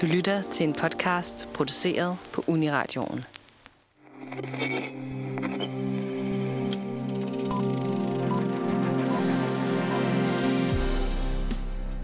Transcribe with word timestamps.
Du 0.00 0.06
lytter 0.06 0.42
til 0.52 0.64
en 0.64 0.72
podcast 0.72 1.48
produceret 1.54 2.16
på 2.32 2.44
Uniradioen. 2.46 3.24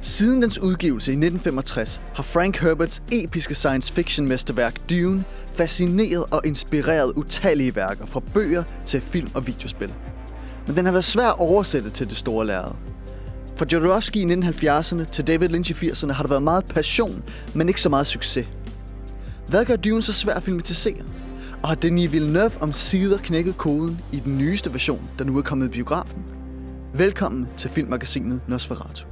Siden 0.01 0.43
dens 0.43 0.59
udgivelse 0.59 1.11
i 1.11 1.15
1965 1.15 2.03
har 2.15 2.23
Frank 2.23 2.57
Herberts 2.57 3.03
episke 3.13 3.55
science 3.55 3.93
fiction 3.93 4.29
mesterværk 4.29 4.91
Dune 4.91 5.25
fascineret 5.55 6.25
og 6.31 6.41
inspireret 6.45 7.13
utallige 7.17 7.77
værker 7.77 8.07
fra 8.07 8.21
bøger 8.35 8.65
til 8.85 9.01
film 9.01 9.31
og 9.35 9.47
videospil. 9.47 9.95
Men 10.67 10.77
den 10.77 10.85
har 10.85 10.93
været 10.93 11.05
svær 11.05 11.27
at 11.27 11.39
oversætte 11.39 11.91
til 11.91 12.09
det 12.09 12.17
store 12.17 12.47
lærred. 12.47 12.96
Fra 13.57 13.67
Jodorowsky 13.73 14.17
i 14.17 14.25
1970'erne 14.25 15.05
til 15.05 15.27
David 15.27 15.49
Lynch 15.49 15.71
i 15.85 15.89
80'erne 15.89 16.13
har 16.13 16.23
der 16.23 16.29
været 16.29 16.43
meget 16.43 16.67
passion, 16.67 17.25
men 17.55 17.69
ikke 17.69 17.81
så 17.81 17.89
meget 17.89 18.07
succes. 18.07 18.49
Hvad 19.49 19.65
gør 19.65 19.77
Dune 19.77 20.03
så 20.03 20.13
svær 20.13 20.35
at 20.35 20.43
filmatisere? 20.43 21.03
Og 21.63 21.69
har 21.69 21.75
Denis 21.75 22.13
Villeneuve 22.13 22.51
om 22.61 22.73
sider 22.73 23.19
knækket 23.19 23.59
koden 23.59 24.01
i 24.13 24.17
den 24.17 24.39
nyeste 24.39 24.73
version, 24.73 25.11
der 25.19 25.25
nu 25.25 25.39
er 25.39 25.43
kommet 25.43 25.67
i 25.67 25.71
biografen? 25.71 26.25
Velkommen 26.95 27.49
til 27.57 27.71
filmmagasinet 27.71 28.41
Nosferatu. 28.49 29.07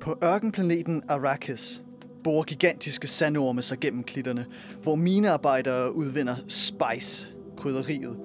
På 0.00 0.18
ørkenplaneten 0.24 1.02
Arrakis 1.08 1.82
borer 2.26 2.44
gigantiske 2.44 3.08
sandorme 3.08 3.62
sig 3.62 3.78
gennem 3.78 4.04
klitterne, 4.04 4.46
hvor 4.82 4.94
minearbejdere 4.94 5.94
udvinder 5.94 6.36
spice, 6.48 7.28
krydderiet, 7.56 8.16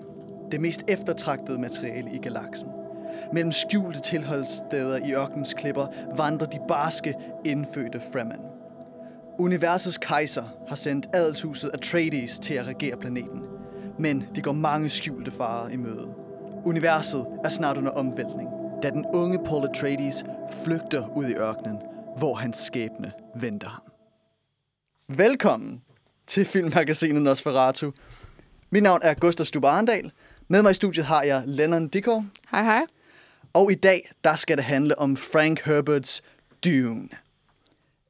det 0.52 0.62
mest 0.62 0.82
eftertragtede 0.88 1.60
materiale 1.60 2.10
i 2.14 2.18
galaksen. 2.18 2.70
Mellem 3.34 3.52
skjulte 3.52 4.02
tilholdssteder 4.02 5.06
i 5.06 5.14
ørkenens 5.14 5.54
klipper 5.54 5.88
vandrer 6.18 6.48
de 6.48 6.60
barske, 6.68 7.14
indfødte 7.46 8.02
Fremen. 8.14 8.40
Universets 9.40 9.98
kejser 9.98 10.44
har 10.68 10.76
sendt 10.76 11.08
adelshuset 11.14 11.72
Atreides 11.74 12.40
til 12.40 12.54
at 12.54 12.68
regere 12.68 12.98
planeten, 12.98 13.42
men 14.00 14.24
de 14.36 14.42
går 14.42 14.54
mange 14.54 14.90
skjulte 14.90 15.32
farer 15.32 15.70
i 15.70 15.78
møde. 15.78 16.14
Universet 16.66 17.26
er 17.44 17.50
snart 17.50 17.78
under 17.78 17.92
omvæltning, 17.92 18.50
da 18.84 18.90
den 18.90 19.06
unge 19.14 19.40
Paul 19.46 19.70
Atreides 19.70 20.24
flygter 20.64 21.18
ud 21.18 21.26
i 21.26 21.34
ørkenen, 21.34 21.78
hvor 22.18 22.36
hans 22.36 22.58
skæbne 22.58 23.12
venter 23.36 23.70
ham. 23.70 23.91
Velkommen 25.18 25.82
til 26.28 26.46
filmmagasinet 26.46 27.22
Nosferatu. 27.22 27.92
Mit 28.70 28.84
navn 28.84 29.00
er 29.04 29.14
Gustav 29.14 29.46
Stub 29.46 29.66
Arndal. 29.66 30.12
Med 30.48 30.62
mig 30.62 30.72
i 30.72 30.74
studiet 30.74 31.06
har 31.06 31.24
jeg 31.24 31.44
Lennon 31.46 31.88
Dickow. 31.88 32.24
Hej 32.52 32.64
hej. 32.64 32.86
Og 33.54 33.72
i 33.72 33.76
dag, 33.76 34.12
der 34.24 34.36
skal 34.36 34.58
det 34.58 34.66
handle 34.66 35.00
om 35.00 35.18
Frank 35.18 35.62
Herberts 35.66 36.22
Dune. 36.66 37.10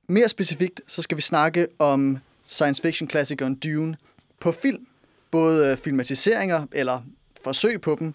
Mere 0.08 0.30
specifikt, 0.30 0.82
så 0.88 1.02
skal 1.02 1.18
vi 1.18 1.22
snakke 1.22 1.68
om 1.80 2.18
science 2.48 2.82
fiction 2.82 3.08
klassikeren 3.08 3.56
Dune 3.56 3.98
på 4.40 4.52
film. 4.52 4.88
Både 5.32 5.78
filmatiseringer 5.78 6.66
eller 6.72 7.02
forsøg 7.44 7.82
på 7.82 7.96
dem, 8.00 8.14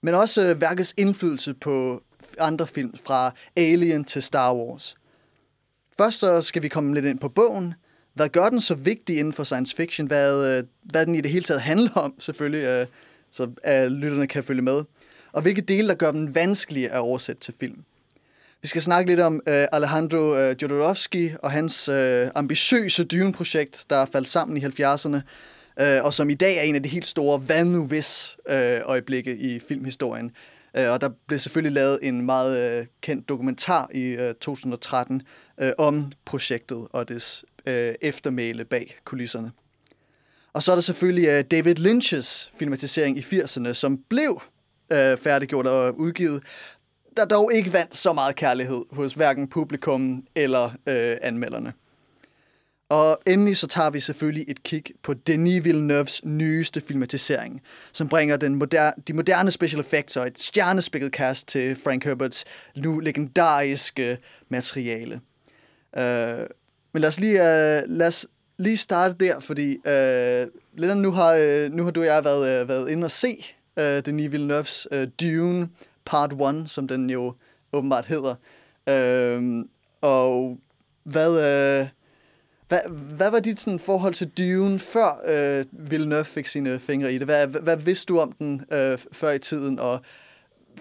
men 0.00 0.14
også 0.14 0.54
værkets 0.54 0.94
indflydelse 0.98 1.54
på 1.54 2.02
andre 2.38 2.66
film 2.66 2.94
fra 3.04 3.32
Alien 3.56 4.04
til 4.04 4.22
Star 4.22 4.54
Wars. 4.54 4.96
Først 5.98 6.18
så 6.18 6.42
skal 6.42 6.62
vi 6.62 6.68
komme 6.68 6.94
lidt 6.94 7.04
ind 7.06 7.18
på 7.18 7.28
bogen. 7.28 7.74
Hvad 8.20 8.28
gør 8.28 8.48
den 8.48 8.60
så 8.60 8.74
vigtig 8.74 9.18
inden 9.18 9.32
for 9.32 9.44
science 9.44 9.76
fiction? 9.76 10.06
Hvad, 10.06 10.58
øh, 10.58 10.64
hvad 10.82 11.06
den 11.06 11.14
i 11.14 11.20
det 11.20 11.30
hele 11.30 11.44
taget 11.44 11.60
handler 11.60 11.92
om, 11.94 12.14
selvfølgelig, 12.18 12.64
øh, 12.64 12.86
så 13.30 13.50
at 13.62 13.92
lytterne 13.92 14.26
kan 14.26 14.44
følge 14.44 14.62
med. 14.62 14.82
Og 15.32 15.42
hvilke 15.42 15.60
dele, 15.60 15.88
der 15.88 15.94
gør 15.94 16.10
den 16.10 16.34
vanskelig 16.34 16.90
at 16.90 16.98
oversætte 16.98 17.40
til 17.40 17.54
film. 17.60 17.84
Vi 18.62 18.68
skal 18.68 18.82
snakke 18.82 19.10
lidt 19.10 19.20
om 19.20 19.34
uh, 19.34 19.52
Alejandro 19.72 20.32
uh, 20.32 20.62
Jodorowsky 20.62 21.30
og 21.42 21.50
hans 21.50 21.88
uh, 21.88 21.96
ambitiøse 22.34 23.04
Dune-projekt, 23.04 23.86
der 23.90 24.06
faldt 24.06 24.28
sammen 24.28 24.56
i 24.56 24.64
70'erne, 24.64 25.16
uh, 25.82 26.04
og 26.04 26.14
som 26.14 26.30
i 26.30 26.34
dag 26.34 26.56
er 26.56 26.62
en 26.62 26.74
af 26.74 26.82
de 26.82 26.88
helt 26.88 27.06
store 27.06 27.38
hvad 27.38 27.64
nu 27.64 27.86
hvis 27.86 28.36
uh, 28.50 28.54
øjeblikke 28.84 29.36
i 29.36 29.60
filmhistorien. 29.68 30.30
Uh, 30.78 30.88
og 30.88 31.00
der 31.00 31.08
blev 31.26 31.38
selvfølgelig 31.38 31.72
lavet 31.72 31.98
en 32.02 32.26
meget 32.26 32.80
uh, 32.80 32.86
kendt 33.00 33.28
dokumentar 33.28 33.90
i 33.94 34.14
uh, 34.14 34.20
2013 34.40 35.22
uh, 35.62 35.68
om 35.78 36.12
projektet 36.24 36.86
og 36.92 37.08
dets 37.08 37.44
øh, 37.66 37.94
eftermæle 38.00 38.64
bag 38.64 38.96
kulisserne. 39.04 39.52
Og 40.52 40.62
så 40.62 40.72
er 40.72 40.76
der 40.76 40.82
selvfølgelig 40.82 41.28
øh, 41.28 41.44
David 41.50 41.78
Lynch's 41.78 42.50
filmatisering 42.58 43.18
i 43.18 43.20
80'erne, 43.20 43.72
som 43.72 43.98
blev 44.08 44.42
øh, 44.92 45.16
færdiggjort 45.16 45.66
og 45.66 45.98
udgivet, 45.98 46.42
der 47.16 47.24
dog 47.24 47.50
ikke 47.54 47.72
vandt 47.72 47.96
så 47.96 48.12
meget 48.12 48.36
kærlighed 48.36 48.84
hos 48.92 49.12
hverken 49.12 49.48
publikum 49.48 50.26
eller 50.34 50.70
øh, 50.86 51.16
anmelderne. 51.22 51.72
Og 52.88 53.20
endelig 53.26 53.56
så 53.56 53.66
tager 53.66 53.90
vi 53.90 54.00
selvfølgelig 54.00 54.44
et 54.48 54.62
kig 54.62 54.84
på 55.02 55.14
Denis 55.14 55.64
Villeneuves 55.64 56.24
nyeste 56.24 56.80
filmatisering, 56.80 57.62
som 57.92 58.08
bringer 58.08 58.36
den 58.36 58.54
moder- 58.54 58.92
de 59.08 59.12
moderne 59.12 59.50
special 59.50 59.80
effects 59.80 60.16
og 60.16 60.26
et 60.26 60.38
stjernespækket 60.38 61.12
cast 61.12 61.48
til 61.48 61.76
Frank 61.84 62.04
Herberts 62.04 62.44
nu 62.76 62.98
legendariske 62.98 64.18
materiale. 64.48 65.20
Uh, 65.96 66.02
men 66.92 67.00
lad 67.00 67.08
os 67.08 67.20
lige, 67.20 67.34
uh, 67.34 67.96
lad 67.96 68.06
os 68.06 68.26
lige 68.58 68.76
starte 68.76 69.14
der, 69.20 69.40
fordi 69.40 69.70
øh, 69.70 70.46
uh, 70.46 70.80
Lennon, 70.80 71.02
nu 71.02 71.10
har, 71.10 71.34
uh, 71.34 71.72
nu 71.74 71.84
har 71.84 71.90
du 71.90 72.00
og 72.00 72.06
jeg 72.06 72.24
været, 72.24 72.62
uh, 72.62 72.68
været 72.68 72.90
inde 72.90 73.04
og 73.04 73.10
se 73.10 73.44
uh, 73.76 73.82
Denis 73.82 74.32
Villeneuves 74.32 74.88
uh, 74.92 75.04
Dune 75.20 75.68
Part 76.04 76.32
1, 76.32 76.70
som 76.70 76.88
den 76.88 77.10
jo 77.10 77.34
åbenbart 77.72 78.06
hedder. 78.06 78.34
Uh, 78.90 79.64
og 80.00 80.58
hvad... 81.04 81.28
Uh, 81.82 81.88
hvad, 82.70 82.80
hvad 83.16 83.30
var 83.30 83.40
dit 83.40 83.60
sådan, 83.60 83.78
forhold 83.78 84.14
til 84.14 84.28
Dune, 84.38 84.78
før 84.78 85.20
øh, 85.26 85.64
Villeneuve 85.72 86.24
fik 86.24 86.46
sine 86.46 86.78
fingre 86.78 87.12
i 87.12 87.18
det? 87.18 87.26
Hvad, 87.26 87.46
hvad, 87.46 87.60
hvad 87.60 87.76
vidste 87.76 88.12
du 88.12 88.18
om 88.18 88.32
den 88.32 88.64
øh, 88.72 88.98
før 89.12 89.30
i 89.30 89.38
tiden, 89.38 89.78
og 89.78 90.00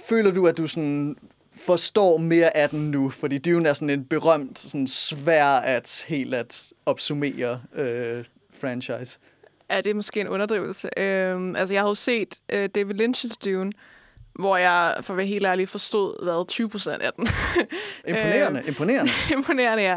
føler 0.10 0.32
du, 0.32 0.48
at 0.48 0.58
du 0.58 0.68
sådan 0.68 1.16
forstår 1.66 2.18
mere 2.18 2.58
af 2.58 2.70
den 2.70 2.92
nu? 2.92 3.10
Fordi 3.10 3.38
Dune 3.38 3.70
er 3.70 3.74
sådan 3.74 3.90
en 3.90 4.06
berømt, 4.06 4.60
sådan 4.60 4.88
svær 4.88 5.46
at 5.46 6.06
helt 6.08 6.34
at 6.34 6.74
opsummere 6.86 7.62
øh, 7.76 8.26
franchise. 8.54 9.20
Ja, 9.72 9.78
det 9.78 9.90
er 9.90 9.94
måske 9.94 10.22
en 10.22 10.28
underdrivelse. 10.28 11.00
Øhm, 11.00 11.56
altså, 11.56 11.74
jeg 11.74 11.82
har 11.82 11.88
jo 11.88 11.96
set 11.96 12.40
øh, 12.50 12.70
David 12.76 13.02
Lynch's 13.02 13.36
Dune, 13.46 13.72
hvor 14.34 14.58
jeg, 14.58 14.96
for 15.02 15.14
at 15.14 15.18
være 15.18 15.26
helt 15.26 15.46
ærlig, 15.46 15.70
forstod, 15.70 16.24
hvad 16.24 16.48
20 16.48 16.70
procent 16.70 17.02
af 17.02 17.14
den. 17.14 17.28
Imponerende, 18.08 18.64
imponerende. 18.68 19.12
imponerende, 19.36 19.84
ja. 19.84 19.96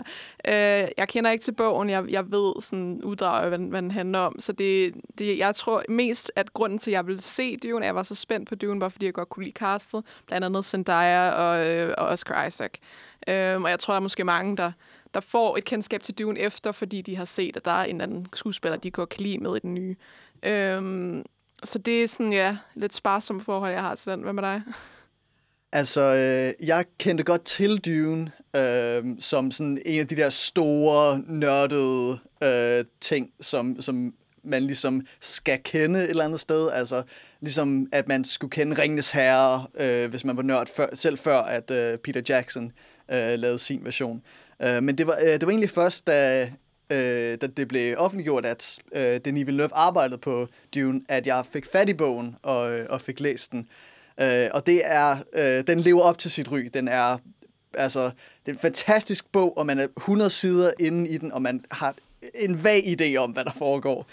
Øh, 0.48 0.88
jeg 0.98 1.08
kender 1.08 1.30
ikke 1.30 1.44
til 1.44 1.52
bogen, 1.52 1.90
jeg, 1.90 2.04
jeg 2.08 2.30
ved 2.30 2.62
sådan 2.62 3.00
uddrag, 3.04 3.48
hvad, 3.48 3.58
hvad 3.58 3.82
den 3.82 3.90
handler 3.90 4.18
om, 4.18 4.36
så 4.38 4.52
det, 4.52 4.94
det, 5.18 5.38
jeg 5.38 5.54
tror 5.54 5.82
mest, 5.88 6.32
at 6.36 6.54
grunden 6.54 6.78
til, 6.78 6.90
at 6.90 6.94
jeg 6.94 7.06
ville 7.06 7.22
se 7.22 7.56
Dune, 7.56 7.84
at 7.84 7.86
jeg 7.86 7.94
var 7.94 8.02
så 8.02 8.14
spændt 8.14 8.48
på 8.48 8.54
Dune, 8.54 8.80
var 8.80 8.88
fordi 8.88 9.06
jeg 9.06 9.14
godt 9.14 9.28
kunne 9.28 9.44
lide 9.44 9.54
castet, 9.54 10.04
blandt 10.26 10.44
andet 10.44 10.64
Zendaya 10.64 11.30
og, 11.30 11.68
øh, 11.68 11.94
og 11.98 12.06
Oscar 12.06 12.46
Isaac. 12.46 12.72
Øh, 13.28 13.62
og 13.62 13.70
jeg 13.70 13.78
tror, 13.78 13.92
der 13.94 13.96
er 13.96 14.02
måske 14.02 14.24
mange, 14.24 14.56
der, 14.56 14.72
der 15.14 15.20
får 15.20 15.56
et 15.56 15.64
kendskab 15.64 16.02
til 16.02 16.18
Dune 16.18 16.40
efter, 16.40 16.72
fordi 16.72 17.02
de 17.02 17.16
har 17.16 17.24
set, 17.24 17.56
at 17.56 17.64
der 17.64 17.70
er 17.70 17.84
en 17.84 17.96
eller 17.96 18.04
anden 18.04 18.26
skuespiller, 18.34 18.76
de 18.76 18.90
godt 18.90 19.08
kan 19.08 19.22
lide 19.22 19.38
med 19.38 19.56
i 19.56 19.60
den 19.60 19.74
nye. 19.74 19.96
Øh, 20.42 20.82
så 21.64 21.78
det 21.78 22.02
er 22.02 22.08
sådan, 22.08 22.32
ja, 22.32 22.56
lidt 22.74 22.94
sparsomt 22.94 23.44
forhold, 23.44 23.72
jeg 23.72 23.82
har 23.82 23.94
til 23.94 24.12
den. 24.12 24.22
Hvad 24.22 24.32
med 24.32 24.42
dig? 24.42 24.62
Altså, 25.72 26.00
øh, 26.00 26.66
jeg 26.68 26.84
kendte 26.98 27.24
godt 27.24 27.44
til 27.44 27.78
Dune 27.78 28.32
øh, 28.56 29.04
som 29.18 29.50
sådan 29.50 29.82
en 29.86 30.00
af 30.00 30.08
de 30.08 30.16
der 30.16 30.30
store, 30.30 31.18
nørdede 31.18 32.18
øh, 32.42 32.84
ting, 33.00 33.30
som, 33.40 33.80
som 33.80 34.14
man 34.44 34.62
ligesom 34.62 35.06
skal 35.20 35.58
kende 35.64 36.02
et 36.02 36.10
eller 36.10 36.24
andet 36.24 36.40
sted. 36.40 36.70
Altså, 36.70 37.02
ligesom 37.40 37.86
at 37.92 38.08
man 38.08 38.24
skulle 38.24 38.50
kende 38.50 38.82
Ringenes 38.82 39.10
Herre, 39.10 39.66
øh, 39.80 40.10
hvis 40.10 40.24
man 40.24 40.36
var 40.36 40.42
nørd, 40.42 40.66
før, 40.76 40.86
selv 40.94 41.18
før 41.18 41.38
at 41.38 41.70
øh, 41.70 41.98
Peter 41.98 42.22
Jackson 42.28 42.72
øh, 43.10 43.38
lavede 43.38 43.58
sin 43.58 43.84
version. 43.84 44.22
Øh, 44.62 44.82
men 44.82 44.98
det 44.98 45.06
var, 45.06 45.18
øh, 45.22 45.32
det 45.32 45.42
var 45.42 45.50
egentlig 45.50 45.70
først, 45.70 46.06
da 46.06 46.50
øh, 46.92 47.38
da 47.40 47.46
det 47.46 47.68
blev 47.68 47.94
offentliggjort, 47.98 48.46
at 48.46 48.78
øh, 48.94 49.20
Denis 49.24 49.46
Villeneuve 49.46 49.74
arbejdede 49.74 50.18
på 50.18 50.48
Dune, 50.74 51.00
at 51.08 51.26
jeg 51.26 51.46
fik 51.52 51.66
fat 51.66 51.88
i 51.88 51.94
bogen 51.94 52.36
og, 52.42 52.72
øh, 52.72 52.86
og 52.90 53.00
fik 53.00 53.20
læst 53.20 53.52
den. 53.52 53.68
Øh, 54.20 54.48
og 54.52 54.66
det 54.66 54.82
er, 54.84 55.16
øh, 55.32 55.66
den 55.66 55.80
lever 55.80 56.02
op 56.02 56.18
til 56.18 56.30
sit 56.30 56.52
ry. 56.52 56.70
Den 56.74 56.88
er, 56.88 57.18
altså, 57.74 58.00
det 58.00 58.52
er 58.52 58.52
en 58.52 58.58
fantastisk 58.58 59.32
bog, 59.32 59.58
og 59.58 59.66
man 59.66 59.78
er 59.78 59.86
100 59.96 60.30
sider 60.30 60.72
inde 60.80 61.08
i 61.10 61.18
den, 61.18 61.32
og 61.32 61.42
man 61.42 61.64
har 61.70 61.94
en 62.34 62.64
vag 62.64 62.82
idé 63.00 63.16
om, 63.16 63.30
hvad 63.30 63.44
der 63.44 63.52
foregår. 63.52 64.06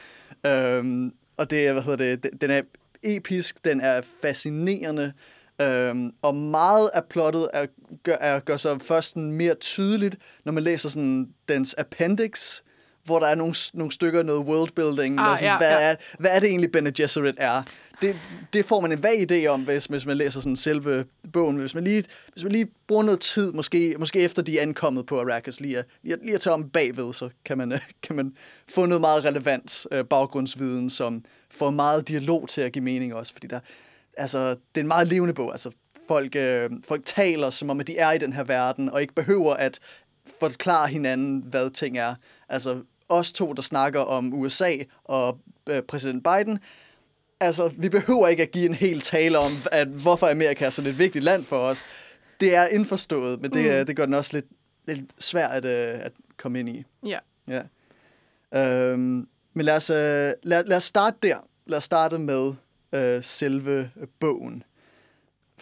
Øh, 0.45 1.11
og 1.37 1.49
det, 1.49 1.71
hvad 1.71 1.81
hedder 1.81 2.15
det, 2.15 2.41
den 2.41 2.51
er 2.51 2.61
episk, 3.03 3.65
den 3.65 3.81
er 3.81 4.01
fascinerende, 4.21 5.13
Øhm, 5.61 6.13
og 6.21 6.35
meget 6.35 6.89
af 6.93 7.05
plottet 7.05 7.49
er, 7.53 7.65
gør, 8.03 8.15
er, 8.15 8.39
gør 8.39 8.57
sig 8.57 8.81
først 8.81 9.17
mere 9.17 9.55
tydeligt, 9.55 10.17
når 10.45 10.51
man 10.51 10.63
læser 10.63 10.89
sådan 10.89 11.29
dens 11.49 11.75
appendix, 11.77 12.61
hvor 13.09 13.19
der 13.19 13.27
er 13.27 13.35
nogle, 13.35 13.55
nogle 13.73 13.91
stykker 13.91 14.23
noget 14.23 14.45
worldbuilding. 14.45 15.19
Ah, 15.19 15.29
med 15.29 15.37
sådan, 15.37 15.51
ja, 15.51 15.57
hvad, 15.57 15.71
ja. 15.71 15.91
Er, 15.91 15.95
hvad 16.19 16.31
er 16.31 16.39
det 16.39 16.49
egentlig, 16.49 16.71
Bene 16.71 16.91
Gesserit 16.91 17.35
er? 17.37 17.63
Det, 18.01 18.15
det 18.53 18.65
får 18.65 18.79
man 18.79 18.91
en 18.91 19.03
vag 19.03 19.31
idé 19.31 19.47
om, 19.47 19.61
hvis, 19.61 19.85
hvis 19.85 20.05
man 20.05 20.17
læser 20.17 20.41
sådan 20.41 20.55
selve 20.55 21.05
bogen. 21.33 21.57
Hvis 21.57 21.75
man 21.75 21.83
lige, 21.83 22.03
hvis 22.33 22.43
man 22.43 22.51
lige 22.51 22.67
bruger 22.87 23.03
noget 23.03 23.19
tid, 23.21 23.53
måske, 23.53 23.95
måske 23.99 24.19
efter 24.19 24.41
de 24.41 24.57
er 24.57 24.61
ankommet 24.61 25.05
på 25.05 25.19
Arrakis, 25.19 25.59
lige 25.59 25.77
at, 25.77 25.85
lige 26.03 26.13
at, 26.13 26.19
lige 26.23 26.35
at 26.35 26.41
tage 26.41 26.53
om 26.53 26.69
bagved, 26.69 27.13
så 27.13 27.29
kan 27.45 27.57
man, 27.57 27.71
øh, 27.71 27.79
kan 28.03 28.15
man 28.15 28.33
få 28.69 28.85
noget 28.85 29.01
meget 29.01 29.25
relevant 29.25 29.87
øh, 29.91 30.05
baggrundsviden, 30.05 30.89
som 30.89 31.23
får 31.51 31.69
meget 31.69 32.07
dialog 32.07 32.49
til 32.49 32.61
at 32.61 32.71
give 32.71 32.83
mening 32.83 33.15
også, 33.15 33.33
fordi 33.33 33.47
der, 33.47 33.59
altså, 34.17 34.49
det 34.49 34.57
er 34.75 34.81
en 34.81 34.87
meget 34.87 35.07
levende 35.07 35.33
bog. 35.33 35.51
Altså, 35.51 35.71
folk, 36.07 36.35
øh, 36.35 36.69
folk 36.87 37.05
taler, 37.05 37.49
som 37.49 37.69
om 37.69 37.79
at 37.79 37.87
de 37.87 37.97
er 37.97 38.11
i 38.11 38.17
den 38.17 38.33
her 38.33 38.43
verden, 38.43 38.89
og 38.89 39.01
ikke 39.01 39.15
behøver 39.15 39.53
at 39.53 39.79
forklare 40.39 40.87
hinanden, 40.87 41.43
hvad 41.45 41.69
ting 41.69 41.97
er. 41.97 42.15
Altså, 42.49 42.81
os 43.09 43.33
to, 43.33 43.53
der 43.53 43.61
snakker 43.61 43.99
om 43.99 44.33
USA 44.33 44.75
og 45.03 45.39
øh, 45.69 45.81
præsident 45.81 46.23
Biden, 46.23 46.59
altså, 47.39 47.71
vi 47.77 47.89
behøver 47.89 48.27
ikke 48.27 48.43
at 48.43 48.51
give 48.51 48.65
en 48.65 48.73
hel 48.73 49.01
tale 49.01 49.39
om, 49.39 49.51
at 49.71 49.87
hvorfor 49.87 50.27
Amerika 50.27 50.65
er 50.65 50.69
sådan 50.69 50.91
et 50.91 50.99
vigtigt 50.99 51.23
land 51.23 51.45
for 51.45 51.57
os. 51.57 51.83
Det 52.39 52.55
er 52.55 52.67
indforstået, 52.67 53.41
men 53.41 53.53
det, 53.53 53.79
mm. 53.79 53.85
det 53.85 53.95
gør 53.95 54.05
den 54.05 54.13
også 54.13 54.33
lidt, 54.33 54.45
lidt 54.87 54.99
svært 55.19 55.65
at, 55.65 55.95
øh, 55.95 56.05
at 56.05 56.11
komme 56.37 56.59
ind 56.59 56.69
i. 56.69 56.83
Ja. 57.05 57.19
Ja. 57.47 57.61
Øhm, 58.55 59.27
men 59.53 59.65
lad 59.65 59.75
os, 59.75 59.89
øh, 59.89 59.95
lad, 60.43 60.65
lad 60.65 60.77
os 60.77 60.83
starte 60.83 61.17
der. 61.23 61.37
Lad 61.65 61.77
os 61.77 61.83
starte 61.83 62.17
med 62.17 62.53
øh, 62.93 63.23
selve 63.23 63.91
bogen. 64.19 64.63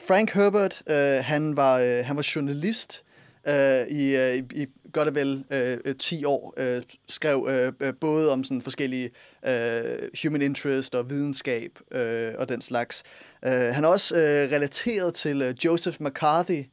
Frank 0.08 0.32
Herbert, 0.34 0.84
øh, 0.90 1.24
han, 1.24 1.58
var, 1.58 1.80
øh, 1.80 2.06
han 2.06 2.16
var 2.16 2.32
journalist 2.36 3.04
øh, 3.48 3.88
i, 3.88 4.16
øh, 4.16 4.36
i, 4.36 4.64
i 4.64 4.68
godt 4.94 5.08
og 5.08 5.16
vel 5.16 5.44
øh, 5.86 5.96
10 5.96 6.26
år. 6.26 6.54
Øh, 6.58 6.82
skrev 7.10 7.48
øh, 7.50 7.74
øh, 7.80 7.94
både 8.02 8.32
om 8.32 8.44
sådan 8.44 8.62
forskellige 8.62 9.10
øh, 9.48 10.10
human 10.24 10.42
interest 10.42 10.96
og 10.96 11.10
videnskab 11.10 11.80
øh, 11.92 12.34
og 12.38 12.50
den 12.50 12.62
slags. 12.62 13.04
Øh, 13.46 13.52
han 13.52 13.84
er 13.84 13.88
også 13.88 14.16
øh, 14.16 14.52
relateret 14.52 15.14
til 15.14 15.42
øh, 15.42 15.66
Joseph 15.66 15.98
McCarthy, 16.02 16.64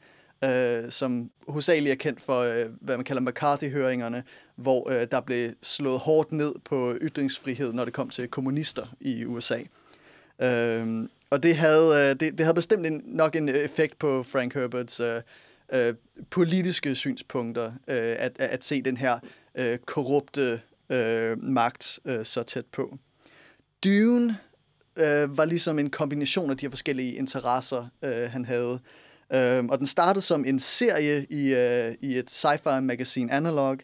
øh, 0.45 0.91
som 0.91 1.31
hovedsageligt 1.49 1.93
er 1.93 1.97
kendt 1.97 2.23
for, 2.23 2.41
øh, 2.41 2.67
hvad 2.81 2.97
man 2.97 3.05
kalder 3.05 3.23
McCarthy-høringerne, 3.23 4.25
hvor 4.57 4.91
øh, 4.91 5.07
der 5.11 5.21
blev 5.21 5.51
slået 5.63 5.99
hårdt 5.99 6.33
ned 6.33 6.55
på 6.65 6.95
ytringsfrihed, 7.01 7.73
når 7.73 7.85
det 7.85 7.95
kom 7.95 8.09
til 8.09 8.29
kommunister 8.29 8.87
i 9.01 9.25
USA. 9.25 9.59
Øh, 10.43 11.09
og 11.31 11.43
det 11.43 11.57
havde, 11.57 12.11
øh, 12.11 12.21
det, 12.21 12.39
det 12.39 12.41
havde 12.41 12.55
bestemt 12.55 12.87
en, 12.87 13.03
nok 13.05 13.37
en 13.37 13.49
effekt 13.49 13.99
på 13.99 14.23
Frank 14.23 14.55
Herberts 14.55 15.01
øh, 15.01 15.21
øh, 15.75 15.95
politiske 16.31 16.95
synspunkter, 16.95 17.67
øh, 17.67 18.15
at, 18.19 18.37
at 18.39 18.65
se 18.65 18.83
den 18.83 18.97
her 18.97 19.19
øh, 19.55 19.79
korrupte 19.79 20.61
øh, 20.91 21.43
magt 21.43 21.99
øh, 22.05 22.25
så 22.25 22.43
tæt 22.43 22.67
på. 22.67 22.99
Dune 23.85 24.39
øh, 24.97 25.37
var 25.37 25.45
ligesom 25.45 25.79
en 25.79 25.91
kombination 25.91 26.51
af 26.51 26.57
de 26.57 26.67
her 26.67 26.71
forskellige 26.71 27.15
interesser, 27.15 27.89
øh, 28.05 28.31
han 28.31 28.45
havde. 28.45 28.81
Øh, 29.35 29.65
og 29.65 29.79
den 29.79 29.87
startede 29.87 30.25
som 30.25 30.45
en 30.45 30.61
serie 30.61 31.27
i, 31.31 31.55
øh, 31.55 31.95
i 32.01 32.19
et 32.19 32.31
sci-fi 32.31 32.81
magasin 32.81 33.31
Analog, 33.31 33.79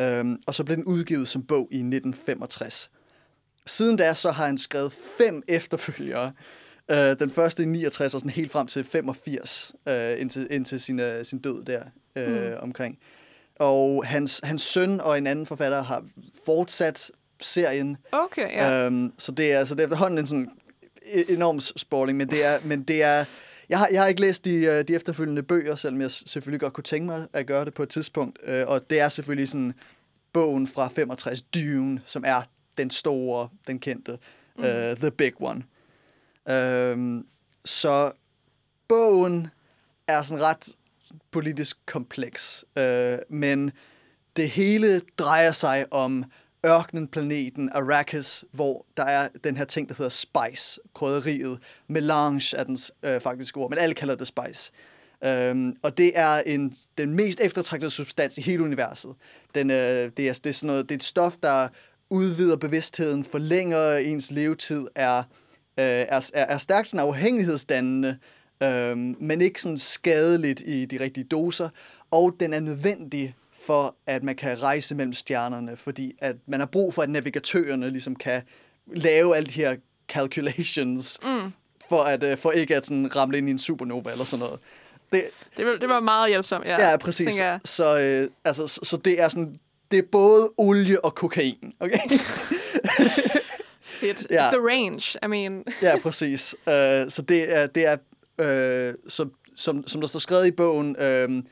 øh, 0.00 0.24
og 0.46 0.54
så 0.54 0.64
blev 0.64 0.76
den 0.76 0.84
udgivet 0.84 1.28
som 1.28 1.42
bog 1.42 1.68
i 1.70 1.76
1965. 1.76 2.90
Siden 3.66 3.96
da 3.96 4.14
så 4.14 4.30
har 4.30 4.46
han 4.46 4.58
skrevet 4.58 4.92
fem 4.92 5.42
efterfølgere. 5.48 6.32
Uh, 6.92 6.96
den 6.96 7.30
første 7.30 7.62
i 7.62 7.66
69 7.66 8.14
og 8.14 8.20
sådan 8.20 8.30
helt 8.30 8.50
frem 8.50 8.66
til 8.66 8.84
85, 8.84 9.72
uh, 9.86 9.92
indtil, 10.20 10.46
indtil 10.50 10.80
sin, 10.80 11.00
uh, 11.00 11.06
sin 11.22 11.38
død 11.38 11.64
der 11.64 11.82
uh, 12.16 12.32
mm. 12.32 12.56
omkring. 12.62 12.98
Og 13.56 14.06
hans, 14.06 14.40
hans 14.44 14.62
søn 14.62 15.00
og 15.00 15.18
en 15.18 15.26
anden 15.26 15.46
forfatter 15.46 15.82
har 15.82 16.04
fortsat 16.46 17.10
serien. 17.40 17.96
Okay, 18.12 18.52
ja. 18.52 18.86
Um, 18.86 19.12
så 19.18 19.32
det 19.32 19.52
er, 19.52 19.58
altså, 19.58 19.74
det 19.74 19.80
er 19.80 19.84
efterhånden 19.84 20.18
en 20.18 20.26
sådan 20.26 20.50
e- 21.02 21.32
enorm 21.32 21.60
spoiling, 21.60 22.18
men 22.18 22.28
det 22.28 22.44
er, 22.44 22.58
men 22.70 22.82
det 22.82 23.02
er 23.02 23.24
jeg 23.68 23.78
har, 23.78 23.88
jeg 23.92 24.00
har 24.00 24.08
ikke 24.08 24.20
læst 24.20 24.44
de, 24.44 24.54
øh, 24.54 24.84
de 24.88 24.94
efterfølgende 24.94 25.42
bøger, 25.42 25.74
selvom 25.74 26.00
jeg 26.00 26.10
selvfølgelig 26.10 26.60
godt 26.60 26.72
kunne 26.72 26.84
tænke 26.84 27.06
mig 27.06 27.26
at 27.32 27.46
gøre 27.46 27.64
det 27.64 27.74
på 27.74 27.82
et 27.82 27.88
tidspunkt. 27.88 28.38
Uh, 28.48 28.54
og 28.66 28.90
det 28.90 29.00
er 29.00 29.08
selvfølgelig 29.08 29.48
sådan 29.48 29.74
bogen 30.32 30.66
fra 30.66 30.88
65, 30.88 31.42
Dune, 31.42 32.00
som 32.04 32.24
er 32.26 32.42
den 32.78 32.90
store, 32.90 33.48
den 33.66 33.78
kendte, 33.78 34.18
mm. 34.56 34.64
uh, 34.64 34.70
The 34.70 35.10
Big 35.10 35.32
One. 35.40 35.62
Øhm, 36.50 37.26
så 37.64 38.12
bogen 38.88 39.48
er 40.08 40.22
sådan 40.22 40.44
ret 40.44 40.76
politisk 41.30 41.78
kompleks, 41.86 42.64
øh, 42.78 43.18
men 43.30 43.70
det 44.36 44.50
hele 44.50 45.00
drejer 45.18 45.52
sig 45.52 45.86
om 45.90 46.24
ørkenplaneten 46.66 47.70
Arrakis, 47.72 48.44
hvor 48.52 48.86
der 48.96 49.04
er 49.04 49.28
den 49.44 49.56
her 49.56 49.64
ting, 49.64 49.88
der 49.88 49.94
hedder 49.98 50.08
spice, 50.08 50.80
krydderiet. 50.94 51.58
Melange 51.88 52.56
er 52.56 52.64
dens 52.64 52.92
øh, 53.02 53.20
faktiske 53.20 53.56
ord, 53.56 53.70
men 53.70 53.78
alle 53.78 53.94
kalder 53.94 54.14
det 54.14 54.26
spice. 54.26 54.72
Øhm, 55.24 55.76
og 55.82 55.98
det 55.98 56.12
er 56.14 56.42
en, 56.46 56.74
den 56.98 57.14
mest 57.14 57.40
eftertragtede 57.40 57.90
substans 57.90 58.38
i 58.38 58.40
hele 58.40 58.62
universet. 58.62 59.14
Den, 59.54 59.70
øh, 59.70 59.76
det, 59.76 60.28
er, 60.28 60.32
det, 60.32 60.46
er 60.46 60.52
sådan 60.52 60.66
noget, 60.66 60.88
det 60.88 60.94
er 60.94 60.98
et 60.98 61.02
stof, 61.02 61.36
der 61.42 61.68
udvider 62.10 62.56
bevidstheden, 62.56 63.24
forlænger 63.24 63.96
ens 63.96 64.30
levetid, 64.30 64.86
er 64.94 65.22
er, 65.82 66.30
er, 66.34 66.44
er 66.44 66.58
stærkt 66.58 66.88
sådan 66.88 67.06
afhængighedsdannende, 67.06 68.18
øh, 68.62 68.96
men 68.96 69.40
ikke 69.40 69.62
sådan 69.62 69.78
skadeligt 69.78 70.62
i 70.66 70.84
de 70.84 71.00
rigtige 71.00 71.24
doser, 71.24 71.68
og 72.10 72.36
den 72.40 72.52
er 72.52 72.60
nødvendig 72.60 73.34
for, 73.66 73.96
at 74.06 74.22
man 74.22 74.36
kan 74.36 74.62
rejse 74.62 74.94
mellem 74.94 75.12
stjernerne, 75.12 75.76
fordi 75.76 76.14
at 76.18 76.36
man 76.46 76.60
har 76.60 76.66
brug 76.66 76.94
for, 76.94 77.02
at 77.02 77.10
navigatørerne 77.10 77.90
ligesom 77.90 78.16
kan 78.16 78.42
lave 78.86 79.36
alle 79.36 79.46
de 79.46 79.52
her 79.52 79.76
calculations, 80.08 81.18
mm. 81.22 81.52
for, 81.88 82.02
at, 82.02 82.22
øh, 82.22 82.38
for 82.38 82.50
ikke 82.50 82.76
at 82.76 82.86
sådan 82.86 83.16
ramle 83.16 83.38
ind 83.38 83.48
i 83.48 83.50
en 83.50 83.58
supernova 83.58 84.10
eller 84.12 84.24
sådan 84.24 84.44
noget. 84.44 84.60
Det, 85.12 85.24
det, 85.56 85.66
var, 85.66 85.76
det 85.76 85.88
var 85.88 86.00
meget 86.00 86.28
hjælpsomt, 86.28 86.64
ja. 86.66 86.90
Ja, 86.90 86.96
præcis. 86.96 87.42
Så, 87.64 88.00
øh, 88.00 88.28
altså, 88.44 88.66
så, 88.66 88.80
så 88.82 88.96
det 88.96 89.20
er 89.20 89.28
sådan, 89.28 89.58
det 89.90 89.98
er 89.98 90.02
både 90.12 90.50
olie 90.56 91.04
og 91.04 91.14
kokain, 91.14 91.72
okay? 91.80 91.98
Fedt. 94.00 94.26
Ja. 94.30 94.50
The 94.50 94.60
range, 94.60 95.18
I 95.24 95.26
mean. 95.26 95.64
ja, 95.82 95.98
præcis. 95.98 96.54
Uh, 96.66 96.72
så 97.08 97.24
det 97.28 97.56
er, 97.56 97.66
det 97.66 97.86
er 97.86 97.96
uh, 98.90 98.94
som, 99.08 99.32
som, 99.56 99.86
som 99.86 100.00
der 100.00 100.08
står 100.08 100.20
skrevet 100.20 100.46
i 100.46 100.50
bogen, 100.50 100.96
uh, 100.96 101.42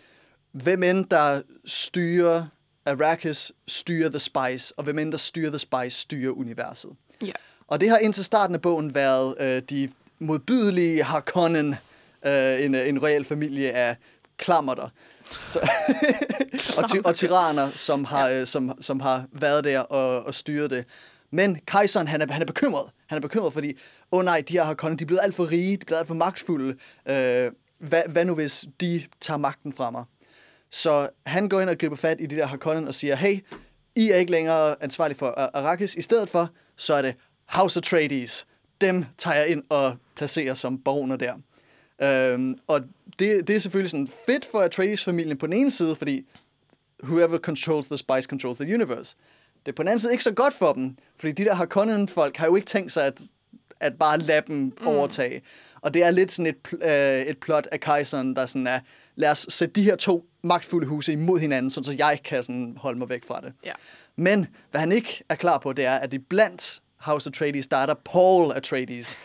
hvem 0.53 0.83
end 0.83 1.05
der 1.11 1.43
styrer 1.67 2.47
Arrakis, 2.87 3.53
styrer 3.69 4.09
The 4.09 4.19
Spice, 4.19 4.75
og 4.77 4.85
hvem 4.85 4.99
end 4.99 5.13
der 5.13 5.19
styrer 5.19 5.51
The 5.51 5.59
Spice, 5.59 5.91
styrer 6.01 6.33
universet. 6.33 6.91
Ja. 7.23 7.33
Og 7.69 7.81
det 7.81 7.91
har 7.91 7.99
indtil 7.99 8.25
starten 8.25 8.55
af 8.55 8.63
bogen 8.63 8.95
været 8.95 9.35
uh, 9.41 9.69
de 9.71 9.89
modbydelige 10.19 11.03
Harkonnen, 11.03 11.75
uh, 12.27 12.65
en, 12.65 12.75
en 12.75 12.99
royal 12.99 13.25
familie 13.25 13.73
af 13.73 13.97
klammerter. 14.37 14.89
Så, 15.41 15.61
og, 16.79 16.91
ty- 16.91 17.01
og 17.05 17.17
tyranner, 17.17 17.71
som 17.75 18.05
har, 18.05 18.29
ja. 18.29 18.45
som, 18.45 18.73
som 18.81 19.01
har 19.01 19.25
været 19.33 19.65
der 19.65 19.81
og, 19.81 20.23
og 20.23 20.35
styret 20.35 20.71
det. 20.71 20.85
Men 21.37 21.61
kejseren, 21.67 22.09
han 22.09 22.23
er, 22.23 22.33
han 22.33 22.43
er 22.43 22.47
bekymret. 22.47 22.91
Han 23.07 23.17
er 23.17 23.21
bekymret, 23.21 23.53
fordi, 23.53 23.69
åh 24.13 24.19
oh 24.19 24.25
nej, 24.25 24.43
de 24.49 24.53
her 24.53 24.65
Harkonnen, 24.65 24.99
de 24.99 25.05
er 25.05 25.07
blevet 25.07 25.21
alt 25.23 25.35
for 25.35 25.51
rige, 25.51 25.77
de 25.77 25.81
er 25.81 25.85
blevet 25.85 25.99
alt 25.99 26.09
for 26.09 26.15
magtfulde. 26.15 26.77
Øh, 27.09 27.53
hvad, 27.79 28.03
hvad 28.09 28.25
nu, 28.25 28.35
hvis 28.35 28.65
de 28.81 29.03
tager 29.21 29.39
magten 29.39 29.73
fra 29.73 29.91
mig? 29.91 30.05
Så 30.71 31.09
han 31.27 31.49
går 31.49 31.61
ind 31.61 31.71
og 31.71 31.79
griber 31.79 31.97
fat 31.97 32.21
i 32.21 32.27
de 32.27 32.37
der 32.37 32.47
Harkonnen 32.47 32.89
og 32.89 32.95
siger, 32.95 33.17
hey, 33.17 33.39
I 33.95 34.11
er 34.11 34.17
ikke 34.17 34.33
længere 34.33 34.83
ansvarlige 34.83 35.19
for 35.19 35.27
Arrakis. 35.55 35.95
I 35.95 36.03
stedet 36.03 36.29
for, 36.29 36.51
så 36.77 36.95
er 36.95 37.03
det 37.03 37.15
House 37.47 37.81
Atreides. 37.81 38.47
Dem 38.81 39.05
tager 39.19 39.37
jeg 39.37 39.49
ind 39.49 39.63
og 39.69 39.97
placerer 40.17 40.55
som 40.55 40.79
borgerne 40.79 41.17
der. 41.17 41.35
Øhm, 42.03 42.59
og 42.67 42.81
det, 43.19 43.49
det 43.49 43.57
er 43.57 43.61
selvfølgelig 43.61 43.91
sådan 43.91 44.09
fedt 44.27 44.45
for 44.45 44.61
Atreides-familien 44.61 45.39
på 45.39 45.47
den 45.47 45.55
ene 45.55 45.71
side, 45.71 45.97
fordi 45.97 46.27
whoever 47.05 47.39
controls 47.39 47.87
the 47.87 47.97
spice 47.97 48.29
controls 48.29 48.59
the 48.59 48.75
universe. 48.75 49.17
Det 49.67 49.73
er 49.73 49.77
på 49.77 49.83
den 49.83 49.89
anden 49.89 49.99
side 49.99 50.13
ikke 50.13 50.25
så 50.25 50.35
godt 50.35 50.55
for 50.55 50.73
dem, 50.73 50.97
fordi 51.19 51.33
de 51.33 51.45
der 51.45 51.55
Harkonnen-folk 51.55 52.37
har 52.37 52.47
jo 52.47 52.57
ikke 52.57 52.67
tænkt 52.67 52.93
sig 52.93 53.07
at, 53.07 53.21
at 53.81 53.99
bare 53.99 54.19
lade 54.19 54.43
dem 54.47 54.57
mm. 54.57 54.87
overtage. 54.87 55.43
Og 55.81 55.95
det 55.95 56.03
er 56.05 56.11
lidt 56.11 56.33
sådan 56.33 56.47
et, 56.47 56.73
øh, 56.83 57.21
et 57.21 57.39
plot 57.39 57.69
af 57.73 57.81
kejseren, 57.81 58.37
der 58.37 58.47
sådan 58.47 58.67
er, 58.67 58.81
lad 59.17 59.31
os 59.31 59.47
sætte 59.49 59.75
de 59.75 59.83
her 59.83 59.97
to 59.97 60.27
magtfulde 60.43 60.87
huse 60.87 61.13
imod 61.13 61.41
hinanden, 61.41 61.71
så 61.71 61.95
jeg 61.99 62.21
kan 62.25 62.43
sådan 62.43 62.77
holde 62.81 62.99
mig 62.99 63.09
væk 63.09 63.25
fra 63.25 63.41
det. 63.41 63.53
Ja. 63.65 63.73
Men 64.17 64.47
hvad 64.71 64.81
han 64.81 64.93
ikke 64.93 65.25
er 65.29 65.35
klar 65.35 65.59
på, 65.59 65.73
det 65.73 65.85
er, 65.85 65.95
at 65.95 66.15
i 66.15 66.19
blandt 66.19 66.81
House 66.97 67.31
Atreides, 67.31 67.67
der 67.67 67.77
er 67.77 67.87
der 67.87 67.95
Paul 68.05 68.53
Atreides, 68.53 69.19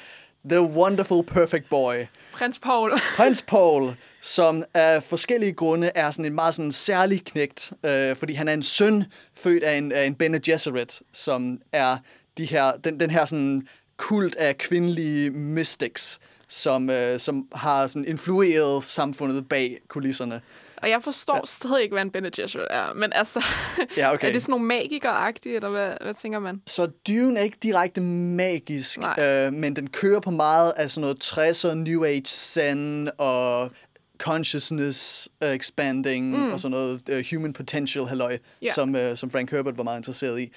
The 0.50 0.62
Wonderful 0.62 1.24
Perfect 1.24 1.70
Boy. 1.70 2.06
Prins 2.34 2.60
Paul. 2.60 2.92
Prins 3.16 3.42
Paul, 3.42 3.96
som 4.22 4.64
af 4.74 5.04
forskellige 5.04 5.54
grunde 5.54 5.92
er 5.96 6.12
sådan 6.12 6.26
en 6.26 6.36
meget 6.36 6.56
sådan 6.56 6.72
særlig 6.72 7.26
knægt, 7.26 7.74
øh, 7.86 8.16
fordi 8.16 8.34
han 8.34 8.48
er 8.48 8.54
en 8.54 8.64
søn 8.64 9.06
født 9.36 9.64
af 9.64 9.78
en, 9.78 9.92
af 9.92 10.06
en 10.06 10.16
Bene 10.16 10.40
Gesserit, 10.40 11.02
som 11.12 11.62
er 11.72 11.98
de 12.38 12.46
her, 12.46 12.72
den, 12.72 13.00
den 13.00 13.10
her 13.10 13.26
sådan 13.26 13.68
kult 13.98 14.36
af 14.36 14.58
kvindelige 14.58 15.30
mystics, 15.30 16.20
som, 16.48 16.90
øh, 16.90 17.20
som 17.20 17.48
har 17.56 17.88
sådan 17.88 18.06
influeret 18.06 18.84
samfundet 18.84 19.50
bag 19.50 19.78
kulisserne. 19.88 20.42
Og 20.82 20.90
jeg 20.90 21.04
forstår 21.04 21.36
ja. 21.36 21.42
stadig 21.46 21.82
ikke, 21.84 21.94
hvad 21.94 22.02
en 22.02 22.12
Bene 22.12 22.32
Gesserit 22.32 22.68
er. 22.70 22.94
Men 22.94 23.14
altså, 23.14 23.44
Ja, 23.98 24.14
okay. 24.14 24.28
er 24.28 24.32
det 24.32 24.42
sådan 24.42 24.52
nogle 24.52 24.66
magikere-agtige, 24.66 25.56
eller 25.56 25.70
hvad, 25.70 25.94
hvad 26.02 26.14
tænker 26.14 26.40
man? 26.40 26.62
Så 26.68 26.92
Dune 27.08 27.40
er 27.40 27.44
ikke 27.44 27.58
direkte 27.64 28.02
magisk, 28.02 29.00
Nej. 29.00 29.46
øh, 29.48 29.54
men 29.54 29.76
den 29.76 29.90
kører 29.90 30.20
på 30.20 30.32
meget 30.32 30.74
af 30.78 30.90
sådan 30.90 31.02
noget 31.02 31.24
60'er, 31.24 31.74
New 31.74 32.04
Age 32.04 32.26
zen 32.26 33.10
og 33.18 33.72
consciousness 34.22 35.30
uh, 35.46 35.48
expanding 35.50 36.30
mm. 36.38 36.52
og 36.52 36.60
sådan 36.60 36.72
noget 36.72 37.02
uh, 37.10 37.24
human 37.34 37.54
potential 37.54 38.06
halløj, 38.06 38.38
Ja. 38.62 38.72
som, 38.74 38.96
uh, 38.96 39.16
som 39.16 39.32
Frank 39.32 39.52
Herbert 39.52 39.78
var 39.78 39.84
meget 39.84 40.00
interesseret 40.00 40.40
i. 40.42 40.52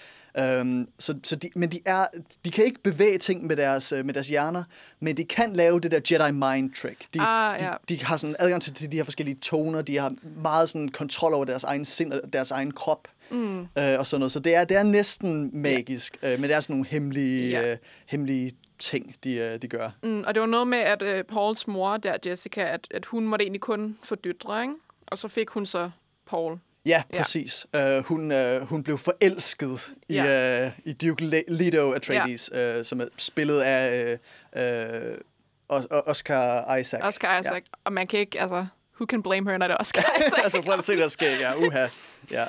Um, 0.61 0.88
så, 0.99 1.14
så 1.25 1.37
de, 1.37 1.50
men 1.56 1.71
de, 1.73 1.80
er, 1.87 2.06
de 2.44 2.50
kan 2.50 2.64
ikke 2.64 2.83
bevæge 2.83 3.18
ting 3.18 3.47
med 3.47 3.56
deres, 3.56 3.92
uh, 3.92 4.04
med 4.04 4.14
deres 4.14 4.28
hjerner, 4.28 4.64
men 5.00 5.16
de 5.16 5.25
kan 5.25 5.52
lave 5.52 5.80
det 5.80 5.90
der 5.90 6.00
Jedi 6.11 6.33
mind 6.33 6.73
trick. 6.83 7.14
De, 7.14 7.21
Ah, 7.21 7.61
de, 7.61 7.66
de 7.88 8.04
har 8.04 8.16
sådan 8.16 8.37
adgang 8.38 8.62
til, 8.62 8.73
til 8.73 8.92
de 8.92 8.97
her 8.97 9.04
forskellige 9.04 9.37
toner, 9.42 9.83
de 9.83 9.99
har 9.99 10.12
meget 10.42 10.68
sådan 10.68 10.88
kontrol 10.88 11.35
over 11.35 11.44
deres 11.44 11.64
egen 11.64 11.85
sind 11.85 12.12
og 12.12 12.21
deres 12.33 12.50
egen 12.50 12.71
krop. 12.71 13.09
Mm. 13.30 13.59
Uh, 13.61 13.66
og 13.76 14.06
sådan 14.06 14.21
noget. 14.21 14.33
Så 14.33 14.38
det 14.40 14.54
er, 14.54 14.64
det 14.64 14.76
er 14.76 14.83
næsten 14.83 15.50
magisk, 15.52 16.16
uh, 16.23 16.28
men 16.30 16.42
det 16.42 16.52
er 16.54 16.61
sådan 16.61 16.73
nogle 16.75 16.87
hemmelige, 16.88 17.49
Ja. 17.50 17.73
uh, 17.73 17.78
hemmelige 18.06 18.52
ting, 18.91 19.14
de, 19.25 19.50
uh, 19.55 19.62
de 19.62 19.69
gør. 19.69 19.91
Mm, 20.03 20.25
og 20.26 20.35
det 20.35 20.41
var 20.41 20.47
noget 20.47 20.67
med, 20.67 20.79
at 20.79 21.03
øh, 21.03 21.25
Pauls 21.25 21.67
mor, 21.67 21.97
der 21.97 22.17
Jessica, 22.26 22.61
at, 22.64 22.88
at 22.91 23.05
hun 23.05 23.26
måtte 23.26 23.43
egentlig 23.45 23.61
kun 23.61 23.99
få 24.03 24.14
døtre, 24.14 24.62
ikke? 24.62 24.75
Og 25.07 25.19
så 25.19 25.29
fik 25.29 25.49
hun 25.50 25.67
så 25.67 25.91
Paul. 26.31 26.59
Ja, 26.87 27.03
præcis. 27.17 27.67
Ja. 27.75 27.99
Uh, 27.99 28.05
hun, 28.05 28.33
uh, 28.33 28.62
hun 28.69 28.83
blev 28.83 28.99
forelsket 28.99 29.95
i, 30.09 30.14
Ja. 30.14 30.67
uh, 30.67 30.73
i 30.85 30.93
Duke 30.93 31.25
Le- 31.25 31.43
Leto 31.49 31.93
Atreides, 31.93 32.50
ja. 32.55 32.79
uh, 32.79 32.85
som 32.85 33.00
er 33.00 33.07
spillet 33.17 33.61
af 33.61 34.19
uh, 34.57 35.76
uh, 35.76 35.85
Oscar 36.07 36.76
Isaac. 36.76 37.00
Oscar 37.05 37.41
Isaac. 37.41 37.55
Ja. 37.55 37.79
Og 37.85 37.93
man 37.93 38.07
kan 38.07 38.19
ikke, 38.21 38.41
altså, 38.41 38.67
who 39.00 39.07
can 39.07 39.23
blame 39.23 39.50
her, 39.50 39.59
når 39.59 39.67
det 39.67 39.75
er 39.75 39.79
Oscar 39.81 40.03
Isaac? 40.19 40.41
altså, 40.45 40.61
prøv 40.62 40.75
at 40.79 40.85
se, 40.85 40.97
der 40.97 41.09
sker. 41.09 41.31
Ja, 41.31 41.55
uha. 41.57 41.87
Ja. 42.31 42.47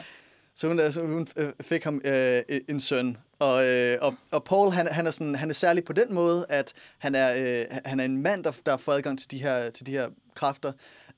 Så 0.56 0.68
hun, 0.68 0.80
altså, 0.80 1.02
hun 1.02 1.28
øh, 1.36 1.50
fik 1.62 1.84
ham 1.84 2.02
øh, 2.06 2.42
en 2.70 2.80
søn. 2.80 3.18
Og, 3.40 3.66
øh, 3.66 3.98
og, 4.02 4.16
og 4.32 4.44
Paul, 4.44 4.72
han, 4.72 4.88
han, 4.88 5.08
er 5.08 5.12
sådan, 5.12 5.36
han 5.36 5.50
er 5.50 5.54
særlig 5.54 5.84
på 5.84 5.94
den 5.94 6.14
måde, 6.14 6.46
at 6.50 6.74
han 6.98 7.16
er, 7.16 7.60
øh, 7.62 7.78
han 7.86 8.00
er 8.00 8.06
en 8.06 8.22
mand, 8.22 8.44
der, 8.44 8.52
der 8.66 8.78
får 8.78 8.92
adgang 8.92 9.20
til 9.20 9.32
de 9.32 9.38
her, 9.38 9.70
til 9.70 9.86
de 9.86 9.92
her 9.92 10.10
kræfter. 10.36 10.72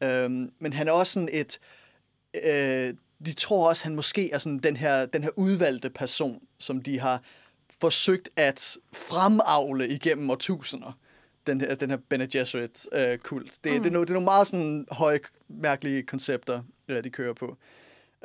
Øhm, 0.04 0.52
men 0.60 0.74
han 0.74 0.88
er 0.88 0.92
også 0.92 1.14
sådan 1.14 1.30
et... 1.32 1.60
Øh, 2.46 2.94
de 3.26 3.34
tror 3.34 3.70
også, 3.70 3.84
han 3.84 3.96
måske 3.96 4.32
er 4.32 4.38
sådan 4.38 4.60
den 4.60 4.78
her, 4.78 5.06
den 5.06 5.24
her 5.24 5.30
udvalgte 5.36 5.90
person, 5.90 6.42
som 6.60 6.82
de 6.82 7.00
har 7.00 7.22
forsøgt 7.82 8.30
at 8.36 8.78
fremavle 8.94 9.88
igennem 9.88 10.30
årtusinder. 10.30 10.98
Den 11.48 11.62
her, 11.62 11.76
den 11.76 11.90
her 11.90 11.98
Bene 12.10 12.28
Gesserit 12.28 12.88
øh. 12.94 13.02
Det, 13.02 13.22
mm. 13.32 13.50
det, 13.64 13.66
er 13.66 13.80
nogle, 13.80 14.00
det 14.00 14.10
er 14.10 14.14
nogle 14.14 14.26
meget 14.26 14.48
sådan 14.48 14.86
høje, 14.92 15.20
mærkelige 15.48 16.04
koncepter, 16.04 16.64
øh, 16.88 17.04
de 17.04 17.10
kører 17.10 17.34
på. 17.34 17.58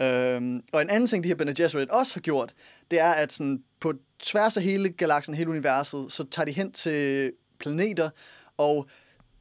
Øhm, 0.01 0.63
og 0.73 0.83
en 0.83 0.91
anden 0.91 1.07
ting, 1.07 1.25
de 1.25 1.29
her 1.29 1.35
Bene 1.35 1.55
Gesserit 1.55 1.89
også 1.89 2.15
har 2.15 2.21
gjort, 2.21 2.55
det 2.91 3.01
er, 3.01 3.11
at 3.11 3.33
sådan, 3.33 3.63
på 3.81 3.93
tværs 4.19 4.57
af 4.57 4.63
hele 4.63 4.89
galaksen, 4.89 5.35
hele 5.35 5.51
universet, 5.51 6.13
så 6.13 6.25
tager 6.31 6.47
de 6.47 6.53
hen 6.53 6.73
til 6.73 7.33
planeter 7.59 8.11
og 8.57 8.89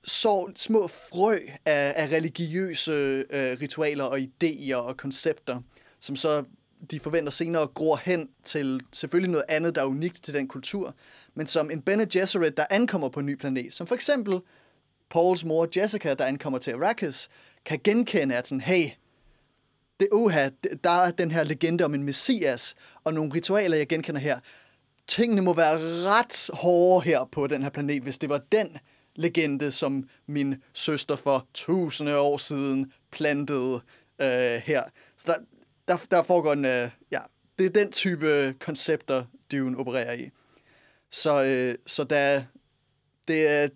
så 0.03 0.51
små 0.55 0.87
frø 0.87 1.37
af, 1.65 1.93
af 1.95 2.11
religiøse 2.11 2.91
øh, 3.29 3.57
ritualer 3.61 4.03
og 4.03 4.19
idéer 4.19 4.75
og 4.75 4.97
koncepter, 4.97 5.61
som 5.99 6.15
så 6.15 6.43
de 6.91 6.99
forventer 6.99 7.31
senere 7.31 7.67
gror 7.67 7.95
hen 7.95 8.29
til 8.43 8.81
selvfølgelig 8.91 9.31
noget 9.31 9.45
andet, 9.49 9.75
der 9.75 9.81
er 9.81 9.85
unikt 9.85 10.23
til 10.23 10.33
den 10.33 10.47
kultur, 10.47 10.95
men 11.33 11.47
som 11.47 11.71
en 11.71 11.81
Bene 11.81 12.05
Gesserit, 12.05 12.57
der 12.57 12.65
ankommer 12.69 13.09
på 13.09 13.19
en 13.19 13.25
ny 13.25 13.35
planet, 13.35 13.73
som 13.73 13.87
for 13.87 13.95
eksempel 13.95 14.39
Pauls 15.09 15.45
mor 15.45 15.67
Jessica, 15.77 16.13
der 16.13 16.25
ankommer 16.25 16.59
til 16.59 16.71
Arrakis, 16.71 17.29
kan 17.65 17.79
genkende, 17.83 18.35
at 18.35 18.47
sådan, 18.47 18.61
hey, 18.61 18.89
det 20.01 20.09
uha, 20.11 20.49
der 20.83 20.89
er 20.89 21.11
den 21.11 21.31
her 21.31 21.43
legende 21.43 21.83
om 21.83 21.93
en 21.93 22.03
messias, 22.03 22.75
og 23.03 23.13
nogle 23.13 23.33
ritualer, 23.33 23.77
jeg 23.77 23.87
genkender 23.87 24.21
her. 24.21 24.39
Tingene 25.07 25.41
må 25.41 25.53
være 25.53 25.77
ret 26.09 26.49
hårde 26.53 27.05
her 27.05 27.29
på 27.31 27.47
den 27.47 27.63
her 27.63 27.69
planet, 27.69 28.03
hvis 28.03 28.17
det 28.17 28.29
var 28.29 28.41
den 28.51 28.77
legende, 29.15 29.71
som 29.71 30.09
min 30.27 30.55
søster 30.73 31.15
for 31.15 31.47
tusinde 31.53 32.17
år 32.17 32.37
siden 32.37 32.91
plantede 33.11 33.81
øh, 34.21 34.61
her. 34.65 34.83
Så 35.17 35.31
der, 35.31 35.37
der, 35.87 35.97
der 36.11 36.23
foregår 36.23 36.53
en, 36.53 36.65
øh, 36.65 36.89
ja, 37.11 37.19
det 37.59 37.65
er 37.65 37.69
den 37.69 37.91
type 37.91 38.55
koncepter, 38.59 39.25
Dune 39.51 39.77
opererer 39.77 40.13
i. 40.13 40.29
Så, 41.11 41.43
øh, 41.43 41.75
så 41.87 42.03
da 42.03 42.45
det 43.27 43.49
er, 43.49 43.67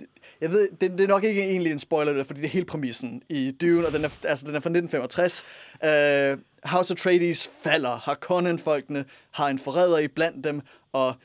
jeg 0.41 0.51
ved, 0.51 0.69
det, 0.81 0.91
det 0.91 1.01
er 1.01 1.07
nok 1.07 1.23
ikke 1.23 1.43
egentlig 1.43 1.71
en 1.71 1.79
spoiler, 1.79 2.23
fordi 2.23 2.39
det 2.39 2.45
er 2.45 2.51
hele 2.51 2.65
præmissen 2.65 3.21
i 3.29 3.51
Dune, 3.51 3.87
og 3.87 3.93
den 3.93 4.05
er, 4.05 4.09
altså, 4.23 4.47
den 4.47 4.55
er 4.55 4.59
fra 4.59 4.69
1965. 4.69 5.43
Uh, 5.83 6.69
House 6.69 6.93
Atreides 6.93 7.49
falder, 7.63 7.97
har 7.97 8.15
Conan-folkene, 8.15 9.05
har 9.31 9.47
en 9.47 9.59
forræder 9.59 9.99
i 9.99 10.07
blandt 10.07 10.43
dem, 10.43 10.61
og 10.93 11.15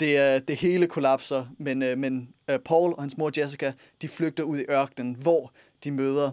det, 0.00 0.18
er, 0.18 0.38
det 0.38 0.56
hele 0.56 0.86
kollapser, 0.86 1.46
men, 1.58 1.82
uh, 1.82 1.98
men 1.98 2.28
uh, 2.52 2.58
Paul 2.64 2.92
og 2.92 3.02
hans 3.02 3.16
mor 3.16 3.30
Jessica, 3.36 3.72
de 4.02 4.08
flygter 4.08 4.44
ud 4.44 4.58
i 4.58 4.64
ørkenen, 4.70 5.14
hvor 5.14 5.52
de 5.84 5.90
møder 5.90 6.30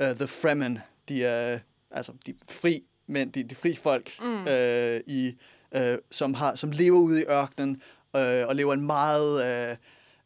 uh, 0.00 0.06
The 0.06 0.26
Fremen, 0.26 0.78
de 1.08 1.24
er 1.24 1.58
altså 1.90 2.12
de 2.26 2.34
fri 2.50 2.82
mænd, 3.06 3.32
de, 3.32 3.42
de 3.42 3.54
fri 3.54 3.76
folk, 3.76 4.10
mm. 4.20 4.42
uh, 4.42 4.96
i, 5.06 5.34
uh, 5.76 5.94
som, 6.10 6.34
har, 6.34 6.54
som 6.54 6.70
lever 6.70 6.98
ude 6.98 7.20
i 7.20 7.24
ørkenen, 7.24 7.82
uh, 8.14 8.20
og 8.48 8.56
lever 8.56 8.72
en 8.72 8.86
meget... 8.86 9.70
Uh, 9.70 9.76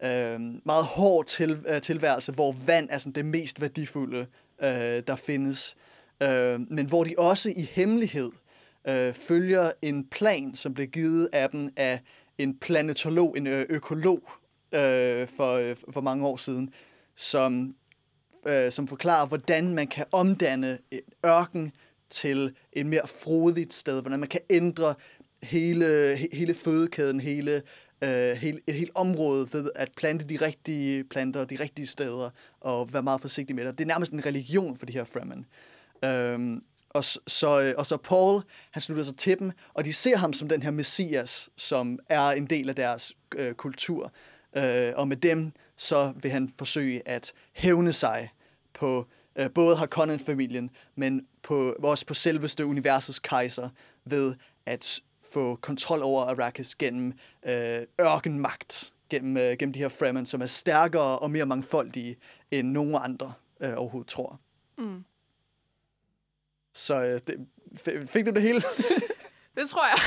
øh, 0.03 0.41
meget 0.65 0.85
hård 0.85 1.25
til, 1.25 1.59
øh, 1.69 1.81
tilværelse, 1.81 2.33
hvor 2.33 2.55
vand 2.67 2.89
er 2.91 2.99
sådan 2.99 3.13
det 3.13 3.25
mest 3.25 3.61
værdifulde, 3.61 4.27
øh, 4.63 5.03
der 5.07 5.17
findes. 5.17 5.77
Øh, 6.23 6.61
men 6.71 6.87
hvor 6.87 7.05
de 7.05 7.15
også 7.19 7.53
i 7.57 7.69
hemmelighed 7.71 8.31
øh, 8.89 9.15
følger 9.15 9.71
en 9.83 10.07
plan, 10.07 10.55
som 10.55 10.75
blev 10.75 10.87
givet 10.87 11.29
af 11.33 11.51
dem 11.51 11.73
af 11.77 12.01
en 12.39 12.59
planetolog, 12.59 13.37
en 13.37 13.47
ø- 13.47 13.67
økolog 13.69 14.21
øh, 14.73 15.29
for, 15.29 15.53
øh, 15.53 15.77
for 15.91 16.01
mange 16.01 16.27
år 16.27 16.37
siden, 16.37 16.73
som, 17.17 17.75
øh, 18.47 18.73
som 18.73 18.89
forklarer, 18.89 19.27
hvordan 19.27 19.75
man 19.75 19.87
kan 19.87 20.05
omdanne 20.13 20.79
en 20.91 21.01
ørken 21.27 21.73
til 22.11 22.55
et 22.73 22.87
mere 22.87 23.07
frodigt 23.07 23.73
sted, 23.73 24.01
hvordan 24.01 24.21
man 24.21 24.29
kan 24.29 24.41
ændre 24.51 24.95
hele, 25.47 26.15
he- 26.15 26.37
hele 26.37 26.55
fødekæden, 26.55 27.21
hele 27.21 27.63
øh, 28.05 28.37
hele, 28.37 28.61
et 28.67 28.75
helt 28.75 28.91
område 28.95 29.49
ved 29.53 29.71
at 29.75 29.93
plante 29.97 30.25
de 30.25 30.37
rigtige 30.37 31.05
planter 31.05 31.45
de 31.45 31.57
rigtige 31.61 31.87
steder 31.87 32.31
og 32.61 32.93
være 32.93 33.03
meget 33.03 33.21
forsigtig 33.21 33.57
med 33.57 33.65
det. 33.65 33.79
Det 33.79 33.85
er 33.85 33.89
nærmest 33.89 34.13
en 34.13 34.27
religion 34.27 34.77
for 34.77 34.87
de 34.87 34.93
her 34.93 35.05
Fremen. 35.05 35.47
Øhm, 36.05 36.63
og, 36.91 37.05
så, 37.05 37.61
øh, 37.61 37.75
og 37.79 37.87
så 37.87 37.97
Paul, 37.97 38.43
han 38.71 38.83
slutter 38.83 39.05
sig 39.05 39.17
til 39.17 39.39
dem, 39.39 39.53
og 39.75 39.85
de 39.85 39.93
ser 39.93 40.17
ham 40.17 40.33
som 40.33 40.49
den 40.49 40.63
her 40.63 40.71
messias, 40.71 41.49
som 41.57 41.99
er 42.09 42.29
en 42.29 42.47
del 42.47 42.69
af 42.69 42.75
deres 42.75 43.13
øh, 43.37 43.55
kultur. 43.55 44.13
Øh, 44.57 44.93
og 44.97 45.09
med 45.09 45.17
dem, 45.17 45.53
så 45.77 46.13
vil 46.23 46.31
han 46.31 46.53
forsøge 46.59 47.09
at 47.09 47.33
hævne 47.53 47.93
sig 47.93 48.29
på 48.75 49.07
øh, 49.37 49.51
både 49.51 49.77
Harkonnen-familien, 49.77 50.71
men 50.95 51.27
på, 51.43 51.77
også 51.83 52.07
på 52.07 52.15
selveste 52.15 52.67
universets 52.67 53.19
kejser, 53.19 53.69
ved 54.05 54.35
at 54.67 55.01
få 55.37 55.55
kontrol 55.55 56.03
over 56.03 56.23
Arrakis 56.23 56.75
gennem 56.75 57.13
øh, 57.47 57.83
ørkenmagt, 58.01 58.95
gennem, 59.11 59.37
øh, 59.37 59.57
gennem 59.59 59.73
de 59.73 59.79
her 59.79 59.89
Fremen, 59.89 60.27
som 60.27 60.43
er 60.43 60.47
stærkere 60.47 61.19
og 61.19 61.31
mere 61.31 61.47
mangfoldige, 61.47 62.17
end 62.51 62.69
nogen 62.69 62.95
andre 63.01 63.33
øh, 63.61 63.73
overhovedet 63.77 64.09
tror. 64.09 64.41
Mm. 64.79 65.05
Så 66.75 67.05
øh, 67.05 67.21
det, 67.27 67.47
fik 68.09 68.27
du 68.27 68.31
det 68.31 68.43
hele? 68.43 68.63
Det 69.57 69.69
tror 69.69 69.87
jeg. 69.87 69.99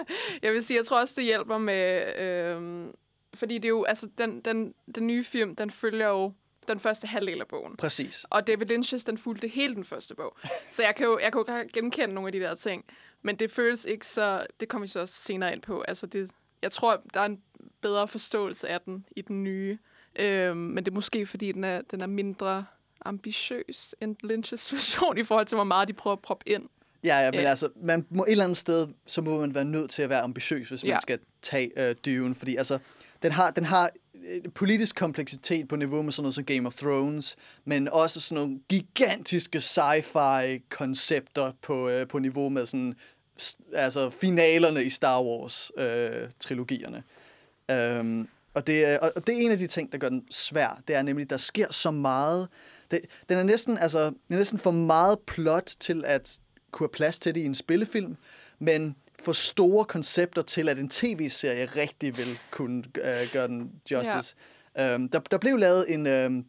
jeg 0.42 0.52
vil 0.52 0.64
sige, 0.64 0.76
jeg 0.76 0.86
tror 0.86 1.00
også, 1.00 1.14
det 1.16 1.24
hjælper 1.24 1.58
med... 1.58 2.16
Øh, 2.18 2.86
fordi 3.34 3.54
det 3.54 3.64
er 3.64 3.68
jo, 3.68 3.84
altså, 3.84 4.08
den, 4.18 4.40
den, 4.40 4.74
den 4.94 5.06
nye 5.06 5.24
film, 5.24 5.56
den 5.56 5.70
følger 5.70 6.08
jo 6.08 6.32
den 6.68 6.80
første 6.80 7.06
halvdel 7.06 7.40
af 7.40 7.48
bogen. 7.48 7.76
Præcis. 7.76 8.26
Og 8.30 8.46
David 8.46 8.70
Lynch's, 8.70 9.04
den 9.06 9.18
fulgte 9.18 9.48
hele 9.48 9.74
den 9.74 9.84
første 9.84 10.14
bog. 10.14 10.36
Så 10.70 10.82
jeg 10.82 10.94
kan 10.94 11.06
jo, 11.06 11.18
jeg 11.18 11.32
kan 11.32 11.44
jo 11.48 11.64
genkende 11.72 12.14
nogle 12.14 12.28
af 12.28 12.32
de 12.32 12.40
der 12.40 12.54
ting. 12.54 12.84
Men 13.22 13.36
det 13.36 13.50
føles 13.50 13.84
ikke 13.84 14.06
så... 14.06 14.46
Det 14.60 14.68
kommer 14.68 14.86
vi 14.86 14.90
så 14.90 15.00
også 15.00 15.14
senere 15.14 15.52
ind 15.52 15.62
på. 15.62 15.80
Altså, 15.88 16.06
det, 16.06 16.30
jeg 16.62 16.72
tror, 16.72 17.02
der 17.14 17.20
er 17.20 17.24
en 17.24 17.40
bedre 17.80 18.08
forståelse 18.08 18.68
af 18.68 18.80
den 18.80 19.04
i 19.16 19.22
den 19.22 19.44
nye. 19.44 19.78
Øhm, 20.18 20.56
men 20.56 20.84
det 20.84 20.90
er 20.90 20.94
måske, 20.94 21.26
fordi 21.26 21.52
den 21.52 21.64
er, 21.64 21.80
den 21.90 22.00
er 22.00 22.06
mindre 22.06 22.64
ambitiøs 23.04 23.94
end 24.00 24.16
Lynch's 24.24 24.68
version 24.74 25.18
i 25.18 25.24
forhold 25.24 25.46
til, 25.46 25.54
hvor 25.56 25.64
meget 25.64 25.88
de 25.88 25.92
prøver 25.92 26.16
at 26.16 26.22
proppe 26.22 26.48
ind. 26.48 26.68
Ja, 27.04 27.18
ja, 27.18 27.30
men 27.30 27.40
Ja. 27.40 27.48
altså, 27.48 27.68
man 27.82 28.06
må 28.10 28.24
et 28.24 28.30
eller 28.30 28.44
andet 28.44 28.56
sted, 28.56 28.86
så 29.06 29.20
må 29.22 29.40
man 29.40 29.54
være 29.54 29.64
nødt 29.64 29.90
til 29.90 30.02
at 30.02 30.08
være 30.08 30.20
ambitiøs, 30.20 30.68
hvis 30.68 30.82
man 30.84 30.90
Ja. 30.90 30.98
skal 31.00 31.18
tage 31.42 31.88
øh, 31.90 31.94
Dune, 32.06 32.34
fordi 32.34 32.56
altså, 32.56 32.78
den 33.22 33.32
har, 33.32 33.50
den 33.50 33.64
har 33.64 33.84
øh, 33.84 33.90
Øh, 34.24 34.52
politisk 34.54 34.96
kompleksitet 34.96 35.68
på 35.68 35.76
niveau 35.76 36.02
med 36.02 36.12
sådan 36.12 36.22
noget 36.22 36.34
som 36.34 36.44
Game 36.44 36.66
of 36.66 36.74
Thrones, 36.74 37.36
men 37.64 37.88
også 37.88 38.20
sådan 38.20 38.44
nogle 38.44 38.60
gigantiske 38.68 39.58
sci-fi 39.58 40.66
koncepter 40.68 41.52
på, 41.62 41.88
øh, 41.88 42.08
på 42.08 42.18
niveau 42.18 42.48
med 42.48 42.66
sådan, 42.66 42.94
altså 43.72 44.10
finalerne 44.10 44.84
i 44.84 44.90
Star 44.90 45.22
Wars 45.22 45.70
øh, 45.78 46.28
trilogierne. 46.40 47.02
Um, 48.00 48.28
og, 48.54 48.66
det, 48.66 48.98
og 48.98 49.26
det 49.26 49.34
er 49.34 49.40
en 49.40 49.50
af 49.50 49.58
de 49.58 49.66
ting, 49.66 49.92
der 49.92 49.98
gør 49.98 50.08
den 50.08 50.24
svær. 50.30 50.82
Det 50.88 50.96
er 50.96 51.02
nemlig, 51.02 51.24
at 51.24 51.30
der 51.30 51.36
sker 51.36 51.72
så 51.72 51.90
meget. 51.90 52.48
Det, 52.90 53.00
den 53.28 53.38
er 53.38 53.42
næsten, 53.42 53.78
altså, 53.78 54.04
den 54.04 54.16
er 54.30 54.36
næsten 54.36 54.58
for 54.58 54.70
meget 54.70 55.18
plot 55.26 55.72
til 55.80 56.04
at 56.06 56.38
kunne 56.70 56.84
have 56.84 56.92
plads 56.92 57.18
til 57.18 57.34
det 57.34 57.40
i 57.40 57.44
en 57.44 57.54
spillefilm, 57.54 58.16
men 58.58 58.96
for 59.22 59.32
store 59.32 59.84
koncepter 59.84 60.42
til, 60.42 60.68
at 60.68 60.78
en 60.78 60.88
tv-serie 60.88 61.64
rigtig 61.64 62.16
vil 62.16 62.38
kunne 62.50 62.84
øh, 63.04 63.28
gøre 63.32 63.48
den 63.48 63.72
justice. 63.90 64.36
Ja. 64.76 64.94
Øhm, 64.94 65.08
der, 65.08 65.18
der 65.18 65.38
blev 65.38 65.56
lavet 65.56 65.94
en, 65.94 66.06
øhm, 66.06 66.44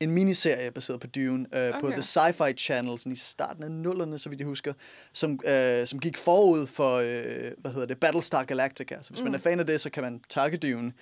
en 0.00 0.10
miniserie 0.10 0.70
baseret 0.70 1.00
på 1.00 1.06
Dune 1.06 1.46
øh, 1.54 1.68
okay. 1.68 1.80
på. 1.80 1.90
The 1.90 2.00
Sci-Fi 2.00 2.52
Channel 2.52 2.98
sådan 2.98 3.12
i 3.12 3.16
starten 3.16 3.64
af 3.64 3.70
nullerne, 3.70 4.18
så 4.18 4.28
vidt 4.28 4.40
jeg 4.40 4.46
husker, 4.46 4.72
som, 5.12 5.40
øh, 5.46 5.86
som 5.86 6.00
gik 6.00 6.18
forud 6.18 6.66
for, 6.66 6.96
øh, 6.96 7.52
hvad 7.58 7.72
hedder 7.72 7.86
det, 7.86 8.00
Battlestar 8.00 8.44
Galactica. 8.44 8.98
Så 9.02 9.10
hvis 9.10 9.20
mm. 9.20 9.24
man 9.24 9.34
er 9.34 9.38
fan 9.38 9.60
af 9.60 9.66
det, 9.66 9.80
så 9.80 9.90
kan 9.90 10.02
man 10.02 10.20
takke 10.28 10.56
Dune. 10.56 10.92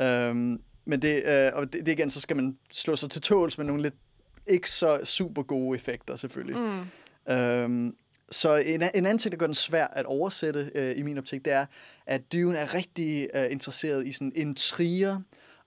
Øhm, 0.00 0.62
men 0.84 1.02
det, 1.02 1.22
øh, 1.26 1.50
og 1.54 1.72
det, 1.72 1.86
det 1.86 1.92
igen, 1.92 2.10
så 2.10 2.20
skal 2.20 2.36
man 2.36 2.58
slå 2.72 2.96
sig 2.96 3.10
til 3.10 3.22
tåls 3.22 3.58
med 3.58 3.66
nogle 3.66 3.82
lidt 3.82 3.94
ikke 4.46 4.70
så 4.70 5.00
super 5.04 5.42
gode 5.42 5.76
effekter, 5.76 6.16
selvfølgelig. 6.16 6.56
Mm. 6.56 7.32
Øhm, 7.32 7.96
så 8.32 8.56
en, 8.56 8.82
en 8.82 8.90
anden 8.94 9.18
ting, 9.18 9.32
der 9.32 9.38
gør 9.38 9.46
den 9.46 9.54
svær 9.54 9.86
at 9.86 10.06
oversætte 10.06 10.70
øh, 10.74 10.98
i 10.98 11.02
min 11.02 11.18
optik, 11.18 11.44
det 11.44 11.52
er, 11.52 11.66
at 12.06 12.32
Dune 12.32 12.58
er 12.58 12.74
rigtig 12.74 13.28
øh, 13.34 13.52
interesseret 13.52 14.06
i 14.06 14.12
sådan 14.12 14.32
intriger 14.34 15.20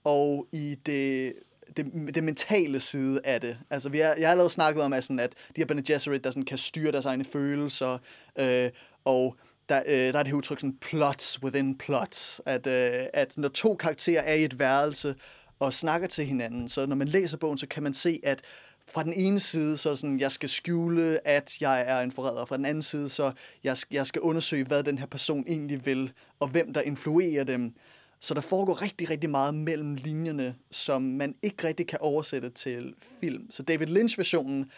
og 0.03 0.47
i 0.51 0.75
det, 0.85 1.33
det, 1.77 2.15
det 2.15 2.23
mentale 2.23 2.79
side 2.79 3.21
af 3.23 3.41
det. 3.41 3.57
Altså, 3.69 3.89
vi 3.89 3.99
har, 3.99 4.15
jeg 4.17 4.27
har 4.27 4.31
allerede 4.31 4.49
snakket 4.49 4.83
om, 4.83 4.93
at, 4.93 5.03
sådan, 5.03 5.19
at 5.19 5.33
de 5.55 5.61
her 5.61 5.65
Bene 5.65 5.83
Gesserit, 5.83 6.23
der 6.23 6.31
sådan 6.31 6.45
kan 6.45 6.57
styre 6.57 6.91
deres 6.91 7.05
egne 7.05 7.25
følelser, 7.25 7.97
øh, 8.39 8.69
og 9.05 9.35
der, 9.69 9.83
øh, 9.87 10.13
der 10.13 10.19
er 10.19 10.23
det 10.23 10.27
her 10.27 10.37
udtryk 10.37 10.59
sådan 10.59 10.77
plots 10.81 11.43
within 11.43 11.77
plots, 11.77 12.41
at, 12.45 12.67
øh, 12.67 13.05
at 13.13 13.37
når 13.37 13.49
to 13.49 13.75
karakterer 13.75 14.21
er 14.21 14.33
i 14.33 14.43
et 14.43 14.59
værelse 14.59 15.15
og 15.59 15.73
snakker 15.73 16.07
til 16.07 16.25
hinanden, 16.25 16.69
så 16.69 16.85
når 16.85 16.95
man 16.95 17.07
læser 17.07 17.37
bogen, 17.37 17.57
så 17.57 17.67
kan 17.67 17.83
man 17.83 17.93
se, 17.93 18.19
at 18.23 18.41
fra 18.87 19.03
den 19.03 19.13
ene 19.13 19.39
side, 19.39 19.77
så 19.77 19.89
er 19.89 19.93
det 19.93 19.99
sådan, 19.99 20.19
jeg 20.19 20.31
skal 20.31 20.49
skjule, 20.49 21.27
at 21.27 21.61
jeg 21.61 21.83
er 21.87 21.99
en 21.99 22.11
forræder. 22.11 22.45
Fra 22.45 22.57
den 22.57 22.65
anden 22.65 22.83
side, 22.83 23.09
så 23.09 23.31
jeg, 23.63 23.77
jeg 23.91 24.07
skal 24.07 24.21
undersøge, 24.21 24.65
hvad 24.65 24.83
den 24.83 24.97
her 24.97 25.05
person 25.05 25.43
egentlig 25.47 25.85
vil, 25.85 26.11
og 26.39 26.47
hvem 26.47 26.73
der 26.73 26.81
influerer 26.81 27.43
dem. 27.43 27.73
Så 28.19 28.33
der 28.33 28.41
foregår 28.41 28.81
rigtig, 28.81 29.09
rigtig 29.09 29.29
meget 29.29 29.55
mellem 29.55 29.95
linjerne, 29.95 30.55
som 30.71 31.01
man 31.01 31.35
ikke 31.43 31.67
rigtig 31.67 31.87
kan 31.87 31.99
oversætte 32.01 32.49
til 32.49 32.93
film. 33.21 33.51
Så 33.51 33.63
David 33.63 33.87
Lynch-versionen 33.87 34.71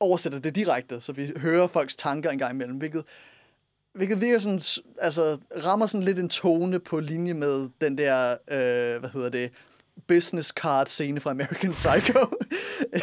oversætter 0.00 0.38
det 0.38 0.56
direkte, 0.56 1.00
så 1.00 1.12
vi 1.12 1.32
hører 1.36 1.66
folks 1.66 1.96
tanker 1.96 2.30
en 2.30 2.38
gang 2.38 2.54
imellem, 2.54 2.76
hvilket, 2.76 3.04
hvilket 3.92 4.20
virker 4.20 4.38
sådan, 4.38 4.60
altså, 4.98 5.38
rammer 5.64 5.86
sådan 5.86 6.04
lidt 6.04 6.18
en 6.18 6.28
tone 6.28 6.80
på 6.80 7.00
linje 7.00 7.34
med 7.34 7.68
den 7.80 7.98
der, 7.98 8.30
øh, 8.30 9.00
hvad 9.00 9.10
hedder 9.10 9.28
det, 9.28 9.52
business 10.08 10.48
card 10.48 10.86
scene 10.86 11.20
fra 11.20 11.30
American 11.30 11.72
Psycho. 11.72 12.18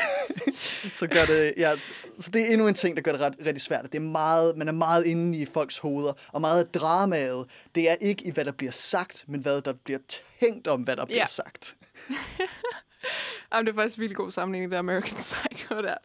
så 1.00 1.08
gør 1.08 1.26
det, 1.26 1.54
ja, 1.58 1.72
så 2.20 2.32
det 2.32 2.42
er 2.42 2.46
endnu 2.54 2.68
en 2.68 2.74
ting, 2.74 2.96
der 2.96 3.02
gør 3.04 3.12
det 3.12 3.22
ret, 3.22 3.36
rigtig 3.40 3.62
svært. 3.62 3.84
Det 3.84 3.96
er 3.96 4.00
meget, 4.00 4.58
man 4.58 4.68
er 4.68 4.72
meget 4.72 5.06
inde 5.06 5.38
i 5.38 5.46
folks 5.46 5.78
hoveder, 5.78 6.14
og 6.34 6.42
meget 6.42 6.64
af 6.64 6.70
dramaet, 6.72 7.46
det 7.76 7.90
er 7.90 7.96
ikke 8.02 8.28
i, 8.28 8.32
hvad 8.32 8.46
der 8.46 8.52
bliver 8.52 8.72
sagt, 8.72 9.26
men 9.28 9.42
hvad 9.42 9.62
der 9.62 9.74
bliver 9.74 10.00
tænkt 10.40 10.68
om, 10.68 10.82
hvad 10.82 10.96
der 10.96 11.06
bliver 11.06 11.20
Ja. 11.20 11.26
sagt. 11.26 11.76
Jamen, 13.54 13.66
det 13.66 13.72
er 13.72 13.76
faktisk 13.76 13.98
en 13.98 14.02
virkelig 14.02 14.18
god 14.18 14.32
sammenligning, 14.32 14.72
det 14.72 14.78
American 14.78 15.18
Psycho 15.50 15.82
der. 15.82 15.96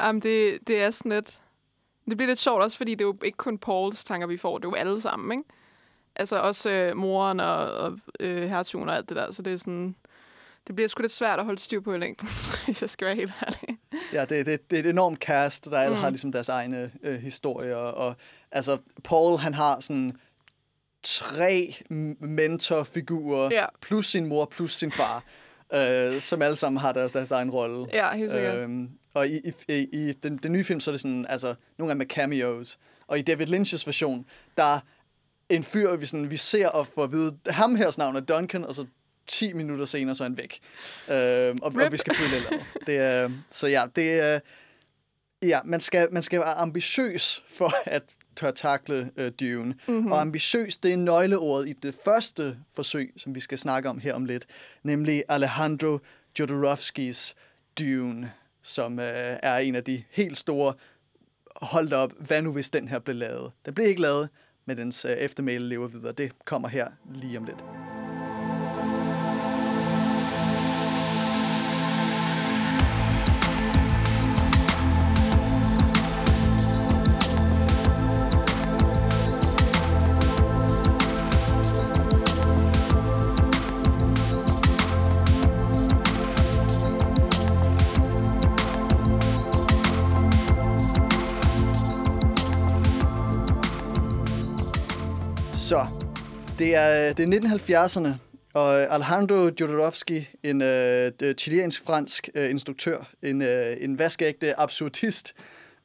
Jamen, 0.00 0.22
det, 0.22 0.58
det 0.66 0.82
er 0.82 0.90
sådan 0.90 1.12
lidt... 1.12 1.40
Det 2.08 2.16
bliver 2.16 2.28
lidt 2.28 2.38
sjovt 2.38 2.62
også, 2.62 2.76
fordi 2.76 2.94
det 2.94 3.00
er 3.00 3.06
jo 3.08 3.16
ikke 3.24 3.36
kun 3.36 3.58
Pauls 3.58 4.04
tanker, 4.04 4.26
vi 4.26 4.36
får. 4.36 4.58
Det 4.58 4.64
er 4.64 4.68
jo 4.68 4.74
alle 4.74 5.00
sammen, 5.00 5.38
ikke? 5.38 5.50
Altså 6.16 6.36
også 6.40 6.70
øh, 6.70 6.96
moren 6.96 7.40
og, 7.40 7.72
og 7.72 7.98
øh, 8.20 8.48
hertugen 8.48 8.88
og 8.88 8.96
alt 8.96 9.08
det 9.08 9.16
der. 9.16 9.32
Så 9.32 9.42
det 9.42 9.52
er 9.52 9.56
sådan... 9.56 9.96
Det 10.66 10.74
bliver 10.74 10.88
sgu 10.88 11.00
lidt 11.00 11.12
svært 11.12 11.38
at 11.38 11.44
holde 11.44 11.60
styr 11.60 11.80
på 11.80 11.94
i 11.94 11.98
længden, 11.98 12.28
hvis 12.66 12.82
jeg 12.82 12.90
skal 12.90 13.06
være 13.06 13.16
helt 13.16 13.32
ærlig. 13.46 13.78
Ja, 14.12 14.24
det, 14.24 14.46
det, 14.46 14.70
det 14.70 14.76
er 14.76 14.80
et 14.80 14.86
enormt 14.90 15.18
cast, 15.18 15.64
der 15.64 15.78
alle 15.78 15.96
mm. 15.96 16.00
har 16.02 16.10
ligesom 16.10 16.32
deres 16.32 16.48
egne 16.48 16.92
øh, 17.02 17.18
historier. 17.20 17.76
Og, 17.76 18.16
altså, 18.52 18.78
Paul, 19.04 19.38
han 19.38 19.54
har 19.54 19.80
sådan 19.80 20.12
tre 21.02 21.74
mentorfigurer, 22.20 23.48
Ja. 23.52 23.66
plus 23.80 24.06
sin 24.06 24.26
mor, 24.26 24.44
plus 24.44 24.72
sin 24.72 24.92
far, 24.92 25.24
øh, 25.74 26.20
som 26.20 26.42
alle 26.42 26.56
sammen 26.56 26.80
har 26.80 26.92
deres, 26.92 27.12
deres 27.12 27.30
egen 27.30 27.50
rolle. 27.50 27.86
Ja, 27.92 28.12
helt 28.12 28.30
sikkert. 28.30 28.56
Øhm, 28.56 28.90
og 29.14 29.28
i, 29.28 29.40
i, 29.68 29.74
i, 29.92 30.12
den, 30.12 30.36
den 30.36 30.52
nye 30.52 30.64
film, 30.64 30.80
så 30.80 30.90
er 30.90 30.92
det 30.92 31.00
sådan, 31.00 31.26
altså, 31.28 31.54
nogle 31.78 31.90
af 31.92 31.96
med 31.96 32.06
cameos. 32.06 32.78
Og 33.06 33.18
i 33.18 33.22
David 33.22 33.48
Lynch's 33.48 33.86
version, 33.86 34.26
der 34.56 34.62
er 34.64 34.80
en 35.48 35.62
fyr, 35.62 35.96
vi, 35.96 36.06
sådan, 36.06 36.30
vi 36.30 36.36
ser 36.36 36.68
og 36.68 36.86
får 36.86 37.04
at 37.04 37.12
vide, 37.12 37.38
ham 37.46 37.76
her 37.76 37.98
navn 37.98 38.16
er 38.16 38.20
Duncan, 38.20 38.64
og 38.64 38.74
så 38.74 38.86
10 39.26 39.52
minutter 39.52 39.84
senere, 39.84 40.14
så 40.14 40.24
er 40.24 40.28
han 40.28 40.36
væk. 40.36 40.60
Øhm, 41.08 41.58
og, 41.62 41.66
og 41.66 41.76
Rip. 41.76 41.92
vi 41.92 41.96
skal 41.96 42.14
følge 42.14 42.36
andet. 42.36 42.66
det 42.86 42.96
er, 42.96 43.30
Så 43.50 43.66
ja, 43.66 43.84
det 43.96 44.20
er... 44.20 44.40
Ja, 45.42 45.60
man 45.64 45.80
skal, 45.80 46.08
man 46.12 46.22
skal 46.22 46.40
være 46.40 46.54
ambitiøs 46.54 47.44
for 47.48 47.74
at 47.84 48.16
tør 48.36 48.50
takle 48.50 49.10
øh, 49.16 49.32
Dune. 49.40 49.74
Mm-hmm. 49.88 50.12
Og 50.12 50.20
ambitiøs, 50.20 50.78
det 50.78 50.92
er 50.92 50.96
nøgleordet 50.96 51.68
i 51.68 51.72
det 51.72 51.94
første 52.04 52.56
forsøg, 52.72 53.12
som 53.16 53.34
vi 53.34 53.40
skal 53.40 53.58
snakke 53.58 53.88
om 53.88 53.98
her 53.98 54.14
om 54.14 54.24
lidt, 54.24 54.46
nemlig 54.82 55.22
Alejandro 55.28 55.98
Jodorowskis 56.38 57.34
Dune, 57.78 58.32
som 58.62 58.98
øh, 58.98 59.04
er 59.42 59.58
en 59.58 59.74
af 59.74 59.84
de 59.84 60.02
helt 60.10 60.38
store 60.38 60.74
hold 61.56 61.92
op, 61.92 62.12
hvad 62.18 62.42
nu 62.42 62.52
hvis 62.52 62.70
den 62.70 62.88
her 62.88 62.98
blev 62.98 63.16
lavet? 63.16 63.52
Den 63.66 63.74
blev 63.74 63.86
ikke 63.86 64.00
lavet, 64.00 64.28
men 64.64 64.78
dens 64.78 65.04
øh, 65.04 65.10
eftermæle 65.10 65.68
lever 65.68 65.88
videre. 65.88 66.12
Det 66.12 66.32
kommer 66.44 66.68
her 66.68 66.90
lige 67.14 67.38
om 67.38 67.44
lidt. 67.44 67.64
Det 96.60 96.74
er, 96.74 97.08
øh, 97.08 97.16
det 97.16 97.34
er 97.34 97.40
1970'erne, 97.40 98.08
og 98.54 98.80
øh, 98.80 98.94
Alejandro 98.94 99.50
Jodorowsky, 99.60 100.22
en 100.42 100.62
øh, 100.62 101.12
chilensk-fransk 101.38 102.28
øh, 102.34 102.50
instruktør, 102.50 103.10
en, 103.22 103.42
øh, 103.42 103.76
en 103.80 103.98
vaskeægte 103.98 104.60
absurdist, 104.60 105.34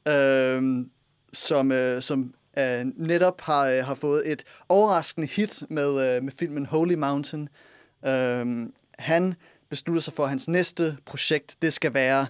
øh, 0.08 0.86
som, 1.32 1.72
øh, 1.72 2.02
som 2.02 2.34
øh, 2.58 2.84
netop 2.96 3.40
har, 3.40 3.66
øh, 3.66 3.84
har 3.84 3.94
fået 3.94 4.32
et 4.32 4.44
overraskende 4.68 5.28
hit 5.28 5.62
med, 5.70 6.16
øh, 6.16 6.22
med 6.22 6.32
filmen 6.32 6.66
Holy 6.66 6.94
Mountain. 6.94 7.48
Øh, 8.06 8.46
han 8.98 9.34
beslutter 9.70 10.00
sig 10.00 10.12
for, 10.12 10.22
at 10.22 10.28
hans 10.28 10.48
næste 10.48 10.96
projekt, 11.06 11.56
det 11.62 11.72
skal 11.72 11.94
være 11.94 12.26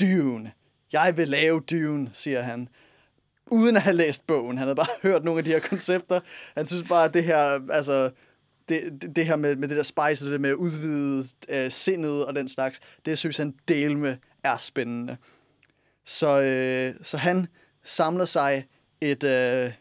Dune. 0.00 0.52
Jeg 0.92 1.16
vil 1.16 1.28
lave 1.28 1.60
Dune, 1.60 2.10
siger 2.12 2.42
han 2.42 2.68
uden 3.54 3.76
at 3.76 3.82
have 3.82 3.96
læst 3.96 4.26
bogen. 4.26 4.58
Han 4.58 4.66
havde 4.66 4.76
bare 4.76 4.86
hørt 5.08 5.24
nogle 5.24 5.38
af 5.38 5.44
de 5.44 5.50
her 5.50 5.60
koncepter. 5.60 6.20
Han 6.54 6.66
synes 6.66 6.84
bare, 6.88 7.04
at 7.04 7.14
det 7.14 7.24
her, 7.24 7.60
altså, 7.70 8.10
det, 8.68 9.02
det, 9.02 9.16
det 9.16 9.26
her 9.26 9.36
med, 9.36 9.56
med 9.56 9.68
det 9.68 9.76
der 9.76 9.82
spice, 9.82 10.32
det 10.32 10.40
med 10.40 10.50
at 10.50 10.54
udvide 10.54 11.24
øh, 11.48 11.70
sindet 11.70 12.24
og 12.24 12.34
den 12.34 12.48
slags, 12.48 12.80
det 13.06 13.18
synes 13.18 13.36
han 13.36 13.54
del 13.68 13.98
med 13.98 14.16
er 14.44 14.56
spændende. 14.56 15.16
Så, 16.04 16.40
øh, 16.40 16.94
så 17.02 17.16
han 17.16 17.46
samler 17.82 18.24
sig 18.24 18.66
et, 19.00 19.24
øh, 19.24 19.72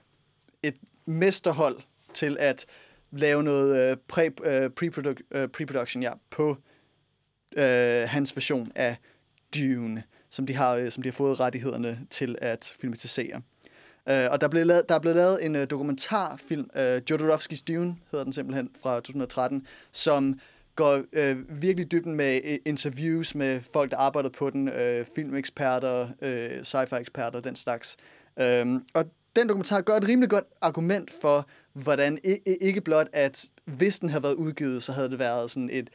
et 0.64 0.76
mesterhold 1.06 1.78
til 2.14 2.38
at 2.40 2.66
lave 3.12 3.44
noget 3.44 3.92
øh, 3.92 3.98
pre, 4.08 4.32
øh, 4.44 4.70
pre-produ- 4.80 5.38
øh, 5.38 5.50
pre-production 5.58 6.02
ja, 6.02 6.12
på 6.30 6.58
øh, 7.58 8.10
hans 8.10 8.36
version 8.36 8.72
af 8.76 8.96
Dune, 9.56 10.04
som 10.30 10.46
de 10.46 10.54
har, 10.54 10.76
øh, 10.76 10.92
som 10.92 11.04
de 11.04 11.10
har 11.10 11.14
fået 11.14 11.40
rettighederne 11.40 12.00
til 12.10 12.36
at 12.42 12.76
filmatisere. 12.80 13.42
Øh, 14.10 14.28
og 14.32 14.42
der, 14.42 14.48
blev 14.48 14.66
lavet, 14.66 14.90
der 14.90 14.96
er 14.96 15.00
blevet 15.00 15.16
lavet 15.16 15.46
en 15.46 15.56
øh, 15.56 15.70
dokumentarfilm, 15.70 16.70
øh, 16.78 17.02
Jodorowskis 17.10 17.62
Dune 17.62 17.96
hedder 18.12 18.24
den 18.24 18.34
simpelthen, 18.34 18.70
fra 18.82 18.96
2013, 18.96 19.68
som 19.92 20.40
går 20.76 21.02
øh, 21.14 21.62
virkelig 21.62 21.92
dybden 21.92 22.16
med 22.16 22.42
øh, 22.46 22.58
interviews 22.66 23.36
med 23.36 23.60
folk, 23.74 23.92
der 23.92 23.98
arbejder 23.98 24.30
på 24.30 24.50
den, 24.50 24.68
øh, 24.70 25.06
filmeksperter, 25.16 26.08
øh, 26.22 26.64
sci-fi-eksperter, 26.64 27.40
den 27.40 27.56
slags. 27.56 27.98
Øh, 28.42 28.66
og 28.94 29.06
den 29.36 29.48
dokumentar 29.50 29.82
gør 29.82 29.96
et 29.98 30.08
rimelig 30.08 30.30
godt 30.30 30.46
argument 30.62 31.12
for, 31.22 31.48
hvordan 31.74 32.20
i- 32.24 32.38
i- 32.52 32.58
ikke 32.62 32.82
blot, 32.82 33.08
at 33.14 33.46
hvis 33.66 34.00
den 34.00 34.10
havde 34.10 34.24
været 34.24 34.34
udgivet, 34.34 34.84
så 34.84 34.92
havde 34.92 35.10
det 35.10 35.20
været 35.20 35.52
sådan 35.52 35.70
et 35.72 35.90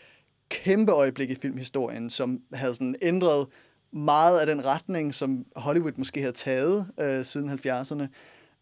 kæmpe 0.49 0.93
øjeblik 0.93 1.31
i 1.31 1.35
filmhistorien, 1.35 2.11
som 2.11 2.41
havde 2.53 2.75
sådan 2.75 2.95
ændret 3.03 3.47
meget 3.93 4.39
af 4.39 4.47
den 4.47 4.65
retning, 4.65 5.15
som 5.15 5.47
Hollywood 5.57 5.93
måske 5.97 6.21
havde 6.21 6.33
taget 6.33 6.87
øh, 7.01 7.25
siden 7.25 7.51
70'erne. 7.51 8.07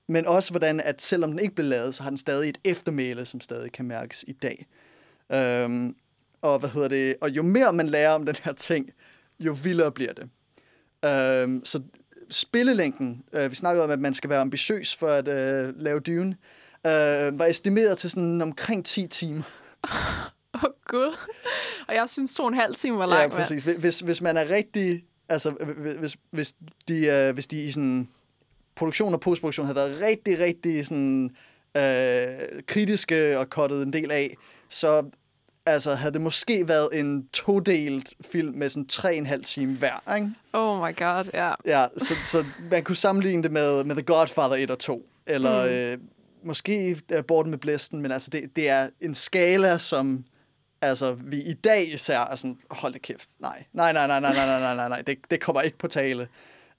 Men 0.08 0.26
også 0.26 0.50
hvordan, 0.50 0.80
at 0.80 1.02
selvom 1.02 1.30
den 1.30 1.38
ikke 1.38 1.54
blev 1.54 1.66
lavet, 1.66 1.94
så 1.94 2.02
har 2.02 2.10
den 2.10 2.18
stadig 2.18 2.48
et 2.48 2.58
eftermæle, 2.64 3.24
som 3.24 3.40
stadig 3.40 3.72
kan 3.72 3.84
mærkes 3.84 4.24
i 4.28 4.32
dag. 4.32 4.66
Øhm, 5.32 5.96
og, 6.42 6.58
hvad 6.58 6.70
hedder 6.70 6.88
det, 6.88 7.16
og 7.20 7.30
jo 7.30 7.42
mere 7.42 7.72
man 7.72 7.88
lærer 7.88 8.12
om 8.12 8.26
den 8.26 8.36
her 8.44 8.52
ting, 8.52 8.90
jo 9.40 9.56
vildere 9.62 9.92
bliver 9.92 10.12
det. 10.12 10.28
Øhm, 11.04 11.64
så 11.64 11.82
spillelængden, 12.30 13.24
øh, 13.32 13.50
vi 13.50 13.54
snakkede 13.54 13.84
om, 13.84 13.90
at 13.90 13.98
man 13.98 14.14
skal 14.14 14.30
være 14.30 14.40
ambitiøs 14.40 14.96
for 14.96 15.08
at 15.08 15.28
øh, 15.28 15.74
lave 15.80 16.00
Dune, 16.00 16.36
øh, 16.86 17.38
var 17.38 17.46
estimeret 17.46 17.98
til 17.98 18.10
sådan 18.10 18.42
omkring 18.42 18.84
10 18.84 19.06
timer. 19.06 19.42
Åh, 20.54 20.64
oh, 20.64 20.70
gud. 20.86 21.16
Og 21.88 21.94
jeg 21.94 22.08
synes, 22.08 22.34
to 22.34 22.42
og 22.42 22.48
en 22.48 22.54
halv 22.54 22.74
time 22.74 22.98
var 22.98 23.06
langt. 23.06 23.34
Ja, 23.34 23.38
præcis. 23.38 23.62
Hvis, 23.62 24.00
hvis 24.00 24.20
man 24.20 24.36
er 24.36 24.50
rigtig... 24.50 25.04
Altså, 25.28 25.50
hvis, 26.00 26.16
hvis, 26.30 26.54
de, 26.88 27.06
øh, 27.06 27.34
hvis 27.34 27.46
de 27.46 27.62
i 27.62 27.70
sådan 27.70 28.08
produktion 28.74 29.14
og 29.14 29.20
postproduktion 29.20 29.66
havde 29.66 29.76
været 29.76 30.00
rigtig, 30.00 30.38
rigtig 30.38 30.86
sådan, 30.86 31.36
øh, 31.76 32.62
kritiske 32.66 33.38
og 33.38 33.50
kottet 33.50 33.82
en 33.82 33.92
del 33.92 34.10
af, 34.10 34.36
så 34.68 35.10
altså, 35.66 35.94
havde 35.94 36.12
det 36.12 36.20
måske 36.20 36.68
været 36.68 36.88
en 36.92 37.28
todelt 37.32 38.14
film 38.32 38.54
med 38.54 38.68
sådan 38.68 38.86
tre 38.86 39.14
en 39.14 39.26
halv 39.26 39.44
time 39.44 39.76
hver, 39.76 40.14
ikke? 40.16 40.30
Oh 40.52 40.78
my 40.78 40.96
god, 40.96 41.24
ja. 41.34 41.48
Yeah. 41.48 41.56
Ja, 41.64 41.86
så, 41.96 42.14
så 42.22 42.44
man 42.70 42.84
kunne 42.84 42.96
sammenligne 42.96 43.42
det 43.42 43.52
med, 43.52 43.84
med 43.84 43.94
The 43.96 44.04
Godfather 44.04 44.56
1 44.56 44.70
og 44.70 44.78
2, 44.78 45.08
eller 45.26 45.64
mm. 45.64 45.70
øh, 45.70 45.98
måske 46.44 47.00
uh, 47.14 47.24
Bort 47.24 47.46
med 47.46 47.58
Blæsten, 47.58 48.02
men 48.02 48.12
altså, 48.12 48.30
det, 48.30 48.56
det 48.56 48.68
er 48.68 48.88
en 49.00 49.14
skala, 49.14 49.78
som 49.78 50.24
altså, 50.80 51.12
vi 51.12 51.42
i 51.42 51.52
dag 51.54 51.92
især 51.92 52.20
er 52.20 52.36
sådan, 52.36 52.58
hold 52.70 52.92
da 52.92 52.98
kæft, 52.98 53.28
nej, 53.38 53.64
nej, 53.72 53.92
nej, 53.92 54.06
nej, 54.06 54.20
nej, 54.20 54.34
nej, 54.34 54.46
nej, 54.46 54.60
nej, 54.60 54.74
nej, 54.74 54.88
nej, 54.88 55.02
det, 55.02 55.18
det 55.30 55.40
kommer 55.40 55.62
ikke 55.62 55.78
på 55.78 55.88
tale. 55.88 56.28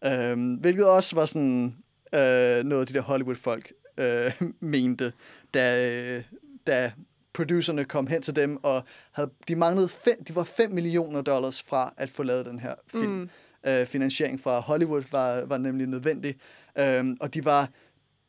Øhm, 0.06 0.54
hvilket 0.54 0.86
også 0.86 1.16
var 1.16 1.26
sådan 1.26 1.76
øh, 2.14 2.64
noget 2.64 2.82
af 2.82 2.88
de 2.88 2.94
der 2.94 3.02
Hollywood-folk 3.02 3.72
øh, 3.98 4.32
mente, 4.60 5.14
da, 5.54 6.24
da 6.68 6.92
producerne 7.34 7.86
kom 7.86 8.08
hen 8.08 8.22
til 8.22 8.36
dem, 8.36 8.64
og 8.64 8.84
havde, 9.12 9.30
de 9.48 9.56
manglede 9.56 9.90
fem, 9.90 10.24
de 10.24 10.36
var 10.36 10.44
5 10.44 10.72
millioner 10.72 11.22
dollars 11.22 11.64
fra 11.64 11.94
at 11.98 12.10
få 12.10 12.24
lavet 12.24 12.46
den 12.46 12.60
her 12.60 12.76
film. 12.92 13.12
Mm. 13.12 13.30
Øh, 13.68 13.86
finansiering 13.86 14.40
fra 14.40 14.60
Hollywood 14.60 15.04
var, 15.12 15.46
var 15.46 15.58
nemlig 15.58 15.88
nødvendig, 15.88 16.36
øh, 16.78 17.06
og 17.20 17.34
de 17.34 17.46
var 17.46 17.70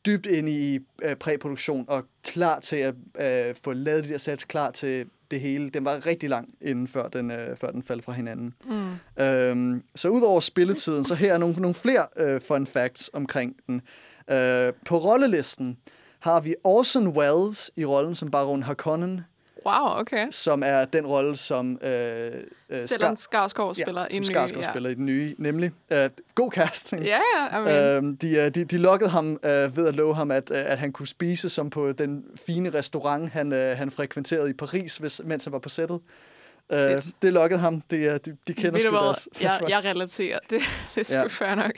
dybt 0.05 0.25
inde 0.25 0.51
i 0.51 0.79
øh, 1.01 1.15
præproduktion 1.15 1.85
og 1.87 2.05
klar 2.23 2.59
til 2.59 2.75
at 2.75 2.95
øh, 3.19 3.55
få 3.61 3.73
lavet 3.73 4.03
de 4.03 4.09
der 4.09 4.17
sets, 4.17 4.45
klar 4.45 4.71
til 4.71 5.05
det 5.31 5.41
hele. 5.41 5.69
Den 5.69 5.85
var 5.85 6.05
rigtig 6.05 6.29
lang, 6.29 6.49
inden 6.61 6.87
før 6.87 7.07
den, 7.07 7.31
øh, 7.31 7.57
før 7.57 7.71
den 7.71 7.83
faldt 7.83 8.03
fra 8.03 8.11
hinanden. 8.11 8.53
Mm. 8.65 9.23
Øhm, 9.23 9.83
så 9.95 10.09
udover 10.09 10.39
spilletiden, 10.39 11.03
så 11.03 11.15
her 11.15 11.33
er 11.33 11.37
nogle, 11.37 11.55
nogle 11.55 11.75
flere 11.75 12.05
øh, 12.17 12.41
fun 12.41 12.67
facts 12.67 13.09
omkring 13.13 13.55
den. 13.67 13.81
Øh, 14.31 14.73
på 14.85 14.97
rollelisten 14.97 15.77
har 16.19 16.41
vi 16.41 16.55
Orson 16.63 17.07
Welles 17.07 17.71
i 17.75 17.85
rollen 17.85 18.15
som 18.15 18.31
Baron 18.31 18.63
Harkonnen. 18.63 19.21
Wow, 19.65 19.99
okay. 19.99 20.27
Som 20.31 20.63
er 20.65 20.85
den 20.85 21.05
rolle, 21.05 21.37
som 21.37 21.79
øh, 21.83 22.31
øh, 22.69 22.87
Stellan 22.87 23.17
Skarsgård 23.17 23.75
spiller 23.75 24.01
ja, 24.01 24.07
i 24.07 24.13
den 24.13 24.21
nye. 24.21 24.25
Skarsgård 24.25 24.63
ja. 24.63 24.71
spiller 24.71 24.89
i 24.89 24.93
den 24.93 25.05
nye, 25.05 25.35
nemlig. 25.37 25.71
Øh, 25.91 26.09
god 26.35 26.51
casting. 26.51 27.03
Ja, 27.03 27.19
ja. 27.37 27.59
I 27.59 27.63
mean. 27.63 28.05
øh, 28.05 28.15
de, 28.21 28.49
de, 28.49 28.63
de 28.65 28.77
lokkede 28.77 29.09
ham 29.09 29.39
øh, 29.43 29.77
ved 29.77 29.87
at 29.87 29.95
love 29.95 30.15
ham, 30.15 30.31
at, 30.31 30.51
øh, 30.51 30.71
at 30.71 30.79
han 30.79 30.91
kunne 30.91 31.07
spise 31.07 31.49
som 31.49 31.69
på 31.69 31.91
den 31.91 32.23
fine 32.45 32.69
restaurant, 32.69 33.31
han, 33.31 33.53
øh, 33.53 33.77
han 33.77 33.91
frekventerede 33.91 34.49
i 34.49 34.53
Paris, 34.53 34.97
hvis, 34.97 35.21
mens 35.25 35.43
han 35.43 35.53
var 35.53 35.59
på 35.59 35.69
sættet. 35.69 35.99
Øh, 36.71 37.01
det 37.21 37.33
lokkede 37.33 37.59
ham. 37.59 37.81
De, 37.81 38.19
de, 38.25 38.37
de 38.47 38.53
kender 38.53 38.79
sgu 38.79 38.91
deres. 38.91 39.29
Jeg, 39.41 39.61
jeg 39.69 39.83
relaterer. 39.83 40.39
Det, 40.49 40.61
det 40.95 41.01
er 41.01 41.05
sgu 41.05 41.17
ja. 41.17 41.27
fair 41.27 41.55
nok. 41.55 41.73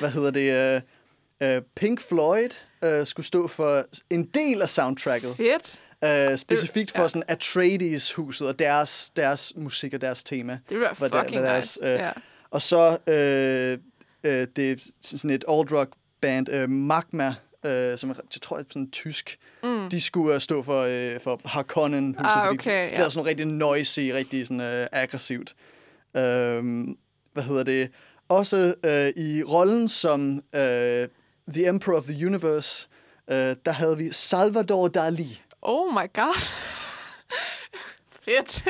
Hvad 0.00 0.10
hedder 0.10 0.30
det? 0.30 0.82
Øh, 1.40 1.56
øh, 1.56 1.62
Pink 1.76 2.00
Floyd 2.00 2.50
øh, 2.84 3.06
skulle 3.06 3.26
stå 3.26 3.46
for 3.46 3.84
en 4.10 4.24
del 4.24 4.62
af 4.62 4.68
soundtracket. 4.68 5.36
Fedt. 5.36 5.80
Uh, 6.06 6.36
specifikt 6.36 6.90
for 6.90 7.02
ja. 7.02 7.08
sådan 7.08 7.22
Atreides-huset 7.28 8.48
og 8.48 8.58
deres, 8.58 9.10
deres 9.16 9.52
musik 9.56 9.94
og 9.94 10.00
deres 10.00 10.24
tema. 10.24 10.58
Det 10.68 10.80
var 10.80 10.94
fucking 10.94 11.14
der, 11.32 11.42
deres, 11.42 11.78
nice. 11.82 11.94
Uh, 11.94 12.00
yeah. 12.00 12.12
Og 12.50 12.62
så 12.62 12.88
uh, 12.88 13.80
uh, 14.30 14.46
det 14.56 14.70
er 14.70 14.76
sådan 15.00 15.30
et 15.30 15.44
old 15.48 15.72
rock 15.72 15.90
band, 16.20 16.48
uh, 16.48 16.70
Magma, 16.70 17.34
uh, 17.64 17.98
som 17.98 18.08
jeg 18.08 18.16
tror 18.42 18.58
er 18.58 18.62
sådan 18.68 18.90
tysk. 18.90 19.38
Mm. 19.62 19.90
De 19.90 20.00
skulle 20.00 20.34
uh, 20.34 20.40
stå 20.40 20.62
for, 20.62 20.82
uh, 20.84 21.20
for 21.20 21.40
Harkonnen 21.44 22.16
ah, 22.18 22.48
okay, 22.48 22.56
fordi 22.56 22.68
ja. 22.70 22.84
det 22.84 22.98
er 22.98 23.08
sådan 23.08 23.26
rigtig 23.26 23.46
noisy, 23.46 24.00
rigtig 24.00 24.46
sådan 24.46 24.60
uh, 24.60 24.86
aggressivt. 24.92 25.54
Uh, 26.14 26.20
hvad 27.32 27.42
hedder 27.42 27.62
det? 27.62 27.90
Også 28.28 28.74
uh, 28.86 29.24
i 29.24 29.42
rollen 29.42 29.88
som 29.88 30.30
uh, 30.30 30.60
The 31.54 31.68
Emperor 31.68 31.96
of 31.96 32.04
the 32.04 32.26
Universe, 32.26 32.88
uh, 33.28 33.34
der 33.36 33.70
havde 33.70 33.98
vi 33.98 34.12
Salvador 34.12 34.88
Dali. 34.88 35.40
Oh 35.62 35.92
my 35.92 36.06
god. 36.12 36.40
Fedt. 38.24 38.64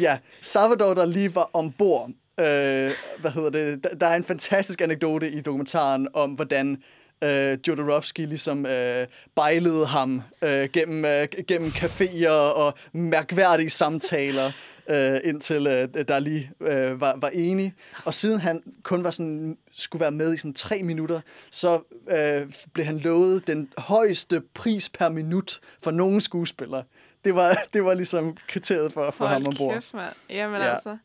ja, 0.00 0.18
Salvador, 0.40 0.94
der 0.94 1.06
lige 1.06 1.34
var 1.34 1.50
ombord. 1.52 2.10
Øh, 2.40 2.92
hvad 3.18 3.30
hedder 3.30 3.50
det? 3.50 4.00
Der 4.00 4.06
er 4.06 4.16
en 4.16 4.24
fantastisk 4.24 4.80
anekdote 4.80 5.30
i 5.30 5.40
dokumentaren 5.40 6.08
om, 6.14 6.30
hvordan 6.30 6.82
øh, 7.24 7.58
Jodorowsky 7.68 8.20
ligesom 8.20 8.66
øh, 8.66 9.06
bejlede 9.36 9.86
ham 9.86 10.22
øh, 10.42 10.68
gennem, 10.72 11.04
øh, 11.04 11.28
gennem 11.48 11.68
caféer 11.70 12.30
og 12.30 12.74
mærkværdige 12.92 13.70
samtaler 13.70 14.52
øh, 14.88 15.20
indtil 15.24 15.66
øh, 15.66 16.04
der 16.08 16.18
lige 16.18 16.52
øh, 16.60 17.00
var, 17.00 17.16
var 17.16 17.28
enig. 17.28 17.74
Og 18.04 18.14
siden 18.14 18.40
han 18.40 18.62
kun 18.82 19.04
var 19.04 19.10
sådan, 19.10 19.58
skulle 19.72 20.00
være 20.00 20.10
med 20.10 20.34
i 20.34 20.36
sådan 20.36 20.54
tre 20.54 20.82
minutter, 20.82 21.20
så 21.50 21.80
øh, 22.10 22.52
blev 22.72 22.86
han 22.86 22.98
lovet 22.98 23.46
den 23.46 23.72
højeste 23.78 24.42
pris 24.54 24.88
per 24.88 25.08
minut 25.08 25.60
for 25.82 25.90
nogen 25.90 26.20
skuespiller. 26.20 26.82
Det 27.24 27.34
var, 27.34 27.58
det 27.72 27.84
var 27.84 27.94
ligesom 27.94 28.36
kriteriet 28.48 28.92
for 28.92 29.04
at 29.04 29.14
få 29.14 29.26
ham 29.26 29.46
ombord. 29.46 29.74
Kæft, 29.74 29.94
mand. 29.94 30.14
Jamen 30.30 30.60
ja. 30.60 30.74
altså. 30.74 30.96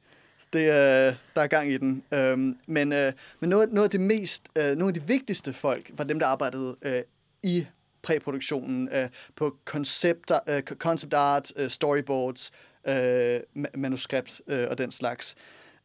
Det, 0.53 0.59
øh, 0.59 1.15
der 1.35 1.41
er 1.41 1.47
gang 1.47 1.71
i 1.71 1.77
den. 1.77 2.03
Øhm, 2.13 2.57
men 2.67 2.93
øh, 2.93 3.13
men 3.39 3.49
noget, 3.49 3.73
noget 3.73 3.83
af 3.83 3.91
det 3.91 4.01
mest, 4.01 4.49
øh, 4.57 4.75
nogle 4.75 4.87
af 4.87 4.93
de 4.93 5.07
vigtigste 5.07 5.53
folk 5.53 5.91
var 5.93 6.03
dem, 6.03 6.19
der 6.19 6.27
arbejdede 6.27 6.75
øh, 6.81 7.01
i 7.43 7.67
præproduktionen 8.03 8.89
øh, 8.93 9.09
på 9.35 9.55
concept, 9.65 10.31
øh, 10.49 10.61
concept 10.61 11.13
art, 11.13 11.51
øh, 11.55 11.69
storyboards, 11.69 12.51
øh, 12.87 13.65
manuskript 13.75 14.41
øh, 14.47 14.67
og 14.69 14.77
den 14.77 14.91
slags. 14.91 15.35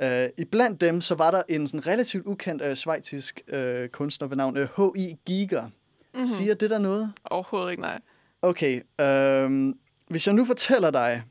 Øh, 0.02 0.28
I 0.36 0.44
blandt 0.44 0.80
dem 0.80 1.00
så 1.00 1.14
var 1.14 1.30
der 1.30 1.42
en 1.48 1.66
sådan 1.66 1.86
relativt 1.86 2.26
ukendt 2.26 2.62
øh, 2.62 2.76
svejtisk 2.76 3.40
øh, 3.48 3.88
kunstner 3.88 4.28
ved 4.28 4.36
navn 4.36 4.56
øh, 4.56 4.68
H.I. 4.76 5.16
Giger. 5.26 5.62
Mm-hmm. 5.64 6.26
Siger 6.26 6.54
det 6.54 6.70
der 6.70 6.78
noget? 6.78 7.12
Overhovedet 7.24 7.70
ikke, 7.70 7.82
nej. 7.82 8.00
Okay, 8.42 8.80
øh, 9.00 9.74
hvis 10.08 10.26
jeg 10.26 10.34
nu 10.34 10.44
fortæller 10.44 10.90
dig, 10.90 11.22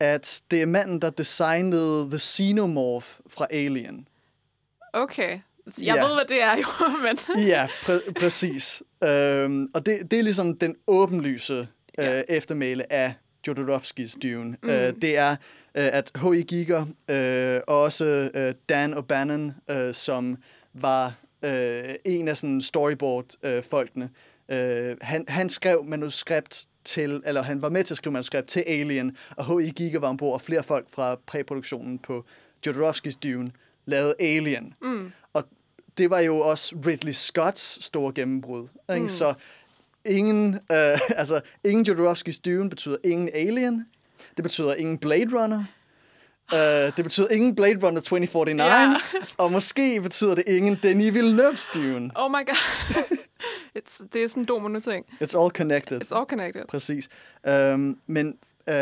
at 0.00 0.42
det 0.50 0.62
er 0.62 0.66
manden, 0.66 1.02
der 1.02 1.10
designede 1.10 2.08
The 2.10 2.18
Xenomorph 2.18 3.08
fra 3.28 3.46
Alien. 3.50 4.08
Okay. 4.92 5.38
Jeg 5.82 5.94
ja. 5.96 6.04
ved, 6.06 6.14
hvad 6.14 6.24
det 6.28 6.42
er 6.42 6.56
jo, 6.56 6.64
men... 7.04 7.46
ja, 7.46 7.66
præ- 7.66 8.12
præcis. 8.12 8.82
Øhm, 9.04 9.70
og 9.74 9.86
det, 9.86 10.10
det 10.10 10.18
er 10.18 10.22
ligesom 10.22 10.58
den 10.58 10.76
åbenlyse 10.86 11.68
øh, 11.98 12.04
ja. 12.04 12.22
eftermæle 12.28 12.92
af 12.92 13.14
Jodorowskis 13.46 14.16
Dune. 14.22 14.56
Mm. 14.62 14.70
Øh, 14.70 14.92
det 15.02 15.16
er, 15.16 15.30
øh, 15.30 15.36
at 15.74 16.10
H.I. 16.16 16.42
Giger 16.42 16.86
øh, 17.10 17.60
og 17.66 17.80
også 17.80 18.30
øh, 18.34 18.54
Dan 18.68 18.94
O'Bannon, 18.94 19.74
øh, 19.74 19.94
som 19.94 20.36
var 20.74 21.14
øh, 21.44 21.94
en 22.04 22.28
af 22.28 22.36
sådan 22.36 22.60
storyboard-folkene, 22.60 24.10
øh, 24.48 24.96
han, 25.00 25.24
han 25.28 25.48
skrev 25.48 25.84
manuskript 25.84 26.66
til, 26.84 27.22
eller 27.26 27.42
han 27.42 27.62
var 27.62 27.68
med 27.68 27.84
til 27.84 27.94
at 27.94 27.98
skrive 27.98 28.12
manuskript 28.12 28.48
til 28.48 28.64
Alien, 28.66 29.16
og 29.36 29.60
H.I. 29.60 29.70
Giger 29.70 30.00
var 30.00 30.08
ombord, 30.08 30.32
og 30.32 30.40
flere 30.40 30.62
folk 30.62 30.86
fra 30.90 31.16
præproduktionen 31.26 31.98
på 31.98 32.24
Jodorowskis 32.66 33.16
Dune 33.16 33.50
lavede 33.86 34.14
Alien. 34.20 34.74
Mm. 34.82 35.12
Og 35.32 35.44
det 35.98 36.10
var 36.10 36.20
jo 36.20 36.38
også 36.38 36.76
Ridley 36.86 37.12
Scotts 37.12 37.84
store 37.84 38.12
gennembrud. 38.14 38.68
Ikke? 38.90 39.02
Mm. 39.02 39.08
Så 39.08 39.34
ingen, 40.08 40.54
øh, 40.54 41.00
altså, 41.20 41.40
ingen 41.64 41.84
Jodorowskis 41.84 42.38
Dune 42.38 42.70
betyder 42.70 42.96
ingen 43.04 43.30
Alien. 43.34 43.86
Det 44.36 44.42
betyder 44.42 44.74
ingen 44.74 44.98
Blade 44.98 45.42
Runner. 45.42 45.64
Uh, 46.52 46.58
det 46.96 47.04
betyder 47.04 47.28
ingen 47.28 47.54
Blade 47.54 47.86
Runner 47.86 48.00
2049. 48.00 48.68
Yeah. 48.68 49.00
og 49.38 49.52
måske 49.52 50.00
betyder 50.00 50.34
det 50.34 50.44
ingen 50.46 50.78
Denis 50.82 51.14
Villeneuve's 51.14 51.70
Dune. 51.74 52.10
Oh 52.22 52.30
my 52.30 52.46
god. 52.46 52.56
It's, 53.78 54.06
det 54.12 54.24
er 54.24 54.28
sådan 54.28 54.42
en 54.42 54.44
domino-ting. 54.44 55.06
It's 55.22 55.40
all 55.40 55.50
connected. 55.50 56.02
It's 56.02 56.16
all 56.16 56.26
connected. 56.28 56.64
Præcis. 56.68 57.08
Um, 57.48 58.00
men 58.06 58.38
uh, 58.70 58.74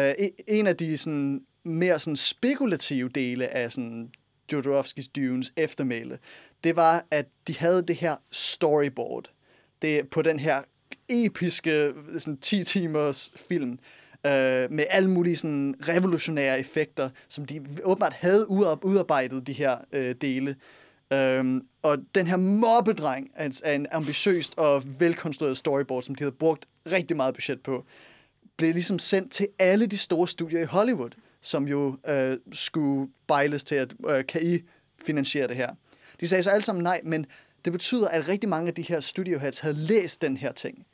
en 0.49 0.67
af 0.67 0.77
de 0.77 0.97
sådan, 0.97 1.41
mere 1.65 1.99
sådan 1.99 2.17
spekulative 2.17 3.09
dele 3.09 3.49
af 3.49 3.73
sådan 3.73 4.11
Jodorowskis 4.53 5.09
Dunes 5.09 5.53
eftermæle, 5.57 6.19
det 6.65 6.77
var, 6.77 7.05
at 7.11 7.27
de 7.47 7.59
havde 7.59 7.83
det 7.83 7.97
her 7.97 8.17
storyboard. 8.31 9.31
Det 9.83 10.09
på 10.09 10.23
den 10.23 10.41
her 10.41 10.63
episke 11.09 11.95
sådan 12.19 12.37
10 12.37 12.65
timers 12.65 13.31
film 13.49 13.71
øh, 14.27 14.71
med 14.71 14.85
alle 14.91 15.11
mulige 15.11 15.37
sådan 15.37 15.75
revolutionære 15.89 16.61
effekter, 16.61 17.11
som 17.29 17.45
de 17.45 17.67
åbenbart 17.85 18.13
havde 18.13 18.51
udarbejdet, 18.51 19.47
de 19.47 19.53
her 19.53 19.77
øh, 19.93 20.15
dele. 20.21 20.57
Um, 21.15 21.67
og 21.83 21.99
den 22.15 22.27
her 22.27 22.37
mobbedreng 22.37 23.31
er 23.35 23.73
en 23.75 23.87
ambitiøst 23.93 24.55
og 24.59 24.83
velkonstrueret 25.01 25.57
storyboard, 25.57 26.03
som 26.03 26.15
de 26.15 26.25
havde 26.25 26.37
brugt 26.39 26.67
rigtig 26.93 27.17
meget 27.17 27.35
budget 27.35 27.63
på, 27.63 27.85
blev 28.57 28.73
ligesom 28.73 28.99
sendt 28.99 29.33
til 29.33 29.49
alle 29.59 29.87
de 29.87 29.99
store 29.99 30.29
studier 30.29 30.61
i 30.61 30.65
Hollywood 30.65 31.11
som 31.47 31.69
jo 31.69 31.99
øh, 32.09 32.39
skulle 32.53 33.11
bejles 33.27 33.65
til, 33.65 33.75
at 33.75 33.95
øh, 34.09 34.27
kan 34.27 34.43
I 34.43 34.59
finansiere 35.05 35.49
det 35.49 35.57
her? 35.57 35.71
De 36.21 36.29
sagde 36.29 36.43
så 36.43 36.51
alle 36.51 36.65
sammen 36.65 36.83
nej, 36.83 37.01
men 37.05 37.27
det 37.65 37.73
betyder, 37.73 38.09
at 38.09 38.29
rigtig 38.29 38.49
mange 38.49 38.69
af 38.69 38.75
de 38.75 38.83
her 38.83 39.01
studioheads 39.01 39.59
havde 39.59 39.75
læst 39.75 40.23
den 40.23 40.37
her 40.37 40.53
ting. 40.53 40.87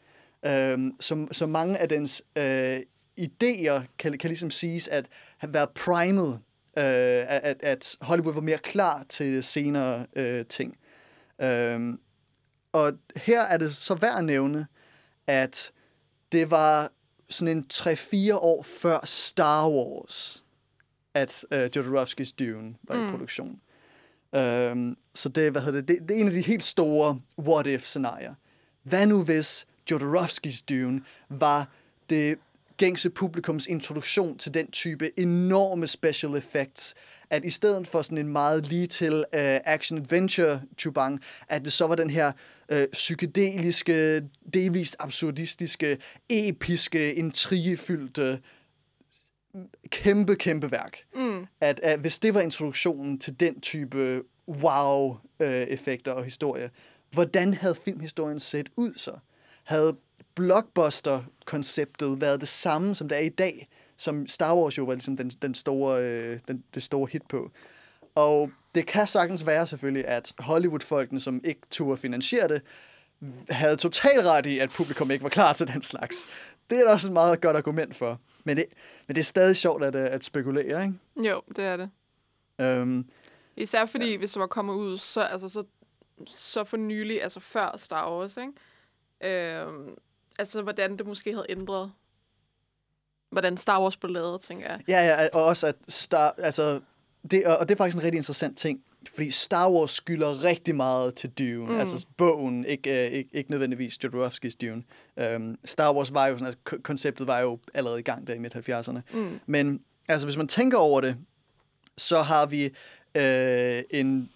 Øh, 0.47 0.79
så, 1.01 1.27
så 1.33 1.47
mange 1.47 1.79
af 1.79 1.89
dens 1.89 2.23
øh, 2.39 2.81
idéer 3.21 3.81
kan, 3.99 4.19
kan 4.19 4.29
ligesom 4.29 4.51
siges 4.51 4.89
at 4.89 5.07
have 5.39 5.55
været 5.55 5.71
primet, 5.71 6.33
øh, 6.79 7.25
at, 7.29 7.57
at 7.63 7.97
Hollywood 8.01 8.35
var 8.35 8.41
mere 8.41 8.59
klar 8.59 9.05
til 9.09 9.43
senere 9.43 10.07
øh, 10.17 10.47
ting. 10.47 10.77
Øh, 11.43 11.81
og 12.73 12.93
her 13.17 13.43
er 13.43 13.57
det 13.57 13.75
så 13.75 13.95
værd 13.95 14.19
at 14.19 14.25
nævne, 14.25 14.67
at 15.27 15.73
det 16.33 16.51
var 16.51 16.93
sådan 17.29 17.57
en 17.59 17.65
3-4 17.73 18.35
år 18.35 18.63
før 18.63 18.99
Star 19.05 19.69
Wars, 19.69 20.45
at 21.15 21.45
uh, 21.51 21.77
Jodorowskis 21.77 22.33
Dune 22.33 22.75
var 22.83 22.97
mm. 22.97 23.09
i 23.09 23.11
produktion. 23.11 23.61
Um, 24.37 24.97
så 25.15 25.29
det, 25.29 25.53
hvad 25.53 25.63
hedder 25.63 25.81
det, 25.81 25.89
det, 25.89 26.09
det 26.09 26.17
er 26.17 26.21
en 26.21 26.27
af 26.27 26.33
de 26.33 26.41
helt 26.41 26.65
store 26.65 27.21
what-if-scenarier. 27.39 28.35
Hvad 28.83 29.07
nu 29.07 29.23
hvis 29.25 29.67
Jodorowskis 29.91 30.63
Dune 30.63 31.01
var 31.29 31.69
det 32.11 32.39
gængse 32.77 33.11
publikums 33.11 33.67
introduktion 33.67 34.39
til 34.39 34.55
den 34.55 34.71
type 34.71 35.19
enorme 35.19 35.87
special 35.87 36.35
effects, 36.35 36.95
at 37.31 37.45
i 37.45 37.51
stedet 37.51 37.87
for 37.87 38.03
sådan 38.03 38.19
en 38.19 38.29
meget 38.29 38.67
lige 38.67 38.87
til 38.87 39.15
uh, 39.15 39.23
action-adventure 39.65 40.61
chubang, 40.79 41.21
at 41.49 41.65
det 41.65 41.73
så 41.73 41.87
var 41.87 41.95
den 41.95 42.11
her 42.11 42.33
uh, 42.73 42.79
psykedeliske, 42.93 44.23
delvist 44.55 44.97
absurdistiske, 44.99 45.99
episke, 46.29 47.15
intrigefyldte 47.15 48.41
kæmpe, 49.89 50.37
kæmpe 50.37 50.71
værk. 50.71 50.99
Mm. 51.15 51.47
At, 51.61 51.81
at 51.83 52.01
hvis 52.01 52.19
det 52.19 52.35
var 52.35 52.41
introduktionen 52.41 53.19
til 53.19 53.41
den 53.41 53.61
type 53.61 54.23
wow-effekter 54.49 56.13
og 56.13 56.25
historie, 56.25 56.71
hvordan 57.11 57.55
havde 57.55 57.75
filmhistorien 57.75 58.39
set 58.39 58.69
ud 58.77 58.93
så? 58.97 59.19
Havde 59.65 59.97
blockbuster-konceptet 60.35 62.21
været 62.21 62.41
det 62.41 62.49
samme, 62.49 62.95
som 62.95 63.09
det 63.09 63.19
er 63.19 63.23
i 63.23 63.29
dag, 63.29 63.69
som 63.97 64.27
Star 64.27 64.57
Wars 64.57 64.79
jo 64.79 64.85
var 64.85 64.93
ligesom 64.93 65.17
den, 65.17 65.31
den 65.31 65.55
store, 65.55 66.03
øh, 66.03 66.39
den, 66.49 66.65
det 66.75 66.83
store 66.83 67.09
hit 67.13 67.23
på. 67.29 67.51
Og 68.15 68.51
det 68.75 68.87
kan 68.87 69.07
sagtens 69.07 69.47
være 69.47 69.67
selvfølgelig, 69.67 70.07
at 70.07 70.33
Hollywood-folkene, 70.39 71.21
som 71.21 71.41
ikke 71.45 71.61
turde 71.71 71.97
finansiere 71.97 72.49
det, 72.49 72.63
havde 73.51 73.77
total 73.77 74.21
ret 74.21 74.47
i, 74.47 74.59
at 74.59 74.71
publikum 74.71 75.11
ikke 75.11 75.23
var 75.23 75.31
klar 75.31 75.53
til 75.53 75.67
den 75.67 75.83
slags. 75.83 76.27
Det 76.71 76.79
er 76.79 76.89
også 76.89 77.09
et 77.09 77.13
meget 77.13 77.41
godt 77.41 77.57
argument 77.57 77.97
for. 77.97 78.21
Men 78.45 78.57
det, 78.57 78.67
men 79.09 79.15
det 79.15 79.21
er 79.21 79.25
stadig 79.25 79.57
sjovt 79.57 79.85
at, 79.85 79.95
at 79.95 80.25
spekulere, 80.25 80.85
ikke? 80.85 81.29
Jo, 81.29 81.43
det 81.57 81.65
er 81.65 81.77
det. 81.77 81.91
Um, 82.81 83.09
Især 83.57 83.87
fordi, 83.87 84.11
ja. 84.11 84.17
hvis 84.17 84.33
det 84.33 84.41
var 84.41 84.47
kommet 84.47 84.75
ud 84.75 84.99
så, 84.99 85.21
altså, 85.21 85.49
så, 85.49 85.65
så 86.27 86.65
for 86.65 86.77
nylig, 86.77 87.23
altså 87.23 87.41
før 87.41 87.77
Star 87.79 88.11
Wars, 88.11 88.37
ikke? 88.37 88.53
Um, 89.25 89.99
altså, 90.39 90.63
hvordan 90.63 90.97
det 90.97 91.07
måske 91.07 91.33
havde 91.33 91.47
ændret, 91.49 91.93
hvordan 93.31 93.57
Star 93.57 93.83
Wars 93.83 93.97
blev 93.97 94.13
lavet, 94.13 94.41
tænker 94.41 94.67
jeg. 94.67 94.81
Ja, 94.89 95.07
ja, 95.07 95.29
og 95.33 95.45
også 95.45 95.67
at 95.67 95.77
Star, 95.89 96.35
altså, 96.39 96.81
det, 97.31 97.47
og 97.47 97.69
det 97.69 97.75
er 97.75 97.77
faktisk 97.77 97.97
en 97.97 98.03
rigtig 98.03 98.19
interessant 98.19 98.59
ting, 98.59 98.81
fordi 99.15 99.31
Star 99.31 99.71
Wars 99.71 99.91
skylder 99.91 100.45
rigtig 100.45 100.77
meget 100.77 101.15
til 101.15 101.31
Dune, 101.31 101.73
mm. 101.73 101.79
altså 101.79 102.07
bogen, 102.17 102.65
ikke, 102.65 103.07
øh, 103.07 103.13
ikke, 103.13 103.31
ikke 103.33 103.51
nødvendigvis 103.51 104.05
Jodorowskis 104.05 104.57
Dune. 104.57 104.83
Um, 105.37 105.59
Star 105.65 105.95
Wars 105.95 106.15
var 106.15 106.27
jo 106.27 106.39
sådan, 106.39 106.47
altså, 106.47 106.79
konceptet 106.83 107.27
var 107.27 107.41
jo 107.41 107.59
allerede 107.75 108.01
i 108.01 108.03
gang 108.03 108.27
der 108.27 108.35
i 108.35 108.39
midt-70'erne. 108.39 109.01
Mm. 109.13 109.41
Men 109.47 109.83
altså, 110.09 110.27
hvis 110.27 110.37
man 110.37 110.49
tænker 110.49 110.79
over 110.79 111.01
det, 111.01 111.17
så 111.97 112.23
har 112.23 112.47
vi 112.47 112.65
øh, 113.15 113.83
en 114.01 114.31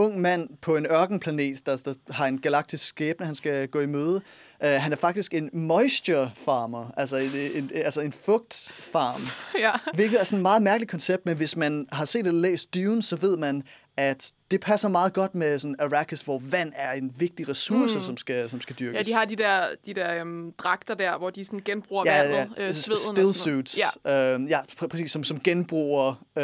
ung 0.00 0.20
mand 0.20 0.48
på 0.60 0.76
en 0.76 0.86
ørkenplanet, 0.86 1.66
der, 1.66 1.76
der 1.84 2.12
har 2.12 2.26
en 2.26 2.38
galaktisk 2.38 2.86
skæbne, 2.86 3.26
han 3.26 3.34
skal 3.34 3.68
gå 3.68 3.80
i 3.80 3.86
møde. 3.86 4.22
Uh, 4.64 4.68
han 4.68 4.92
er 4.92 4.96
faktisk 4.96 5.34
en 5.34 5.50
moisture 5.52 6.30
farmer, 6.34 6.90
altså 6.96 7.16
en, 7.16 7.30
en, 7.54 7.70
altså 7.74 8.00
en 8.00 8.12
fugtfarm. 8.12 9.20
Ja. 9.60 9.72
Hvilket 9.94 10.20
er 10.20 10.24
sådan 10.24 10.38
et 10.38 10.42
meget 10.42 10.62
mærkeligt 10.62 10.90
koncept, 10.90 11.26
men 11.26 11.36
hvis 11.36 11.56
man 11.56 11.86
har 11.92 12.04
set 12.04 12.26
eller 12.26 12.40
læst 12.40 12.74
Dune, 12.74 13.02
så 13.02 13.16
ved 13.16 13.36
man, 13.36 13.62
at 13.96 14.32
det 14.50 14.60
passer 14.60 14.88
meget 14.88 15.12
godt 15.12 15.34
med 15.34 15.58
sådan 15.58 15.76
Arrakis, 15.78 16.20
hvor 16.20 16.38
vand 16.38 16.72
er 16.76 16.92
en 16.92 17.12
vigtig 17.18 17.48
ressource, 17.48 17.94
mm. 17.94 18.04
som, 18.04 18.16
skal, 18.16 18.50
som 18.50 18.60
skal 18.60 18.76
dyrkes. 18.78 18.98
Ja, 18.98 19.02
de 19.02 19.12
har 19.12 19.24
de 19.24 19.36
der, 19.36 19.62
de 19.86 19.94
der 19.94 20.22
um, 20.22 20.52
dragter 20.58 20.94
der, 20.94 21.18
hvor 21.18 21.30
de 21.30 21.44
sådan 21.44 21.62
genbruger 21.64 22.04
ja, 22.06 22.22
vandet, 22.22 22.54
ja. 22.56 22.66
Øh, 22.66 22.72
sveden 22.72 23.16
Still 23.16 23.34
suits. 23.34 23.78
Ja, 24.04 24.36
uh, 24.36 24.50
ja 24.50 24.60
pr- 24.60 24.86
præcis, 24.86 25.12
som, 25.12 25.24
som 25.24 25.40
genbruger, 25.40 26.08
uh, 26.08 26.42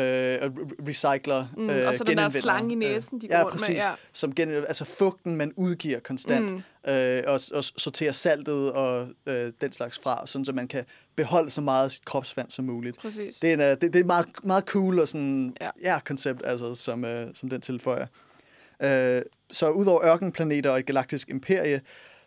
recycler, 0.89 1.47
mm, 1.57 1.69
uh, 1.69 1.75
Og 1.87 1.95
så 1.95 2.05
den 2.05 2.17
der 2.17 2.29
slange 2.29 2.73
i 2.73 2.75
næsen, 2.75 3.21
de 3.21 3.29
går 3.29 3.37
ja, 3.37 3.51
præcis, 3.51 3.69
med. 3.69 3.77
Ja, 3.77 3.91
som 4.13 4.35
gen, 4.35 4.51
altså 4.51 4.85
fugten, 4.85 5.37
man 5.37 5.53
udgiver 5.57 6.01
konstant, 6.01 6.51
mm. 6.51 6.63
Uh, 6.91 7.33
og, 7.33 7.41
og 7.55 7.65
sorterer 7.65 8.13
saltet 8.13 8.73
og 8.73 9.09
uh, 9.27 9.33
den 9.61 9.73
slags 9.73 9.99
fra, 9.99 10.27
sådan 10.27 10.45
så 10.45 10.53
man 10.53 10.69
kan 10.69 10.85
beholde 11.17 11.51
så 11.51 11.61
meget 11.61 11.85
af 11.85 11.93
sit 11.93 12.05
kropsvand 12.05 12.51
som 12.51 12.65
muligt. 12.65 12.99
Præcis. 12.99 13.37
Det 13.37 13.51
er, 13.51 13.55
en, 13.55 13.61
uh, 13.61 13.67
det, 13.67 13.81
det 13.81 13.97
er 13.97 14.01
et 14.01 14.07
meget, 14.07 14.27
meget 14.43 14.65
cool 14.65 14.99
og 14.99 15.09
sådan, 15.09 15.57
ja. 15.61 15.71
Ja, 15.83 15.99
koncept, 15.99 16.41
altså, 16.45 16.75
som, 16.75 17.05
uh, 17.05 17.11
som 17.35 17.49
den 17.49 17.61
tilføjer. 17.61 18.07
Øh, 18.83 19.23
så 19.51 19.71
udover 19.71 20.05
ørkenplaneter 20.05 20.71
og 20.71 20.79
et 20.79 20.87
galaktisk 20.87 21.29
imperie, 21.29 21.81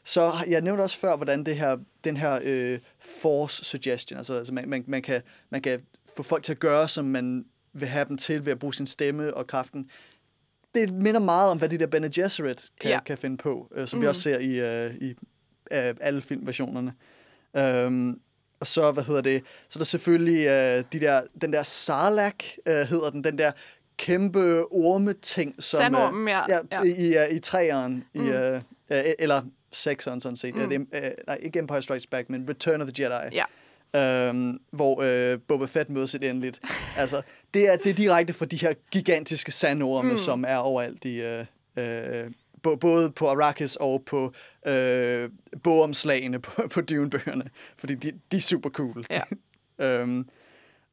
så 0.03 0.31
jeg 0.47 0.61
nævnte 0.61 0.81
også 0.81 0.99
før, 0.99 1.15
hvordan 1.15 1.43
det 1.43 1.55
her, 1.55 1.77
den 2.03 2.17
her 2.17 2.39
øh, 2.43 2.79
force 2.99 3.65
suggestion, 3.65 4.17
altså, 4.17 4.33
altså 4.33 4.53
man, 4.53 4.69
man, 4.69 4.83
man, 4.87 5.01
kan, 5.01 5.21
man 5.49 5.61
kan 5.61 5.79
få 6.17 6.23
folk 6.23 6.43
til 6.43 6.51
at 6.51 6.59
gøre, 6.59 6.87
som 6.87 7.05
man 7.05 7.45
vil 7.73 7.87
have 7.87 8.05
dem 8.05 8.17
til 8.17 8.45
ved 8.45 8.51
at 8.51 8.59
bruge 8.59 8.73
sin 8.73 8.87
stemme 8.87 9.33
og 9.33 9.47
kraften. 9.47 9.89
Det 10.75 10.93
minder 10.93 11.19
meget 11.19 11.51
om, 11.51 11.57
hvad 11.57 11.69
de 11.69 11.77
der 11.77 11.87
Bene 11.87 12.09
Gesserit 12.09 12.69
kan, 12.81 12.91
ja. 12.91 12.99
kan 12.99 13.17
finde 13.17 13.37
på, 13.37 13.67
øh, 13.75 13.87
som 13.87 13.97
mm. 13.97 14.01
vi 14.01 14.07
også 14.07 14.21
ser 14.21 14.39
i, 14.39 14.59
øh, 14.59 14.95
i 14.95 15.09
øh, 15.71 15.95
alle 16.01 16.21
filmversionerne. 16.21 16.93
Um, 17.87 18.19
og 18.59 18.67
så, 18.67 18.91
hvad 18.91 19.03
hedder 19.03 19.21
det, 19.21 19.43
så 19.69 19.79
er 19.79 19.81
der 19.81 19.85
selvfølgelig 19.85 20.47
øh, 20.47 20.83
de 20.93 20.99
der, 20.99 21.21
den 21.41 21.53
der 21.53 21.63
Sarlacc, 21.63 22.57
øh, 22.65 22.75
hedder 22.75 23.09
den, 23.09 23.23
den 23.23 23.37
der 23.37 23.51
kæmpe 23.97 24.73
ormeting. 24.73 25.55
Som, 25.59 25.77
Sandormen, 25.77 26.27
ja. 26.27 26.41
ja, 26.49 26.59
ja. 26.71 26.83
I, 26.83 27.29
uh, 27.29 27.35
i 27.35 27.39
træeren, 27.39 28.03
mm. 28.13 28.27
i, 28.27 28.29
uh, 28.29 28.55
uh, 28.55 28.97
eller 29.19 29.41
sekseren 29.71 30.21
sådan 30.21 30.35
set. 30.35 30.55
Mm. 30.55 30.61
Uh, 30.61 30.67
uh, 30.67 31.09
nej, 31.27 31.37
ikke 31.41 31.59
Empire 31.59 31.81
Strikes 31.81 32.07
Back, 32.07 32.29
men 32.29 32.49
Return 32.49 32.81
of 32.81 32.87
the 32.87 33.03
Jedi. 33.03 33.35
Ja. 33.35 33.43
Um, 33.97 34.59
hvor 34.71 34.95
uh, 35.33 35.39
Boba 35.47 35.65
Fett 35.65 35.89
møder 35.89 36.05
sit 36.05 36.23
endeligt. 36.23 36.59
altså, 36.97 37.21
det 37.53 37.69
er, 37.69 37.75
det 37.75 37.89
er 37.89 37.93
direkte 37.93 38.33
fra 38.33 38.45
de 38.45 38.57
her 38.57 38.73
gigantiske 38.91 39.51
sandorme, 39.51 40.11
mm. 40.11 40.17
som 40.17 40.45
er 40.47 40.57
overalt 40.57 41.05
i... 41.05 41.21
Uh, 41.21 41.45
uh, 41.77 42.31
både 42.79 43.11
på 43.11 43.27
Arrakis 43.27 43.75
og 43.75 44.03
på 44.05 44.33
øh, 44.67 45.29
bogomslagene 45.63 46.39
på, 46.39 46.61
på 46.73 46.81
Dune-bøgerne, 46.81 47.49
fordi 47.77 47.95
de, 47.95 48.11
de 48.31 48.37
er 48.37 48.41
super 48.41 48.69
cool. 48.69 49.05
Ja. 49.09 50.01
um, 50.03 50.29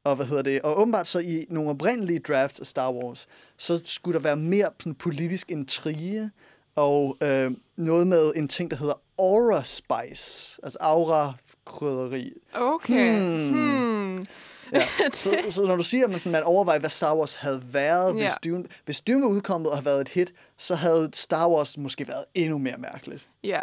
Og 0.06 0.16
hvad 0.16 0.26
hedder 0.26 0.42
det? 0.42 0.62
Og 0.62 0.78
åbenbart 0.78 1.06
så 1.06 1.18
i 1.18 1.46
nogle 1.48 1.70
oprindelige 1.70 2.18
drafts 2.18 2.60
af 2.60 2.66
Star 2.66 2.92
Wars, 2.92 3.26
så 3.56 3.80
skulle 3.84 4.14
der 4.14 4.22
være 4.22 4.36
mere 4.36 4.70
sådan 4.80 4.94
politisk 4.94 5.50
intrige, 5.50 6.30
og 6.76 7.16
øh, 7.22 7.52
noget 7.76 8.06
med 8.06 8.32
en 8.36 8.48
ting, 8.48 8.70
der 8.70 8.76
hedder 8.76 8.94
aura 9.18 9.64
spice, 9.64 10.60
altså 10.62 10.78
aura 10.80 11.32
krydderi. 11.64 12.32
Okay. 12.54 13.18
Hmm. 13.18 13.50
Hmm. 13.50 14.26
Ja. 14.72 14.88
Så, 15.12 15.36
så 15.48 15.64
når 15.64 15.76
du 15.76 15.82
siger, 15.82 16.04
at 16.04 16.10
man, 16.10 16.18
sådan, 16.18 16.32
man 16.32 16.42
overvejer, 16.42 16.78
hvad 16.78 16.90
Star 16.90 17.16
Wars 17.16 17.34
havde 17.34 17.62
været, 17.72 18.16
ja. 18.16 18.22
hvis, 18.22 18.32
Dune, 18.44 18.64
hvis 18.84 19.00
Dune 19.00 19.22
var 19.22 19.28
udkommet 19.28 19.70
og 19.70 19.76
havde 19.76 19.84
været 19.84 20.00
et 20.00 20.08
hit, 20.08 20.32
så 20.56 20.74
havde 20.74 21.10
Star 21.12 21.48
Wars 21.48 21.78
måske 21.78 22.08
været 22.08 22.24
endnu 22.34 22.58
mere 22.58 22.76
mærkeligt. 22.78 23.28
Ja. 23.44 23.62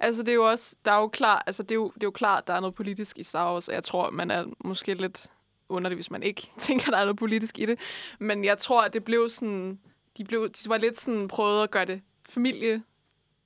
Altså, 0.00 0.22
det 0.22 0.28
er 0.28 0.34
jo 0.34 0.48
også, 0.50 0.76
der 0.84 0.92
er 0.92 1.00
jo 1.00 1.08
klart, 1.08 1.42
altså, 1.46 1.62
det 1.62 1.70
er 1.70 1.74
jo, 1.74 1.90
det 1.94 2.02
er 2.02 2.06
jo 2.06 2.10
klart, 2.10 2.46
der 2.46 2.54
er 2.54 2.60
noget 2.60 2.74
politisk 2.74 3.18
i 3.18 3.22
Star 3.22 3.52
Wars, 3.52 3.68
og 3.68 3.74
jeg 3.74 3.84
tror, 3.84 4.10
man 4.10 4.30
er 4.30 4.44
måske 4.64 4.94
lidt 4.94 5.26
underligt, 5.68 5.96
hvis 5.96 6.10
man 6.10 6.22
ikke 6.22 6.50
tænker, 6.58 6.90
der 6.90 6.98
er 6.98 7.04
noget 7.04 7.18
politisk 7.18 7.58
i 7.58 7.66
det. 7.66 7.78
Men 8.18 8.44
jeg 8.44 8.58
tror, 8.58 8.82
at 8.82 8.92
det 8.92 9.04
blev 9.04 9.28
sådan... 9.28 9.78
De, 10.18 10.24
blev, 10.24 10.50
de 10.50 10.68
var 10.68 10.78
lidt 10.78 11.00
sådan 11.00 11.28
prøvet 11.28 11.62
at 11.62 11.70
gøre 11.70 11.84
det 11.84 12.00
familie 12.28 12.82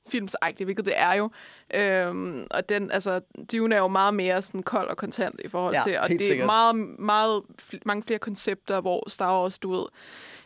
filmsagtigt, 0.09 0.67
hvilket 0.67 0.87
det 0.87 0.95
er 0.97 1.13
jo. 1.13 1.31
Øhm, 1.75 2.47
og 2.51 2.69
den, 2.69 2.91
altså, 2.91 3.21
Dune 3.53 3.75
er 3.75 3.79
jo 3.79 3.89
meget 3.89 4.15
mere 4.15 4.43
sådan 4.43 4.63
kold 4.63 4.89
og 4.89 4.97
kontant 4.97 5.41
i 5.45 5.49
forhold 5.49 5.75
ja, 5.75 5.81
til, 5.85 5.99
og 5.99 6.09
det 6.09 6.21
er 6.21 6.27
sikkert. 6.27 6.47
meget, 6.47 6.77
meget, 6.99 7.43
mange 7.87 8.03
flere 8.03 8.19
koncepter, 8.19 8.81
hvor 8.81 9.09
Star 9.09 9.41
Wars, 9.41 9.59
du 9.59 9.71
ved, 9.71 9.87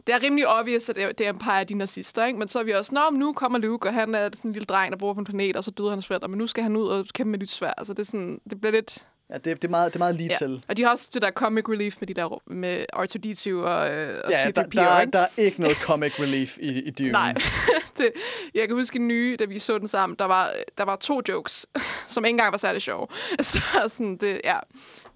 det 0.06 0.14
er 0.14 0.22
rimelig 0.22 0.48
obvious, 0.48 0.88
at 0.88 0.96
det 0.96 1.20
er 1.20 1.30
Empire 1.30 1.64
de 1.64 1.74
nazister, 1.74 2.24
ikke? 2.24 2.38
Men 2.38 2.48
så 2.48 2.58
er 2.58 2.62
vi 2.62 2.70
også, 2.70 2.94
nå, 2.94 3.18
nu 3.18 3.32
kommer 3.32 3.58
Luke, 3.58 3.88
og 3.88 3.94
han 3.94 4.14
er 4.14 4.30
sådan 4.34 4.48
en 4.48 4.52
lille 4.52 4.66
dreng, 4.66 4.92
der 4.92 4.98
bor 4.98 5.14
på 5.14 5.20
en 5.20 5.24
planet, 5.24 5.56
og 5.56 5.64
så 5.64 5.70
døde 5.70 5.90
hans 5.90 6.06
forældre, 6.06 6.28
men 6.28 6.38
nu 6.38 6.46
skal 6.46 6.62
han 6.62 6.76
ud 6.76 6.88
og 6.88 7.06
kæmpe 7.14 7.30
med 7.30 7.38
nyt 7.38 7.50
svær. 7.50 7.74
Altså, 7.76 7.92
det, 7.92 8.00
er 8.00 8.04
sådan, 8.04 8.40
det 8.50 8.60
bliver 8.60 8.72
lidt 8.72 9.06
Ja, 9.34 9.38
det, 9.38 9.62
det, 9.62 9.64
er 9.64 9.70
meget, 9.70 9.92
det 9.92 9.96
er 9.96 9.98
meget 9.98 10.16
lige 10.16 10.28
ja. 10.30 10.36
til. 10.46 10.64
Og 10.68 10.76
de 10.76 10.82
har 10.82 10.90
også 10.90 11.08
det 11.14 11.22
der 11.22 11.30
comic 11.30 11.68
relief 11.68 11.96
med 12.00 12.08
de 12.08 12.14
der 12.14 12.42
med 12.52 12.84
R2-D2 12.94 13.54
og, 13.54 13.90
øh, 13.94 14.20
og 14.24 14.30
ja, 14.30 14.50
der, 14.54 14.62
der, 14.62 14.82
er, 14.82 15.04
der 15.04 15.18
er 15.18 15.26
ikke 15.36 15.60
noget 15.60 15.76
comic 15.76 16.20
relief 16.20 16.58
i, 16.60 16.68
i 16.82 16.90
Dune. 16.98 17.12
Nej. 17.12 17.34
det, 17.98 18.12
jeg 18.54 18.66
kan 18.68 18.76
huske 18.76 18.98
en 18.98 19.08
nye, 19.08 19.36
da 19.38 19.44
vi 19.44 19.58
så 19.58 19.78
den 19.78 19.88
sammen, 19.88 20.16
der 20.18 20.24
var, 20.24 20.52
der 20.78 20.84
var 20.84 20.96
to 20.96 21.20
jokes, 21.28 21.66
som 22.08 22.24
ikke 22.24 22.30
engang 22.34 22.52
var 22.52 22.58
særlig 22.58 22.82
sjove. 22.82 23.06
Så 23.40 23.60
sådan, 23.88 24.16
det, 24.16 24.40
ja, 24.44 24.56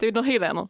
det 0.01 0.09
er 0.09 0.13
noget 0.13 0.27
helt 0.27 0.45
andet. 0.45 0.67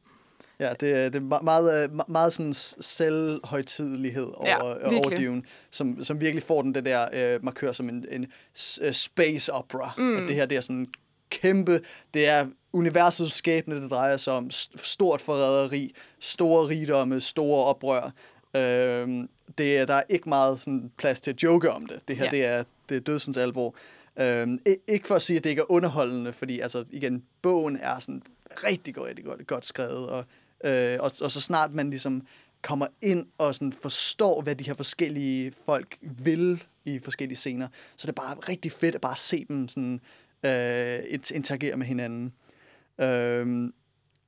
Ja, 0.60 0.72
det, 0.80 0.90
er- 0.92 1.08
det 1.08 1.16
er 1.16 1.38
me- 1.38 1.44
meget, 1.44 1.84
øh, 1.84 1.98
me- 1.98 2.04
meget 2.12 2.32
sådan 2.32 2.52
selvhøjtidelighed 2.80 4.26
over, 4.34 4.48
Ja, 4.48 4.58
over. 4.88 5.16
Dune, 5.16 5.42
som, 5.70 6.04
som 6.04 6.20
virkelig 6.20 6.42
får 6.42 6.62
den 6.62 6.74
det 6.74 6.84
der 6.84 7.34
øh, 7.34 7.44
markør 7.44 7.72
som 7.72 7.88
en, 7.88 8.04
en 8.12 8.26
øh, 8.82 8.92
space 8.92 9.52
opera. 9.52 9.90
Mm. 9.98 10.16
At 10.16 10.22
det 10.28 10.34
her 10.34 10.46
det 10.46 10.56
er 10.56 10.60
sådan 10.60 10.86
kæmpe, 11.30 11.80
det 12.14 12.28
er 12.28 12.46
universets 12.72 13.34
skæbne, 13.34 13.82
det 13.82 13.90
drejer 13.90 14.16
sig 14.16 14.32
om. 14.32 14.50
Stort 14.76 15.20
forræderi, 15.20 15.94
store 16.18 16.68
rigdomme, 16.68 17.20
store 17.20 17.64
oprør. 17.64 18.10
Øhm, 18.56 19.28
det 19.58 19.78
er, 19.78 19.84
der 19.84 19.94
er 19.94 20.02
ikke 20.08 20.28
meget 20.28 20.60
sådan, 20.60 20.90
plads 20.98 21.20
til 21.20 21.30
at 21.30 21.42
joke 21.42 21.70
om 21.70 21.86
det. 21.86 22.00
Det 22.08 22.16
her 22.16 22.24
Ja. 22.24 22.30
det 22.30 22.44
er, 22.44 22.64
det 22.88 22.96
er 22.96 23.00
dødsens 23.00 23.36
alvor. 23.36 23.74
Øhm, 24.20 24.58
ikke 24.88 25.08
for 25.08 25.14
at 25.14 25.22
sige, 25.22 25.36
at 25.36 25.44
det 25.44 25.50
ikke 25.50 25.60
er 25.60 25.70
underholdende, 25.72 26.32
fordi 26.32 26.60
altså, 26.60 26.84
igen, 26.90 27.22
bogen 27.42 27.76
er 27.76 27.98
sådan 27.98 28.22
rigtig 28.48 28.94
godt, 28.94 29.08
rigtig 29.08 29.24
godt, 29.24 29.46
godt 29.46 29.66
skrevet, 29.66 30.08
og, 30.08 30.24
øh, 30.64 30.96
og, 31.00 31.12
og 31.20 31.30
så 31.30 31.40
snart 31.40 31.74
man 31.74 31.90
ligesom 31.90 32.26
kommer 32.62 32.86
ind 33.02 33.26
og 33.38 33.54
sådan 33.54 33.72
forstår, 33.72 34.42
hvad 34.42 34.54
de 34.54 34.64
her 34.64 34.74
forskellige 34.74 35.52
folk 35.66 35.96
vil 36.00 36.64
i 36.84 36.98
forskellige 36.98 37.36
scener, 37.36 37.68
så 37.96 38.04
er 38.04 38.06
det 38.06 38.14
bare 38.14 38.36
rigtig 38.48 38.72
fedt 38.72 38.94
at 38.94 39.00
bare 39.00 39.16
se 39.16 39.44
dem 39.48 39.68
sådan, 39.68 40.00
øh, 40.46 40.98
int- 40.98 41.34
interagere 41.34 41.76
med 41.76 41.86
hinanden. 41.86 42.32
Øhm, 43.00 43.72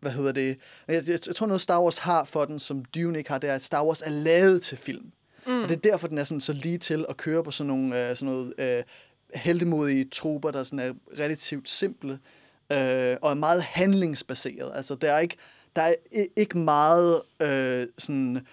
hvad 0.01 0.13
hedder 0.13 0.33
det? 0.33 0.59
Jeg, 0.89 1.03
jeg, 1.09 1.19
jeg 1.27 1.37
tror 1.37 1.47
noget 1.47 1.61
Star 1.61 1.83
Wars 1.83 1.99
har 1.99 2.25
for 2.25 2.45
den, 2.45 2.59
som 2.59 2.85
Dune 2.85 3.19
ikke 3.19 3.31
har, 3.31 3.39
det 3.39 3.51
er, 3.51 3.55
at 3.55 3.63
Star 3.63 3.85
Wars 3.85 4.03
er 4.03 4.11
lavet 4.11 4.63
til 4.63 4.79
film. 4.79 5.13
Mm. 5.47 5.63
Og 5.63 5.69
det 5.69 5.77
er 5.77 5.91
derfor, 5.91 6.09
den 6.09 6.19
er 6.19 6.25
sådan 6.25 6.41
så 6.41 6.53
lige 6.53 6.79
til 6.79 7.07
at 7.09 7.17
køre 7.17 7.45
på 7.45 7.51
sådan 7.51 7.69
nogle 7.69 8.11
øh, 8.11 8.17
sådan 8.17 8.35
noget, 8.35 8.55
øh, 8.59 8.83
heldemodige 9.35 10.05
troper, 10.05 10.51
der 10.51 10.63
sådan 10.63 10.79
er 10.79 10.93
relativt 11.19 11.69
simple 11.69 12.13
øh, 12.73 13.17
og 13.23 13.31
er 13.31 13.35
meget 13.35 13.63
handlingsbaseret. 13.63 14.73
Altså, 14.75 14.95
der 14.95 15.13
er 15.13 15.19
ikke, 15.19 15.37
der 15.77 15.83
er 15.83 15.95
ikke 16.37 16.59
meget 16.59 17.23
øh, 17.43 17.87
sådan 17.99 18.47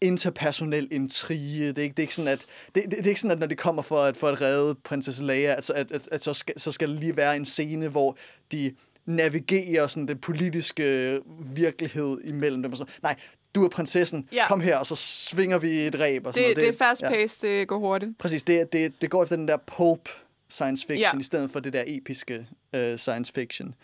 interpersonel 0.00 0.88
intrige. 0.90 1.68
Det 1.68 1.78
er 1.78 1.82
ikke, 1.82 1.92
det 1.94 1.98
er 1.98 2.02
ikke 2.04 2.14
sådan, 2.14 2.28
at, 2.32 2.44
det, 2.74 2.84
det, 2.84 2.90
det 2.90 3.04
er 3.04 3.08
ikke 3.08 3.20
sådan, 3.20 3.32
at 3.32 3.38
når 3.40 3.46
det 3.46 3.58
kommer 3.58 3.82
for 3.82 3.98
at, 3.98 4.16
for 4.16 4.28
at 4.28 4.40
redde 4.40 4.74
prinsesse 4.84 5.24
Leia, 5.24 5.54
at, 5.56 5.64
så- 5.64 5.72
at, 5.72 5.92
at, 5.92 6.08
at 6.12 6.22
så, 6.24 6.34
skal, 6.34 6.60
så 6.60 6.72
skal 6.72 6.88
der 6.88 6.94
lige 6.94 7.16
være 7.16 7.36
en 7.36 7.44
scene, 7.44 7.88
hvor 7.88 8.16
de 8.52 8.72
navigerer 9.06 9.86
sådan 9.86 10.08
den 10.08 10.18
politiske 10.18 11.18
virkelighed 11.54 12.18
imellem 12.24 12.62
dem. 12.62 12.70
Og 12.72 12.76
sådan. 12.78 12.92
Nej, 13.02 13.16
du 13.54 13.64
er 13.64 13.68
prinsessen, 13.68 14.28
Ja. 14.32 14.48
kom 14.48 14.60
her, 14.60 14.76
og 14.76 14.86
så 14.86 14.94
svinger 14.96 15.58
vi 15.58 15.70
et 15.80 16.00
ræb. 16.00 16.26
Og 16.26 16.34
sådan 16.34 16.48
Det, 16.48 16.56
noget. 16.56 16.72
det 16.72 16.80
er 16.80 16.86
fast 16.88 17.02
paced, 17.02 17.48
det 17.48 17.68
går 17.68 17.78
hurtigt. 17.78 18.18
Præcis, 18.18 18.42
det, 18.42 18.72
det, 18.72 18.92
det 19.00 19.10
går 19.10 19.22
efter 19.22 19.36
den 19.36 19.48
der 19.48 19.56
pulp 19.66 20.08
science 20.48 20.86
fiction, 20.86 21.14
Ja. 21.14 21.20
i 21.20 21.22
stedet 21.22 21.50
for 21.50 21.60
det 21.60 21.72
der 21.72 21.82
episke 21.86 22.46
uh, 22.76 22.96
science 22.96 23.32
fiction. 23.32 23.74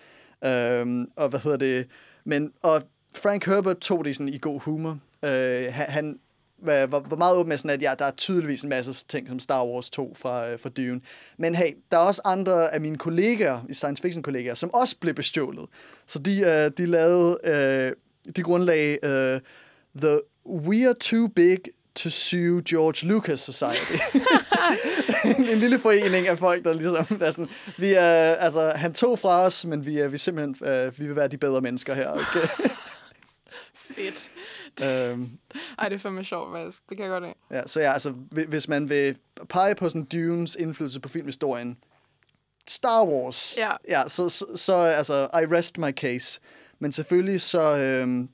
Um, 0.47 1.09
og 1.17 1.29
hvad 1.29 1.41
hedder 1.41 1.57
det? 1.57 1.87
Men, 2.25 2.53
og 2.63 2.83
Frank 3.17 3.47
Herbert 3.47 3.79
tog 3.79 4.05
det 4.05 4.17
sådan 4.17 4.29
i 4.29 4.39
god 4.39 4.61
humor. 4.61 4.99
Uh, 5.23 5.73
han, 5.73 6.19
var, 6.59 7.17
meget 7.17 7.37
åben 7.37 7.49
med 7.49 7.59
sådan, 7.59 7.71
at 7.71 7.83
ja, 7.83 7.95
der 7.99 8.05
er 8.05 8.11
tydeligvis 8.11 8.63
en 8.63 8.69
masse 8.69 9.07
ting, 9.07 9.29
som 9.29 9.39
Star 9.39 9.65
Wars 9.65 9.91
tog 9.91 10.17
fra, 10.17 10.53
uh, 10.53 10.61
fra 10.61 10.69
Dune. 10.69 11.01
Men 11.39 11.55
hey, 11.55 11.71
der 11.91 11.97
er 11.97 12.03
også 12.03 12.23
andre 12.25 12.75
af 12.75 12.81
mine 12.81 12.99
kollegaer, 12.99 13.61
i 13.69 13.75
science 13.75 14.03
fiction 14.03 14.23
kollegaer, 14.23 14.55
som 14.55 14.75
også 14.75 14.97
blev 15.01 15.15
bestjålet. 15.15 15.67
Så 16.07 16.19
de, 16.19 16.41
uh, 16.41 16.79
de 16.79 16.87
lavede, 16.87 17.39
uh, 18.27 18.33
de 18.33 18.43
grundlagde 18.43 18.99
uh, 19.03 19.41
The 20.03 20.21
We 20.47 20.89
Are 20.89 20.95
Too 20.95 21.29
Big 21.29 21.59
to 21.97 22.11
Sue 22.11 22.63
George 22.69 23.07
Lucas 23.07 23.41
Society. 23.41 23.93
en, 25.39 25.49
en 25.49 25.59
lille 25.59 25.79
forening 25.79 26.29
af 26.29 26.39
folk, 26.39 26.65
der 26.65 26.73
ligesom 26.73 27.07
er 27.21 27.31
sådan, 27.31 27.49
vi 27.79 27.93
er, 27.93 28.35
altså, 28.35 28.71
han 28.71 28.95
tog 28.95 29.19
fra 29.19 29.41
os, 29.41 29.65
men 29.65 29.87
vi 29.87 29.99
er, 29.99 30.09
vi 30.09 30.15
er 30.15 30.19
simpelthen, 30.19 30.69
øh, 30.69 30.99
vi 30.99 31.07
vil 31.07 31.17
være 31.17 31.29
de 31.29 31.39
bedre 31.39 31.61
mennesker 31.61 31.95
her. 31.95 32.11
Okay? 32.11 32.49
Fedt. 33.97 34.31
øhm, 34.87 35.39
Ej, 35.79 35.89
det 35.89 35.95
er 35.95 35.99
fandme 35.99 36.25
sjovt, 36.25 36.53
faktisk. 36.57 36.83
Det 36.89 36.97
kan 36.97 37.05
jeg 37.07 37.11
godt 37.11 37.25
lide. 37.25 37.35
ja, 37.51 37.67
så 37.67 37.81
ja, 37.81 37.93
altså, 37.93 38.11
hvi- 38.11 38.47
hvis 38.49 38.69
man 38.69 38.89
vil 38.89 39.17
pege 39.49 39.75
på 39.75 39.89
sådan 39.89 40.05
Dunes 40.05 40.55
indflydelse 40.55 41.01
på 41.01 41.09
filmhistorien, 41.09 41.77
Star 42.69 43.05
Wars, 43.05 43.59
Ja. 43.59 43.71
ja 43.89 44.09
så, 44.09 44.29
så, 44.29 44.47
så, 44.55 44.75
altså, 44.75 45.23
I 45.35 45.55
rest 45.55 45.79
my 45.79 45.91
case. 45.93 46.41
Men 46.79 46.93
selvfølgelig 46.93 47.41
så, 47.43 47.77
øhm, 47.77 48.29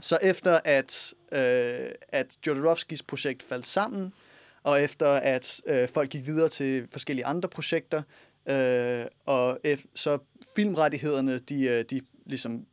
så 0.00 0.18
efter 0.22 0.60
at, 0.64 1.14
øh, 1.32 1.90
at 2.08 2.36
Jodorowskis 2.46 3.02
projekt 3.02 3.42
faldt 3.42 3.66
sammen, 3.66 4.12
og 4.62 4.82
efter 4.82 5.06
at 5.08 5.60
øh, 5.66 5.88
folk 5.88 6.10
gik 6.10 6.26
videre 6.26 6.48
til 6.48 6.88
forskellige 6.92 7.26
andre 7.26 7.48
projekter, 7.48 8.02
øh, 8.48 9.04
og 9.26 9.58
ef- 9.66 9.86
så 9.94 10.18
filmrettighederne, 10.56 11.38
de, 11.38 11.64
øh, 11.64 11.84
de 11.90 12.00
ligesom 12.26 12.66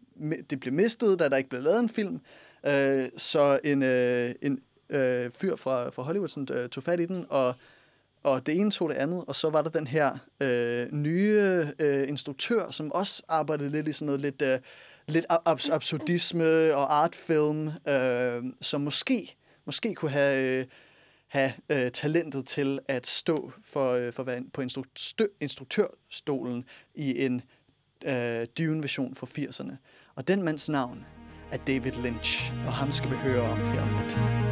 det 0.50 0.60
blev 0.60 0.74
mistet, 0.74 1.20
da 1.20 1.30
der 1.30 1.38
ikke 1.38 1.50
blev 1.50 1.62
lavet 1.62 1.80
en 1.80 1.90
film. 1.90 2.20
Øh, 2.66 3.10
så 3.18 3.60
en, 3.64 3.84
øh, 3.84 4.32
en 4.42 4.60
øh, 4.90 5.32
fyr 5.32 5.56
fra, 5.56 5.90
fra 5.90 6.04
Hollywood 6.04 6.28
sådan, 6.28 6.58
øh, 6.58 6.70
tog 6.70 6.84
fat 6.84 7.00
i 7.00 7.06
den, 7.06 7.26
og, 7.30 7.56
og 8.24 8.46
det 8.46 8.56
ene 8.60 8.72
tog 8.72 8.90
det 8.90 8.96
andet, 8.96 9.24
og 9.28 9.36
så 9.36 9.50
var 9.50 9.62
der 9.62 9.70
den 9.70 9.88
her 9.88 10.18
øh, 10.40 10.88
nye 10.92 11.68
øh, 11.80 12.08
instruktør, 12.08 12.72
som 12.72 12.92
også 12.92 13.24
arbejdede 13.28 13.70
lidt 13.70 13.88
i 13.88 13.94
sådan 13.94 14.06
noget 14.06 14.22
lidt, 14.22 14.42
øh, 14.42 14.60
lidt 15.08 15.26
abs 15.46 15.70
absurdisme 15.70 16.76
og 16.76 16.96
artfilm, 17.04 17.68
øh, 17.68 18.44
som 18.62 18.82
måske, 18.82 19.36
måske 19.66 19.94
kunne 19.94 20.12
have... 20.12 20.60
Øh, 20.60 20.66
have 21.30 21.54
øh, 21.70 21.92
talentet 21.92 22.46
til 22.46 22.80
at 22.88 23.08
stå 23.08 23.52
for, 23.64 23.92
øh, 23.92 24.14
for 24.14 24.24
hvad, 24.24 24.42
på 24.54 24.62
instruktørstolen 25.42 26.66
i 26.96 27.26
en 27.26 27.42
øh, 28.06 28.48
Dune-version 28.58 29.16
fra 29.16 29.28
80'erne. 29.28 29.76
Og 30.20 30.28
den 30.28 30.44
mands 30.44 30.70
navn 30.70 31.06
er 31.52 31.58
David 31.58 31.92
Lynch, 31.92 32.54
og 32.66 32.74
ham 32.74 32.92
skal 32.92 33.10
vi 33.10 33.16
høre 33.16 33.42
om 33.42 33.58
her 33.58 33.82
om 33.82 33.90
lidt. 33.90 34.49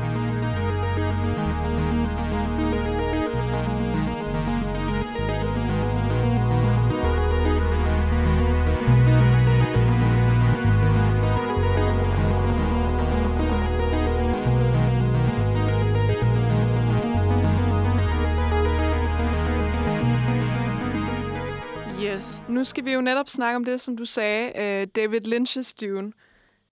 Nu 22.58 22.64
skal 22.64 22.86
vi 22.86 22.94
jo 22.94 23.02
netop 23.02 23.30
snakke 23.30 23.56
om 23.56 23.66
det, 23.66 23.82
som 23.82 23.98
du 23.98 24.06
sagde, 24.06 24.52
uh, 24.56 24.88
David 24.96 25.28
Lynch's 25.28 25.74
Dune. 25.82 26.08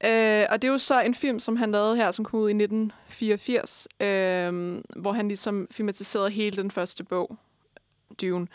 Uh, 0.03 0.45
og 0.49 0.61
det 0.61 0.63
er 0.63 0.71
jo 0.71 0.77
så 0.77 1.01
en 1.01 1.15
film, 1.15 1.39
som 1.39 1.55
han 1.55 1.71
lavede 1.71 1.95
her, 1.95 2.11
som 2.11 2.25
kom 2.25 2.39
ud 2.39 2.49
i 2.49 2.51
1984, 2.51 3.87
uh, 3.99 4.07
øh, 4.07 4.81
hvor 4.95 5.11
han 5.11 5.27
ligesom 5.27 5.67
filmatiserede 5.71 6.29
hele 6.29 6.57
den 6.57 6.71
første 6.71 7.03
bog, 7.03 7.37
Dune. 8.21 8.47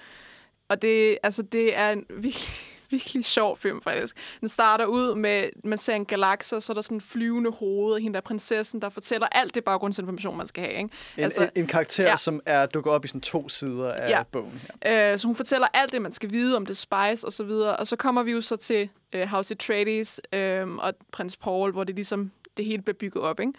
Og 0.68 0.82
det, 0.82 1.18
altså, 1.22 1.42
det 1.42 1.76
er 1.76 1.90
en 1.90 2.06
virkelig, 2.08 2.79
virkelig 2.90 3.24
sjov 3.24 3.56
film, 3.58 3.82
faktisk. 3.82 4.16
Den 4.40 4.48
starter 4.48 4.84
ud 4.84 5.14
med, 5.14 5.48
man 5.64 5.78
ser 5.78 5.94
en 5.94 6.04
galakse, 6.04 6.56
og 6.56 6.62
så 6.62 6.72
er 6.72 6.74
der 6.74 6.82
sådan 6.82 6.96
en 6.96 7.00
flyvende 7.00 7.50
hoved 7.50 7.94
af 7.94 8.02
hende 8.02 8.14
der 8.14 8.20
prinsessen, 8.20 8.82
der 8.82 8.88
fortæller 8.88 9.26
alt 9.32 9.54
det 9.54 9.64
baggrundsinformation, 9.64 10.36
man 10.36 10.46
skal 10.46 10.64
have. 10.64 10.76
Ikke? 10.76 10.90
En, 11.16 11.24
altså, 11.24 11.42
en, 11.42 11.50
en 11.54 11.66
karakter, 11.66 12.04
ja. 12.04 12.10
ja. 12.10 12.16
som 12.16 12.40
er 12.46 12.66
dukket 12.66 12.92
op 12.92 13.04
i 13.04 13.08
sådan 13.08 13.20
to 13.20 13.48
sider 13.48 13.92
af 13.92 14.10
ja. 14.10 14.16
Ja. 14.16 14.22
bogen. 14.22 14.62
Her. 14.82 15.12
Øh, 15.12 15.18
så 15.18 15.26
hun 15.26 15.36
fortæller 15.36 15.66
alt 15.74 15.92
det, 15.92 16.02
man 16.02 16.12
skal 16.12 16.30
vide 16.30 16.56
om 16.56 16.66
det 16.66 16.76
spice 16.76 17.26
og 17.26 17.32
så 17.32 17.44
videre. 17.44 17.76
Og 17.76 17.86
så 17.86 17.96
kommer 17.96 18.22
vi 18.22 18.32
jo 18.32 18.40
så 18.40 18.56
til 18.56 18.90
øh, 19.12 19.26
House 19.28 19.54
Atreides 19.54 20.20
øh, 20.32 20.68
og 20.68 20.94
prins 21.12 21.36
Paul, 21.36 21.72
hvor 21.72 21.84
det 21.84 21.94
ligesom 21.94 22.30
det 22.56 22.64
hele 22.64 22.82
bliver 22.82 22.96
bygget 22.96 23.24
op, 23.24 23.40
ikke? 23.40 23.52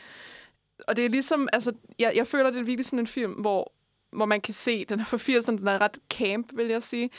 Og 0.87 0.95
det 0.97 1.05
er 1.05 1.09
ligesom, 1.09 1.49
altså, 1.53 1.71
jeg, 1.99 2.11
jeg 2.15 2.27
føler, 2.27 2.51
det 2.51 2.59
er 2.59 2.63
virkelig 2.63 2.85
sådan 2.85 2.99
en 2.99 3.07
film, 3.07 3.31
hvor, 3.31 3.73
hvor 4.11 4.25
man 4.25 4.41
kan 4.41 4.53
se, 4.53 4.85
den 4.85 4.99
er 4.99 5.05
fra 5.05 5.17
80'erne, 5.17 5.57
den 5.57 5.67
er 5.67 5.81
ret 5.81 5.97
camp, 6.09 6.47
vil 6.53 6.67
jeg 6.67 6.83
sige. 6.83 7.09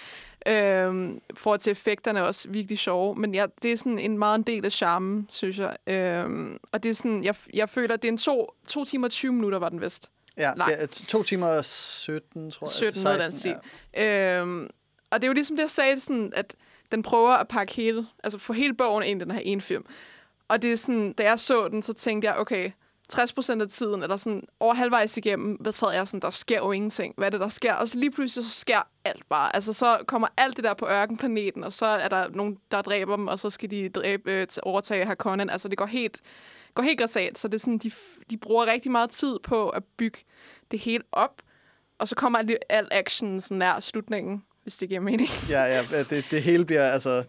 Øhm, 0.47 1.21
for 1.35 1.57
til 1.57 1.71
effekterne 1.71 2.19
er 2.19 2.23
også 2.23 2.49
virkelig 2.49 2.79
sjove, 2.79 3.15
men 3.15 3.35
ja, 3.35 3.47
det 3.63 3.73
er 3.73 3.77
sådan 3.77 3.99
en 3.99 4.19
meget 4.19 4.39
en 4.39 4.43
del 4.43 4.65
af 4.65 4.73
charmen, 4.73 5.27
synes 5.31 5.59
jeg. 5.59 5.77
Øhm, 5.87 6.59
og 6.73 6.83
det 6.83 6.91
er 6.91 6.95
sådan, 6.95 7.25
jeg, 7.25 7.35
jeg 7.55 7.69
føler, 7.69 7.97
det 7.97 8.09
er 8.09 8.13
en 8.13 8.19
to, 8.19 8.55
to 8.67 8.85
timer 8.85 9.07
og 9.07 9.11
20 9.11 9.33
minutter, 9.33 9.59
var 9.59 9.69
den 9.69 9.81
vist. 9.81 10.11
Ja, 10.37 10.53
det 10.67 10.83
er 10.83 10.87
to 10.87 11.23
timer 11.23 11.47
og 11.47 11.65
17, 11.65 12.51
tror 12.51 12.67
jeg. 12.67 12.71
17 12.71 13.03
noget 13.05 13.19
af 13.19 13.31
den 13.31 13.39
stil. 13.39 13.57
Øhm, 13.97 14.71
og 15.11 15.21
det 15.21 15.27
er 15.27 15.29
jo 15.29 15.35
ligesom 15.35 15.57
det, 15.57 15.63
jeg 15.63 15.71
sagde, 15.71 16.01
sådan, 16.01 16.33
at 16.37 16.55
den 16.93 17.03
prøver 17.03 17.31
at 17.31 17.49
pakke 17.49 17.73
hele, 17.75 18.07
altså 18.25 18.39
få 18.39 18.53
hele 18.53 18.75
bogen 18.75 19.05
ind 19.05 19.21
i 19.21 19.25
den 19.25 19.33
her 19.33 19.41
ene 19.41 19.61
film. 19.61 19.85
Og 20.49 20.63
det 20.63 20.73
er 20.73 20.77
sådan, 20.77 21.13
da 21.13 21.23
jeg 21.23 21.41
så 21.41 21.69
den, 21.69 21.83
så 21.83 21.93
tænkte 21.93 22.29
jeg, 22.29 22.37
okay, 22.37 22.71
60% 23.15 23.61
af 23.61 23.69
tiden, 23.69 24.03
eller 24.03 24.17
sådan 24.17 24.43
over 24.61 24.75
halvvejs 24.75 25.17
igennem, 25.17 25.55
hvad 25.55 25.73
sad 25.73 25.93
jeg 25.93 26.09
sådan, 26.09 26.21
der 26.21 26.31
sker 26.31 26.59
jo 26.59 26.73
ingenting. 26.73 27.15
Hvad 27.17 27.27
er 27.27 27.31
det, 27.31 27.41
der 27.41 27.49
sker? 27.49 27.75
Og 27.75 27.89
så 27.89 27.99
lige 27.99 28.11
pludselig, 28.11 28.45
så 28.45 28.51
sker 28.51 28.89
alt 29.05 29.29
bare. 29.29 29.57
Altså, 29.57 29.73
så 29.73 29.99
kommer 30.07 30.29
alt 30.37 30.57
det 30.57 30.65
der 30.65 30.75
på 30.75 30.87
ørkenplaneten, 30.87 31.65
og 31.65 31.73
så 31.73 31.87
er 31.87 32.09
der 32.09 32.29
nogen, 32.29 32.59
der 32.71 32.83
dræber 32.83 33.17
dem, 33.17 33.29
og 33.29 33.39
så 33.39 33.51
skal 33.51 33.71
de 33.71 33.89
dræbe, 33.89 34.33
øh, 34.33 34.47
overtage 34.63 35.07
her 35.07 35.15
Conan. 35.15 35.51
Altså, 35.51 35.69
det 35.69 35.79
går 35.79 35.87
helt, 35.87 36.21
går 36.75 36.83
helt 36.83 36.99
græsat. 36.99 37.39
Så 37.39 37.49
det 37.49 37.55
er 37.55 37.59
sådan, 37.59 37.79
de, 37.79 37.91
de 38.31 38.37
bruger 38.37 38.67
rigtig 38.67 38.93
meget 38.93 39.11
tid 39.11 39.39
på 39.43 39.69
at 39.69 39.83
bygge 39.97 40.19
det 40.71 40.79
hele 40.79 41.05
op, 41.13 41.43
og 41.99 42.09
så 42.09 42.15
kommer 42.15 42.39
alt, 42.39 42.51
al 42.69 42.89
action 42.91 43.41
sådan 43.41 43.59
nær 43.59 43.81
slutningen, 43.81 44.45
hvis 44.63 44.77
det 44.77 44.89
giver 44.89 45.01
mening. 45.01 45.29
Ja, 45.49 45.63
ja, 45.65 45.85
det, 46.11 46.25
det 46.31 46.43
hele 46.43 46.65
bliver 46.65 46.85
altså 46.85 47.25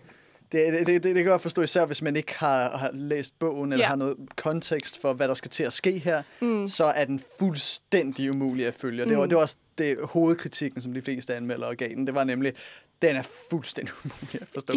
det, 0.53 0.73
det, 0.79 0.87
det, 0.87 1.03
det 1.15 1.23
kan 1.23 1.31
jeg 1.31 1.41
forstå, 1.41 1.61
især 1.61 1.85
hvis 1.85 2.01
man 2.01 2.15
ikke 2.15 2.35
har, 2.39 2.77
har 2.77 2.89
læst 2.93 3.39
bogen, 3.39 3.71
eller 3.73 3.83
Ja. 3.85 3.89
har 3.89 3.95
noget 3.95 4.15
kontekst 4.35 5.01
for, 5.01 5.13
hvad 5.13 5.27
der 5.27 5.33
skal 5.33 5.51
til 5.51 5.63
at 5.63 5.73
ske 5.73 5.91
her, 5.99 6.23
mm. 6.41 6.67
så 6.67 6.83
er 6.85 7.05
den 7.05 7.21
fuldstændig 7.39 8.29
umulig 8.35 8.67
at 8.67 8.75
følge. 8.75 9.03
Og 9.03 9.09
Det 9.09 9.17
var, 9.17 9.23
Mm. 9.23 9.29
det 9.29 9.35
var 9.35 9.41
også 9.41 9.57
det 9.77 9.97
hovedkritikken, 10.03 10.81
som 10.81 10.93
de 10.93 11.01
fleste 11.01 11.35
anmeldere 11.35 11.75
gav 11.75 11.89
den. 11.89 12.07
Det 12.07 12.15
var 12.15 12.23
nemlig, 12.23 12.53
den 13.01 13.15
er 13.15 13.23
fuldstændig 13.49 13.93
umulig 14.03 14.41
at 14.41 14.47
forstå. 14.53 14.73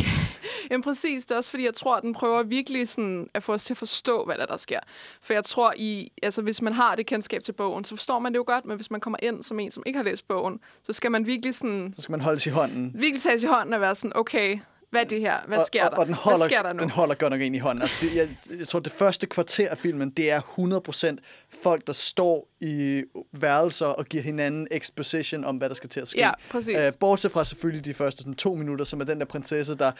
Jamen 0.70 0.82
præcis, 0.82 1.24
det 1.26 1.30
er 1.32 1.36
også 1.36 1.50
fordi, 1.50 1.64
jeg 1.64 1.74
tror, 1.74 1.96
at 1.96 2.02
den 2.02 2.12
prøver 2.14 2.42
virkelig 2.42 2.88
sådan 2.88 3.28
at 3.34 3.42
få 3.42 3.52
os 3.52 3.64
til 3.64 3.74
at 3.74 3.78
forstå, 3.78 4.24
hvad 4.24 4.34
der, 4.36 4.42
er, 4.42 4.46
der 4.46 4.56
sker. 4.56 4.80
For 5.22 5.32
jeg 5.32 5.44
tror, 5.44 5.74
i, 5.76 6.12
altså, 6.22 6.42
hvis 6.42 6.62
man 6.62 6.72
har 6.72 6.94
det 6.94 7.06
kendskab 7.06 7.42
til 7.42 7.52
bogen, 7.52 7.84
så 7.84 7.96
forstår 7.96 8.18
man 8.18 8.32
det 8.32 8.38
jo 8.38 8.44
godt, 8.46 8.64
men 8.64 8.76
hvis 8.76 8.90
man 8.90 9.00
kommer 9.00 9.18
ind 9.22 9.42
som 9.42 9.60
en, 9.60 9.70
som 9.70 9.82
ikke 9.86 9.96
har 9.96 10.04
læst 10.04 10.28
bogen, 10.28 10.60
så 10.82 10.92
skal 10.92 11.10
man 11.10 11.26
virkelig, 11.26 11.54
sådan, 11.54 11.92
Så 11.96 12.02
skal 12.02 12.10
man 12.12 12.20
holde 12.20 12.38
sig 12.40 12.50
i 12.50 12.54
hånden. 12.54 12.92
virkelig 12.94 13.22
tage 13.22 13.38
i 13.42 13.46
hånden 13.46 13.74
og 13.74 13.80
være 13.80 13.94
sådan, 13.94 14.12
okay, 14.16 14.58
hvad 14.90 15.00
er 15.00 15.04
det 15.04 15.20
her? 15.20 15.36
Hvad 15.46 15.58
sker 15.66 15.84
og, 15.84 15.90
der? 15.90 15.96
Og, 15.96 16.00
og 16.00 16.06
den 16.06 16.14
holder, 16.14 16.38
hvad 16.38 16.48
sker 16.48 16.62
der 16.62 16.72
nu? 16.72 16.82
den 16.82 16.90
holder 16.90 17.14
godt 17.14 17.32
nok 17.32 17.40
ind 17.40 17.56
i 17.56 17.58
hånden. 17.58 17.82
Altså, 17.82 17.98
det, 18.00 18.14
jeg, 18.14 18.28
jeg 18.58 18.68
tror, 18.68 18.80
det 18.80 18.92
første 18.92 19.26
kvarter 19.26 19.70
af 19.70 19.78
filmen, 19.78 20.10
det 20.10 20.30
er 20.30 20.40
100% 20.40 21.16
folk, 21.62 21.86
der 21.86 21.92
står 21.92 22.48
i 22.60 23.02
værelser 23.32 23.86
og 23.86 24.04
giver 24.04 24.22
hinanden 24.22 24.68
exposition 24.70 25.44
om, 25.44 25.56
hvad 25.56 25.68
der 25.68 25.74
skal 25.74 25.90
til 25.90 26.00
at 26.00 26.08
ske. 26.08 26.18
Ja, 26.18 26.30
præcis. 26.50 26.76
Øh, 26.76 26.92
bortset 27.00 27.32
fra 27.32 27.44
selvfølgelig 27.44 27.84
de 27.84 27.94
første 27.94 28.18
sådan, 28.18 28.34
to 28.34 28.54
minutter, 28.54 28.84
som 28.84 29.00
er 29.00 29.04
den 29.04 29.18
der 29.18 29.26
prinsesse, 29.26 29.74
der 29.74 29.92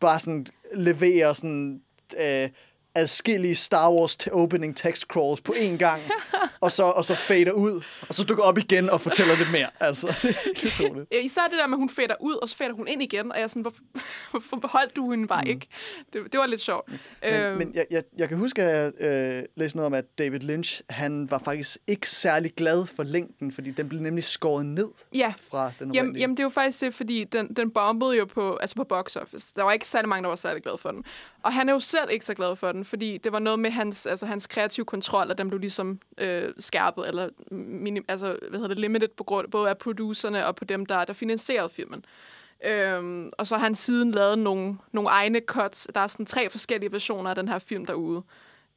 bare 0.00 0.20
sådan 0.20 0.46
leverer 0.74 1.32
sådan... 1.32 1.80
Øh, 2.20 2.48
adskillige 2.94 3.54
Star 3.54 3.92
Wars 3.92 4.16
opening 4.32 4.76
text 4.76 5.02
crawls 5.02 5.40
på 5.40 5.52
én 5.52 5.76
gang, 5.76 6.02
og 6.60 6.72
så, 6.72 6.84
og 6.84 7.04
så 7.04 7.14
fader 7.14 7.52
ud, 7.52 7.82
og 8.08 8.14
så 8.14 8.24
dukker 8.24 8.44
op 8.44 8.58
igen 8.58 8.90
og 8.90 9.00
fortæller 9.00 9.36
lidt 9.36 9.52
mere. 9.52 9.68
Altså, 9.80 10.06
det 10.22 10.36
helt 10.44 10.80
utroligt. 10.80 11.08
Ja, 11.12 11.18
Især 11.20 11.42
det 11.50 11.58
der 11.58 11.66
med, 11.66 11.74
at 11.74 11.78
hun 11.78 11.88
fætter 11.88 12.16
ud, 12.20 12.34
og 12.34 12.48
så 12.48 12.56
fætter 12.56 12.76
hun 12.76 12.88
ind 12.88 13.02
igen, 13.02 13.32
og 13.32 13.38
jeg 13.38 13.44
er 13.44 13.48
sådan, 13.48 13.62
hvorfor, 13.62 13.82
hvorfor 14.30 14.56
beholdt 14.56 14.96
du 14.96 15.10
hende 15.10 15.26
bare 15.26 15.48
ikke? 15.48 15.66
Det, 16.12 16.32
det 16.32 16.40
var 16.40 16.46
lidt 16.46 16.60
sjovt. 16.60 16.88
Mm. 16.88 16.98
Men, 17.22 17.32
Øhm, 17.32 17.58
men 17.58 17.74
jeg, 17.74 17.86
jeg, 17.90 18.02
jeg 18.18 18.28
kan 18.28 18.38
huske, 18.38 18.62
at 18.62 18.92
jeg 19.00 19.10
øh, 19.38 19.42
læste 19.56 19.76
noget 19.76 19.86
om, 19.86 19.94
at 19.94 20.18
David 20.18 20.40
Lynch, 20.40 20.82
han 20.90 21.30
var 21.30 21.38
faktisk 21.38 21.78
ikke 21.86 22.10
særlig 22.10 22.54
glad 22.54 22.86
for 22.86 23.02
længden, 23.02 23.52
fordi 23.52 23.70
den 23.70 23.88
blev 23.88 24.00
nemlig 24.00 24.24
skåret 24.24 24.66
ned 24.66 24.88
ja, 25.14 25.34
fra 25.50 25.72
den 25.78 25.94
Jamen, 25.94 26.16
jamen, 26.16 26.36
det 26.36 26.42
er 26.42 26.44
jo 26.44 26.50
faktisk 26.50 26.80
det, 26.80 26.94
fordi 26.94 27.24
den, 27.24 27.54
den 27.54 27.70
bombede 27.70 28.16
jo 28.16 28.24
på, 28.24 28.56
altså 28.56 28.76
på 28.76 28.84
box 28.84 29.16
office. 29.16 29.52
Der 29.56 29.62
var 29.62 29.72
ikke 29.72 29.88
særlig 29.88 30.08
mange, 30.08 30.22
der 30.22 30.28
var 30.28 30.36
særlig 30.36 30.62
glade 30.62 30.78
for 30.78 30.90
den. 30.90 31.04
Og 31.42 31.52
han 31.52 31.68
er 31.68 31.72
jo 31.72 31.78
selv 31.78 32.10
ikke 32.10 32.24
så 32.24 32.34
glad 32.34 32.56
for 32.56 32.72
den, 32.72 32.84
fordi 32.84 33.18
det 33.18 33.32
var 33.32 33.38
noget 33.38 33.58
med 33.58 33.70
hans, 33.70 34.06
altså 34.06 34.26
hans 34.26 34.46
kreative 34.46 34.86
kontrol, 34.86 35.30
og 35.30 35.38
den 35.38 35.48
blev 35.48 35.60
ligesom 35.60 36.00
øh, 36.18 36.52
skærpet, 36.58 37.08
eller 37.08 37.28
minim, 37.50 38.04
altså, 38.08 38.26
hvad 38.26 38.58
hedder 38.58 38.68
det, 38.68 38.78
limited 38.78 39.08
på 39.08 39.24
grund 39.24 39.50
både 39.50 39.70
af 39.70 39.78
producerne 39.78 40.46
og 40.46 40.56
på 40.56 40.64
dem, 40.64 40.86
der, 40.86 41.04
der 41.04 41.12
finansierede 41.12 41.68
filmen. 41.68 42.04
Øhm, 42.64 43.30
og 43.38 43.46
så 43.46 43.56
har 43.56 43.64
han 43.64 43.74
siden 43.74 44.10
lavet 44.10 44.38
nogle, 44.38 44.78
nogle 44.92 45.08
egne 45.08 45.40
cuts. 45.46 45.88
Der 45.94 46.00
er 46.00 46.06
sådan 46.06 46.26
tre 46.26 46.50
forskellige 46.50 46.92
versioner 46.92 47.30
af 47.30 47.36
den 47.36 47.48
her 47.48 47.58
film 47.58 47.86
derude. 47.86 48.22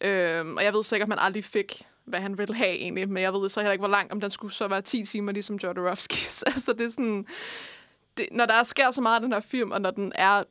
Øhm, 0.01 0.57
og 0.57 0.63
jeg 0.63 0.73
ved 0.73 0.83
sikkert, 0.83 1.05
at 1.05 1.09
man 1.09 1.19
aldrig 1.19 1.43
fik, 1.43 1.81
hvad 2.05 2.19
han 2.19 2.37
ville 2.37 2.55
have 2.55 2.75
egentlig, 2.75 3.09
men 3.09 3.23
jeg 3.23 3.33
ved 3.33 3.49
så 3.49 3.59
heller 3.59 3.71
ikke, 3.71 3.81
hvor 3.81 3.89
lang, 3.89 4.11
om 4.11 4.21
den 4.21 4.29
skulle 4.29 4.53
så 4.53 4.67
være 4.67 4.81
10 4.81 5.05
timer, 5.05 5.31
ligesom 5.31 5.55
Jodorowskis. 5.55 6.43
altså 6.47 6.73
det 6.73 6.85
er 6.85 6.89
sådan, 6.89 7.25
det, 8.17 8.27
når 8.31 8.45
der 8.45 8.63
sker 8.63 8.91
så 8.91 9.01
meget 9.01 9.15
af 9.15 9.21
den 9.21 9.33
her 9.33 9.39
film, 9.39 9.71
og 9.71 9.81
når 9.81 9.91
den 9.91 10.11
er, 10.15 10.43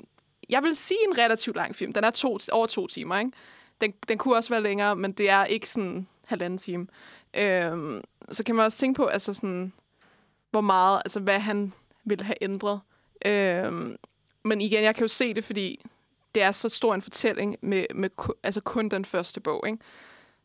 jeg 0.48 0.62
vil 0.62 0.76
sige 0.76 0.98
en 1.08 1.18
relativt 1.18 1.56
lang 1.56 1.76
film. 1.76 1.92
Den 1.92 2.04
er 2.04 2.10
to, 2.10 2.38
over 2.52 2.66
to 2.66 2.86
timer, 2.86 3.18
ikke? 3.18 3.32
Den, 3.80 3.94
den 4.08 4.18
kunne 4.18 4.36
også 4.36 4.50
være 4.50 4.62
længere, 4.62 4.96
men 4.96 5.12
det 5.12 5.30
er 5.30 5.44
ikke 5.44 5.70
sådan 5.70 6.06
halvanden 6.24 6.58
time. 6.58 6.86
Øhm, 7.34 8.02
så 8.30 8.44
kan 8.44 8.54
man 8.54 8.64
også 8.64 8.78
tænke 8.78 8.96
på, 8.96 9.06
altså 9.06 9.34
sådan, 9.34 9.72
hvor 10.50 10.60
meget, 10.60 11.02
altså 11.04 11.20
hvad 11.20 11.38
han 11.38 11.72
ville 12.04 12.24
have 12.24 12.36
ændret. 12.40 12.80
Øhm, 13.26 13.96
men 14.42 14.60
igen, 14.60 14.82
jeg 14.82 14.94
kan 14.94 15.02
jo 15.04 15.08
se 15.08 15.34
det, 15.34 15.44
fordi 15.44 15.84
det 16.34 16.42
er 16.42 16.52
så 16.52 16.68
stor 16.68 16.94
en 16.94 17.02
fortælling 17.02 17.56
med, 17.60 17.86
med 17.94 18.10
altså 18.42 18.60
kun 18.60 18.88
den 18.88 19.04
første 19.04 19.40
bog, 19.40 19.64
ikke? 19.66 19.78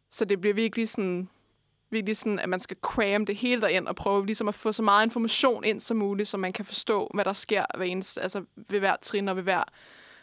Så 0.09 0.25
det 0.25 0.41
bliver 0.41 0.53
virkelig 0.53 0.89
sådan, 0.89 1.29
virkelig 1.91 2.17
sådan, 2.17 2.39
at 2.39 2.49
man 2.49 2.59
skal 2.59 2.77
cramme 2.81 3.25
det 3.25 3.35
hele 3.35 3.61
derind 3.61 3.87
og 3.87 3.95
prøve 3.95 4.25
ligesom 4.25 4.47
at 4.47 4.55
få 4.55 4.71
så 4.71 4.83
meget 4.83 5.05
information 5.05 5.63
ind 5.63 5.81
som 5.81 5.97
muligt, 5.97 6.29
så 6.29 6.37
man 6.37 6.53
kan 6.53 6.65
forstå, 6.65 7.11
hvad 7.13 7.25
der 7.25 7.33
sker 7.33 7.65
ved, 7.77 7.87
ens, 7.87 8.17
altså 8.17 8.43
ved 8.55 8.79
hver 8.79 8.95
trin 9.01 9.27
og 9.27 9.35
ved 9.35 9.43
hver 9.43 9.63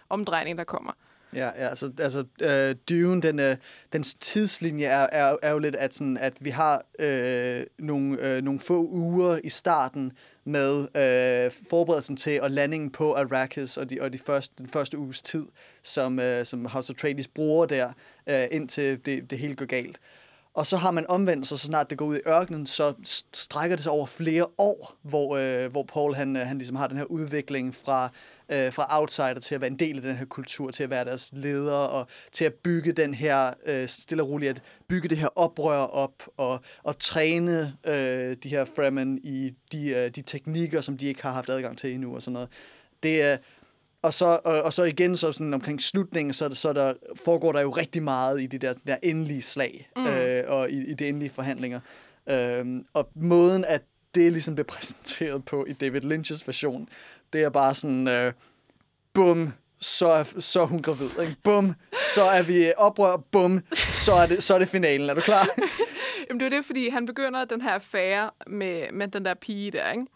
omdrejning, 0.08 0.58
der 0.58 0.64
kommer. 0.64 0.92
Ja, 1.34 1.46
ja 1.46 1.68
altså, 1.68 1.92
altså 1.98 2.24
øh, 2.42 2.76
Dune, 2.88 3.22
den, 3.22 3.38
øh, 3.38 3.56
dens 3.92 4.14
tidslinje 4.14 4.86
er, 4.86 5.06
er, 5.12 5.36
er 5.42 5.50
jo 5.50 5.58
lidt, 5.58 5.76
at, 5.76 5.94
sådan, 5.94 6.16
at 6.16 6.32
vi 6.40 6.50
har 6.50 6.82
øh, 6.98 7.64
nogle, 7.78 8.36
øh, 8.36 8.42
nogle 8.42 8.60
få 8.60 8.86
uger 8.86 9.38
i 9.44 9.48
starten 9.48 10.12
med 10.44 10.80
øh, 10.80 11.52
forberedelsen 11.70 12.16
til 12.16 12.42
og 12.42 12.50
landingen 12.50 12.90
på 12.90 13.14
Arrakis 13.14 13.76
og, 13.76 13.90
de, 13.90 13.98
og 14.00 14.12
de 14.12 14.18
første, 14.18 14.54
den 14.58 14.68
første 14.68 14.98
uges 14.98 15.22
tid, 15.22 15.46
som, 15.82 16.18
øh, 16.18 16.44
som 16.44 16.64
House 16.64 16.92
of 16.92 16.94
Atreides 16.94 17.28
bruger 17.28 17.66
der, 17.66 17.92
øh, 18.26 18.44
indtil 18.50 19.06
det, 19.06 19.30
det 19.30 19.38
hele 19.38 19.54
går 19.54 19.66
galt. 19.66 20.00
Og 20.56 20.66
så 20.66 20.76
har 20.76 20.90
man 20.90 21.06
omvendt, 21.08 21.46
så, 21.46 21.56
så 21.56 21.66
snart 21.66 21.90
det 21.90 21.98
går 21.98 22.06
ud 22.06 22.16
i 22.16 22.28
ørkenen, 22.28 22.66
så 22.66 22.94
strækker 23.32 23.76
det 23.76 23.82
sig 23.82 23.92
over 23.92 24.06
flere 24.06 24.46
år, 24.58 24.96
hvor, 25.02 25.36
øh, 25.36 25.70
hvor 25.70 25.82
Paul 25.82 26.14
han, 26.14 26.36
øh, 26.36 26.46
han 26.46 26.58
ligesom 26.58 26.76
har 26.76 26.86
den 26.86 26.96
her 26.96 27.04
udvikling 27.04 27.74
fra, 27.74 28.04
øh, 28.48 28.72
fra 28.72 29.00
outsider 29.00 29.40
til 29.40 29.54
at 29.54 29.60
være 29.60 29.70
en 29.70 29.78
del 29.78 29.96
af 29.96 30.02
den 30.02 30.16
her 30.16 30.24
kultur, 30.24 30.70
til 30.70 30.84
at 30.84 30.90
være 30.90 31.04
deres 31.04 31.30
leder, 31.32 31.72
og 31.72 32.06
til 32.32 32.44
at 32.44 32.54
bygge 32.54 32.92
den 32.92 33.14
her, 33.14 33.54
øh, 33.66 33.88
stille 33.88 34.22
og 34.22 34.28
roligt, 34.28 34.50
at 34.50 34.62
bygge 34.88 35.08
det 35.08 35.18
her 35.18 35.28
oprør 35.38 35.78
op, 35.78 36.22
og, 36.36 36.60
og 36.82 36.98
træne 36.98 37.76
øh, 37.86 38.36
de 38.42 38.48
her 38.48 38.64
Fremen 38.64 39.18
i 39.22 39.54
de, 39.72 39.88
øh, 39.88 40.10
de 40.10 40.22
teknikker, 40.22 40.80
som 40.80 40.98
de 40.98 41.06
ikke 41.06 41.22
har 41.22 41.32
haft 41.32 41.50
adgang 41.50 41.78
til 41.78 41.94
endnu, 41.94 42.14
og 42.14 42.22
sådan 42.22 42.32
noget. 42.32 42.48
Det 43.02 43.22
er... 43.22 43.36
Og 44.06 44.14
så, 44.14 44.38
og, 44.44 44.62
og 44.62 44.72
så 44.72 44.82
igen 44.82 45.16
så 45.16 45.32
sådan 45.32 45.54
omkring 45.54 45.82
slutningen, 45.82 46.32
så, 46.32 46.54
så 46.54 46.72
der, 46.72 46.92
foregår 47.24 47.52
der 47.52 47.60
jo 47.60 47.70
rigtig 47.70 48.02
meget 48.02 48.42
i 48.42 48.46
de 48.46 48.58
der, 48.58 48.74
der 48.86 48.96
endelige 49.02 49.42
slag 49.42 49.90
mm. 49.96 50.06
øh, 50.06 50.44
og 50.48 50.70
i, 50.70 50.86
i 50.86 50.94
de 50.94 51.08
endelige 51.08 51.30
forhandlinger. 51.30 51.80
Øhm, 52.30 52.86
og 52.94 53.08
måden, 53.14 53.64
at 53.64 53.82
det 54.14 54.32
ligesom 54.32 54.54
bliver 54.54 54.66
præsenteret 54.74 55.44
på 55.44 55.64
i 55.64 55.72
David 55.72 56.04
Lynch's 56.04 56.42
version, 56.46 56.88
det 57.32 57.42
er 57.42 57.48
bare 57.48 57.74
sådan, 57.74 58.08
øh, 58.08 58.32
bum, 59.12 59.52
så 59.80 60.08
er, 60.08 60.24
så 60.38 60.62
er 60.62 60.66
hun 60.66 60.82
gravid. 60.82 61.10
Ikke? 61.20 61.36
Bum, 61.42 61.74
så 62.14 62.22
er 62.22 62.42
vi 62.42 62.72
oprør, 62.76 63.16
bum, 63.16 63.62
så 63.74 64.12
er, 64.12 64.26
det, 64.26 64.42
så 64.42 64.54
er 64.54 64.58
det 64.58 64.68
finalen. 64.68 65.10
Er 65.10 65.14
du 65.14 65.20
klar? 65.20 65.48
Jamen, 66.28 66.40
det 66.40 66.46
er 66.46 66.56
det, 66.56 66.64
fordi 66.64 66.88
han 66.88 67.06
begynder 67.06 67.44
den 67.44 67.60
her 67.60 67.70
affære 67.70 68.30
med, 68.46 68.92
med 68.92 69.08
den 69.08 69.24
der 69.24 69.34
pige 69.34 69.70
der, 69.70 69.92
ikke? 69.92 70.06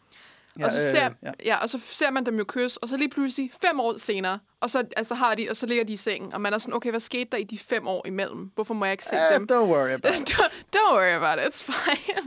Ja, 0.60 0.64
og, 0.64 0.70
så 0.70 0.90
ser, 0.90 1.06
øh, 1.06 1.12
ja. 1.22 1.28
ja. 1.28 1.32
Ja, 1.44 1.56
og 1.56 1.70
så 1.70 1.80
ser 1.90 2.10
man 2.10 2.26
dem 2.26 2.38
jo 2.38 2.44
kysse, 2.48 2.82
og 2.82 2.88
så 2.88 2.96
lige 2.96 3.08
pludselig 3.10 3.50
fem 3.62 3.80
år 3.80 3.96
senere, 3.98 4.38
og 4.60 4.70
så, 4.70 4.84
altså, 4.96 5.14
har 5.14 5.34
de, 5.34 5.46
og 5.50 5.56
så 5.56 5.66
ligger 5.66 5.84
de 5.84 5.92
i 5.92 5.96
sengen, 5.96 6.34
og 6.34 6.40
man 6.40 6.52
er 6.54 6.58
sådan, 6.58 6.74
okay, 6.74 6.90
hvad 6.90 7.00
skete 7.00 7.28
der 7.32 7.36
i 7.38 7.44
de 7.44 7.58
fem 7.58 7.86
år 7.88 8.06
imellem? 8.06 8.50
Hvorfor 8.54 8.74
må 8.74 8.84
jeg 8.84 8.92
ikke 8.92 9.04
se 9.04 9.16
Uh, 9.30 9.34
dem? 9.38 9.48
don't 9.52 9.54
worry 9.72 9.90
about 9.90 10.14
it. 10.20 10.30
Don't, 10.30 10.52
don't 10.76 10.92
worry 10.94 11.14
about 11.24 11.38
it, 11.46 11.54
it's 11.54 11.62
fine. 11.72 12.22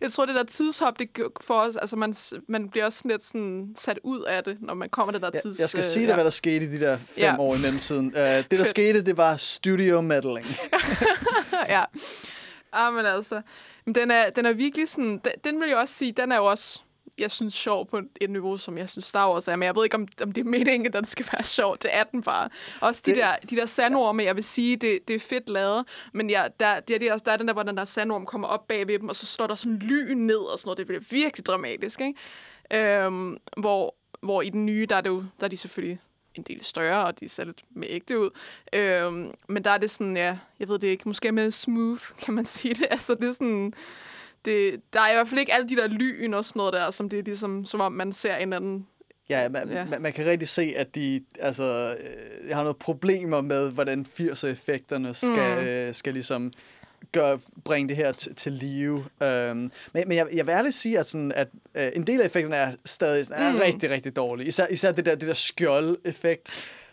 Jeg 0.00 0.12
tror, 0.12 0.26
det 0.26 0.34
der 0.34 0.42
tidshop, 0.44 0.98
det 0.98 1.08
for 1.40 1.54
os, 1.60 1.76
altså 1.76 1.96
man, 1.96 2.14
man 2.48 2.70
bliver 2.70 2.84
også 2.86 3.02
lidt 3.04 3.24
sådan 3.24 3.74
sat 3.78 3.98
ud 4.04 4.22
af 4.22 4.44
det, 4.44 4.56
når 4.60 4.74
man 4.74 4.88
kommer 4.90 5.12
det 5.12 5.22
der 5.22 5.30
Ja, 5.34 5.40
tids... 5.40 5.58
jeg 5.60 5.68
skal 5.68 5.78
øh, 5.78 5.84
sige 5.84 6.06
dig, 6.06 6.14
hvad 6.14 6.24
der 6.24 6.30
skete 6.30 6.64
i 6.64 6.68
de 6.68 6.80
der 6.80 6.96
fem 6.98 7.06
Ja. 7.18 7.36
år 7.38 7.54
i 7.54 7.58
mellemtiden. 7.58 8.06
Uh, 8.06 8.20
det, 8.20 8.50
der 8.50 8.64
skete, 8.64 9.02
det 9.04 9.16
var 9.16 9.36
studio 9.36 10.00
meddling. 10.00 10.46
ja. 11.68 11.84
Ah, 12.72 12.94
men 12.94 13.06
altså, 13.06 13.42
den 13.94 14.10
er, 14.10 14.30
den 14.30 14.46
er 14.46 14.52
virkelig 14.52 14.88
sådan, 14.88 15.10
den, 15.24 15.32
den 15.44 15.60
vil 15.60 15.68
jeg 15.68 15.76
også 15.78 15.94
sige, 15.94 16.12
den 16.12 16.32
er 16.32 16.36
jo 16.36 16.44
også, 16.44 16.82
jeg 17.20 17.30
synes, 17.30 17.54
sjov 17.54 17.86
på 17.88 18.00
et 18.20 18.30
niveau, 18.30 18.56
som 18.56 18.78
jeg 18.78 18.88
synes 18.88 19.04
Star 19.04 19.32
Wars 19.32 19.48
er, 19.48 19.56
men 19.56 19.66
jeg 19.66 19.76
ved 19.76 19.84
ikke, 19.84 19.94
om, 19.96 20.08
om 20.22 20.32
det 20.32 20.40
er 20.40 20.44
meningen, 20.48 20.86
at 20.86 20.92
den 20.92 21.04
skal 21.04 21.26
være 21.32 21.44
sjov. 21.44 21.76
Er 21.84 22.04
den 22.04 22.22
bare. 22.22 22.48
Også 22.80 23.02
de, 23.06 23.10
Det- 23.10 23.18
der, 23.18 23.36
de 23.50 23.56
der 23.56 23.66
sandorme, 23.66 24.22
jeg 24.22 24.36
vil 24.36 24.44
sige, 24.44 24.76
det, 24.76 25.08
det 25.08 25.16
er 25.16 25.20
fedt 25.20 25.48
lavet, 25.50 25.84
men 26.12 26.30
ja, 26.30 26.44
der, 26.60 26.80
det 26.80 26.94
er, 26.94 26.98
det 26.98 27.08
er, 27.08 27.12
også, 27.12 27.22
der 27.26 27.32
er 27.32 27.36
den 27.36 27.46
der, 27.48 27.54
hvor 27.54 27.62
den 27.62 27.76
der 27.76 27.84
sandorm 27.84 28.26
kommer 28.26 28.48
op 28.48 28.68
bag 28.68 28.86
ved 28.86 28.98
dem, 28.98 29.08
og 29.08 29.16
så 29.16 29.26
slår 29.26 29.46
der 29.46 29.54
sådan 29.54 29.76
lyn 29.78 30.16
ned 30.16 30.36
og 30.38 30.58
sådan 30.58 30.68
noget. 30.68 30.78
Det 30.78 30.86
bliver 30.86 31.02
virkelig 31.10 31.46
dramatisk, 31.46 32.00
ikke? 32.00 32.14
Øhm, 33.04 33.36
hvor, 33.56 33.94
hvor 34.20 34.42
i 34.42 34.48
den 34.50 34.66
nye, 34.66 34.86
der 34.86 34.96
er, 34.96 35.00
det 35.00 35.10
jo, 35.10 35.24
der 35.40 35.44
er 35.44 35.48
de 35.48 35.56
selvfølgelig 35.56 36.00
en 36.34 36.42
del 36.42 36.64
større, 36.64 37.04
og 37.06 37.20
de 37.20 37.28
ser 37.28 37.44
lidt 37.44 37.64
mere 37.70 37.90
ægte 37.90 38.18
ud. 38.20 38.30
Øhm, 38.72 39.34
men 39.48 39.64
der 39.64 39.70
er 39.70 39.78
det 39.78 39.90
sådan, 39.90 40.16
ja, 40.16 40.38
jeg 40.60 40.68
ved 40.68 40.78
det 40.78 40.88
ikke, 40.88 41.02
måske 41.08 41.32
med 41.32 41.50
smooth, 41.50 42.02
kan 42.24 42.34
man 42.34 42.44
sige 42.44 42.74
det. 42.74 42.86
Altså, 42.90 43.14
det 43.14 43.28
er 43.28 43.32
sådan, 43.32 43.74
det, 44.44 44.80
der 44.92 45.00
er 45.00 45.10
i 45.10 45.14
hvert 45.14 45.28
fald 45.28 45.40
ikke 45.40 45.54
alle 45.54 45.68
de 45.68 45.76
der 45.76 45.86
lyn 45.86 46.34
og 46.34 46.44
sådan 46.44 46.60
noget 46.60 46.72
der, 46.72 46.90
som 46.90 47.08
det 47.08 47.18
er 47.18 47.22
ligesom, 47.22 47.64
som 47.64 47.80
om 47.80 47.92
man 47.92 48.12
ser 48.12 48.36
en 48.36 48.52
anden... 48.52 48.86
Ja, 49.30 49.48
man, 49.48 49.68
Ja. 49.68 49.84
Man, 49.84 50.02
man 50.02 50.12
kan 50.12 50.26
rigtig 50.26 50.48
se, 50.48 50.74
at 50.76 50.94
de 50.94 51.20
altså, 51.40 51.96
øh, 52.00 52.54
har 52.56 52.62
nogle 52.62 52.78
problemer 52.78 53.40
med, 53.40 53.70
hvordan 53.70 54.06
80'er-effekterne 54.20 55.14
skal, 55.14 55.60
mm. 55.62 55.66
øh, 55.66 55.94
skal 55.94 56.12
ligesom 56.12 56.52
gøre, 57.12 57.38
bringe 57.64 57.88
det 57.88 57.96
her 57.96 58.12
til, 58.12 58.52
live. 58.52 58.94
Um, 58.96 59.26
men 59.26 59.72
men 59.92 60.12
jeg, 60.12 60.26
jeg 60.34 60.46
vil 60.46 60.52
ærligt 60.52 60.74
sige, 60.74 60.98
at, 60.98 61.06
sådan, 61.06 61.32
at 61.32 61.48
øh, 61.74 61.88
en 61.94 62.06
del 62.06 62.20
af 62.20 62.26
effekterne 62.26 62.56
er 62.56 62.72
stadig 62.84 63.26
sådan, 63.26 63.42
er 63.42 63.52
Mm. 63.52 63.58
rigtig, 63.58 63.90
rigtig 63.90 64.16
dårlige. 64.16 64.48
Især, 64.48 64.66
især 64.66 64.92
det 64.92 65.06
der, 65.06 65.14
det 65.14 65.28
der 65.28 65.34
skjold-effekt. 65.34 66.48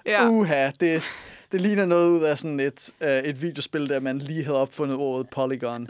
Ja. 0.06 0.30
Uha, 0.30 0.72
det, 0.80 1.04
det 1.52 1.62
ligner 1.62 1.86
noget 1.86 2.10
ud 2.12 2.24
af 2.24 2.38
sådan 2.38 2.60
et, 2.60 2.90
øh, 3.02 3.18
et 3.18 3.42
videospil, 3.42 3.90
der 3.90 4.00
man 4.00 4.18
lige 4.18 4.44
havde 4.44 4.58
opfundet 4.58 4.98
ordet 4.98 5.30
polygon. 5.30 5.88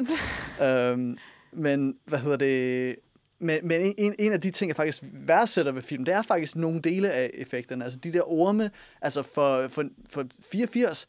um, 0.61 1.17
men 1.55 1.95
hvad 2.05 2.19
hedder 2.19 2.37
det? 2.37 2.95
men, 3.39 3.67
men 3.67 3.93
en, 3.97 4.15
en 4.19 4.33
af 4.33 4.41
de 4.41 4.51
ting, 4.51 4.69
jeg 4.69 4.75
faktisk 4.75 5.03
værdsætter 5.13 5.71
ved 5.71 5.81
film, 5.81 6.05
det 6.05 6.13
er 6.13 6.21
faktisk 6.21 6.55
nogle 6.55 6.81
dele 6.81 7.11
af 7.11 7.31
effekterne. 7.33 7.83
Altså 7.83 7.99
de 7.99 8.13
der 8.13 8.31
orme, 8.31 8.71
altså 9.01 9.21
for, 9.21 9.67
for, 9.67 9.83
for 10.09 10.25
84, 10.51 11.07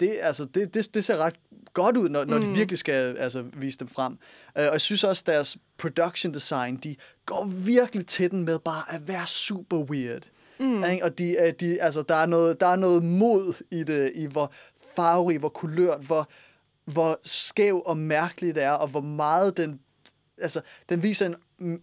det, 0.00 0.16
altså, 0.20 0.44
det, 0.44 0.74
det, 0.74 0.94
det 0.94 1.04
ser 1.04 1.16
ret 1.16 1.34
godt 1.72 1.96
ud, 1.96 2.08
når, 2.08 2.24
når 2.24 2.38
mm. 2.38 2.44
de 2.44 2.54
virkelig 2.54 2.78
skal 2.78 3.16
altså, 3.16 3.44
vise 3.56 3.78
dem 3.78 3.88
frem. 3.88 4.12
Uh, 4.12 4.18
og 4.54 4.72
jeg 4.72 4.80
synes 4.80 5.04
også, 5.04 5.24
deres 5.26 5.58
production 5.78 6.34
design, 6.34 6.76
de 6.76 6.96
går 7.26 7.44
virkelig 7.44 8.06
til 8.06 8.30
den 8.30 8.44
med 8.44 8.58
bare 8.58 8.94
at 8.94 9.08
være 9.08 9.26
super 9.26 9.78
weird. 9.78 10.22
Mm. 10.60 10.84
Ikke? 10.84 11.04
Og 11.04 11.18
de, 11.18 11.36
øh, 11.40 11.52
de, 11.60 11.82
altså, 11.82 12.02
der, 12.02 12.14
er 12.14 12.26
noget, 12.26 12.60
der 12.60 12.66
er 12.66 12.76
noget 12.76 13.04
mod 13.04 13.62
i 13.70 13.84
det, 13.84 14.12
i 14.14 14.26
hvor 14.26 14.52
farverig, 14.96 15.38
hvor 15.38 15.48
kulørt, 15.48 16.00
hvor, 16.00 16.28
hvor 16.92 17.20
skæv 17.24 17.82
og 17.86 17.96
mærkeligt 17.96 18.54
det 18.56 18.64
er, 18.64 18.70
og 18.70 18.88
hvor 18.88 19.00
meget 19.00 19.56
den, 19.56 19.80
altså, 20.42 20.60
den 20.88 21.02
viser 21.02 21.26
en 21.60 21.80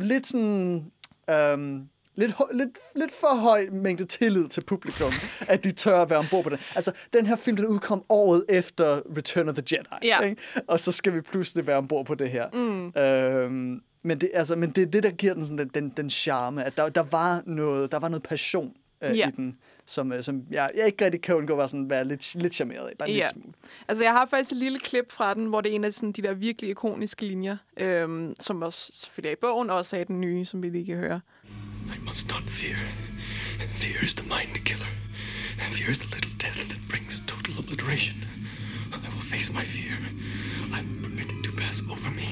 lidt 0.00 0.26
sådan, 0.26 0.92
øhm, 1.30 1.88
lidt, 2.16 2.32
lidt, 2.52 2.78
lidt 2.96 3.12
for 3.12 3.36
høj 3.40 3.66
mængde 3.72 4.04
tillid 4.04 4.48
til 4.48 4.60
publikum, 4.60 5.12
at 5.48 5.64
de 5.64 5.72
tør 5.72 6.02
at 6.02 6.10
være 6.10 6.18
ombord 6.18 6.44
på 6.44 6.50
den. 6.50 6.58
Altså, 6.76 6.92
den 7.12 7.26
her 7.26 7.36
film, 7.36 7.56
den 7.56 7.66
udkom 7.66 8.04
året 8.08 8.44
efter 8.48 9.00
Return 9.16 9.48
of 9.48 9.54
the 9.54 9.64
Jedi, 9.72 10.06
Ja. 10.06 10.20
ikke? 10.20 10.42
og 10.66 10.80
så 10.80 10.92
skal 10.92 11.14
vi 11.14 11.20
pludselig 11.20 11.66
være 11.66 11.76
ombord 11.76 12.06
på 12.06 12.14
det 12.14 12.30
her. 12.30 12.50
Mm. 12.52 13.02
Øhm, 13.02 13.82
men 14.02 14.20
det, 14.20 14.30
altså, 14.34 14.56
men 14.56 14.70
det 14.70 14.82
er 14.82 14.86
det, 14.86 15.02
der 15.02 15.10
giver 15.10 15.34
den 15.34 15.46
sådan 15.46 15.58
den, 15.58 15.68
den, 15.74 15.92
den 15.96 16.10
charme, 16.10 16.64
at 16.64 16.76
der, 16.76 16.88
der, 16.88 17.02
var 17.02 17.42
noget, 17.46 17.92
der 17.92 17.98
var 17.98 18.08
noget 18.08 18.22
passion 18.22 18.72
øh, 19.02 19.18
Ja. 19.18 19.28
i 19.28 19.30
den, 19.30 19.58
som, 19.86 20.12
øh, 20.12 20.22
som 20.22 20.42
jeg, 20.50 20.70
jeg 20.76 20.86
ikke 20.86 21.04
rigtig 21.04 21.22
kan 21.22 21.34
undgå 21.34 21.52
at 21.52 21.58
være, 21.58 21.68
sådan, 21.68 21.90
være 21.90 22.04
lidt, 22.04 22.34
lidt 22.34 22.54
charmeret 22.54 22.86
af. 22.88 22.92
Bare 22.98 23.08
en 23.10 23.16
Ja. 23.16 23.20
lille 23.26 23.32
smule. 23.42 23.52
Altså, 23.88 24.04
jeg 24.04 24.12
har 24.12 24.26
faktisk 24.26 24.52
et 24.52 24.56
lille 24.58 24.78
klip 24.78 25.12
fra 25.12 25.34
den, 25.34 25.46
hvor 25.46 25.60
det 25.60 25.70
er 25.70 25.74
en 25.74 25.84
af 25.84 25.94
sådan, 25.94 26.12
de 26.12 26.22
der 26.22 26.34
virkelig 26.34 26.70
ikoniske 26.70 27.26
linjer, 27.26 27.56
øhm, 27.80 28.34
som 28.40 28.62
også 28.62 28.90
selvfølgelig 28.94 29.28
er 29.28 29.32
i 29.36 29.40
bogen, 29.40 29.70
og 29.70 29.76
også 29.76 29.96
er 29.96 30.00
i 30.00 30.04
den 30.04 30.20
nye, 30.20 30.44
som 30.44 30.62
vi 30.62 30.68
lige 30.68 30.86
kan 30.86 30.96
høre. 30.96 31.20
I 31.96 31.98
must 32.08 32.28
not 32.28 32.42
fear. 32.42 32.76
Fear 33.74 34.04
is 34.04 34.14
the 34.14 34.22
mind 34.28 34.64
killer. 34.64 34.86
Fear 35.76 35.90
is 35.90 36.00
a 36.02 36.04
little 36.14 36.30
death 36.40 36.60
that 36.70 36.80
brings 36.90 37.22
total 37.26 37.54
obliteration. 37.58 38.16
I 38.94 38.96
will 39.14 39.26
face 39.34 39.52
my 39.52 39.64
fear. 39.76 39.94
I 40.78 40.80
permit 41.02 41.26
it 41.34 41.44
to 41.44 41.50
pass 41.62 41.80
over 41.92 42.10
me 42.20 42.28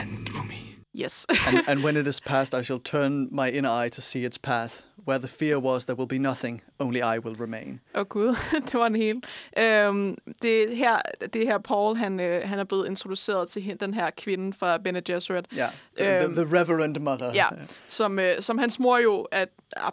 and 0.00 0.26
through 0.26 0.46
me. 0.48 0.60
Yes. 0.94 1.26
and, 1.48 1.62
and 1.68 1.82
when 1.84 1.96
it 2.00 2.06
is 2.06 2.20
past, 2.20 2.54
I 2.54 2.62
shall 2.62 2.78
turn 2.80 3.28
my 3.30 3.50
inner 3.50 3.70
eye 3.70 3.88
to 3.90 4.00
see 4.02 4.24
its 4.24 4.38
path. 4.38 4.82
Where 5.08 5.18
the 5.18 5.28
fear 5.28 5.56
was, 5.58 5.84
there 5.86 5.96
will 5.98 6.08
be 6.08 6.18
nothing. 6.18 6.62
Only 6.78 6.98
I 6.98 7.18
will 7.24 7.40
remain. 7.40 7.80
Åh 7.94 8.00
oh, 8.00 8.06
gud, 8.06 8.36
det 8.66 8.74
var 8.74 8.86
en 8.86 8.96
hel. 8.96 9.22
Øhm, 9.58 10.16
det, 10.42 10.76
her, 10.76 10.98
det 11.32 11.46
her 11.46 11.58
Paul, 11.58 11.96
han, 11.96 12.20
øh, 12.20 12.48
han 12.48 12.58
er 12.58 12.64
blevet 12.64 12.86
introduceret 12.86 13.48
til 13.48 13.62
hende, 13.62 13.84
den 13.84 13.94
her 13.94 14.10
kvinde 14.16 14.52
fra 14.58 14.78
Bene 14.78 15.00
Gesserit. 15.00 15.46
Ja, 15.56 15.66
the, 15.98 16.24
Øhm, 16.24 16.34
the, 16.34 16.44
the 16.44 16.58
Reverend 16.60 16.96
Mother. 16.98 17.32
Ja, 17.34 17.46
som, 17.88 18.18
øh, 18.18 18.40
som 18.40 18.58
hans 18.58 18.78
mor 18.78 18.98
jo 18.98 19.20
at 19.20 19.48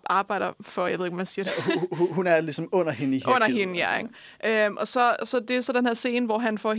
arbejder 0.05 0.51
for, 0.61 0.87
jeg 0.87 0.99
ved 0.99 1.05
ikke, 1.05 1.13
hvad 1.13 1.19
man 1.19 1.25
siger 1.25 1.45
det. 1.45 1.53
Hun- 1.91 2.13
Hun 2.13 2.27
er 2.27 2.41
ligesom 2.41 2.69
under 2.71 2.91
hende 2.91 3.17
i 3.17 3.21
Under 3.25 3.33
hierarkiet, 3.37 3.59
hende, 3.59 3.79
ja. 3.79 3.97
Ikke? 4.45 4.65
Øhm, 4.65 4.77
og 4.77 4.87
så, 4.87 5.15
så 5.23 5.39
det 5.39 5.55
er 5.57 5.61
så 5.61 5.73
den 5.73 5.85
her 5.85 5.93
scene, 5.93 6.25
hvor, 6.25 6.37
han 6.37 6.57
får, 6.57 6.75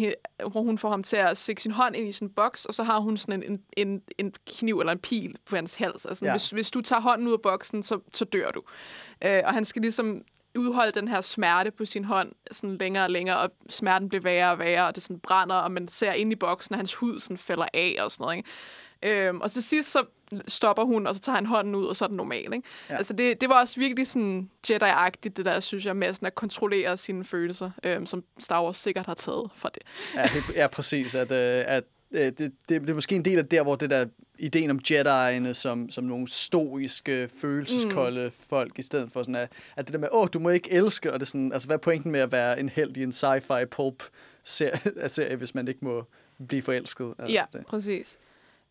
hvor 0.51 0.62
hun 0.62 0.78
får 0.78 0.89
ham 0.91 1.03
til 1.03 1.16
at 1.16 1.37
stikke 1.39 1.62
sin 1.62 1.72
hånd 1.72 1.97
ind 1.97 2.09
i 2.09 2.12
sin 2.12 2.31
boks, 2.31 2.64
og 2.64 2.74
så 2.74 2.83
har 2.83 2.99
hun 2.99 3.16
sådan 3.16 3.43
en, 3.43 3.53
en, 3.53 3.61
en, 3.89 4.03
en 4.18 4.33
kniv 4.59 4.78
eller 4.81 4.93
en 4.93 4.99
pil 4.99 5.35
på 5.49 5.57
hans 5.57 5.74
hals. 5.74 6.05
Altså, 6.07 6.24
ja. 6.24 6.31
hvis, 6.33 6.51
hvis 6.51 6.70
du 6.70 6.81
tager 6.81 7.01
hånden 7.01 7.26
ud 7.28 7.33
af 7.33 7.41
boksen, 7.43 7.83
så, 7.83 7.99
så 8.21 8.25
dør 8.25 8.51
du. 8.51 8.62
Øh, 9.25 9.43
og 9.45 9.55
han 9.55 9.64
skal 9.64 9.83
ligesom 9.83 10.23
udholde 10.59 10.93
den 10.93 11.09
her 11.09 11.21
smerte 11.21 11.71
på 11.71 11.85
sin 11.85 12.05
hånd 12.05 12.33
sådan 12.51 12.77
længere 12.77 13.05
og 13.05 13.11
længere, 13.11 13.39
og 13.39 13.51
smerten 13.68 14.09
bliver 14.09 14.23
værre 14.23 14.51
og 14.51 14.59
værre, 14.59 14.87
og 14.87 14.95
det 14.95 15.03
sådan 15.03 15.18
brænder, 15.18 15.55
og 15.55 15.73
man 15.73 15.89
ser 15.89 16.12
ind 16.12 16.33
i 16.33 16.37
boksen, 16.37 16.75
at 16.75 16.79
hans 16.79 16.95
hud 16.95 17.21
sådan 17.21 17.39
falder 17.39 17.66
af 17.75 17.97
og 17.99 18.11
sådan 18.11 18.25
noget. 18.25 18.37
Ikke? 18.37 18.49
Øhm, 19.03 19.41
og 19.41 19.51
til 19.51 19.62
sidst 19.62 19.91
så 19.91 20.05
stopper 20.49 20.85
hun, 20.85 21.07
og 21.07 21.14
så 21.14 21.21
tager 21.21 21.37
han 21.37 21.47
hånden 21.47 21.75
ud, 21.75 21.87
og 21.87 21.97
så 21.97 22.05
er 22.05 22.09
den 22.09 22.16
normal. 22.16 22.53
Ikke? 22.55 22.62
Ja. 22.91 22.97
Altså 22.97 23.12
det, 23.12 23.41
det 23.41 23.49
var 23.49 23.61
også 23.61 23.81
virkelig 23.81 24.07
sådan 24.07 24.51
Jedi-agtigt, 24.71 25.37
det 25.37 25.45
der, 25.45 25.61
synes 25.61 25.87
jeg, 25.87 25.97
med 25.97 26.14
sådan 26.14 26.27
at 26.27 26.35
kontrollere 26.35 26.97
sine 26.97 27.25
følelser, 27.25 27.71
øhm, 27.85 28.07
som 28.07 28.25
Star 28.39 28.64
Wars 28.64 28.79
sikkert 28.79 29.07
har 29.07 29.14
taget 29.14 29.51
fra 29.55 29.71
det. 29.75 29.83
Ja, 30.14 30.29
helt, 30.29 30.57
ja 30.57 30.66
præcis. 30.66 31.14
At, 31.14 31.33
øh, 31.33 31.64
at 31.66 31.85
det, 32.12 32.38
det, 32.38 32.52
det 32.68 32.90
er 32.90 32.94
måske 32.94 33.14
en 33.14 33.24
del 33.24 33.38
af 33.38 33.46
der, 33.46 33.62
hvor 33.62 33.76
det 33.76 33.90
der 33.90 34.06
ideen 34.38 34.70
om 34.70 34.80
Jedi'erne 34.90 35.52
som, 35.52 35.90
som 35.90 36.04
nogle 36.04 36.28
stoiske, 36.28 37.28
følelseskolde 37.40 38.24
mm. 38.24 38.32
folk, 38.48 38.78
i 38.78 38.82
stedet 38.82 39.12
for 39.12 39.22
sådan, 39.22 39.34
at, 39.34 39.52
at 39.76 39.86
det 39.86 39.92
der 39.92 39.98
med, 39.98 40.08
åh, 40.12 40.28
du 40.32 40.38
må 40.38 40.48
ikke 40.48 40.72
elske, 40.72 41.12
og 41.12 41.20
det 41.20 41.26
er 41.26 41.28
sådan, 41.28 41.52
altså 41.52 41.68
hvad 41.68 41.76
er 41.76 41.80
pointen 41.80 42.12
med 42.12 42.20
at 42.20 42.32
være 42.32 42.61
en 42.61 42.68
held 42.68 42.96
i 42.96 43.02
en 43.02 43.12
sci-fi 43.12 43.64
pulp 43.64 44.02
serie, 44.44 45.08
serie, 45.08 45.36
hvis 45.36 45.54
man 45.54 45.68
ikke 45.68 45.84
må 45.84 46.04
blive 46.48 46.62
forelsket? 46.62 47.14
Altså, 47.18 47.32
Ja, 47.32 47.44
det. 47.52 47.66
præcis. 47.66 48.18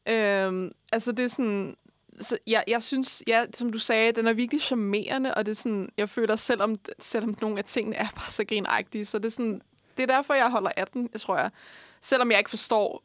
Øhm, 0.08 0.72
altså 0.92 1.12
det 1.12 1.26
er 1.26 1.30
sådan... 1.30 1.76
Så 2.22 2.38
jeg, 2.48 2.64
jeg 2.68 2.84
synes, 2.84 3.24
ja, 3.28 3.46
som 3.54 3.72
du 3.72 3.78
sagde, 3.78 4.12
den 4.12 4.28
er 4.28 4.34
virkelig 4.34 4.62
charmerende, 4.62 5.34
og 5.34 5.46
det 5.46 5.52
er 5.52 5.56
sådan, 5.56 5.90
jeg 5.98 6.10
føler, 6.10 6.36
selvom, 6.36 6.76
selvom 7.00 7.38
nogle 7.42 7.58
af 7.58 7.64
tingene 7.64 7.96
er 7.96 8.08
bare 8.16 8.32
så 8.32 8.46
grinagtige, 8.46 9.06
så 9.06 9.18
det 9.18 9.26
er 9.26 9.30
sådan, 9.30 9.62
det 9.98 10.04
er 10.04 10.16
derfor, 10.16 10.34
jeg 10.34 10.52
holder 10.52 10.72
af 10.78 10.88
den, 10.88 11.10
jeg 11.14 11.22
tror 11.22 11.38
jeg. 11.38 11.50
Selvom 12.02 12.32
jeg 12.32 12.38
ikke 12.40 12.50
forstår 12.50 13.04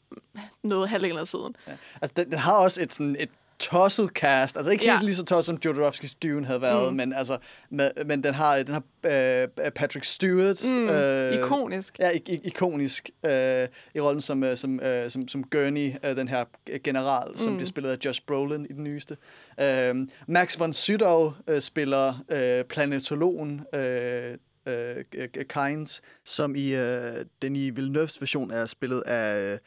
noget 0.63 0.89
halvdelen 0.89 1.19
af 1.19 1.27
tiden. 1.27 1.57
Ja. 1.69 1.73
Altså, 2.03 2.15
den, 2.17 2.31
den 2.31 2.39
har 2.39 2.53
også 2.57 2.83
et, 2.83 2.95
sådan, 2.95 3.17
et 3.19 3.29
tosset 3.59 4.09
cast. 4.11 4.57
Altså 4.57 4.73
ikke 4.73 4.85
Ja. 4.85 4.93
helt 4.93 5.05
lige 5.05 5.15
så 5.17 5.25
tosset, 5.25 5.45
som 5.45 5.59
Jodorowskys 5.65 6.15
Dune 6.15 6.47
havde 6.47 6.61
været, 6.61 6.91
mm. 6.93 6.97
men, 6.97 7.13
altså, 7.13 7.39
med, 7.71 7.91
men 8.07 8.25
den 8.25 8.35
har, 8.35 8.57
den 8.63 8.75
har 8.75 8.83
øh, 9.05 9.71
Patrick 9.75 10.05
Stewart. 10.05 10.65
Mm, 10.65 10.89
øh, 10.89 11.35
ikonisk. 11.35 11.99
Ja, 11.99 12.11
ik- 12.11 12.41
ikonisk 12.45 13.11
øh, 13.27 13.69
i 13.95 14.01
rollen 14.01 14.21
som, 14.21 14.45
øh, 14.45 14.57
som, 14.57 14.81
øh, 14.81 15.11
som, 15.11 15.29
som 15.29 15.45
Gurney, 15.45 15.93
øh, 16.05 16.17
den 16.17 16.29
her 16.29 16.45
general, 16.85 17.31
mm. 17.31 17.39
som 17.39 17.55
bliver 17.57 17.67
spillet 17.67 17.91
af 17.91 17.97
Josh 18.05 18.21
Brolin 18.27 18.67
i 18.71 18.73
den 18.73 18.85
nyeste. 18.85 19.17
Øh, 19.61 19.95
Max 20.29 20.59
von 20.59 20.73
Sydow 20.73 21.33
øh, 21.49 21.61
spiller 21.61 22.15
øh, 22.29 22.65
planetologen 22.65 23.63
øh, 23.75 24.37
øh, 24.67 25.05
Kynes, 25.49 26.03
som 26.25 26.55
i 26.57 26.75
øh, 26.75 27.25
den 27.43 27.57
i 27.57 27.71
Villeneuve's 27.71 28.17
version 28.21 28.51
er 28.51 28.67
spillet 28.67 29.01
af 29.01 29.53
øh, 29.53 29.59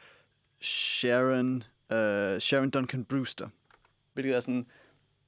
Sharon, 0.60 1.62
øh, 1.92 2.38
Sharon 2.38 2.70
Duncan 2.70 3.04
Brewster. 3.04 3.48
Hvilket 4.14 4.36
er 4.36 4.40
sådan... 4.40 4.66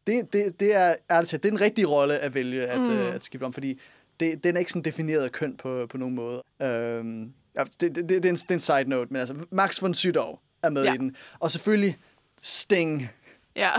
Det, 0.06 0.32
det, 0.32 0.60
det 0.60 0.74
er 0.74 0.94
ærligt 1.10 1.30
talt, 1.30 1.42
det 1.42 1.48
er 1.48 1.52
en 1.52 1.60
rigtig 1.60 1.88
rolle 1.88 2.18
at 2.18 2.34
vælge 2.34 2.66
at, 2.66 2.80
mm. 2.80 2.90
øh, 2.90 3.14
at 3.14 3.24
skifte 3.24 3.44
om, 3.44 3.52
fordi 3.52 3.80
det, 4.20 4.44
den 4.44 4.54
er 4.56 4.58
ikke 4.58 4.70
sådan 4.72 4.82
defineret 4.82 5.22
af 5.22 5.32
køn 5.32 5.56
på, 5.56 5.86
på 5.86 5.98
nogen 5.98 6.14
måde. 6.14 6.42
Øhm, 6.62 7.32
ja, 7.58 7.64
det, 7.64 7.80
det, 7.80 7.94
det, 7.96 8.08
det, 8.08 8.24
er 8.24 8.30
en, 8.30 8.36
det 8.36 8.50
er 8.50 8.54
en 8.54 8.60
side 8.60 8.84
note, 8.84 9.12
men 9.12 9.20
altså 9.20 9.34
Max 9.50 9.82
von 9.82 9.94
Sydow 9.94 10.38
er 10.62 10.70
med 10.70 10.84
Ja. 10.84 10.94
i 10.94 10.96
den. 10.96 11.16
Og 11.38 11.50
selvfølgelig 11.50 11.96
Sting. 12.42 13.08
Ja. 13.56 13.70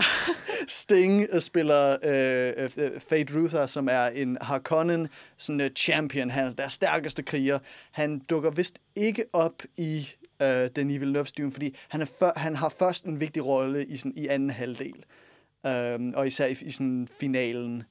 Sting 0.68 1.26
øh, 1.32 1.40
spiller 1.40 1.96
øh, 2.04 2.64
øh, 2.64 2.70
øh, 2.76 3.00
Fate 3.00 3.34
Ruther, 3.34 3.66
som 3.66 3.88
er 3.90 4.06
en 4.06 4.38
Harkonnen 4.40 5.08
sådan, 5.36 5.60
uh, 5.60 5.66
champion. 5.76 6.30
Han 6.30 6.44
er 6.44 6.50
deres 6.50 6.72
stærkeste 6.72 7.22
kriger. 7.22 7.58
Han 7.90 8.18
dukker 8.18 8.50
vist 8.50 8.78
ikke 8.96 9.24
op 9.32 9.62
i 9.76 10.08
øh, 10.42 10.68
den 10.76 10.90
Evil 10.90 11.12
Nerve 11.12 11.26
Dune, 11.38 11.52
fordi 11.52 11.76
han, 11.88 12.00
er 12.00 12.06
før, 12.18 12.32
han 12.36 12.56
har 12.56 12.68
først 12.68 13.04
en 13.04 13.20
vigtig 13.20 13.44
rolle 13.44 13.86
i, 13.86 13.96
sådan, 13.96 14.12
i 14.16 14.26
anden 14.26 14.50
halvdel. 14.50 15.04
øh, 15.66 16.12
og 16.14 16.26
især 16.26 16.46
i, 16.46 16.56
i 16.62 16.70
sådan, 16.70 17.08
finalen. 17.20 17.82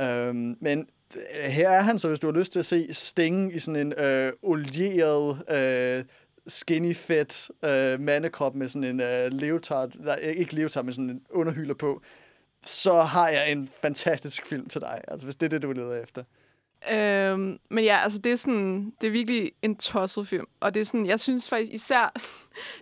Øhm, 0.00 0.50
øh, 0.50 0.56
men 0.60 0.88
her 1.34 1.70
er 1.70 1.82
han, 1.82 1.98
så 1.98 2.08
hvis 2.08 2.20
du 2.20 2.26
har 2.26 2.38
lyst 2.38 2.52
til 2.52 2.58
at 2.58 2.66
se 2.66 2.94
Sting 2.94 3.54
i 3.54 3.58
sådan 3.58 3.86
en 3.86 3.92
øh, 3.98 4.32
olieret, 4.42 5.50
øh, 5.50 6.04
skinny 6.46 6.94
fed 6.94 7.50
øh, 7.64 8.00
mandekrop 8.00 8.54
med 8.54 8.68
sådan 8.68 8.84
en 8.84 9.00
øh, 9.00 9.32
leotard, 9.32 9.92
nej, 9.94 10.16
ikke 10.16 10.54
leotard, 10.54 10.84
men 10.84 10.94
sådan 10.94 11.10
en 11.10 11.22
underhyler 11.30 11.74
på, 11.74 12.02
så 12.66 13.00
har 13.00 13.28
jeg 13.28 13.52
en 13.52 13.68
fantastisk 13.82 14.46
film 14.46 14.68
til 14.68 14.80
dig. 14.80 15.00
Altså 15.08 15.26
hvis 15.26 15.36
det 15.36 15.46
er 15.46 15.50
det, 15.50 15.62
du 15.62 15.72
leder 15.72 16.02
efter. 16.02 16.22
Øhm, 16.92 17.58
men 17.70 17.84
ja, 17.84 17.96
altså 17.96 18.18
det 18.18 18.32
er 18.32 18.36
sådan, 18.36 18.92
det 19.00 19.06
er 19.06 19.10
virkelig 19.10 19.52
en 19.62 19.76
tosset 19.76 20.28
film. 20.28 20.46
Og 20.60 20.74
det 20.74 20.80
er 20.80 20.84
sådan, 20.84 21.06
jeg 21.06 21.20
synes 21.20 21.48
faktisk 21.48 21.72
især, 21.72 22.12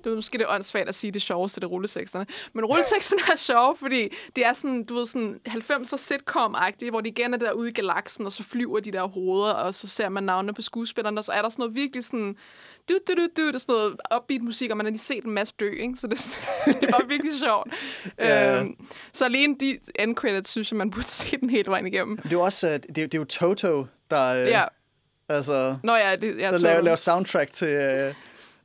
det 0.05 0.11
er 0.13 0.15
måske 0.15 0.39
det 0.39 0.47
åndssvagt 0.49 0.89
at 0.89 0.95
sige 0.95 1.11
det 1.11 1.23
sjoveste, 1.23 1.61
det 1.61 1.65
er 1.67 1.69
rulleteksterne. 1.69 2.27
Men 2.53 2.65
rulleteksterne 2.65 3.23
er 3.33 3.37
sjove, 3.37 3.77
fordi 3.77 4.09
det 4.37 4.47
er 4.47 4.53
sådan, 4.53 4.85
du 4.85 4.95
ved, 4.95 5.07
sådan 5.07 5.41
90'er 5.49 5.97
sitcom-agtigt, 5.97 6.91
hvor 6.91 7.01
de 7.01 7.09
igen 7.09 7.35
er 7.35 7.39
der 7.39 7.53
ude 7.53 7.69
i 7.69 7.73
galaksen, 7.73 8.27
og 8.27 8.33
så 8.33 8.43
flyver 8.43 8.81
de 8.81 8.93
der 8.93 9.03
hoveder, 9.09 9.53
og 9.53 9.75
så 9.75 9.87
ser 9.89 10.09
man 10.09 10.23
navnene 10.23 10.55
på 10.55 10.63
skuespillerne, 10.63 11.21
og 11.21 11.25
så 11.25 11.33
er 11.33 11.43
der 11.43 11.49
sådan 11.49 11.63
noget 11.63 11.75
virkelig 11.75 12.05
sådan, 12.05 12.37
du, 12.89 12.99
du, 13.09 13.15
du, 13.15 13.29
du, 13.37 13.47
det 13.47 13.55
er 13.55 13.59
sådan 13.59 13.73
noget 13.75 13.97
upbeat 14.17 14.43
musik, 14.43 14.71
og 14.71 14.77
man 14.77 14.87
har 14.87 14.91
lige 14.91 15.01
set 15.01 15.25
en 15.25 15.31
masse 15.31 15.55
dø, 15.61 15.71
ikke? 15.71 15.95
Så 15.97 16.07
det, 16.07 16.39
er 16.67 16.73
det 16.81 16.93
var 16.93 17.05
virkelig 17.09 17.33
sjovt. 17.45 17.69
Ja. 18.19 18.61
Øhm, 18.61 18.77
så 19.13 19.25
alene 19.25 19.57
de 19.61 19.79
end 19.99 20.17
credits, 20.17 20.51
synes 20.51 20.71
jeg, 20.73 20.77
man 20.79 20.91
burde 20.91 21.09
se 21.21 21.37
den 21.37 21.51
hele 21.51 21.71
vejen 21.71 21.87
igennem. 21.87 22.17
Det 22.17 22.27
er 22.27 22.31
jo 22.31 22.41
også, 22.41 22.67
øh, 22.67 22.73
det 22.73 22.89
er, 22.89 22.93
det 22.93 23.15
er 23.15 23.19
jo 23.19 23.25
Toto, 23.25 23.87
der, 24.11 24.43
øh, 24.43 24.49
Ja. 24.49 24.65
altså, 25.29 25.77
Nå 25.83 25.95
ja, 25.95 26.17
det, 26.17 26.39
jeg 26.41 26.53
der 26.53 26.59
laver, 26.59 26.81
laver 26.81 26.97
soundtrack 26.97 27.53
til... 27.53 27.69
Øh, 27.69 28.15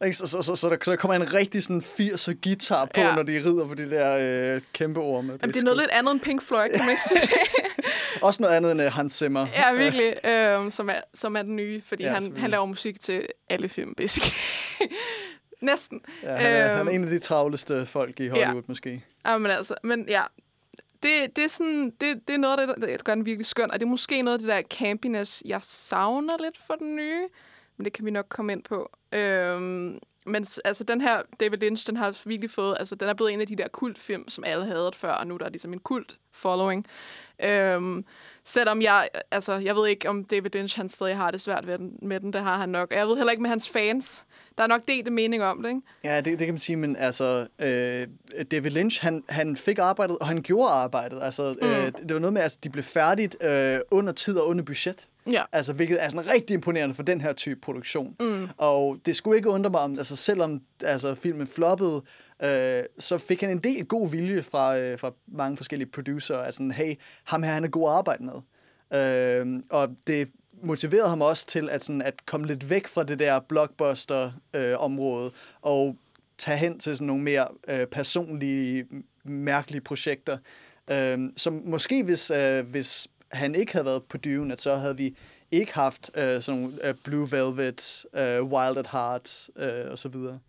ikke? 0.06 0.18
så, 0.18 0.28
så, 0.28 0.42
så, 0.42 0.56
så 0.56 0.70
der, 0.70 0.76
der 0.76 0.96
kommer 0.96 1.16
en 1.16 1.34
rigtig 1.34 1.64
sådan 1.64 1.82
80'er 1.82 2.34
guitar 2.44 2.86
på, 2.86 2.92
ja. 3.02 3.08
Ja. 3.08 3.16
når 3.16 3.24
de 3.24 3.38
rider 3.46 3.68
på 3.68 3.74
de 3.74 3.90
der 3.90 4.18
øh, 4.56 4.62
kæmpe 4.74 5.00
orme. 5.00 5.38
Jamen, 5.42 5.54
det 5.54 5.60
er 5.60 5.64
noget 5.64 5.80
lidt 5.80 5.92
andet 5.92 6.12
end 6.12 6.22
Pink 6.22 6.42
Floyd, 6.42 6.70
kan 6.70 6.80
man 6.80 6.90
ikke 6.90 7.02
sige? 7.02 7.34
Også 8.22 8.42
noget 8.42 8.56
andet 8.56 8.72
end 8.72 8.82
uh, 8.82 8.88
Hans 8.88 9.14
Zimmer. 9.14 9.48
Ja, 9.54 9.74
virkelig. 9.74 10.26
Øhm, 10.26 10.72
som, 10.72 10.90
er, 10.90 11.02
som 11.14 11.36
er 11.36 11.42
den 11.42 11.56
nye, 11.56 11.82
fordi 11.86 12.04
Ja, 12.04 12.10
ja, 12.10 12.14
han, 12.20 12.38
han 12.38 12.50
laver 12.50 12.66
musik 12.66 13.00
til 13.00 13.28
alle 13.50 13.70
film, 13.70 13.96
basically. 13.96 14.34
Næsten. 15.62 16.02
Ja, 16.24 16.36
han, 16.36 16.52
er, 16.52 16.68
han 16.68 16.76
er 16.76 16.80
Øhm, 16.80 16.88
en 16.90 17.04
af 17.04 17.10
de 17.10 17.20
travleste 17.20 17.86
folk 17.86 18.20
i 18.20 18.28
Hollywood, 18.28 18.64
måske. 18.68 19.04
Ja, 19.26 19.38
men 19.38 19.52
altså, 19.52 19.76
men 19.84 20.06
ja. 20.10 20.24
Det, 21.04 21.36
det, 21.36 21.44
er 21.44 21.48
sådan, 21.48 21.94
det, 22.02 22.28
det 22.28 22.34
er 22.34 22.38
noget 22.38 22.60
det, 22.60 22.76
der 22.82 22.98
gør 23.04 23.16
den 23.16 23.26
virkelig 23.26 23.46
skøn, 23.46 23.72
og 23.72 23.80
det 23.80 23.86
er 23.86 23.90
måske 23.90 24.22
noget 24.22 24.38
af 24.38 24.40
det 24.40 24.48
der 24.48 24.62
campiness, 24.78 25.44
jeg 25.46 25.60
savner 25.64 26.34
lidt 26.44 26.60
for 26.68 26.74
den 26.74 26.96
nye, 26.96 27.28
men 27.78 27.86
det 27.86 27.94
kan 27.94 28.06
vi 28.06 28.12
nok 28.12 28.26
komme 28.30 28.52
ind 28.52 28.64
på. 28.64 28.92
Øhm, 29.12 30.00
men 30.26 30.46
altså, 30.66 30.84
den 30.84 31.02
her 31.02 31.22
David 31.40 31.58
Lynch, 31.58 31.88
den 31.88 31.98
har 31.98 32.22
virkelig 32.26 32.52
fået, 32.52 32.76
altså, 32.80 32.96
den 32.96 33.10
er 33.10 33.14
blevet 33.14 33.34
en 33.34 33.42
af 33.42 33.48
de 33.48 33.56
der 33.56 33.68
kultfilm, 33.68 34.30
som 34.30 34.44
alle 34.44 34.66
havde 34.66 34.92
før, 34.96 35.12
og 35.12 35.28
nu 35.28 35.34
er 35.34 35.38
der 35.38 35.50
ligesom 35.50 35.74
en 35.74 35.80
kult 35.80 36.18
following. 36.32 36.86
Øhm, 37.44 38.06
selvom 38.44 38.82
jeg, 38.82 39.10
altså, 39.32 39.54
jeg 39.54 39.76
ved 39.76 39.88
ikke, 39.88 40.10
om 40.10 40.24
David 40.24 40.50
Lynch, 40.50 40.78
han 40.78 40.90
stadig 40.90 41.18
har 41.18 41.32
det 41.32 41.42
svært 41.42 41.68
ved 41.68 41.78
den, 41.78 42.00
med 42.02 42.20
den, 42.20 42.34
det 42.34 42.42
har 42.42 42.58
han 42.58 42.70
nok. 42.70 42.92
Og 42.92 42.98
jeg 42.98 43.08
ved 43.08 43.16
heller 43.16 43.32
ikke 43.32 43.42
med 43.42 43.50
hans 43.50 43.70
fans. 43.70 44.24
Der 44.58 44.64
er 44.64 44.68
nok 44.68 44.82
delte 44.88 45.12
mening 45.12 45.44
om 45.44 45.62
det, 45.62 45.70
ikke? 45.70 45.82
Ja, 46.04 46.18
det, 46.18 46.26
det 46.26 46.40
kan 46.40 46.54
man 46.54 46.60
sige, 46.60 46.76
men 46.76 46.96
altså, 46.96 47.48
øh, 47.60 48.08
David 48.52 48.72
Lynch, 48.72 49.02
han, 49.02 49.24
han 49.30 49.56
fik 49.56 49.78
arbejdet, 49.80 50.18
og 50.18 50.28
han 50.28 50.42
gjorde 50.42 50.72
arbejdet. 50.72 51.20
Altså, 51.24 51.56
mm. 51.62 51.68
øh, 51.68 51.86
det 51.86 52.14
var 52.14 52.20
noget 52.20 52.34
med, 52.34 52.42
at 52.42 52.46
altså, 52.46 52.60
de 52.64 52.70
blev 52.70 52.84
færdigt 52.84 53.44
øh, 53.44 53.80
under 53.92 54.14
tid 54.14 54.38
og 54.38 54.48
under 54.48 54.64
budget. 54.64 55.08
Ja. 55.32 55.44
Altså, 55.52 55.74
hvilket 55.74 56.04
er 56.04 56.10
sådan 56.10 56.28
rigtig 56.28 56.54
imponerende 56.54 56.96
for 56.96 57.04
den 57.04 57.22
her 57.22 57.34
type 57.34 57.60
produktion. 57.62 58.16
Mm. 58.20 58.50
Og 58.58 58.98
det 59.06 59.16
skulle 59.16 59.38
ikke 59.38 59.50
undre 59.50 59.70
mig 59.70 59.80
om, 59.80 59.98
altså 59.98 60.16
selvom 60.16 60.62
altså, 60.84 61.16
filmen 61.16 61.48
floppede, 61.48 62.02
øh, 62.44 62.84
så 63.00 63.18
fik 63.18 63.42
han 63.42 63.50
en 63.50 63.60
del 63.60 63.86
god 63.86 64.10
vilje 64.10 64.44
fra, 64.44 64.78
øh, 64.78 65.00
fra 65.00 65.12
mange 65.28 65.58
forskellige 65.58 65.90
producer. 65.90 66.38
Altså, 66.38 66.64
hey, 66.64 66.96
ham 67.24 67.44
her, 67.44 67.52
han 67.52 67.64
er 67.64 67.68
god 67.68 67.90
at 67.90 67.96
arbejde 67.96 68.24
med. 68.24 68.42
Øh, 68.94 69.64
og 69.70 69.96
det 70.08 70.30
motiverede 70.64 71.10
ham 71.10 71.22
også 71.22 71.48
til 71.48 71.70
at, 71.70 71.84
sådan, 71.84 72.02
at 72.02 72.26
komme 72.26 72.48
lidt 72.48 72.70
væk 72.70 72.88
fra 72.88 73.04
det 73.04 73.20
der 73.20 73.40
blockbuster-område 73.40 75.32
og 75.62 75.98
tage 76.38 76.58
hen 76.58 76.80
til 76.80 76.96
sådan 76.96 77.08
nogle 77.08 77.24
mere 77.24 77.48
øh, 77.68 77.86
personlige, 77.88 78.86
mærkelige 79.24 79.82
projekter. 79.82 80.38
Øh, 80.92 81.20
som 81.38 81.62
måske, 81.66 82.04
hvis, 82.04 82.32
øh, 82.32 82.66
hvis 82.68 83.08
han 83.32 83.56
ikke 83.56 83.72
havde 83.72 83.86
været 83.86 84.04
på 84.04 84.18
Dune, 84.18 84.54
at 84.54 84.62
så 84.62 84.76
havde 84.76 84.98
vi 84.98 85.18
ikke 85.52 85.74
haft 85.74 86.12
øh, 86.16 86.42
sådan 86.42 86.62
nogle 86.62 86.88
øh, 86.88 86.94
Blue 87.04 87.32
Velvet, 87.32 88.06
øh, 88.16 88.44
Wild 88.44 88.78
at 88.78 88.88
Heart 88.88 89.48
øh, 89.56 89.92
og 89.92 90.00
så 90.00 90.10
videre. 90.10 90.40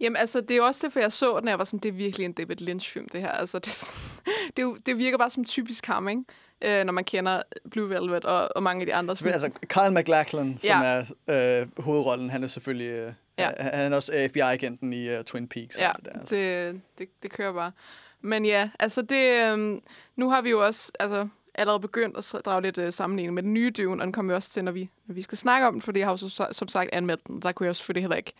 Jamen, 0.00 0.16
altså, 0.16 0.40
det 0.40 0.50
er 0.50 0.56
jo 0.56 0.64
også 0.64 0.86
det, 0.86 0.92
for 0.92 1.00
jeg 1.00 1.12
så 1.12 1.40
den, 1.40 1.48
jeg 1.48 1.58
var 1.58 1.64
sådan, 1.64 1.78
det 1.80 1.88
er 1.88 1.92
virkelig 1.92 2.24
en 2.24 2.32
David 2.32 2.56
Lynch-film, 2.56 3.08
det 3.08 3.20
her. 3.20 3.30
Altså, 3.30 3.58
det, 3.58 3.72
sådan- 3.72 3.94
det, 4.56 4.86
det 4.86 4.98
virker 4.98 5.18
bare 5.18 5.30
som 5.30 5.44
typisk 5.44 5.86
ham, 5.86 6.08
ikke? 6.08 6.22
Øh, 6.64 6.84
når 6.84 6.92
man 6.92 7.04
kender 7.04 7.42
Blue 7.70 7.90
Velvet 7.90 8.24
og, 8.24 8.48
og 8.56 8.62
mange 8.62 8.80
af 8.82 8.86
de 8.86 8.94
andre. 8.94 9.16
Selvfølgelig, 9.16 9.44
altså 9.44 9.66
Carl 9.66 9.92
McLachlan, 9.94 10.58
som 10.58 10.82
Ja. 10.82 11.04
er 11.28 11.60
øh, 11.60 11.84
hovedrollen, 11.84 12.30
han 12.30 12.42
er 12.44 12.48
selvfølgelig 12.48 12.88
øh, 12.90 13.12
Ja. 13.38 13.50
han 13.58 13.92
er 13.92 13.96
også 13.96 14.28
FBI-agenten 14.30 14.92
i 14.92 15.16
uh, 15.18 15.24
Twin 15.24 15.48
Peaks. 15.48 15.76
og 15.76 15.82
Ja, 15.82 15.92
det 15.96 16.04
der, 16.04 16.20
altså. 16.20 16.34
det, 16.34 16.80
det, 16.98 17.08
det 17.22 17.30
kører 17.32 17.52
bare. 17.52 17.72
Men 18.20 18.44
ja, 18.44 18.70
altså 18.78 19.02
det... 19.02 19.46
Øhm, 19.52 19.80
nu 20.16 20.30
har 20.30 20.42
vi 20.42 20.50
jo 20.50 20.66
også 20.66 20.92
altså, 21.00 21.28
allerede 21.54 21.80
begyndt 21.80 22.34
at 22.34 22.44
drage 22.44 22.62
lidt 22.62 22.78
øh, 22.78 22.92
sammenligning 22.92 23.34
med 23.34 23.42
den 23.42 23.54
nye 23.54 23.70
Dune, 23.70 24.02
og 24.02 24.06
den 24.06 24.12
kommer 24.12 24.32
vi 24.32 24.36
også 24.36 24.50
til, 24.50 24.64
når 24.64 24.72
vi, 24.72 24.90
når 25.06 25.14
vi 25.14 25.22
skal 25.22 25.38
snakke 25.38 25.66
om 25.66 25.72
den, 25.74 25.82
fordi 25.82 25.98
jeg 25.98 26.06
har 26.06 26.12
jo 26.12 26.28
som, 26.28 26.46
som 26.52 26.68
sagt 26.68 26.90
anmeldt 26.92 27.26
den. 27.26 27.42
Der 27.42 27.52
kunne 27.52 27.66
jeg 27.66 27.76
selvfølgelig 27.76 28.02
heller 28.02 28.16
ikke 28.16 28.32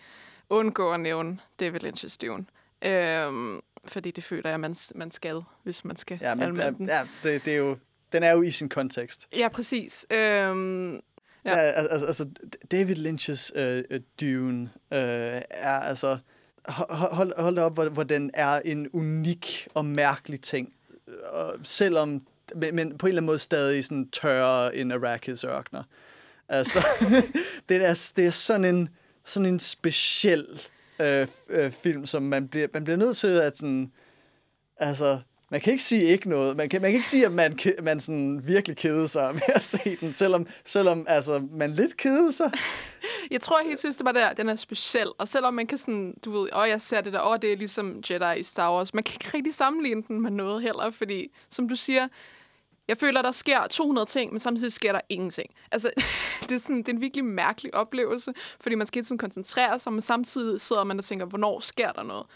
undgå 0.51 0.93
at 0.93 1.01
nævne 1.01 1.39
David 1.61 1.85
Lynch's 1.85 2.17
Dune. 2.27 2.45
Øhm, 2.85 3.61
fordi 3.85 4.11
det 4.11 4.25
føler 4.25 4.51
jeg, 4.51 4.61
man, 4.61 4.77
man 4.95 5.11
skal, 5.11 5.43
hvis 5.63 5.85
man 5.85 5.97
skal 5.97 6.19
Ja, 6.21 6.35
men, 6.35 6.45
anmelde 6.45 6.79
den. 6.79 6.87
ja, 6.89 7.03
det, 7.23 7.45
det 7.45 7.53
er 7.53 7.59
jo, 7.59 7.77
den 8.13 8.23
er 8.23 8.33
jo 8.33 8.43
i 8.43 8.51
sin 8.51 8.69
kontekst. 8.69 9.29
Ja, 9.37 9.49
præcis. 9.49 10.07
Øhm, 10.11 11.01
Ja. 11.45 11.51
Ja. 11.51 11.57
Altså, 11.59 12.07
altså, 12.07 12.29
David 12.71 12.97
Lynch's 12.97 13.59
øh, 13.61 13.85
øh, 13.91 14.01
Dune 14.21 14.63
øh, 14.93 15.41
er 15.51 15.81
altså... 15.81 16.19
Hold, 16.69 17.41
hold, 17.43 17.59
op, 17.59 17.75
hvor, 17.75 17.89
hvor 17.89 18.03
den 18.03 18.31
er 18.35 18.61
en 18.65 18.89
unik 18.93 19.69
og 19.75 19.85
mærkelig 19.85 20.41
ting. 20.41 20.73
Og 21.33 21.55
selvom... 21.63 22.27
Men, 22.57 22.77
men 22.77 22.99
på 22.99 23.07
en 23.07 23.09
eller 23.09 23.19
anden 23.19 23.27
måde 23.27 23.39
stadig 23.39 23.85
sådan 23.85 24.09
tørre 24.11 24.77
end 24.77 24.93
Arrakis 24.93 25.45
ørkner. 25.45 25.83
Altså, 26.49 26.87
det, 27.69 27.85
er, 27.85 28.13
det 28.17 28.27
er 28.27 28.31
sådan 28.31 28.65
en, 28.65 28.89
sådan 29.25 29.47
en 29.47 29.59
speciel 29.59 30.47
øh, 31.01 31.27
øh, 31.49 31.73
film, 31.73 32.07
som 32.07 32.23
man 32.23 32.49
bliver, 32.49 32.69
man 32.75 32.85
bliver 32.85 32.97
nødt 32.97 33.17
til 33.17 33.41
at 33.41 33.59
sådan... 33.59 33.93
Altså, 34.77 35.21
man 35.53 35.61
kan 35.61 35.73
ikke 35.73 35.85
sige 35.85 36.05
ikke 36.05 36.29
noget. 36.29 36.57
Man 36.57 36.69
kan, 36.69 36.83
man 36.83 36.91
kan 36.91 36.97
ikke 36.97 37.09
sige, 37.09 37.27
at 37.27 37.33
man, 37.33 37.59
man 37.83 38.01
sådan 38.01 38.41
virkelig 38.47 38.77
kede 38.77 39.09
sig 39.09 39.35
med 39.35 39.43
at 39.55 39.65
se 39.65 39.97
den, 40.01 40.13
selvom, 40.13 40.47
selvom 40.65 41.05
altså, 41.09 41.43
man 41.51 41.73
lidt 41.73 41.97
kede 41.97 42.33
sig. 42.33 42.53
Jeg 43.31 43.41
tror 43.41 43.59
jeg 43.59 43.67
helt 43.67 43.79
synes, 43.79 43.97
det 43.97 44.05
var 44.05 44.13
der, 44.13 44.33
den 44.33 44.49
er 44.49 44.55
speciel. 44.55 45.09
Og 45.19 45.29
selvom 45.29 45.55
man 45.55 45.67
kan 45.67 45.79
sådan, 45.79 46.15
du 46.25 46.31
ved, 46.31 46.49
åh, 46.57 46.69
jeg 46.69 46.81
ser 46.81 47.01
det 47.01 47.13
der, 47.13 47.31
åh, 47.31 47.37
det 47.43 47.53
er 47.53 47.57
ligesom 47.57 48.03
Jedi 48.11 48.41
i 48.41 48.43
Star 48.43 48.73
Wars. 48.75 48.95
Man 48.95 49.05
kan 49.05 49.15
ikke 49.15 49.37
rigtig 49.37 49.55
sammenligne 49.55 50.03
den 50.09 50.21
med 50.21 50.31
noget 50.31 50.63
heller, 50.63 50.91
fordi, 50.91 51.33
som 51.51 51.69
du 51.69 51.77
siger, 51.77 52.09
jeg 52.93 52.99
føler, 52.99 53.23
der 53.23 53.31
sker 53.31 53.67
200 53.67 54.07
ting, 54.07 54.33
men 54.33 54.41
samtidig 54.41 54.73
sker 54.73 54.93
der 54.93 55.01
ingenting. 55.09 55.51
Altså, 55.73 55.91
det 56.49 56.53
er, 56.55 56.59
sådan, 56.59 56.79
det 56.79 56.89
er 56.89 56.93
en 56.93 57.01
virkelig 57.01 57.25
mærkelig 57.25 57.75
oplevelse, 57.75 58.33
fordi 58.61 58.75
man 58.75 58.87
skal 58.87 58.99
hele 58.99 59.07
tiden 59.07 59.19
koncentrere 59.19 59.79
sig, 59.79 59.93
men 59.93 60.01
samtidig 60.01 60.61
sidder 60.61 60.85
man 60.85 60.99
og 60.99 61.05
tænker, 61.05 61.27
hvornår 61.27 61.61
sker 61.61 61.93
der 61.93 62.03
noget? 62.03 62.27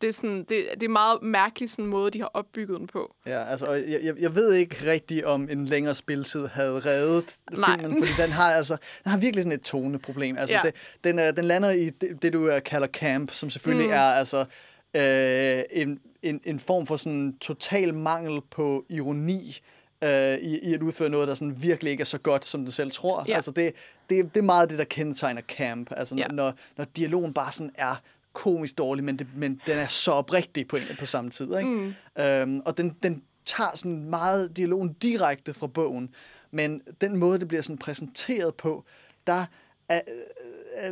Det 0.00 0.08
er, 0.08 0.12
sådan, 0.12 0.38
det, 0.38 0.64
det 0.74 0.82
er 0.82 0.88
meget 0.88 1.22
mærkelig 1.22 1.70
sådan 1.70 1.86
måde, 1.86 2.10
de 2.10 2.20
har 2.20 2.30
opbygget 2.34 2.78
den 2.80 2.86
på. 2.86 3.14
Ja, 3.26 3.44
altså, 3.44 3.66
og 3.66 3.76
jeg, 3.76 4.14
jeg- 4.20 4.34
ved 4.34 4.54
ikke 4.54 4.90
rigtigt, 4.90 5.24
om 5.24 5.48
en 5.50 5.64
længere 5.64 5.94
spiltid 5.94 6.46
havde 6.46 6.80
reddet 6.80 7.24
Nej. 7.52 7.78
filmen, 7.78 7.98
fordi 8.06 8.22
den 8.22 8.30
har, 8.32 8.50
altså, 8.50 8.76
den 9.04 9.10
har 9.12 9.18
virkelig 9.18 9.42
sådan 9.42 9.58
et 9.58 9.62
toneproblem. 9.64 10.36
Altså, 10.38 10.54
Ja. 10.56 10.60
det, 10.64 10.74
den, 11.04 11.18
er, 11.18 11.30
den 11.32 11.44
lander 11.44 11.70
i 11.70 11.90
det, 11.90 12.22
det, 12.22 12.32
du 12.32 12.50
kalder 12.64 12.86
camp, 12.86 13.30
som 13.32 13.50
selvfølgelig 13.50 13.86
mm. 13.86 13.92
er 13.92 14.00
altså, 14.00 14.38
øh, 14.96 15.82
en, 15.82 16.00
en, 16.22 16.40
en 16.44 16.60
form 16.60 16.86
for 16.86 16.96
sådan 16.96 17.36
total 17.40 17.94
mangel 17.94 18.40
på 18.50 18.84
ironi, 18.90 19.56
øh, 20.04 20.34
i, 20.34 20.58
i 20.70 20.74
at 20.74 20.82
udføre 20.82 21.08
noget, 21.08 21.28
der 21.28 21.34
sådan 21.34 21.62
virkelig 21.62 21.90
ikke 21.90 22.00
er 22.00 22.04
så 22.04 22.18
godt, 22.18 22.44
som 22.44 22.60
den 22.62 22.70
selv 22.72 22.90
tror. 22.90 23.24
Ja. 23.28 23.34
Altså, 23.34 23.50
det, 23.50 23.72
det, 24.10 24.34
det 24.34 24.40
er 24.40 24.44
meget 24.44 24.70
det, 24.70 24.78
der 24.78 24.84
kendetegner 24.84 25.42
camp. 25.42 25.90
Altså, 25.96 26.14
Ja. 26.16 26.28
når, 26.28 26.54
når 26.76 26.84
dialogen 26.84 27.34
bare 27.34 27.52
sådan 27.52 27.72
er 27.74 28.00
komisk 28.32 28.78
dårlig, 28.78 29.04
men, 29.04 29.18
det, 29.18 29.26
men 29.36 29.60
den 29.66 29.78
er 29.78 29.86
så 29.88 30.12
oprigtig 30.12 30.68
på, 30.68 30.76
en, 30.76 30.82
på 30.98 31.06
samme 31.06 31.30
tid. 31.30 31.56
Ikke? 31.58 31.70
Mm. 31.70 31.94
Øhm, 32.22 32.60
og 32.66 32.76
den, 32.76 32.96
den 33.02 33.22
tager 33.46 33.70
sådan 33.74 34.04
meget 34.04 34.56
dialogen 34.56 34.92
direkte 34.92 35.54
fra 35.54 35.66
bogen, 35.66 36.10
men 36.50 36.80
den 37.00 37.16
måde, 37.16 37.38
det 37.38 37.48
bliver 37.48 37.62
sådan 37.62 37.78
præsenteret 37.78 38.54
på, 38.54 38.84
der 39.26 39.44
er, 39.88 40.00
øh, 40.08 40.24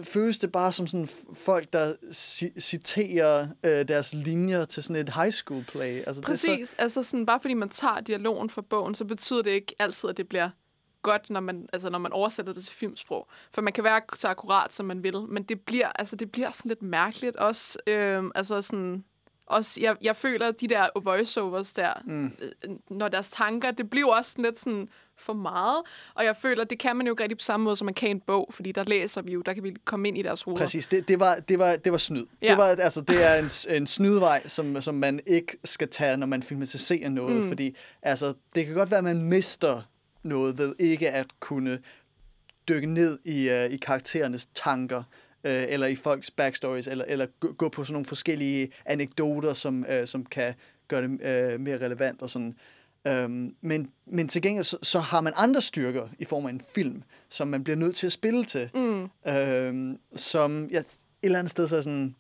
føles 0.05 0.39
det 0.39 0.53
bare 0.53 0.73
som 0.73 0.87
sådan 0.87 1.09
folk, 1.35 1.73
der 1.73 1.95
ci- 2.11 2.61
citerer 2.61 3.49
øh, 3.65 3.89
deres 3.89 4.15
linjer 4.15 4.65
til 4.65 4.83
sådan 4.83 5.03
et 5.03 5.15
high 5.15 5.33
school 5.33 5.65
play. 5.65 6.03
Altså, 6.07 6.21
Det 6.21 6.27
er 6.27 6.33
Præcis. 6.33 6.75
Altså 6.79 7.03
sådan, 7.03 7.27
bare 7.27 7.41
fordi 7.41 7.55
man 7.55 7.69
tager 7.69 8.01
dialogen 8.01 8.51
fra 8.51 8.63
bogen, 8.63 8.95
så 8.95 9.05
betyder 9.05 9.43
det 9.43 9.51
ikke 9.51 9.75
altid, 9.79 10.09
at 10.11 10.17
det 10.17 10.29
bliver 10.29 10.51
godt, 11.03 11.31
når 11.31 11.41
man, 11.41 11.69
altså 11.73 11.91
når 11.91 11.99
man 11.99 12.13
oversætter 12.13 12.53
det 12.53 12.65
til 12.65 12.75
filmsprog. 12.75 13.29
For 13.53 13.63
man 13.63 13.73
kan 13.73 13.85
være 13.85 14.01
så 14.15 14.29
akkurat, 14.29 14.73
som 14.73 14.87
man 14.87 15.03
vil, 15.03 15.21
men 15.29 15.43
det 15.43 15.61
bliver, 15.61 15.89
altså, 15.89 16.17
det 16.17 16.33
bliver 16.33 16.51
sådan 16.51 16.69
lidt 16.69 16.83
mærkeligt. 16.83 17.37
Også, 17.37 17.79
øhm, 17.87 18.31
altså 18.35 18.63
sådan, 18.63 19.05
også, 19.47 19.81
jeg, 19.81 19.97
jeg 20.03 20.17
føler, 20.17 20.49
at 20.49 20.61
de 20.61 20.69
der 20.69 20.89
voiceovers 21.03 21.73
der, 21.73 21.93
mm. 22.05 22.33
når 22.91 23.09
deres 23.09 23.31
tanker, 23.31 23.71
det 23.71 23.91
bliver 23.91 24.15
også 24.15 24.31
sådan 24.31 24.45
lidt 24.45 24.59
sådan 24.59 24.89
for 25.19 25.33
meget. 25.33 25.83
Og 26.15 26.25
jeg 26.25 26.37
føler, 26.37 26.65
det 26.65 26.79
kan 26.79 26.97
man 26.97 27.07
jo 27.07 27.13
ikke 27.13 27.23
rigtig 27.23 27.39
på 27.39 27.43
samme 27.43 27.65
måde, 27.65 27.77
som 27.77 27.85
man 27.85 27.95
kan 27.95 28.11
en 28.11 28.21
bog, 28.21 28.51
fordi 28.53 28.73
der 28.73 28.85
læser 28.85 29.23
vi 29.23 29.33
jo, 29.33 29.41
der 29.41 29.55
kan 29.55 29.63
vi 29.63 29.75
komme 29.85 30.09
ind 30.09 30.19
i 30.19 30.23
deres 30.23 30.43
hoveder. 30.43 30.65
Præcis, 30.65 30.87
det, 30.87 31.09
det, 31.09 31.21
var, 31.21 31.35
det, 31.35 31.59
var, 31.59 31.77
det 31.77 31.93
var 31.93 31.99
snyd. 31.99 32.25
Ja. 32.43 32.49
Det, 32.49 32.57
var, 32.57 32.65
altså, 32.65 33.01
det 33.01 33.25
er 33.25 33.35
en, 33.39 33.77
en 33.77 33.87
snydvej, 33.87 34.49
som, 34.49 34.81
som 34.81 34.95
man 34.95 35.21
ikke 35.27 35.57
skal 35.65 35.89
tage, 35.89 36.17
når 36.17 36.27
man 36.27 36.43
filmatiserer 36.43 37.09
noget, 37.09 37.43
mm. 37.43 37.49
fordi 37.49 37.77
altså, 38.03 38.35
det 38.55 38.67
kan 38.67 38.75
godt 38.75 38.91
være, 38.91 38.99
at 38.99 39.05
man 39.05 39.23
mister 39.23 39.83
noget 40.23 40.59
ved 40.59 40.75
ikke 40.79 41.11
at 41.11 41.27
kunne 41.41 41.79
dykke 42.69 42.87
ned 42.87 43.19
i, 43.25 43.49
uh, 43.51 43.73
i 43.75 43.77
karakterernes 43.77 44.47
tanker, 44.55 45.03
øh, 45.47 45.65
eller 45.69 45.87
i 45.87 45.97
folks 45.97 46.31
backstories, 46.31 46.87
eller, 46.87 47.05
eller 47.09 47.27
gå, 47.41 47.53
gå 47.53 47.69
på 47.69 47.85
sådan 47.85 47.93
nogle 47.93 48.07
forskellige 48.07 48.69
anekdoter, 48.85 49.53
som, 49.53 49.87
øh, 49.89 50.07
som 50.07 50.27
kan 50.27 50.55
gøre 50.89 51.03
det 51.03 51.11
øh, 51.11 51.61
mere 51.61 51.85
relevant 51.85 52.23
og 52.23 52.31
sådan. 52.31 52.55
Øhm, 53.07 53.55
men, 53.61 53.91
men 54.07 54.29
til 54.29 54.43
gengæld, 54.43 54.65
så, 54.65 54.79
så 54.83 54.99
har 55.01 55.21
man 55.21 55.33
andre 55.37 55.61
styrker 55.61 56.09
i 56.19 56.25
form 56.25 56.47
af 56.47 56.51
en 56.51 56.61
film, 56.75 57.03
som 57.29 57.49
man 57.49 57.65
bliver 57.65 57.77
nødt 57.77 57.97
til 57.97 58.07
at 58.07 58.13
spille 58.13 58.45
til. 58.45 58.71
Mm. 58.75 59.09
Øhm, 59.33 59.99
som 60.17 60.65
ja, 60.71 60.79
et 60.79 60.87
eller 61.23 61.39
andet 61.39 61.51
sted 61.51 61.69
så 61.69 61.83
sådan, 61.83 62.15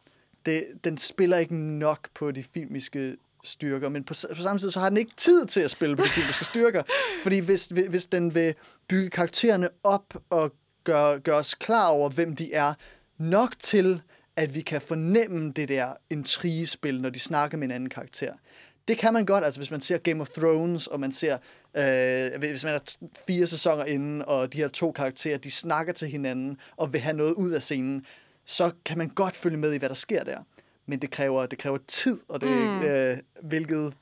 det, 0.46 0.64
den 0.84 0.98
spiller 0.98 1.36
ikke 1.38 1.54
nok 1.56 2.08
på 2.14 2.30
de 2.30 2.42
filmiske 2.42 3.16
styrker, 3.44 3.88
men 3.88 4.04
på, 4.04 4.14
på 4.36 4.42
samme 4.42 4.58
tid, 4.60 4.70
så 4.70 4.80
har 4.80 4.88
den 4.88 4.98
ikke 4.98 5.12
tid 5.16 5.46
til 5.46 5.60
at 5.60 5.70
spille 5.70 5.96
på 5.96 6.04
de 6.04 6.08
filmiske 6.08 6.44
styrker. 6.52 6.82
Fordi 7.22 7.38
hvis, 7.38 7.66
hvis- 7.66 8.06
den 8.06 8.34
vil 8.34 8.54
bygge 8.88 9.10
karaktererne 9.10 9.68
op 9.84 10.14
og 10.30 10.52
gøre, 10.84 11.20
gøre 11.20 11.36
os 11.36 11.54
klar 11.54 11.88
over, 11.88 12.10
hvem 12.10 12.36
de 12.36 12.52
er, 12.52 12.74
nok 13.18 13.54
til, 13.58 14.02
at 14.36 14.54
vi 14.54 14.60
kan 14.60 14.80
fornemme 14.80 15.52
det 15.52 15.68
der 15.68 15.92
intrigespil, 16.10 17.00
når 17.00 17.10
de 17.10 17.18
snakker 17.18 17.58
med 17.58 17.64
en 17.66 17.70
anden 17.70 17.88
karakter. 17.88 18.32
Det 18.88 18.98
kan 18.98 19.12
man 19.12 19.26
godt, 19.26 19.44
altså 19.44 19.60
hvis 19.60 19.70
man 19.70 19.80
ser 19.80 19.98
Game 19.98 20.20
of 20.20 20.28
Thrones, 20.28 20.86
og 20.86 21.00
man 21.00 21.12
ser, 21.12 21.38
øh, 21.76 22.38
hvis 22.38 22.64
man 22.64 22.74
er 22.74 22.96
fire 23.26 23.46
sæsoner 23.46 23.84
inden, 23.84 24.22
og 24.26 24.52
de 24.52 24.58
her 24.58 24.68
to 24.68 24.92
karakterer, 24.92 25.38
de 25.38 25.50
snakker 25.50 25.92
til 25.92 26.08
hinanden, 26.08 26.58
og 26.76 26.92
vil 26.92 27.00
have 27.00 27.16
noget 27.16 27.34
ud 27.34 27.50
af 27.50 27.62
scenen, 27.62 28.06
så 28.44 28.70
kan 28.84 28.98
man 28.98 29.08
godt 29.08 29.36
følge 29.36 29.56
med 29.56 29.72
i, 29.72 29.78
hvad 29.78 29.88
der 29.88 29.94
sker 29.94 30.24
der. 30.24 30.38
Men 30.86 30.98
det 30.98 31.10
kræver, 31.10 31.46
det 31.46 31.58
kræver 31.58 31.78
tid, 31.88 32.18
og 32.28 32.40
det, 32.40 32.48
mm. 32.48 32.82
øh, 32.82 33.18
hvilket 33.42 33.94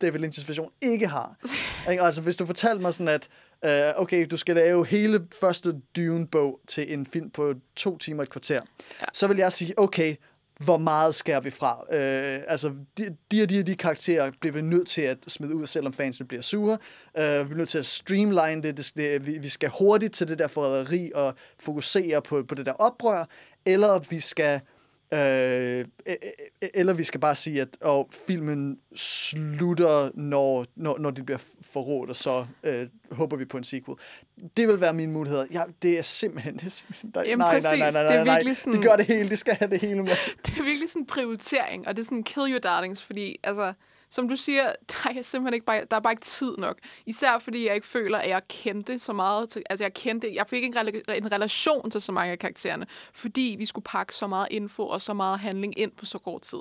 David 0.00 0.20
Lynch's 0.20 0.48
version 0.48 0.70
ikke 0.82 1.06
har. 1.06 1.36
Ikke? 1.90 2.02
altså, 2.02 2.22
hvis 2.22 2.36
du 2.36 2.46
fortalte 2.46 2.82
mig 2.82 2.94
sådan, 2.94 3.08
at 3.08 3.28
øh, 3.64 4.00
okay, 4.02 4.26
du 4.30 4.36
skal 4.36 4.54
lave 4.54 4.86
hele 4.86 5.26
første 5.40 5.80
Dune-bog 5.96 6.60
til 6.66 6.92
en 6.92 7.06
film 7.06 7.30
på 7.30 7.54
to 7.76 7.98
timer 7.98 8.22
et 8.22 8.30
kvarter, 8.30 8.60
ja. 9.00 9.06
så 9.12 9.26
vil 9.26 9.36
jeg 9.36 9.52
sige, 9.52 9.78
okay, 9.78 10.14
hvor 10.60 10.76
meget 10.76 11.14
skærer 11.14 11.40
vi 11.40 11.50
fra? 11.50 11.84
Øh, 11.92 12.42
altså, 12.48 12.72
de, 12.98 13.16
de 13.30 13.42
og 13.42 13.50
de, 13.50 13.62
de 13.62 13.76
karakterer 13.76 14.30
bliver 14.40 14.52
vi 14.52 14.62
nødt 14.62 14.88
til 14.88 15.02
at 15.02 15.18
smide 15.28 15.54
ud, 15.54 15.66
selvom 15.66 15.92
fansene 15.92 16.28
bliver 16.28 16.42
sure. 16.42 16.78
Øh, 17.18 17.38
vi 17.38 17.44
bliver 17.44 17.56
nødt 17.56 17.68
til 17.68 17.78
at 17.78 17.86
streamline 17.86 18.62
det. 18.62 18.76
det, 18.76 18.92
det 18.96 19.26
vi, 19.26 19.38
vi 19.38 19.48
skal 19.48 19.70
hurtigt 19.78 20.14
til 20.14 20.28
det 20.28 20.38
der 20.38 20.48
forræderi 20.48 21.10
og 21.14 21.34
fokusere 21.58 22.22
på, 22.22 22.42
på 22.48 22.54
det 22.54 22.66
der 22.66 22.72
oprør, 22.72 23.24
eller 23.66 23.98
vi 24.10 24.20
skal 24.20 24.60
Øh, 25.14 25.84
eller 26.74 26.92
vi 26.92 27.04
skal 27.04 27.20
bare 27.20 27.34
sige, 27.36 27.60
at 27.60 27.68
og 27.80 28.08
filmen 28.26 28.78
slutter, 28.96 30.10
når, 30.14 30.66
når, 30.76 30.98
når 30.98 31.10
det 31.10 31.26
bliver 31.26 31.38
forrådt, 31.62 32.10
og 32.10 32.16
så 32.16 32.46
øh, 32.64 32.86
håber 33.10 33.36
vi 33.36 33.44
på 33.44 33.56
en 33.56 33.64
sequel. 33.64 33.96
Det 34.56 34.68
vil 34.68 34.80
være 34.80 34.92
mine 34.94 35.12
muligheder. 35.12 35.46
Ja, 35.52 35.62
det 35.82 35.98
er 35.98 36.02
simpelthen... 36.02 36.54
Det 36.54 36.64
er 36.66 36.70
simpelthen 36.70 37.10
der, 37.14 37.22
Jamen, 37.22 37.38
nej, 37.38 37.54
præcis. 37.60 37.78
nej, 37.78 37.78
nej, 37.78 37.90
nej, 37.92 38.02
Det 38.02 38.16
er 38.16 38.24
nej, 38.24 38.34
virkelig 38.34 38.56
sådan- 38.56 38.78
De 38.78 38.82
gør 38.82 38.96
det 38.96 39.06
hele. 39.06 39.30
De 39.30 39.36
skal 39.36 39.54
have 39.54 39.70
det 39.70 39.80
hele 39.80 40.02
med. 40.02 40.12
det 40.46 40.58
er 40.58 40.62
virkelig 40.64 40.88
sådan 40.88 41.02
en 41.02 41.06
prioritering, 41.06 41.88
og 41.88 41.96
det 41.96 42.02
er 42.02 42.04
sådan 42.04 42.22
kill 42.22 42.50
your 42.52 42.58
darlings, 42.58 43.02
fordi 43.02 43.36
altså, 43.42 43.72
som 44.14 44.28
du 44.28 44.36
siger, 44.36 44.72
der 44.92 45.10
er 45.18 45.22
simpelthen 45.22 45.54
ikke 45.54 45.66
bare, 45.66 45.84
der 45.90 45.96
er 45.96 46.00
bare 46.00 46.12
ikke 46.12 46.22
tid 46.22 46.56
nok. 46.58 46.78
Især 47.06 47.38
fordi 47.38 47.66
jeg 47.66 47.74
ikke 47.74 47.86
føler, 47.86 48.18
at 48.18 48.28
jeg 48.28 48.42
kendte 48.48 48.98
så 48.98 49.12
meget 49.12 49.48
til, 49.48 49.62
altså 49.70 49.84
jeg 49.84 49.94
kendte, 49.94 50.34
jeg 50.34 50.46
fik 50.46 50.62
ikke 50.62 50.78
en, 50.78 50.88
rela- 50.88 51.12
en 51.14 51.32
relation 51.32 51.90
til 51.90 52.00
så 52.00 52.12
mange 52.12 52.32
af 52.32 52.38
karaktererne, 52.38 52.86
fordi 53.12 53.56
vi 53.58 53.66
skulle 53.66 53.84
pakke 53.84 54.14
så 54.14 54.26
meget 54.26 54.48
info 54.50 54.86
og 54.86 55.00
så 55.00 55.14
meget 55.14 55.38
handling 55.38 55.78
ind 55.78 55.92
på 55.92 56.04
så 56.04 56.18
kort 56.18 56.42
tid. 56.42 56.58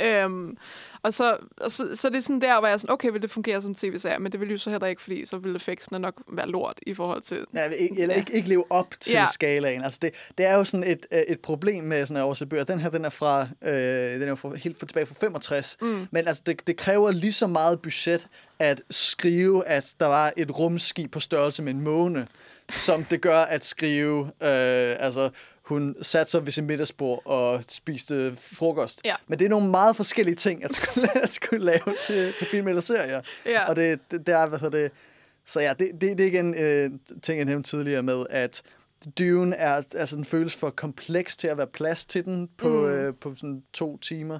Øhm, 0.00 0.56
og 1.02 1.14
så, 1.14 1.36
og 1.56 1.72
så, 1.72 1.88
så 1.94 2.08
det 2.08 2.16
er 2.16 2.20
sådan 2.20 2.40
der, 2.40 2.58
hvor 2.58 2.68
jeg 2.68 2.74
er 2.74 2.78
sådan, 2.78 2.92
okay, 2.92 3.10
vil 3.10 3.22
det 3.22 3.30
fungere 3.30 3.62
som 3.62 3.74
tv-serie, 3.74 4.18
men 4.18 4.32
det 4.32 4.40
vil 4.40 4.50
jo 4.50 4.58
så 4.58 4.70
heller 4.70 4.86
ikke, 4.86 5.02
fordi 5.02 5.24
så 5.24 5.38
vil 5.38 5.56
effektsene 5.56 5.98
nok 5.98 6.22
være 6.32 6.48
lort 6.48 6.78
i 6.86 6.94
forhold 6.94 7.22
til... 7.22 7.44
Ja, 7.54 7.68
ikke, 7.68 8.02
eller 8.02 8.14
ikke, 8.14 8.32
ikke 8.32 8.48
leve 8.48 8.64
op 8.70 8.94
til 9.00 9.12
ja. 9.12 9.20
Ja. 9.20 9.26
skalaen. 9.32 9.84
Altså 9.84 9.98
det, 10.02 10.14
det 10.38 10.46
er 10.46 10.54
jo 10.54 10.64
sådan 10.64 10.90
et, 10.90 11.06
øh, 11.12 11.20
et 11.20 11.40
problem 11.40 11.84
med 11.84 12.06
sådan 12.06 12.22
oversætte 12.22 12.50
bøger. 12.50 12.64
Den 12.64 12.80
her, 12.80 12.90
den 12.90 13.04
er 13.04 13.10
fra, 13.10 13.48
øh, 13.62 13.72
den 14.12 14.22
er 14.22 14.28
jo 14.28 14.34
fra, 14.34 14.54
helt 14.54 14.78
fra 14.78 14.86
tilbage 14.86 15.06
fra 15.06 15.14
65. 15.20 15.76
Mm. 15.80 16.08
Men 16.10 16.28
altså, 16.28 16.42
det, 16.46 16.66
det 16.66 16.76
kræver 16.76 17.10
lige 17.10 17.32
så 17.32 17.46
meget 17.46 17.82
budget 17.82 18.28
at 18.58 18.82
skrive, 18.90 19.66
at 19.66 19.94
der 20.00 20.06
var 20.06 20.32
et 20.36 20.58
rumskib 20.58 21.12
på 21.12 21.20
størrelse 21.20 21.62
med 21.62 21.74
en 21.74 21.80
måne, 21.80 22.26
som 22.70 23.04
det 23.04 23.20
gør 23.20 23.40
at 23.40 23.64
skrive, 23.64 24.24
øh, 24.24 24.96
altså 24.98 25.30
hun 25.68 25.96
satte 26.02 26.30
sig 26.30 26.44
ved 26.44 26.52
sin 26.52 26.66
middagsbord 26.66 27.22
og 27.24 27.64
spiste 27.68 28.36
frokost. 28.36 29.00
Ja. 29.04 29.14
Men 29.26 29.38
det 29.38 29.44
er 29.44 29.48
nogle 29.48 29.70
meget 29.70 29.96
forskellige 29.96 30.34
ting 30.34 30.64
at 30.64 30.72
skulle, 30.72 31.18
at 31.24 31.32
skulle 31.32 31.64
lave 31.64 31.96
til, 31.98 32.32
til 32.32 32.46
film 32.46 32.68
eller 32.68 32.80
serier. 32.80 33.22
Ja. 33.46 33.68
Og 33.68 33.76
det, 33.76 34.00
det, 34.10 34.26
det 34.26 34.34
er, 34.34 34.48
hvad 34.48 34.58
hedder 34.58 34.78
det, 34.78 34.92
så 35.46 35.60
ja, 35.60 35.72
det, 35.78 35.90
det, 36.00 36.18
det 36.18 36.20
er 36.20 36.26
igen 36.26 36.54
øh, 36.54 36.90
ting, 37.22 37.38
jeg 37.38 37.44
nævnte 37.44 37.70
tidligere 37.70 38.02
med, 38.02 38.26
at 38.30 38.62
Dune 39.18 39.56
er, 39.56 39.74
altså, 39.74 40.16
den 40.16 40.24
føles 40.24 40.56
for 40.56 40.70
kompleks 40.70 41.36
til 41.36 41.48
at 41.48 41.58
være 41.58 41.66
plads 41.66 42.06
til 42.06 42.24
den 42.24 42.48
på, 42.56 42.68
mm. 42.68 42.84
øh, 42.84 43.14
på 43.14 43.34
sådan 43.36 43.62
to 43.72 43.98
timer, 43.98 44.38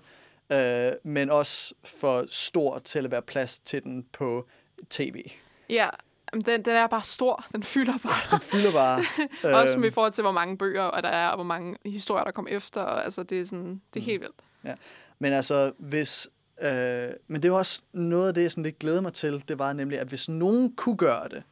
øh, 0.53 0.93
men 1.03 1.31
også 1.31 1.75
for 1.85 2.25
stor 2.31 2.79
til 2.79 3.05
at 3.05 3.11
være 3.11 3.23
plads 3.23 3.59
til 3.59 3.83
den 3.83 4.07
på 4.13 4.47
tv. 4.91 5.31
Ja, 5.71 5.89
den, 6.33 6.65
den 6.65 6.77
er 6.77 6.87
bare 6.87 7.03
stor. 7.03 7.47
Den 7.53 7.63
fylder 7.63 7.99
bare. 7.99 8.41
Fylder 8.41 8.73
bare. 8.73 9.05
Også 9.63 9.75
øhm, 9.75 9.81
med 9.81 9.89
i 9.89 9.93
forhold 9.93 10.13
til, 10.13 10.23
hvor 10.23 10.33
mange 10.33 10.59
bøger 10.59 10.83
og 10.83 11.03
der 11.03 11.09
er, 11.09 11.29
og 11.29 11.35
hvor 11.35 11.45
mange 11.45 11.77
historier, 11.87 12.25
der 12.25 12.31
kom 12.31 12.47
efter. 12.51 12.81
Og, 12.81 13.05
altså, 13.05 13.23
det 13.23 13.41
er, 13.41 13.45
sådan, 13.45 13.81
det 13.95 14.01
er 14.01 14.05
helt 14.05 14.21
vildt. 14.21 14.41
Ja. 14.65 14.75
Men 15.19 15.33
altså, 15.33 15.73
hvis... 15.79 16.29
Øh, 16.63 17.09
men 17.29 17.43
det 17.43 17.49
jo 17.49 17.57
også 17.57 17.83
noget 17.93 18.29
af 18.29 18.35
det, 18.35 18.43
jeg 18.43 18.51
sådan 18.51 18.65
lidt 18.65 18.79
glæder 18.79 19.01
mig 19.01 19.13
til, 19.13 19.45
det 19.49 19.59
var 19.59 19.73
nemlig, 19.73 19.99
at 19.99 20.07
hvis 20.07 20.29
nogen 20.29 20.77
kunne 20.77 20.97
gøre 20.97 21.29
det, 21.29 21.43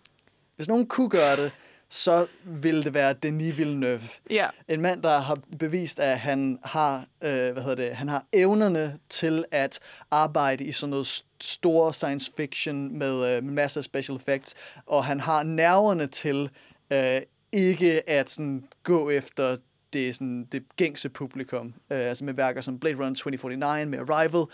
hvis 0.57 0.69
nogen 0.69 0.87
kunne 0.87 1.11
gøre 1.11 1.37
det, 1.37 1.53
så 1.91 2.27
ville 2.45 2.85
det 2.85 2.95
være 2.95 3.13
Denis 3.13 3.59
Villeneuve. 3.59 4.01
Ja, 4.31 4.49
En 4.69 4.81
mand, 4.81 5.03
der 5.03 5.19
har 5.21 5.39
bevist, 5.59 6.01
at 6.01 6.19
han 6.19 6.59
har, 6.65 6.97
øh, 6.99 7.31
hvad 7.53 7.63
hedder 7.63 7.75
det, 7.75 7.97
han 7.97 8.09
har 8.09 8.25
evnerne 8.33 8.99
til 9.09 9.45
at 9.51 9.79
arbejde 10.11 10.65
i 10.65 10.73
sådan 10.73 10.91
noget 10.91 11.05
st- 11.07 11.27
store 11.41 11.95
science 11.95 12.33
fiction 12.37 12.99
med, 12.99 13.37
øh, 13.37 13.45
masser 13.45 13.81
af 13.81 13.85
special 13.85 14.17
effects, 14.17 14.55
og 14.87 15.05
han 15.05 15.21
har 15.21 15.43
nerverne 15.43 16.07
til 16.07 16.51
øh, 16.93 17.21
ikke 17.53 18.11
at 18.11 18.31
sådan, 18.31 18.65
gå 18.83 19.11
efter 19.11 19.57
det, 19.93 20.15
sådan, 20.15 20.45
det 20.53 20.63
gængse 20.77 21.09
publikum, 21.09 21.67
øh, 21.67 21.99
altså 21.99 22.25
med 22.25 22.35
værker 22.35 22.61
som 22.61 22.79
Blade 22.79 22.95
Runner 22.97 23.15
2049, 23.15 23.87
med 23.87 23.99
Arrival, 23.99 24.45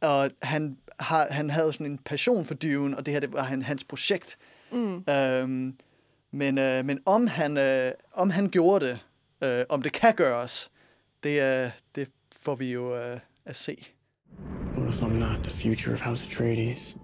og 0.00 0.30
han, 0.42 0.76
har, 1.00 1.26
han 1.30 1.50
havde 1.50 1.72
sådan 1.72 1.86
en 1.86 1.98
passion 1.98 2.44
for 2.44 2.54
Dune, 2.54 2.96
og 2.96 3.06
det 3.06 3.12
her 3.14 3.20
det 3.20 3.32
var 3.32 3.42
han, 3.42 3.62
hans 3.62 3.84
projekt. 3.84 4.38
Mm. 4.72 5.04
Øhm, 5.10 5.76
men, 6.32 6.58
øh, 6.58 6.84
men 6.84 6.98
om, 7.06 7.26
han, 7.26 7.56
øh, 7.56 7.92
om 8.12 8.30
han 8.30 8.48
gjorde 8.48 8.86
det, 8.86 8.98
øh, 9.44 9.64
om 9.68 9.82
det 9.82 9.92
kan 9.92 10.14
gøres, 10.14 10.70
det, 11.22 11.42
øh, 11.42 11.70
det 11.94 12.08
får 12.40 12.54
vi 12.54 12.72
jo 12.72 12.96
øh, 12.96 13.20
at 13.44 13.56
se. 13.56 13.86
What 14.76 14.94
if 14.94 15.02
I'm 15.02 15.18
not 15.18 15.42
the 15.42 15.50
future 15.50 15.92
of 15.94 16.00
House 16.00 16.26
Atreides? 16.26 16.96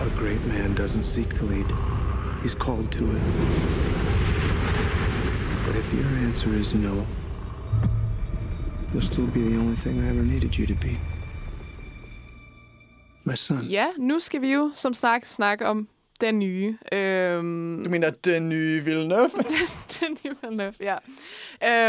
A 0.00 0.20
great 0.20 0.46
man 0.46 0.74
doesn't 0.74 1.04
seek 1.04 1.34
to 1.34 1.44
lead, 1.44 1.66
he's 2.42 2.54
called 2.54 2.92
to 2.92 3.04
it. 3.04 3.22
But 5.66 5.76
if 5.76 5.92
your 5.94 6.26
answer 6.26 6.50
is 6.50 6.74
no, 6.74 7.06
you'll 8.92 9.08
still 9.12 9.26
be 9.26 9.40
the 9.50 9.58
only 9.58 9.76
thing 9.76 10.00
I 10.00 10.08
ever 10.08 10.22
needed 10.22 10.58
you 10.58 10.66
to 10.66 10.74
be. 10.74 10.98
My 13.30 13.34
son. 13.36 13.62
ja 13.64 13.86
nu 13.98 14.20
skal 14.20 14.40
vi 14.40 14.52
jo 14.52 14.70
som 14.74 14.94
snak 14.94 15.24
snakke 15.24 15.66
om 15.66 15.88
den 16.20 16.38
nye. 16.38 16.78
Øhm, 16.92 17.84
Du 17.84 17.90
mener 17.90 18.10
den 18.10 18.48
nye 18.48 18.84
Villeneuve? 18.84 19.30
den 20.00 20.18
nye 20.24 20.34
Villeneuve, 20.42 20.74
ja. 20.80 20.96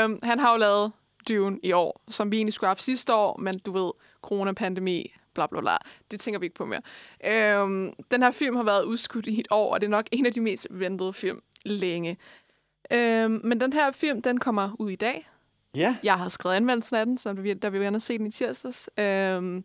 Øhm, 0.04 0.20
han 0.24 0.40
har 0.40 0.52
jo 0.52 0.58
lavet 0.58 0.92
Dune 1.28 1.60
i 1.64 1.72
år, 1.72 2.02
som 2.10 2.32
vi 2.32 2.38
egentlig 2.38 2.54
skulle 2.54 2.68
have 2.68 2.72
haft 2.72 2.84
sidste 2.84 3.14
år, 3.14 3.38
men 3.40 3.60
du 3.60 3.72
ved, 3.72 3.92
coronapandemi, 4.22 5.14
bla 5.34 5.48
bla 5.48 5.62
bla. 5.62 5.78
Det 6.12 6.20
tænker 6.20 6.40
vi 6.40 6.46
ikke 6.46 6.56
på 6.56 6.66
mere. 6.66 6.82
Øhm, 7.26 7.94
den 8.12 8.24
her 8.24 8.32
film 8.32 8.56
har 8.56 8.64
været 8.64 8.84
udskudt 8.84 9.28
i 9.28 9.40
et 9.40 9.48
år, 9.52 9.74
og 9.74 9.82
det 9.82 9.88
er 9.88 9.92
nok 9.92 10.06
en 10.12 10.26
af 10.26 10.34
de 10.34 10.42
mest 10.42 10.68
ventede 10.70 11.14
film 11.14 11.42
længe. 11.66 12.18
Øhm, 12.94 13.42
men 13.44 13.62
den 13.62 13.74
her 13.74 13.92
film, 13.92 14.22
den 14.22 14.40
kommer 14.40 14.76
ud 14.80 14.92
i 14.92 14.96
dag. 14.96 15.30
ja. 15.76 15.96
Jeg 16.04 16.14
har 16.18 16.30
skrevet 16.30 16.56
anmeldelsen 16.56 16.96
af 16.96 17.06
den, 17.06 17.18
så 17.18 17.34
vi, 17.34 17.42
vil 17.42 17.74
vi 17.74 17.78
gerne 17.78 18.00
se 18.00 18.18
den 18.18 18.26
i 18.28 18.32
tirsdags. 18.32 18.90
Øhm, 18.98 19.64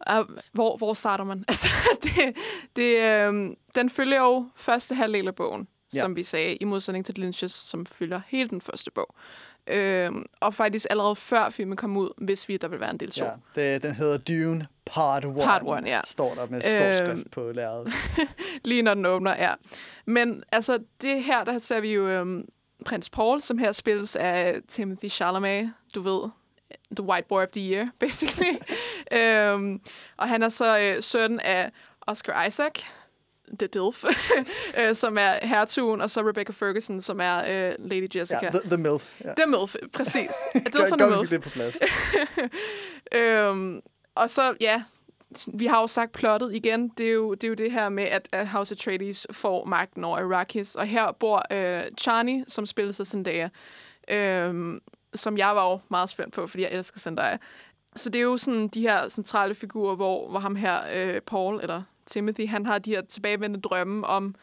og 0.00 0.26
hvor, 0.52 0.76
hvor 0.76 0.94
starter 0.94 1.24
man? 1.24 1.44
Altså, 1.48 1.68
det, 2.02 2.36
det, 2.76 2.98
øhm, 2.98 3.54
den 3.74 3.90
følger 3.90 4.20
jo 4.20 4.48
første 4.56 4.94
halvdel 4.94 5.28
af 5.28 5.34
bogen, 5.34 5.68
Ja. 5.94 6.00
som 6.00 6.16
vi 6.16 6.22
sagde, 6.22 6.56
i 6.56 6.64
modsætning 6.64 7.06
til 7.06 7.12
Lynch's, 7.28 7.48
som 7.48 7.86
følger 7.86 8.20
hele 8.28 8.48
den 8.48 8.60
første 8.60 8.90
bog. 8.90 9.14
Øhm, 9.66 10.26
og 10.40 10.54
faktisk 10.54 10.86
allerede 10.90 11.16
før 11.16 11.50
filmen 11.50 11.76
kom 11.76 11.96
ud, 11.96 12.08
hvis 12.18 12.48
vi, 12.48 12.56
der 12.56 12.68
vil 12.68 12.80
være 12.80 12.90
en 12.90 13.00
del 13.00 13.10
2. 13.10 13.24
ja 13.24 13.30
det, 13.54 13.82
den 13.82 13.94
hedder 13.94 14.18
Dune 14.18 14.66
Part 14.86 15.24
1. 15.24 15.34
Part 15.34 15.62
One, 15.64 15.88
ja. 15.88 16.00
Står 16.04 16.34
der 16.34 16.46
med 16.46 16.60
stor 16.60 16.84
Øhm, 16.86 16.94
skrift 16.94 17.30
på 17.30 17.52
lærredet. 17.54 17.88
Lige 18.64 18.82
når 18.82 18.94
den 18.94 19.06
åbner, 19.06 19.36
ja. 19.44 19.54
Men 20.06 20.42
altså, 20.52 20.78
det 21.02 21.22
her, 21.24 21.44
der 21.44 21.58
ser 21.58 21.80
vi 21.80 21.92
jo 21.94 22.08
øhm, 22.08 22.48
prins 22.86 23.10
Paul, 23.10 23.40
som 23.40 23.58
her 23.58 23.72
spilles 23.72 24.16
af 24.16 24.56
Timothy 24.68 25.08
Chalamet, 25.10 25.72
du 25.94 26.00
ved, 26.02 26.30
the 26.96 27.04
white 27.04 27.28
boy 27.28 27.42
of 27.42 27.48
the 27.48 27.72
year, 27.72 27.88
basically. 28.00 28.58
øhm, 29.12 29.80
og 30.16 30.28
han 30.28 30.42
er 30.42 30.48
så 30.48 30.78
øh, 30.78 31.02
søn 31.02 31.40
af 31.40 31.70
Oscar 32.00 32.44
Isaac, 32.44 32.72
The 33.58 33.66
Dilf, 33.66 34.04
øh, 34.78 34.94
som 34.94 35.18
er 35.18 35.46
hertugen, 35.46 36.00
og 36.00 36.10
så 36.10 36.20
Rebecca 36.20 36.52
Ferguson, 36.52 37.00
som 37.00 37.20
er 37.20 37.38
øh, 37.38 37.74
Lady 37.78 38.08
Jessica. 38.16 38.40
Ja, 38.42 38.50
the, 38.50 38.60
the 38.64 38.76
MILF. 38.76 39.20
Ja. 39.24 39.32
The 39.36 39.46
MILF, 39.46 39.74
præcis. 39.92 40.30
Vi 40.54 40.60
MILF. 40.96 41.20
fik 41.20 41.30
det 41.30 41.42
på 41.42 41.50
plads. 41.50 41.76
Øhm, 43.12 43.80
og 44.14 44.30
så, 44.30 44.54
ja, 44.60 44.82
vi 45.46 45.66
har 45.66 45.80
jo 45.80 45.86
sagt 45.86 46.12
plottet 46.12 46.54
igen. 46.54 46.88
Det 46.88 47.08
er 47.08 47.12
jo 47.12 47.34
det, 47.34 47.44
er 47.44 47.48
jo 47.48 47.54
det 47.54 47.72
her 47.72 47.88
med, 47.88 48.04
at 48.04 48.48
House 48.48 48.74
Atreides 48.74 49.26
får 49.32 49.64
magten 49.64 50.04
over 50.04 50.18
Arrakis. 50.18 50.74
Og 50.74 50.86
her 50.86 51.12
bor 51.12 51.42
øh, 51.50 51.82
Chani, 51.98 52.44
som 52.48 52.66
spiller 52.66 53.00
af 53.00 53.06
Zendaya, 53.06 53.48
øhm, 54.10 54.80
som 55.14 55.38
jeg 55.38 55.56
var 55.56 55.70
jo 55.70 55.78
meget 55.88 56.10
spændt 56.10 56.34
på, 56.34 56.46
fordi 56.46 56.62
jeg 56.62 56.72
elsker 56.72 57.00
Zendaya. 57.00 57.38
Så 57.96 58.10
det 58.10 58.18
er 58.18 58.22
jo 58.22 58.36
sådan 58.36 58.68
de 58.68 58.80
her 58.80 59.08
centrale 59.08 59.54
figurer, 59.54 59.96
hvor, 59.96 60.30
hvor 60.30 60.40
ham 60.40 60.56
her, 60.56 60.80
øh, 60.94 61.20
Paul, 61.20 61.60
eller 61.62 61.82
Timothy, 62.06 62.48
han 62.48 62.66
har 62.66 62.78
de 62.78 62.90
her 62.90 63.02
tilbagevendende 63.02 63.60
drømme 63.60 64.06
om 64.06 64.34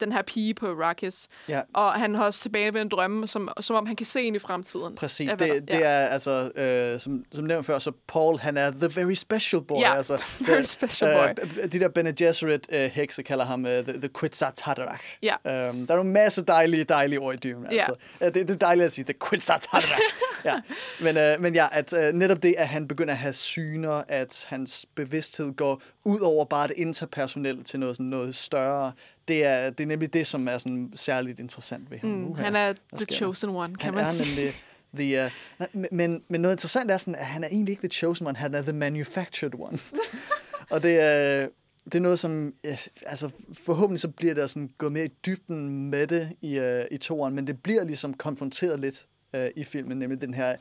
den 0.00 0.12
her 0.12 0.22
pige 0.22 0.54
på 0.54 0.66
Arrakis. 0.66 1.28
Ja. 1.48 1.60
Og 1.74 1.92
han 1.92 2.14
har 2.14 2.24
også 2.24 2.40
tilbage 2.40 2.74
ved 2.74 2.80
en 2.80 2.88
drømme, 2.88 3.26
som, 3.26 3.48
som 3.60 3.76
om 3.76 3.86
han 3.86 3.96
kan 3.96 4.06
se 4.06 4.22
ind 4.22 4.36
i 4.36 4.38
fremtiden. 4.38 4.94
Præcis, 4.94 5.30
det, 5.32 5.68
det 5.68 5.86
er 5.86 6.06
altså, 6.06 6.50
øh, 6.56 7.00
som, 7.00 7.24
som 7.32 7.44
nævnt 7.44 7.66
før, 7.66 7.78
så 7.78 7.92
Paul, 8.08 8.38
han 8.38 8.56
er 8.56 8.70
the 8.70 9.00
very 9.00 9.14
special 9.14 9.62
boy. 9.62 9.80
Ja, 9.80 9.96
altså, 9.96 10.16
the 10.40 10.52
very 10.52 10.64
special 10.64 11.10
boy. 11.12 11.44
Øh, 11.62 11.72
de 11.72 11.80
der 11.80 11.88
Bene 11.88 12.12
Gesserit 12.12 12.66
øh, 12.72 12.90
hekse 12.90 13.22
kalder 13.22 13.44
ham 13.44 13.66
øh, 13.66 13.84
the, 13.84 14.00
the 14.00 14.08
Quetzalcoatl. 14.20 14.82
Ja. 15.22 15.34
Øhm, 15.46 15.86
der 15.86 15.94
er 15.94 15.96
nogle 15.96 16.10
masse 16.10 16.44
dejlige, 16.44 16.84
dejlige 16.84 17.20
ord 17.20 17.34
i 17.34 17.50
Dune. 17.50 17.68
Ja. 17.70 17.76
Altså. 17.76 17.94
Ja. 18.20 18.26
Det, 18.26 18.34
det 18.34 18.50
er 18.50 18.58
dejligt 18.58 18.86
at 18.86 18.92
sige, 18.92 19.04
the 19.04 19.14
Quetzalcoatl. 19.28 19.88
ja. 20.44 20.60
men, 21.00 21.16
øh, 21.16 21.40
men 21.40 21.54
ja, 21.54 21.66
at 21.72 21.92
øh, 21.92 22.12
netop 22.12 22.42
det, 22.42 22.54
at 22.58 22.68
han 22.68 22.88
begynder 22.88 23.12
at 23.12 23.18
have 23.18 23.32
syner, 23.32 24.02
at 24.08 24.46
hans 24.48 24.86
bevidsthed 24.94 25.52
går 25.52 25.82
ud 26.04 26.20
over 26.20 26.44
bare 26.44 26.68
det 26.68 26.76
interpersonelle 26.76 27.64
til 27.64 27.80
noget, 27.80 27.96
sådan 27.96 28.06
noget 28.06 28.36
større, 28.36 28.92
det 29.28 29.44
er, 29.44 29.70
det 29.70 29.82
er 29.84 29.86
nemlig 29.88 30.12
det, 30.12 30.26
som 30.26 30.48
er 30.48 30.58
sådan 30.58 30.90
særligt 30.94 31.40
interessant 31.40 31.90
ved 31.90 31.98
ham. 31.98 32.10
Mm, 32.10 32.30
Uha, 32.30 32.42
han 32.42 32.56
er 32.56 32.74
the 32.96 33.06
chosen 33.06 33.50
one, 33.50 33.76
kan 33.76 33.84
han 33.84 33.94
man 33.94 34.12
sige. 34.12 34.28
nemlig 34.36 34.54
the, 34.94 35.24
uh, 35.24 35.30
nej, 35.74 35.88
men- 35.92 36.22
men, 36.28 36.40
noget 36.40 36.54
interessant 36.54 36.90
er 36.90 36.98
sådan, 36.98 37.14
at 37.14 37.26
han 37.26 37.44
er 37.44 37.48
egentlig 37.48 37.72
ikke 37.72 37.82
the 37.88 37.90
chosen 37.98 38.26
one, 38.26 38.36
han 38.38 38.54
er 38.54 38.62
the 38.62 38.72
manufactured 38.72 39.54
one. 39.54 39.78
og 40.70 40.82
det 40.82 41.00
er, 41.00 41.48
det 41.84 41.94
er 41.94 42.00
noget, 42.00 42.18
som 42.18 42.54
ja, 42.64 42.76
altså, 43.06 43.30
forhåbentlig 43.52 44.00
så 44.00 44.08
bliver 44.08 44.34
der 44.34 44.46
sådan 44.46 44.70
gået 44.78 44.92
mere 44.92 45.04
i 45.04 45.12
dybden 45.26 45.90
med 45.90 46.06
det 46.06 46.32
i, 46.40 46.58
uh, 46.58 46.64
i 46.90 46.98
toeren, 46.98 47.34
men 47.34 47.46
det 47.46 47.62
bliver 47.62 47.84
ligesom 47.84 48.14
konfronteret 48.14 48.80
lidt 48.80 49.06
uh, 49.36 49.44
i 49.56 49.64
filmen, 49.64 49.98
nemlig 49.98 50.20
den 50.20 50.34
her 50.34 50.56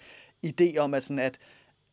idé 0.48 0.78
om, 0.78 0.94
at, 0.94 1.04
sådan, 1.04 1.20
at, 1.20 1.38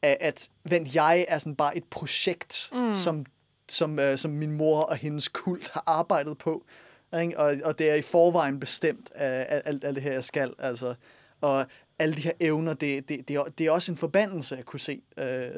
at, 0.03 0.17
at 0.21 0.49
vent, 0.65 0.95
jeg 0.95 1.25
er 1.29 1.39
sådan 1.39 1.57
bare 1.57 1.77
et 1.77 1.85
projekt, 1.85 2.71
mm. 2.73 2.93
som, 2.93 3.27
som, 3.69 3.99
uh, 3.99 4.17
som 4.17 4.31
min 4.31 4.53
mor 4.53 4.83
og 4.83 4.97
hendes 4.97 5.29
kult 5.29 5.71
har 5.71 5.83
arbejdet 5.87 6.39
på. 6.39 6.65
Ikke? 7.23 7.39
Og, 7.39 7.57
og 7.65 7.79
det 7.79 7.91
er 7.91 7.95
i 7.95 8.03
forvejen 8.03 8.61
bestemt 8.61 9.11
af 9.15 9.47
af 9.49 9.63
alt, 9.65 9.85
alt 9.85 9.95
det 9.95 10.03
her, 10.03 10.13
jeg 10.13 10.25
skal. 10.25 10.55
Altså. 10.59 10.95
Og 11.41 11.67
alle 11.99 12.15
de 12.15 12.21
her 12.21 12.33
evner, 12.41 12.75
det, 12.75 13.09
det, 13.09 13.29
det, 13.29 13.37
er, 13.37 13.45
det 13.45 13.67
er 13.67 13.71
også 13.71 13.93
en 13.93 13.99
forbandelse 13.99 14.57
at 14.57 14.65
kunne 14.65 14.81
se 14.81 15.03
øh, 15.19 15.49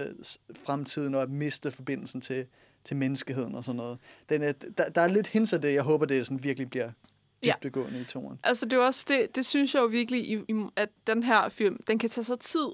fremtiden 0.66 1.14
og 1.14 1.22
at 1.22 1.30
miste 1.30 1.70
forbindelsen 1.70 2.20
til, 2.20 2.46
til 2.84 2.96
menneskeheden 2.96 3.54
og 3.54 3.64
sådan 3.64 3.76
noget. 3.76 3.98
Den 4.28 4.42
er, 4.42 4.52
der, 4.52 4.88
der 4.88 5.00
er 5.00 5.08
lidt 5.08 5.26
hints 5.26 5.52
af 5.52 5.60
det, 5.60 5.74
jeg 5.74 5.82
håber, 5.82 6.06
det 6.06 6.26
sådan 6.26 6.44
virkelig 6.44 6.70
bliver 6.70 6.90
Ja. 7.44 7.52
dybdegående 7.62 8.00
i 8.00 8.04
toren. 8.04 8.38
Altså, 8.44 8.66
det 8.66 8.72
er 8.72 8.78
også 8.78 9.04
det, 9.08 9.36
det 9.36 9.46
synes 9.46 9.74
jeg 9.74 9.80
jo 9.80 9.86
virkelig, 9.86 10.30
i, 10.30 10.34
i, 10.48 10.64
at 10.76 10.88
den 11.06 11.22
her 11.22 11.48
film, 11.48 11.82
den 11.86 11.98
kan 11.98 12.10
tage 12.10 12.24
sig 12.24 12.40
tid 12.40 12.68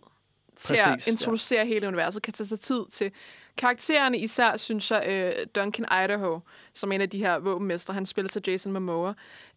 til 0.57 0.73
Præcis, 0.73 1.07
at 1.07 1.13
introducere 1.13 1.59
ja. 1.59 1.65
hele 1.65 1.89
universet, 1.89 2.23
kan 2.23 2.33
tage 2.33 2.49
sig 2.49 2.61
tid 2.61 2.81
til 2.93 3.13
karaktererne, 3.57 4.19
især 4.19 4.57
synes 4.57 4.91
jeg, 4.91 5.05
øh, 5.09 5.47
Duncan 5.55 6.05
Idaho, 6.05 6.41
som 6.75 6.91
er 6.91 6.95
en 6.95 7.01
af 7.01 7.11
de 7.11 7.19
her 7.19 7.39
våbenmestre, 7.39 7.95
han 7.95 8.07
spiller 8.07 8.29
til 8.29 8.43
Jason 8.47 8.73
Momoa. 8.73 9.13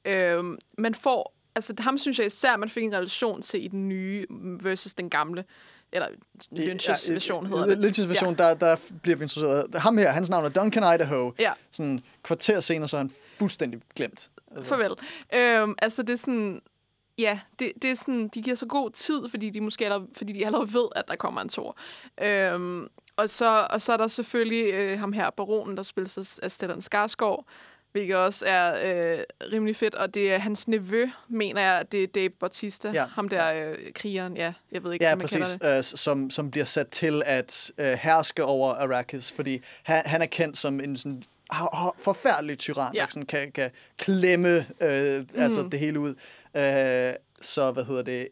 Øh, 0.05 0.43
man 0.77 0.95
får, 0.95 1.33
altså 1.55 1.73
ham 1.79 1.97
synes 1.97 2.19
jeg 2.19 2.27
især, 2.27 2.57
man 2.57 2.69
fik 2.69 2.83
en 2.83 2.93
relation 2.93 3.41
til 3.41 3.65
i 3.65 3.67
den 3.67 3.89
nye 3.89 4.25
versus 4.61 4.93
den 4.93 5.09
gamle, 5.09 5.43
eller 5.91 6.07
Lynch's 6.53 7.13
version 7.13 7.45
hedder 7.45 7.65
det. 7.65 7.75
Lynch's 7.75 8.07
version, 8.07 8.35
ja. 8.39 8.43
der, 8.43 8.53
der 8.53 8.77
bliver 9.01 9.17
vi 9.17 9.23
introduceret. 9.23 9.75
Ham 9.75 9.97
her, 9.97 10.11
hans 10.11 10.29
navn 10.29 10.45
er 10.45 10.49
Duncan 10.49 10.95
Idaho. 10.95 11.33
Ja. 11.39 11.53
Sådan 11.71 11.99
kvarter 12.23 12.59
senere, 12.59 12.89
så 12.89 12.97
er 12.97 12.99
han 12.99 13.11
fuldstændig 13.37 13.81
glemt. 13.95 14.29
Altså, 14.51 14.69
Farvel. 14.69 14.95
Øhm, 15.33 15.75
altså, 15.81 16.01
det 16.01 16.13
er 16.13 16.17
sådan... 16.17 16.61
Ja, 17.17 17.39
det, 17.59 17.71
det 17.81 17.91
er 17.91 17.95
sådan, 17.95 18.27
de 18.27 18.41
giver 18.41 18.55
så 18.55 18.65
god 18.65 18.91
tid, 18.91 19.29
fordi 19.29 19.49
de 19.49 19.61
måske 19.61 19.85
allerede, 19.85 20.07
fordi 20.17 20.33
de 20.33 20.45
allerede 20.45 20.73
ved, 20.73 20.87
at 20.95 21.03
der 21.07 21.15
kommer 21.15 21.41
en 21.41 21.49
tor. 21.49 21.77
Øhm, 22.21 22.87
og, 23.15 23.29
så, 23.29 23.67
og 23.69 23.81
så 23.81 23.93
er 23.93 23.97
der 23.97 24.07
selvfølgelig 24.07 24.73
øh, 24.73 24.99
ham 24.99 25.13
her, 25.13 25.29
baronen, 25.29 25.77
der 25.77 25.83
spilles 25.83 26.39
af 26.39 26.51
Stellan 26.51 26.81
Skarsgård, 26.81 27.45
hvilket 27.91 28.15
også 28.15 28.45
er 28.47 28.73
øh, 29.17 29.23
rimelig 29.51 29.75
fedt. 29.75 29.95
Og 29.95 30.13
det 30.13 30.33
er 30.33 30.37
hans 30.37 30.67
nevø, 30.67 31.09
mener 31.27 31.61
jeg, 31.61 31.91
det 31.91 32.03
er 32.03 32.07
Dave 32.07 32.29
Bautista. 32.29 32.91
Ja. 32.91 33.05
Ham 33.05 33.29
der 33.29 33.53
øh, 33.53 33.75
krigeren, 33.95 34.37
ja. 34.37 34.53
Jeg 34.71 34.83
ved 34.83 34.93
ikke, 34.93 35.05
Ja, 35.05 35.11
om 35.11 35.17
man 35.17 35.27
præcis. 35.27 35.57
det. 35.61 35.77
Øh, 35.77 35.83
som, 35.83 36.29
som 36.29 36.51
bliver 36.51 36.65
sat 36.65 36.87
til 36.87 37.23
at 37.25 37.71
øh, 37.77 37.85
herske 37.85 38.45
over 38.45 38.73
Arrakis, 38.73 39.31
fordi 39.31 39.61
han, 39.83 40.01
han 40.05 40.21
er 40.21 40.25
kendt 40.25 40.57
som 40.57 40.79
en 40.79 40.97
sådan 40.97 41.23
forfærdelig 41.99 42.57
tyran, 42.57 42.95
Ja. 42.95 43.01
der 43.01 43.07
sådan 43.09 43.25
kan, 43.25 43.51
kan 43.51 43.69
klemme 43.97 44.65
øh, 44.81 45.19
mm. 45.19 45.27
altså 45.35 45.67
det 45.71 45.79
hele 45.79 45.99
ud. 45.99 46.13
Øh, 46.57 47.13
så 47.41 47.71
hvad 47.71 47.83
hedder 47.85 48.01
det, 48.03 48.27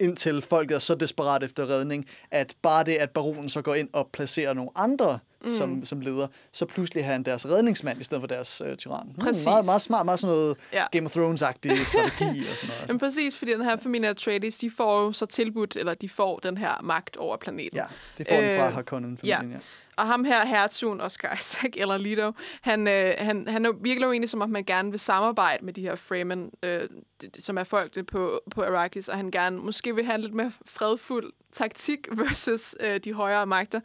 indtil 0.00 0.42
folket 0.42 0.74
er 0.74 0.78
så 0.78 0.94
desperat 0.94 1.42
efter 1.42 1.70
redning, 1.70 2.06
at 2.30 2.54
bare 2.62 2.84
det, 2.84 2.92
at 2.92 3.10
baronen 3.10 3.48
så 3.48 3.62
går 3.62 3.74
ind 3.74 3.88
og 3.92 4.10
placerer 4.12 4.54
nogle 4.54 4.70
andre 4.74 5.18
mm. 5.42 5.48
som, 5.50 5.84
som 5.84 6.00
leder, 6.00 6.26
så 6.52 6.66
pludselig 6.66 7.00
er 7.00 7.04
han 7.04 7.22
deres 7.22 7.48
redningsmand 7.48 8.00
i 8.00 8.04
stedet 8.04 8.22
for 8.22 8.26
deres 8.28 8.62
øh, 8.66 8.76
tyran. 8.76 9.06
Hmm, 9.06 9.14
Præcis. 9.24 9.44
meget, 9.46 9.64
meget 9.66 9.80
smart, 9.82 10.04
meget 10.04 10.20
sådan 10.20 10.36
noget 10.36 10.56
Ja. 10.72 10.84
Game 10.92 11.06
of 11.06 11.16
Thrones-agtig 11.16 11.84
strategi 11.88 12.40
og 12.50 12.56
sådan 12.56 12.68
noget. 12.68 12.80
Altså. 12.80 12.86
Men 12.92 12.98
præcis, 12.98 13.36
fordi 13.36 13.52
den 13.52 13.64
her 13.64 13.76
familie 13.76 14.08
Atreides, 14.08 14.58
de 14.58 14.70
får 14.76 15.02
jo 15.02 15.12
så 15.12 15.26
tilbudt, 15.26 15.76
eller 15.76 15.94
de 15.94 16.08
får 16.08 16.38
den 16.38 16.56
her 16.56 16.80
magt 16.82 17.16
over 17.16 17.36
planeten. 17.36 17.76
Ja, 17.76 17.84
det 18.18 18.28
får 18.28 18.36
den 18.36 18.58
fra 18.58 18.66
Øh, 18.66 18.74
Harkonnen-familien, 18.74 19.50
ja. 19.50 19.56
ja. 19.56 19.60
Og 19.96 20.06
ham 20.06 20.24
her, 20.24 20.46
hertugen 20.46 21.00
Oscar 21.00 21.34
Isaac, 21.34 21.70
eller 21.76 21.98
Lido, 21.98 22.32
han, 22.60 22.88
øh, 22.88 23.14
han, 23.18 23.48
han 23.48 23.66
er 23.66 23.72
virkelig 23.72 24.06
jo 24.06 24.12
egentlig 24.12 24.30
som 24.30 24.40
om, 24.40 24.50
man 24.50 24.64
gerne 24.64 24.90
vil 24.90 25.00
samarbejde 25.00 25.64
med 25.64 25.72
de 25.72 25.82
her 25.82 25.96
Fremen, 25.96 26.50
øh, 26.62 26.88
som 27.38 27.58
er 27.58 27.64
folk 27.64 28.06
på, 28.06 28.42
på 28.50 28.62
Arrakis, 28.62 29.08
og 29.08 29.16
han 29.16 29.30
gerne 29.30 29.58
måske 29.58 29.94
vil 29.94 30.04
have 30.04 30.20
lidt 30.20 30.34
mere 30.34 30.52
fredfuld 30.66 31.32
taktik 31.52 32.08
versus 32.18 32.76
øh, 32.80 33.00
de 33.00 33.12
højere 33.12 33.46
magter. 33.46 33.80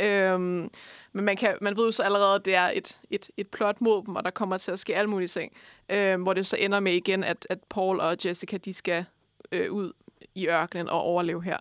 Øhm, 0.00 0.70
men 1.12 1.24
man, 1.24 1.36
kan, 1.36 1.56
man 1.60 1.76
ved 1.76 1.84
jo 1.84 1.90
så 1.90 2.02
allerede, 2.02 2.34
at 2.34 2.44
det 2.44 2.54
er 2.54 2.70
et, 2.74 2.98
et, 3.10 3.30
et 3.36 3.48
plot 3.48 3.80
mod 3.80 4.06
dem, 4.06 4.16
og 4.16 4.24
der 4.24 4.30
kommer 4.30 4.58
til 4.58 4.70
at 4.70 4.78
ske 4.78 4.96
alle 4.96 5.10
mulige 5.10 5.28
ting. 5.28 5.52
Øh, 5.88 6.22
hvor 6.22 6.32
det 6.32 6.46
så 6.46 6.56
ender 6.56 6.80
med 6.80 6.92
igen, 6.92 7.24
at, 7.24 7.46
at 7.50 7.58
Paul 7.70 8.00
og 8.00 8.16
Jessica, 8.24 8.56
de 8.56 8.72
skal 8.72 9.04
øh, 9.52 9.72
ud 9.72 9.92
i 10.34 10.48
ørkenen 10.48 10.88
og 10.88 11.00
overleve 11.00 11.44
her. 11.44 11.58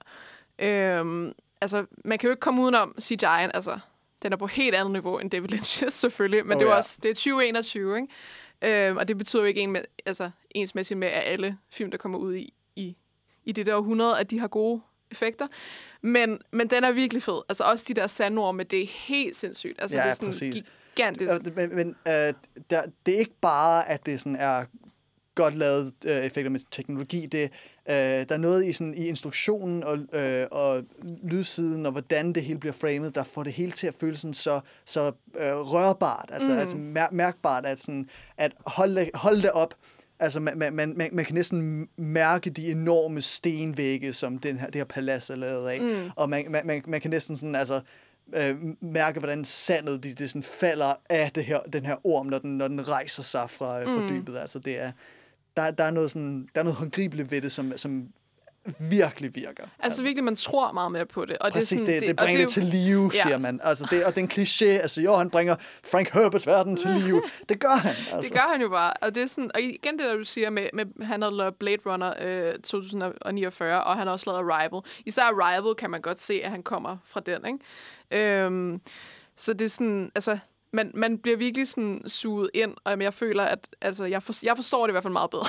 Øhm, 0.60 1.34
altså, 1.62 1.86
man 2.06 2.18
kan 2.18 2.28
jo 2.28 2.32
ikke 2.32 2.40
komme 2.40 2.62
udenom 2.62 2.96
CGI'en, 3.02 3.52
altså, 3.54 3.80
den 4.24 4.34
er 4.34 4.38
på 4.38 4.48
helt 4.48 4.76
andet 4.76 4.92
niveau 4.92 5.20
end 5.20 5.32
David 5.32 5.50
Lynch, 5.50 5.84
selvfølgelig, 6.02 6.46
men 6.46 6.52
Oh, 6.52 6.60
det 6.60 6.66
er 6.66 6.70
jo 6.70 6.72
ja. 6.74 6.78
også, 6.78 7.00
det 7.04 7.10
er 7.10 7.14
2021, 7.16 7.98
ikke? 7.98 8.88
Øhm, 8.88 8.98
og 8.98 9.08
det 9.08 9.18
betyder 9.18 9.42
jo 9.42 9.48
ikke 9.48 9.62
en 9.62 9.72
med, 9.72 9.82
altså, 10.06 10.30
ensmæssigt 10.52 10.98
med, 10.98 11.08
at 11.08 11.24
alle 11.26 11.58
film, 11.72 11.92
der 11.92 11.98
kommer 11.98 12.20
ud 12.20 12.36
i, 12.36 12.54
i, 12.76 12.96
i 13.44 13.52
det 13.52 13.66
der 13.66 13.76
århundrede, 13.76 14.20
at 14.20 14.32
de 14.32 14.40
har 14.40 14.48
gode 14.48 14.82
effekter. 15.12 15.48
Men, 16.02 16.40
men 16.52 16.68
den 16.70 16.84
er 16.84 16.92
virkelig 16.92 17.24
fed. 17.24 17.42
Altså 17.50 17.64
også 17.64 17.86
de 17.88 17.94
der 17.94 18.08
sandord 18.08 18.56
med 18.56 18.66
det 18.66 18.82
er 18.84 18.88
helt 18.88 19.36
sindssygt. 19.36 19.82
Altså 19.82 19.98
Ja, 19.98 20.04
det 20.04 20.10
er 20.10 20.14
sådan 20.14 20.28
præcis. 20.28 20.64
gigantisk. 20.96 21.32
Øh, 21.48 21.56
Men, 21.56 21.76
men 21.76 21.88
øh, 22.08 22.34
der, 22.70 22.82
det 23.06 23.16
er 23.16 23.20
ikke 23.20 23.36
bare, 23.42 23.90
at 23.90 24.06
det 24.06 24.20
sådan 24.22 24.36
er 24.36 24.66
godt 25.44 25.56
lavet 25.56 25.94
øh, 26.06 26.18
effekter 26.18 26.50
med 26.50 26.60
teknologi. 26.72 27.26
Det, 27.26 27.42
øh, 27.90 27.96
der 27.96 28.26
er 28.30 28.38
noget 28.38 28.66
i, 28.66 28.74
sådan, 28.74 28.94
i 28.94 29.06
instruktionen 29.06 29.84
og, 29.84 29.98
øh, 30.14 30.48
og 30.52 30.84
lydsiden, 31.24 31.86
og 31.86 31.92
hvordan 31.92 32.34
det 32.34 32.44
hele 32.44 32.60
bliver 32.60 32.74
framet, 32.74 33.16
der 33.16 33.24
får 33.24 33.44
det 33.44 33.54
hele 33.54 33.72
til 33.72 33.88
at 33.88 33.96
føles 34.00 34.20
sådan 34.20 34.34
så, 34.34 34.60
så 34.86 35.12
øh, 35.38 35.54
rørbart, 35.54 36.30
altså, 36.34 36.52
mm. 36.52 36.58
altså 36.58 36.76
mær- 36.76 37.12
mærkbart, 37.12 37.66
at, 37.66 37.82
sådan, 37.82 38.10
at 38.38 38.52
holde, 38.66 39.10
holde 39.14 39.42
det 39.42 39.52
op. 39.52 39.74
Altså, 40.20 40.40
man, 40.40 40.58
man, 40.58 40.74
man, 40.74 41.10
man 41.12 41.26
kan 41.26 41.36
næsten 41.36 41.88
mærke 41.98 42.50
de 42.50 42.72
enorme 42.72 43.22
stenvægge, 43.22 44.14
som 44.14 44.38
den 44.38 44.60
her, 44.60 44.66
det 44.66 44.76
her 44.76 44.86
palads 44.86 45.30
er 45.30 45.36
lavet 45.36 45.70
af. 45.70 45.82
Mm. 45.82 46.12
Og 46.16 46.30
man, 46.30 46.46
man, 46.50 46.66
man, 46.66 46.84
man 46.88 47.02
kan 47.02 47.12
næsten 47.12 47.36
sådan, 47.36 47.56
altså, 47.56 47.82
øh, 48.36 48.56
mærke, 48.82 49.20
hvordan 49.20 49.46
sandet 49.46 50.04
det, 50.04 50.20
det 50.20 50.30
sådan 50.30 50.44
falder 50.44 50.94
af 51.10 51.32
det 51.36 51.44
her, 51.46 51.60
den 51.60 51.86
her 51.86 51.96
orm, 52.04 52.26
når 52.26 52.40
den, 52.40 52.58
når 52.58 52.68
den 52.68 52.88
rejser 52.88 53.24
sig 53.24 53.50
fra, 53.50 53.80
mm. 53.80 53.86
fra 53.86 54.10
dybet. 54.10 54.38
Altså, 54.38 54.60
det 54.60 54.80
er, 54.80 54.92
der, 55.58 55.72
der, 55.72 55.84
er 55.84 55.92
noget 55.92 56.12
sådan, 56.12 56.48
der 56.56 56.60
er 56.60 56.64
noget 56.64 56.78
håndgribeligt 56.78 57.32
ved 57.32 57.42
det, 57.42 57.52
som, 57.52 57.78
som 57.78 58.08
virkelig 58.80 59.36
virker. 59.36 59.64
Altså 59.80 60.04
virkelig, 60.04 60.24
man 60.24 60.36
tror 60.36 60.72
meget 60.72 60.92
mere 60.92 61.06
på 61.06 61.26
det. 61.26 61.38
Og 61.38 61.52
Præcis, 61.52 61.70
det, 61.70 61.76
er 61.76 61.86
sådan, 61.86 61.94
det, 61.94 62.02
det, 62.02 62.08
det 62.08 62.16
bringer 62.16 62.38
det, 62.38 62.46
det 62.48 62.54
til 62.54 62.64
live, 62.64 63.12
Ja. 63.14 63.22
siger 63.22 63.38
man. 63.38 63.60
Altså, 63.64 63.88
det, 63.92 64.06
og 64.06 64.16
den 64.16 64.32
kliché, 64.34 64.66
altså 64.66 65.02
jo, 65.02 65.16
han 65.16 65.30
bringer 65.30 65.56
Frank 65.92 66.10
Herberts 66.10 66.48
verden 66.48 66.78
til 66.78 66.90
live. 66.90 67.22
Det 67.50 67.60
gør 67.60 67.76
han. 67.76 67.96
Altså. 68.12 68.22
Det 68.22 68.34
gør 68.34 68.52
han 68.52 68.62
jo 68.62 68.70
bare. 68.70 68.94
Og, 69.02 69.16
det 69.16 69.24
er 69.24 69.28
sådan, 69.28 69.52
og 69.54 69.62
igen 69.62 70.00
det, 70.00 70.06
der 70.08 70.16
du 70.16 70.24
siger 70.26 70.50
med, 70.50 70.68
med 70.74 70.86
han 71.06 71.22
har 71.22 71.30
lavet 71.30 71.56
Blade 71.56 71.78
Runner 71.86 72.14
øh, 72.22 72.54
2049, 72.54 73.84
og 73.84 73.98
han 73.98 74.08
har 74.08 74.12
også 74.12 74.30
lavet 74.32 74.52
Arrival. 74.52 74.82
Især 75.06 75.24
Arrival 75.24 75.76
kan 75.76 75.90
man 75.92 76.02
godt 76.02 76.20
se, 76.20 76.42
at 76.44 76.52
han 76.52 76.64
kommer 76.64 76.98
fra 77.06 77.20
den, 77.20 77.46
ikke? 77.46 78.42
Øhm, 78.44 78.82
så 79.38 79.54
det 79.54 79.66
er 79.66 79.70
sådan, 79.70 80.12
altså, 80.16 80.40
man, 80.74 80.92
man 80.94 81.18
bliver 81.18 81.38
virkelig 81.38 81.68
sådan 81.68 82.02
suget 82.08 82.50
ind, 82.54 82.76
og 82.84 83.02
jeg 83.02 83.14
føler, 83.14 83.44
at 83.44 83.68
altså, 83.82 84.06
jeg, 84.06 84.24
for, 84.24 84.34
jeg 84.44 84.56
forstår 84.56 84.88
det 84.88 84.92
i 84.92 84.94
hvert 84.94 85.04
fald 85.04 85.12
meget 85.14 85.30
bedre, 85.30 85.46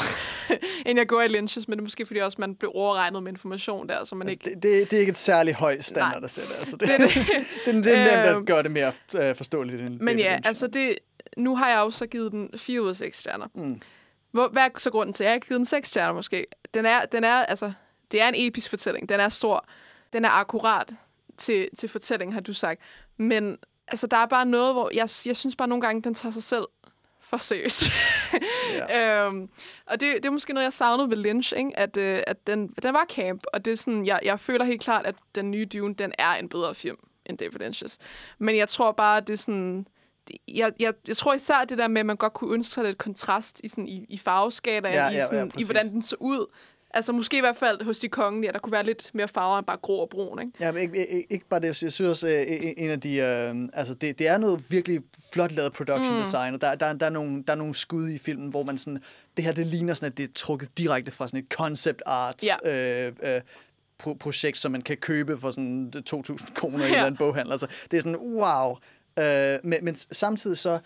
end 0.87 0.99
jeg 0.99 1.09
går 1.09 1.23
i 1.23 1.27
Lynch's, 1.27 1.65
men 1.69 1.73
det 1.73 1.79
er 1.79 1.83
måske 1.83 2.07
fordi 2.07 2.21
også, 2.21 2.37
man 2.41 2.55
bliver 2.55 2.77
overregnet 2.77 3.23
med 3.23 3.33
information 3.33 3.89
der, 3.89 4.05
så 4.05 4.15
man 4.15 4.29
Altså, 4.29 4.51
ikke... 4.51 4.55
det, 4.55 4.63
det, 4.63 4.91
det 4.91 4.97
er 4.97 5.01
ikke 5.01 5.11
et 5.11 5.17
særligt 5.17 5.57
højt 5.57 5.85
standard 5.85 6.13
Nej. 6.21 6.25
at 6.25 6.31
sætte. 6.31 6.51
Altså, 6.59 6.77
det, 6.77 6.89
Det 6.99 6.99
det, 7.01 7.17
er 7.17 7.73
det. 7.73 7.75
det, 7.75 7.85
det, 7.85 7.99
er 7.99 8.17
nemt 8.17 8.27
at 8.27 8.37
Øhm, 8.37 8.47
gøre 8.47 8.63
det 8.63 8.71
mere 8.71 8.93
øh, 9.19 9.35
forståeligt 9.37 9.81
end 9.83 10.01
Men 10.01 10.19
ja, 10.19 10.35
Lynch. 10.37 10.49
altså 10.49 10.67
det, 10.67 10.99
nu 11.37 11.57
har 11.57 11.69
jeg 11.71 11.79
jo 11.79 11.91
så 11.91 12.07
givet 12.07 12.33
den 12.33 12.51
4 12.57 12.83
ud 12.83 12.89
af 12.89 12.97
6 12.97 13.19
stjerner. 13.19 13.47
Mm. 13.55 13.81
Hvor, 14.31 14.49
hvad 14.49 14.63
er 14.63 14.69
så 14.79 14.91
grunden 14.91 15.13
til, 15.13 15.25
at 15.25 15.29
jeg 15.29 15.35
har 15.35 15.39
givet 15.39 15.59
den 15.59 15.67
6 15.67 15.89
stjerner 15.89 16.15
måske? 16.15 16.47
Den 16.75 16.87
er, 16.87 17.05
den 17.05 17.25
er, 17.25 17.35
altså, 17.35 17.73
det 18.13 18.21
er 18.23 18.29
en 18.29 18.35
episk 18.37 18.71
fortælling. 18.71 19.09
Den 19.09 19.21
er 19.21 19.29
stor. 19.29 19.67
Den 20.13 20.25
er 20.25 20.31
akkurat 20.31 20.95
til, 21.39 21.69
til 21.79 21.89
fortællingen, 21.89 22.33
har 22.33 22.41
du 22.41 22.53
sagt. 22.53 22.81
Men 23.17 23.59
altså, 23.93 24.07
der 24.07 24.17
er 24.17 24.27
bare 24.27 24.47
noget, 24.47 24.75
hvor 24.75 24.91
jeg, 24.95 25.09
jeg 25.27 25.37
synes 25.37 25.57
bare 25.57 25.69
nogle 25.69 25.83
gange, 25.83 26.03
den 26.03 26.15
tager 26.15 26.33
sig 26.33 26.43
selv 26.43 26.65
for 27.21 27.37
seriøst. 27.37 27.83
Ja. 28.73 29.25
øhm, 29.27 29.49
og 29.87 30.01
det, 30.01 30.17
det 30.17 30.25
er 30.25 30.31
måske 30.31 30.53
noget, 30.53 30.65
jeg 30.65 30.73
savnede 30.73 31.11
ved 31.11 31.17
Lynch, 31.17 31.53
ikke? 31.57 31.79
At, 31.79 31.97
øh, 31.97 32.23
at 32.27 32.47
den, 32.47 32.69
den 32.83 32.95
var 32.95 33.07
camp, 33.09 33.43
og 33.53 33.65
det 33.65 33.73
er 33.73 33.77
sådan, 33.77 34.07
jeg, 34.07 34.21
jeg 34.25 34.41
føler 34.41 34.65
helt 34.65 34.81
klart, 34.83 35.07
at 35.07 35.15
den 35.35 35.51
nye 35.51 35.65
Dune, 35.65 35.95
den 35.95 36.13
er 36.19 36.35
en 36.35 36.49
bedre 36.49 36.75
film 36.75 36.97
end 37.27 37.39
David 37.39 37.61
Lynch's. 37.61 37.97
Men 38.39 38.57
jeg 38.57 38.69
tror 38.69 38.93
bare, 38.93 39.17
at 39.17 39.27
det 39.27 39.33
er 39.33 39.39
sådan... 39.39 39.87
Jeg, 40.49 40.73
jeg, 40.81 40.95
jeg 41.09 41.17
tror 41.17 41.35
især 41.35 41.65
det 41.65 41.79
der 41.79 41.89
med, 41.89 42.01
at 42.01 42.07
man 42.07 42.17
godt 42.17 42.33
kunne 42.33 42.55
ønske 42.55 42.75
sig 42.75 42.85
lidt 42.85 42.99
kontrast 42.99 43.61
i, 43.65 43.69
sådan, 43.69 43.89
i, 43.89 44.07
i 44.09 44.19
farveskalaen, 44.19 44.95
Ja, 44.95 45.11
i, 45.11 45.13
ja, 45.13 45.19
ja, 45.19 45.27
sådan, 45.27 45.53
i 45.59 45.65
hvordan 45.65 45.91
den 45.91 46.03
så 46.03 46.17
ud. 46.21 46.47
Altså 46.95 47.13
måske 47.13 47.37
i 47.37 47.41
hvert 47.41 47.57
fald 47.57 47.85
hos 47.85 47.99
de 47.99 48.09
kongelige, 48.09 48.49
at 48.49 48.55
der 48.55 48.61
kunne 48.61 48.73
være 48.73 48.85
lidt 48.85 49.11
mere 49.15 49.29
farver 49.29 49.59
end 49.59 49.67
bare 49.67 49.77
grå 49.83 49.97
og 50.01 50.09
brun, 50.09 50.41
ikke? 50.41 50.53
Ja, 50.61 50.73
men 50.73 50.83
ikke, 50.83 51.07
ikke, 51.07 51.27
ikke 51.33 51.47
bare 51.49 51.61
det. 51.61 51.67
Jeg 51.67 51.77
synes 51.77 52.01
også, 52.01 52.29
øh, 52.29 52.43
en 52.49 52.75
en 52.77 52.91
af 52.91 53.01
de... 53.01 53.17
Øh, 53.17 53.69
altså, 53.73 53.95
det, 53.95 54.19
det 54.19 54.29
er 54.29 54.39
noget 54.39 54.65
virkelig 54.71 55.01
flot 55.33 55.53
lavet 55.53 55.73
production 55.73 56.17
mm. 56.17 56.23
design, 56.23 56.55
og 56.55 56.61
der, 56.61 56.75
der, 56.75 56.93
der, 56.93 57.07
er 57.07 57.11
nogle, 57.11 57.43
der 57.47 57.53
er 57.53 57.57
nogle 57.57 57.75
skud 57.75 58.09
i 58.11 58.19
filmen, 58.19 58.49
hvor 58.49 58.63
man 58.63 58.79
sådan... 58.79 59.03
Det 59.37 59.45
her, 59.45 59.53
det 59.53 59.67
ligner 59.67 59.95
sådan, 59.95 60.11
at 60.13 60.17
det 60.17 60.25
er 60.25 60.33
trukket 60.35 60.79
direkte 60.79 61.13
fra 61.13 61.29
sådan 61.29 61.41
et 61.41 61.47
concept 61.53 62.03
art 62.07 62.45
Ja. 62.65 63.07
øh, 63.07 63.13
øh, 63.23 63.41
pro- 64.03 64.17
projekt, 64.21 64.59
som 64.59 64.73
man 64.73 64.83
kan 64.83 64.97
købe 64.97 65.39
for 65.41 65.51
sådan 65.51 65.93
2.000 66.15 66.55
kroner 66.55 66.79
i 66.79 66.81
en 66.81 66.81
Ja. 66.81 66.87
eller 66.89 67.07
anden 67.07 67.19
boghandel. 67.19 67.53
Altså, 67.53 67.67
det 67.91 67.97
er 67.97 68.01
sådan, 68.01 68.17
wow! 68.17 68.77
Øh, 69.19 69.59
men, 69.65 69.85
men 69.85 69.95
samtidig 69.95 70.59
så 70.59 70.79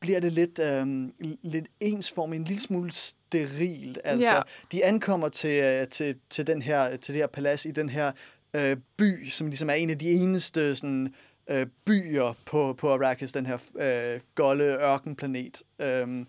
bliver 0.00 0.20
det 0.20 0.32
lidt, 0.32 0.58
øh, 0.58 1.08
lidt 1.42 1.66
ensformigt, 1.80 2.40
en 2.40 2.44
lille 2.44 2.60
smule 2.62 2.92
sterilt. 2.92 3.98
Altså, 4.04 4.34
Ja. 4.34 4.42
de 4.72 4.84
ankommer 4.84 5.28
til, 5.28 5.62
øh, 5.64 5.88
til, 5.88 6.16
til, 6.30 6.46
den 6.46 6.62
her, 6.62 6.96
til 6.96 7.14
det 7.14 7.22
her 7.22 7.26
palads 7.26 7.64
i 7.64 7.70
den 7.70 7.88
her 7.88 8.12
øh, 8.54 8.76
by, 8.96 9.28
som 9.28 9.46
ligesom 9.46 9.70
er 9.70 9.74
en 9.74 9.90
af 9.90 9.98
de 9.98 10.10
eneste 10.10 10.76
sådan, 10.76 11.14
øh, 11.50 11.66
byer 11.84 12.36
på, 12.44 12.72
på 12.78 12.92
Arrakis, 12.92 13.32
den 13.32 13.46
her 13.46 13.58
øh, 13.78 14.20
golde 14.34 14.64
ørkenplanet. 14.64 15.62
Øhm, 15.80 16.26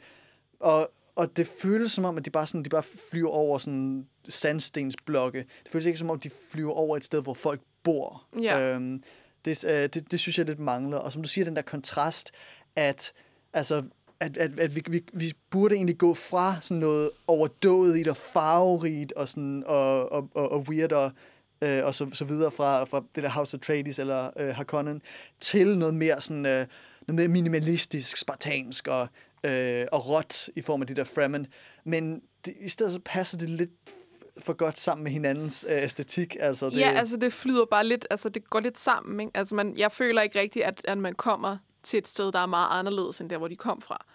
og, 0.59 0.91
og 1.15 1.37
det 1.37 1.47
føles 1.61 1.91
som 1.91 2.05
om, 2.05 2.17
at 2.17 2.25
de 2.25 2.29
bare, 2.29 2.47
sådan, 2.47 2.63
de 2.63 2.69
bare 2.69 2.83
flyver 3.11 3.29
over 3.29 3.57
sådan 3.57 4.07
sandstensblokke. 4.29 5.39
Det 5.63 5.71
føles 5.71 5.85
ikke 5.85 5.99
som 5.99 6.09
om, 6.09 6.19
de 6.19 6.29
flyver 6.51 6.73
over 6.73 6.97
et 6.97 7.03
sted, 7.03 7.21
hvor 7.21 7.33
folk 7.33 7.61
bor. 7.83 8.27
Ja. 8.41 8.73
Øhm, 8.75 9.03
det, 9.45 9.65
øh, 9.65 9.71
det, 9.93 10.11
det 10.11 10.19
synes 10.19 10.37
jeg 10.37 10.45
lidt 10.45 10.59
mangler. 10.59 10.97
Og 10.97 11.11
som 11.11 11.21
du 11.21 11.27
siger, 11.29 11.45
den 11.45 11.55
der 11.55 11.61
kontrast, 11.61 12.31
at, 12.75 13.11
altså, 13.53 13.83
at, 14.19 14.37
at, 14.37 14.59
at 14.59 14.75
vi, 14.75 14.83
vi, 14.89 15.03
vi 15.13 15.33
burde 15.49 15.75
egentlig 15.75 15.97
gå 15.97 16.13
fra 16.13 16.61
sådan 16.61 16.79
noget 16.79 17.09
overdået 17.27 18.07
og 18.07 18.17
farverigt 18.17 19.13
og, 19.13 19.27
sådan, 19.27 19.63
og, 19.65 20.11
og, 20.11 20.29
og, 20.35 20.51
og 20.51 20.59
weird 20.69 20.91
og, 20.91 21.11
øh, 21.61 21.85
og 21.85 21.95
så, 21.95 22.09
så 22.13 22.25
videre 22.25 22.51
fra, 22.51 22.83
fra 22.83 23.03
det 23.15 23.23
der 23.23 23.29
House 23.29 23.57
of 23.57 23.59
Atreides 23.59 23.99
eller 23.99 24.29
øh, 24.39 24.55
Harkonnen, 24.55 25.01
til 25.39 25.77
noget 25.77 25.93
mere 25.93 26.21
sådan, 26.21 26.45
øh, 26.45 26.65
noget 27.07 27.15
mere 27.15 27.27
minimalistisk, 27.27 28.17
spartansk 28.17 28.87
og, 28.87 29.07
øh, 29.43 29.85
og 29.91 30.09
råt 30.09 30.49
i 30.55 30.61
form 30.61 30.81
af 30.81 30.87
det 30.87 30.97
der 30.97 31.03
Fremen. 31.03 31.47
Men 31.83 32.21
det, 32.45 32.53
i 32.59 32.69
stedet 32.69 32.93
så 32.93 32.99
passer 33.05 33.37
det 33.37 33.49
lidt 33.49 33.71
for 34.37 34.53
godt 34.53 34.77
sammen 34.77 35.03
med 35.03 35.11
hinandens 35.11 35.65
øh, 35.69 35.83
æstetik. 35.83 36.37
Altså, 36.39 36.69
det, 36.69 36.77
Ja, 36.77 36.91
altså 36.91 37.17
det 37.17 37.33
flyder 37.33 37.65
bare 37.65 37.85
lidt, 37.85 38.07
altså 38.09 38.29
det 38.29 38.49
går 38.49 38.59
lidt 38.59 38.79
sammen, 38.79 39.19
ikke? 39.19 39.31
Altså 39.35 39.55
man, 39.55 39.77
jeg 39.77 39.91
føler 39.91 40.21
ikke 40.21 40.39
rigtigt, 40.39 40.65
at, 40.65 40.81
at 40.83 40.97
man 40.97 41.13
kommer 41.13 41.57
til 41.89 41.97
et 41.97 42.07
sted, 42.07 42.31
der 42.31 42.39
er 42.39 42.45
meget 42.45 42.67
anderledes, 42.71 43.21
end 43.21 43.29
der, 43.29 43.37
hvor 43.37 43.47
de 43.47 43.55
kom 43.55 43.81
fra. 43.81 44.05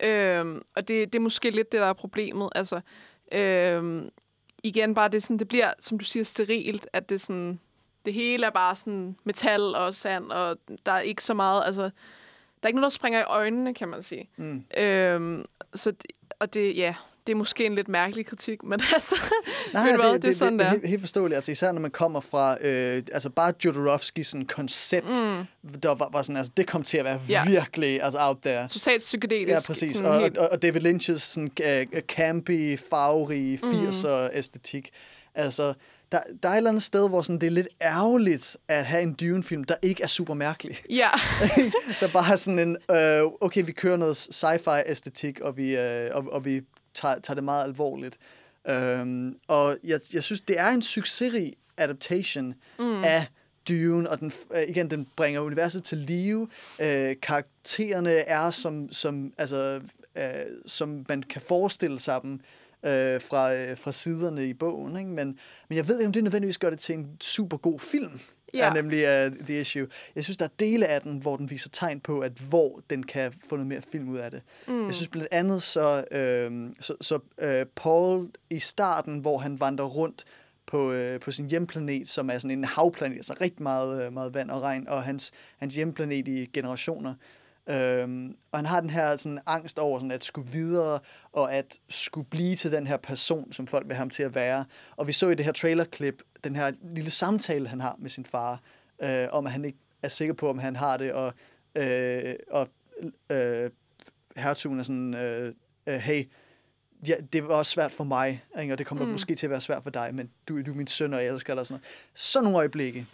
Øhm, 0.00 0.62
og 0.76 0.88
det, 0.88 1.12
det 1.12 1.18
er 1.18 1.22
måske 1.22 1.50
lidt 1.50 1.72
det, 1.72 1.80
der 1.80 1.86
er 1.86 1.92
problemet. 1.92 2.48
Altså, 2.54 2.80
øhm, 3.32 4.10
igen 4.62 4.94
bare, 4.94 5.08
det, 5.08 5.22
sådan, 5.22 5.38
det 5.38 5.48
bliver, 5.48 5.72
som 5.80 5.98
du 5.98 6.04
siger, 6.04 6.24
sterilt, 6.24 6.88
at 6.92 7.08
det 7.08 7.20
sådan, 7.20 7.60
det 8.04 8.14
hele 8.14 8.46
er 8.46 8.50
bare 8.50 8.74
sådan 8.76 9.16
metal 9.24 9.60
og 9.60 9.94
sand, 9.94 10.30
og 10.30 10.58
der 10.86 10.92
er 10.92 11.00
ikke 11.00 11.22
så 11.22 11.34
meget, 11.34 11.62
altså, 11.66 11.82
der 11.82 12.62
er 12.62 12.68
ikke 12.68 12.80
noget, 12.80 12.92
der 12.92 12.96
springer 12.96 13.20
i 13.20 13.24
øjnene, 13.24 13.74
kan 13.74 13.88
man 13.88 14.02
sige. 14.02 14.30
Mm. 14.36 14.64
Øhm, 14.78 15.44
så 15.74 15.92
og 16.38 16.54
det, 16.54 16.76
ja, 16.76 16.94
det 17.26 17.32
er 17.32 17.36
måske 17.36 17.66
en 17.66 17.74
lidt 17.74 17.88
mærkelig 17.88 18.26
kritik, 18.26 18.62
men 18.62 18.80
altså, 18.94 19.16
Nej, 19.72 19.96
hvad, 19.96 20.12
det, 20.12 20.22
det 20.22 20.30
er 20.30 20.34
sådan, 20.34 20.52
det, 20.52 20.60
der. 20.60 20.66
er 20.66 20.70
helt, 20.70 20.88
helt 20.88 21.00
forståeligt. 21.02 21.36
Altså, 21.36 21.52
især 21.52 21.72
når 21.72 21.80
man 21.80 21.90
kommer 21.90 22.20
fra, 22.20 22.52
øh, 22.60 23.02
altså 23.12 23.30
bare 23.30 23.52
Jodorowskis 23.64 24.26
sådan 24.26 24.46
koncept, 24.46 25.06
mm. 25.06 25.46
der 25.82 25.94
var, 25.94 26.08
var 26.12 26.22
sådan, 26.22 26.36
altså, 26.36 26.52
det 26.56 26.66
kom 26.66 26.82
til 26.82 26.98
at 26.98 27.04
være 27.04 27.20
Ja. 27.28 27.44
virkelig 27.48 28.02
altså, 28.02 28.18
out 28.20 28.36
there. 28.44 28.68
totalt 28.68 29.00
psykedelisk. 29.00 29.48
Ja, 29.50 29.60
præcis. 29.66 30.00
Og, 30.00 30.20
helt- 30.20 30.38
og, 30.38 30.48
og 30.52 30.62
David 30.62 30.80
Lynch's 30.86 31.18
sådan, 31.18 31.50
uh, 31.94 32.00
campy, 32.00 32.78
farverige 32.90 33.58
80'er 33.62 34.36
æstetik. 34.38 34.90
Altså, 35.34 35.74
der, 36.12 36.18
der 36.42 36.48
er 36.48 36.52
et 36.52 36.56
eller 36.56 36.70
andet 36.70 36.82
sted, 36.82 37.08
hvor 37.08 37.22
sådan, 37.22 37.38
det 37.40 37.46
er 37.46 37.50
lidt 37.50 37.68
ærgerligt 37.82 38.56
at 38.68 38.84
have 38.84 39.02
en 39.02 39.14
Dune-film, 39.14 39.64
der 39.64 39.74
ikke 39.82 40.02
er 40.02 40.06
super 40.06 40.34
mærkelig. 40.34 40.78
Ja, 40.90 41.08
der 42.00 42.08
bare 42.12 42.32
er 42.32 42.36
sådan 42.36 42.58
en, 42.58 42.76
øh, 42.90 43.22
okay, 43.40 43.62
vi 43.66 43.72
kører 43.72 43.96
noget 43.96 44.16
sci-fi 44.16 44.82
æstetik, 44.90 45.40
og 45.40 45.56
vi, 45.56 45.76
øh, 45.76 46.10
og, 46.12 46.24
og 46.32 46.44
vi 46.44 46.60
tager, 46.96 47.18
tager 47.18 47.34
det 47.34 47.44
meget 47.44 47.64
alvorligt. 47.64 48.18
Øhm, 48.68 49.38
og 49.48 49.76
jeg, 49.84 50.00
jeg 50.12 50.22
synes, 50.22 50.40
det 50.40 50.58
er 50.58 50.68
en 50.68 50.82
succesrig 50.82 51.52
adaptation 51.76 52.54
mm. 52.78 53.04
af 53.04 53.26
Dune, 53.68 54.10
og 54.10 54.20
den, 54.20 54.32
øh, 54.54 54.62
igen, 54.68 54.90
den 54.90 55.06
bringer 55.16 55.40
universet 55.40 55.84
til 55.84 55.98
live. 55.98 56.48
Øh, 56.80 57.16
karaktererne 57.22 58.10
er 58.10 58.50
som, 58.50 58.92
som, 58.92 59.32
altså, 59.38 59.80
øh, 60.16 60.24
som 60.66 61.06
man 61.08 61.22
kan 61.22 61.40
forestille 61.40 62.00
sig 62.00 62.20
dem 62.22 62.32
øh, 62.86 63.20
fra, 63.20 63.54
øh, 63.54 63.78
fra 63.78 63.92
siderne 63.92 64.46
i 64.46 64.54
bogen. 64.54 64.96
Ikke? 64.96 65.10
Men, 65.10 65.38
men 65.68 65.76
jeg 65.76 65.88
ved 65.88 65.98
ikke, 65.98 66.06
om 66.06 66.12
det 66.12 66.24
nødvendigvis 66.24 66.58
gør 66.58 66.70
det 66.70 66.78
til 66.78 66.94
en 66.94 67.16
super 67.20 67.56
god 67.56 67.80
film. 67.80 68.20
Ja. 68.54 68.68
Er 68.68 68.74
nemlig 68.74 68.98
uh, 68.98 69.46
The 69.46 69.60
Issue. 69.60 69.86
Jeg 70.14 70.24
synes, 70.24 70.36
der 70.36 70.44
er 70.44 70.50
dele 70.58 70.86
af 70.86 71.00
den, 71.00 71.18
hvor 71.18 71.36
den 71.36 71.50
viser 71.50 71.70
tegn 71.72 72.00
på, 72.00 72.20
at 72.20 72.32
hvor 72.32 72.82
den 72.90 73.02
kan 73.02 73.32
få 73.48 73.56
noget 73.56 73.66
mere 73.66 73.82
film 73.92 74.08
ud 74.08 74.18
af 74.18 74.30
det. 74.30 74.42
Mm. 74.68 74.86
Jeg 74.86 74.94
synes 74.94 75.08
blandt 75.08 75.28
andet, 75.32 75.62
så, 75.62 76.04
øh, 76.10 76.70
så, 76.80 76.94
så 77.00 77.18
øh, 77.38 77.66
Paul 77.76 78.30
i 78.50 78.58
starten, 78.58 79.18
hvor 79.18 79.38
han 79.38 79.60
vandrer 79.60 79.86
rundt 79.86 80.24
på, 80.66 80.92
øh, 80.92 81.20
på 81.20 81.30
sin 81.30 81.50
hjemplanet, 81.50 82.08
som 82.08 82.30
er 82.30 82.38
sådan 82.38 82.58
en 82.58 82.64
havplanet, 82.64 83.16
altså 83.16 83.34
rigtig 83.40 83.62
meget, 83.62 84.06
øh, 84.06 84.12
meget 84.12 84.34
vand 84.34 84.50
og 84.50 84.62
regn, 84.62 84.88
og 84.88 85.02
hans, 85.02 85.32
hans 85.58 85.74
hjemplanet 85.74 86.28
i 86.28 86.50
generationer. 86.52 87.14
Øhm, 87.70 88.36
og 88.52 88.58
han 88.58 88.66
har 88.66 88.80
den 88.80 88.90
her 88.90 89.16
sådan, 89.16 89.40
angst 89.46 89.78
over 89.78 89.98
sådan, 89.98 90.10
at 90.10 90.24
skulle 90.24 90.50
videre, 90.50 90.98
og 91.32 91.54
at 91.54 91.78
skulle 91.88 92.26
blive 92.30 92.56
til 92.56 92.72
den 92.72 92.86
her 92.86 92.96
person, 92.96 93.52
som 93.52 93.66
folk 93.66 93.86
vil 93.86 93.94
have 93.94 93.98
ham 93.98 94.10
til 94.10 94.22
at 94.22 94.34
være. 94.34 94.64
Og 94.96 95.06
vi 95.06 95.12
så 95.12 95.28
i 95.28 95.34
det 95.34 95.44
her 95.44 95.52
trailerklip, 95.52 96.22
den 96.44 96.56
her 96.56 96.72
lille 96.94 97.10
samtale, 97.10 97.68
han 97.68 97.80
har 97.80 97.96
med 97.98 98.10
sin 98.10 98.24
far, 98.24 98.60
øh, 99.02 99.26
om 99.32 99.46
at 99.46 99.52
han 99.52 99.64
ikke 99.64 99.78
er 100.02 100.08
sikker 100.08 100.34
på, 100.34 100.50
om 100.50 100.58
han 100.58 100.76
har 100.76 100.96
det, 100.96 101.12
og, 101.12 101.32
øh, 101.74 102.34
og 102.50 102.68
øh, 103.32 103.70
hertugen 104.36 104.78
er 104.78 104.82
sådan, 104.82 105.14
øh, 105.14 105.54
øh, 105.86 105.94
hey, 105.94 106.24
ja, 107.08 107.14
det 107.32 107.48
var 107.48 107.54
også 107.54 107.72
svært 107.72 107.92
for 107.92 108.04
mig, 108.04 108.44
ikke? 108.60 108.74
og 108.74 108.78
det 108.78 108.86
kommer 108.86 109.04
mm. 109.04 109.10
måske 109.10 109.34
til 109.34 109.46
at 109.46 109.50
være 109.50 109.60
svært 109.60 109.82
for 109.82 109.90
dig, 109.90 110.14
men 110.14 110.30
du, 110.48 110.62
du 110.62 110.70
er 110.70 110.76
min 110.76 110.86
søn, 110.86 111.14
og 111.14 111.24
jeg 111.24 111.32
elsker 111.32 111.54
dig, 111.54 111.60
og 111.60 111.66
sådan 111.66 111.80
noget. 111.80 112.10
Sådan 112.14 112.44
nogle 112.44 112.58
øjeblikke 112.58 113.06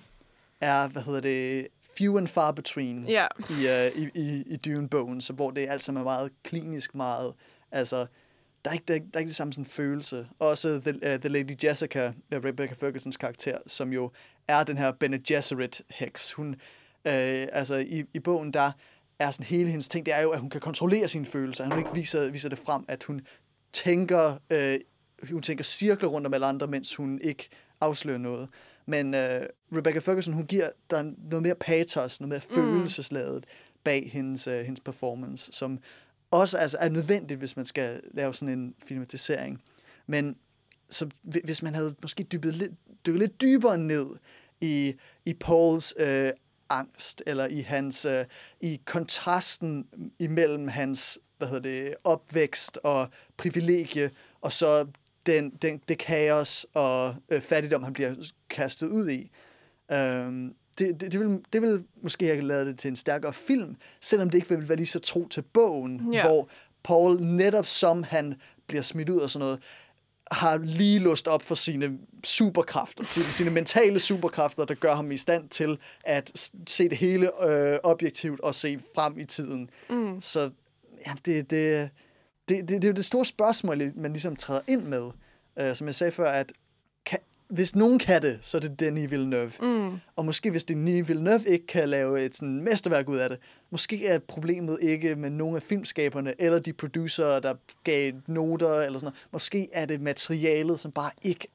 er, 0.60 0.88
hvad 0.88 1.02
hedder 1.02 1.20
det, 1.20 1.68
few 1.98 2.18
and 2.18 2.26
far 2.28 2.52
between 2.52 3.04
Ja. 3.08 3.26
i, 3.50 3.52
uh, 3.52 4.02
i, 4.02 4.08
i, 4.14 4.42
i 4.46 4.56
Dune-bogen, 4.56 5.20
så 5.20 5.32
hvor 5.32 5.50
det 5.50 5.66
alt 5.70 5.82
sammen 5.82 6.00
er 6.00 6.04
meget 6.04 6.30
klinisk, 6.42 6.94
meget, 6.94 7.32
altså, 7.72 8.06
der 8.64 8.70
er 8.70 8.72
ikke, 8.74 8.84
der 8.88 8.92
er, 8.92 8.94
ikke- 8.94 9.06
der 9.12 9.16
er 9.16 9.18
ikke 9.18 9.28
det 9.28 9.36
samme 9.36 9.52
sådan 9.52 9.66
følelse. 9.66 10.26
Også 10.38 10.80
The, 10.84 10.94
uh, 11.14 11.20
The 11.20 11.28
Lady 11.28 11.64
Jessica, 11.64 12.08
uh, 12.08 12.44
Rebecca 12.44 12.74
Fergusons 12.74 13.16
karakter, 13.16 13.58
som 13.66 13.92
jo 13.92 14.10
er 14.48 14.64
den 14.64 14.78
her 14.78 14.92
Bene 14.92 15.18
Gesserit-heks. 15.28 16.32
Hun, 16.32 16.48
uh, 16.48 16.54
altså 17.52 17.74
i, 17.74 18.04
i 18.14 18.18
bogen, 18.18 18.52
der 18.52 18.72
er 19.18 19.30
sådan 19.30 19.46
hele 19.46 19.68
hendes 19.70 19.88
ting, 19.88 20.06
det 20.06 20.14
er 20.14 20.20
jo, 20.22 20.30
at 20.30 20.40
hun 20.40 20.50
kan 20.50 20.60
kontrollere 20.60 21.08
sine 21.08 21.26
følelser. 21.26 21.64
Hun 21.68 21.78
ikke 21.78 21.94
viser, 21.94 22.30
viser 22.30 22.48
det 22.48 22.58
frem, 22.58 22.84
at 22.88 23.04
hun 23.04 23.20
tænker, 23.72 24.34
øh, 24.50 24.74
hun 25.32 25.42
tænker 25.42 25.64
cirkler 25.64 26.08
rundt 26.08 26.26
om 26.26 26.34
alle 26.34 26.46
andre, 26.46 26.66
mens 26.66 26.96
hun 26.96 27.20
ikke 27.22 27.48
afslører 27.80 28.18
noget. 28.18 28.48
Men 28.86 29.14
øh, 29.14 29.42
Rebecca 29.72 29.98
Ferguson, 29.98 30.34
hun 30.34 30.46
giver 30.46 30.70
der 30.90 31.02
noget 31.02 31.42
mere 31.42 31.54
patos, 31.54 32.20
noget 32.20 32.28
mere 32.28 32.40
følelsesladet 32.40 33.44
bag 33.84 34.10
hendes, 34.12 34.46
øh, 34.46 34.60
hendes 34.60 34.80
performance, 34.80 35.52
som 35.52 35.78
også 36.30 36.58
altså, 36.58 36.76
er 36.80 36.88
nødvendigt, 36.88 37.38
hvis 37.38 37.56
man 37.56 37.64
skal 37.64 38.00
lave 38.14 38.34
sådan 38.34 38.58
en 38.58 38.74
filmatisering. 38.86 39.62
Men 40.06 40.36
så 40.90 41.08
hvi- 41.22 41.44
hvis 41.44 41.62
man 41.62 41.74
havde 41.74 41.94
måske 42.02 42.22
dybet 42.22 42.54
lidt, 42.54 42.72
dykket 43.06 43.20
lidt 43.20 43.40
dybere 43.40 43.78
ned 43.78 44.06
i, 44.60 44.94
i 45.24 45.34
Pauls 45.34 45.94
øh, 45.98 46.30
angst, 46.70 47.22
eller 47.26 47.46
i 47.46 47.60
hans 47.60 48.04
øh, 48.04 48.24
i 48.60 48.80
kontrasten 48.84 49.86
imellem 50.18 50.68
hans 50.68 51.18
hvad 51.42 51.50
hedder 51.50 51.70
det, 51.70 51.94
opvækst 52.04 52.78
og 52.82 53.08
privilegie, 53.36 54.10
og 54.40 54.52
så 54.52 54.86
den, 55.26 55.50
den, 55.50 55.80
det 55.88 55.98
kaos 55.98 56.66
og 56.74 57.14
øh, 57.28 57.40
fattigdom, 57.40 57.82
han 57.82 57.92
bliver 57.92 58.14
kastet 58.50 58.86
ud 58.88 59.10
i. 59.10 59.30
Øhm, 59.92 60.54
det, 60.78 61.00
det, 61.00 61.12
det, 61.12 61.20
vil, 61.20 61.40
det 61.52 61.62
vil 61.62 61.84
måske 62.02 62.26
have 62.26 62.40
lavet 62.40 62.66
det 62.66 62.78
til 62.78 62.88
en 62.88 62.96
stærkere 62.96 63.32
film, 63.32 63.76
selvom 64.00 64.30
det 64.30 64.38
ikke 64.38 64.48
vil 64.56 64.68
være 64.68 64.76
lige 64.76 64.86
så 64.86 64.98
tro 64.98 65.28
til 65.28 65.42
bogen, 65.42 66.12
Ja. 66.12 66.26
hvor 66.26 66.48
Paul 66.84 67.22
netop 67.22 67.66
som 67.66 68.02
han 68.02 68.34
bliver 68.66 68.82
smidt 68.82 69.08
ud 69.08 69.18
og 69.18 69.30
sådan 69.30 69.44
noget, 69.46 69.60
har 70.30 70.58
lige 70.58 70.98
låst 70.98 71.28
op 71.28 71.42
for 71.42 71.54
sine 71.54 71.98
superkræfter, 72.24 73.04
sine, 73.04 73.24
sine 73.26 73.50
mentale 73.50 74.00
superkræfter, 74.00 74.64
der 74.64 74.74
gør 74.74 74.94
ham 74.94 75.10
i 75.12 75.16
stand 75.16 75.48
til 75.48 75.78
at 76.04 76.50
se 76.66 76.88
det 76.88 76.98
hele 76.98 77.44
øh, 77.50 77.78
objektivt 77.82 78.40
og 78.40 78.54
se 78.54 78.78
frem 78.94 79.18
i 79.18 79.24
tiden. 79.24 79.70
Mm. 79.90 80.20
Så 80.20 80.50
ja, 81.06 81.12
det, 81.24 81.50
det, 81.50 81.90
det, 82.48 82.58
det, 82.58 82.68
det 82.68 82.84
er 82.84 82.88
jo 82.88 82.94
det 82.94 83.04
store 83.04 83.24
spørgsmål, 83.24 83.92
man 83.96 84.12
ligesom 84.12 84.36
træder 84.36 84.60
ind 84.68 84.82
med. 84.82 85.10
Uh, 85.60 85.74
som 85.74 85.86
jeg 85.86 85.94
sagde 85.94 86.12
før, 86.12 86.28
at 86.28 86.52
kan, 87.04 87.18
hvis 87.48 87.76
nogen 87.76 87.98
kan 87.98 88.22
det, 88.22 88.38
så 88.42 88.56
er 88.56 88.60
det 88.60 88.80
Denis 88.80 89.10
Villeneuve. 89.10 89.52
Mm. 89.60 90.00
Og 90.16 90.24
måske 90.24 90.50
hvis 90.50 90.64
Denis 90.64 91.08
Villeneuve 91.08 91.46
ikke 91.46 91.66
kan 91.66 91.88
lave 91.88 92.24
et 92.24 92.36
sådan 92.36 92.62
mesterværk 92.62 93.08
ud 93.08 93.16
af 93.16 93.28
det, 93.28 93.38
måske 93.70 94.06
er 94.06 94.18
problemet 94.18 94.78
ikke 94.82 95.16
med 95.16 95.30
nogle 95.30 95.56
af 95.56 95.62
filmskaberne, 95.62 96.34
eller 96.38 96.58
de 96.58 96.72
producer, 96.72 97.40
der 97.40 97.54
gav 97.84 98.12
noter, 98.26 98.74
eller 98.74 98.98
sådan 98.98 99.04
noget. 99.04 99.26
Måske 99.32 99.68
er 99.72 99.86
det 99.86 100.00
materialet, 100.00 100.80
som 100.80 100.92
bare 100.92 101.10
ikke, 101.22 101.48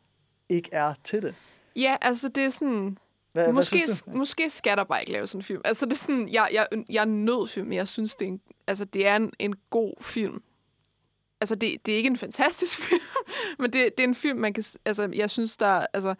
ikke 0.49 0.69
er 0.71 0.93
til 1.03 1.21
det. 1.21 1.35
Ja, 1.75 1.95
altså 2.01 2.29
det 2.29 2.43
er 2.43 2.49
sådan... 2.49 2.97
Hvad, 3.33 3.53
måske, 3.53 3.85
hvad 3.85 4.15
måske 4.15 4.49
skal 4.49 4.77
der 4.77 4.83
bare 4.83 5.01
ikke 5.01 5.11
lave 5.11 5.27
sådan 5.27 5.39
en 5.39 5.43
film. 5.43 5.61
Altså 5.65 5.85
det 5.85 5.93
er 5.93 5.97
sådan, 5.97 6.29
jeg, 6.29 6.49
jeg, 6.53 6.67
jeg 6.89 7.01
er 7.01 7.05
nød 7.05 7.47
film, 7.47 7.67
men 7.67 7.75
jeg 7.75 7.87
synes, 7.87 8.15
det 8.15 8.25
er 8.25 8.29
en, 8.29 8.41
altså, 8.67 8.85
det 8.85 9.07
er 9.07 9.15
en, 9.15 9.33
en 9.39 9.55
god 9.69 9.93
film. 10.01 10.41
Altså 11.41 11.55
det, 11.55 11.85
det 11.85 11.93
er 11.93 11.97
ikke 11.97 12.07
en 12.07 12.17
fantastisk 12.17 12.79
film, 12.83 13.01
men 13.59 13.73
det, 13.73 13.97
det 13.97 14.03
er 14.03 14.07
en 14.07 14.15
film, 14.15 14.39
man 14.39 14.53
kan... 14.53 14.63
Altså 14.85 15.09
jeg 15.13 15.29
synes, 15.29 15.57
der... 15.57 15.85
Altså, 15.93 16.15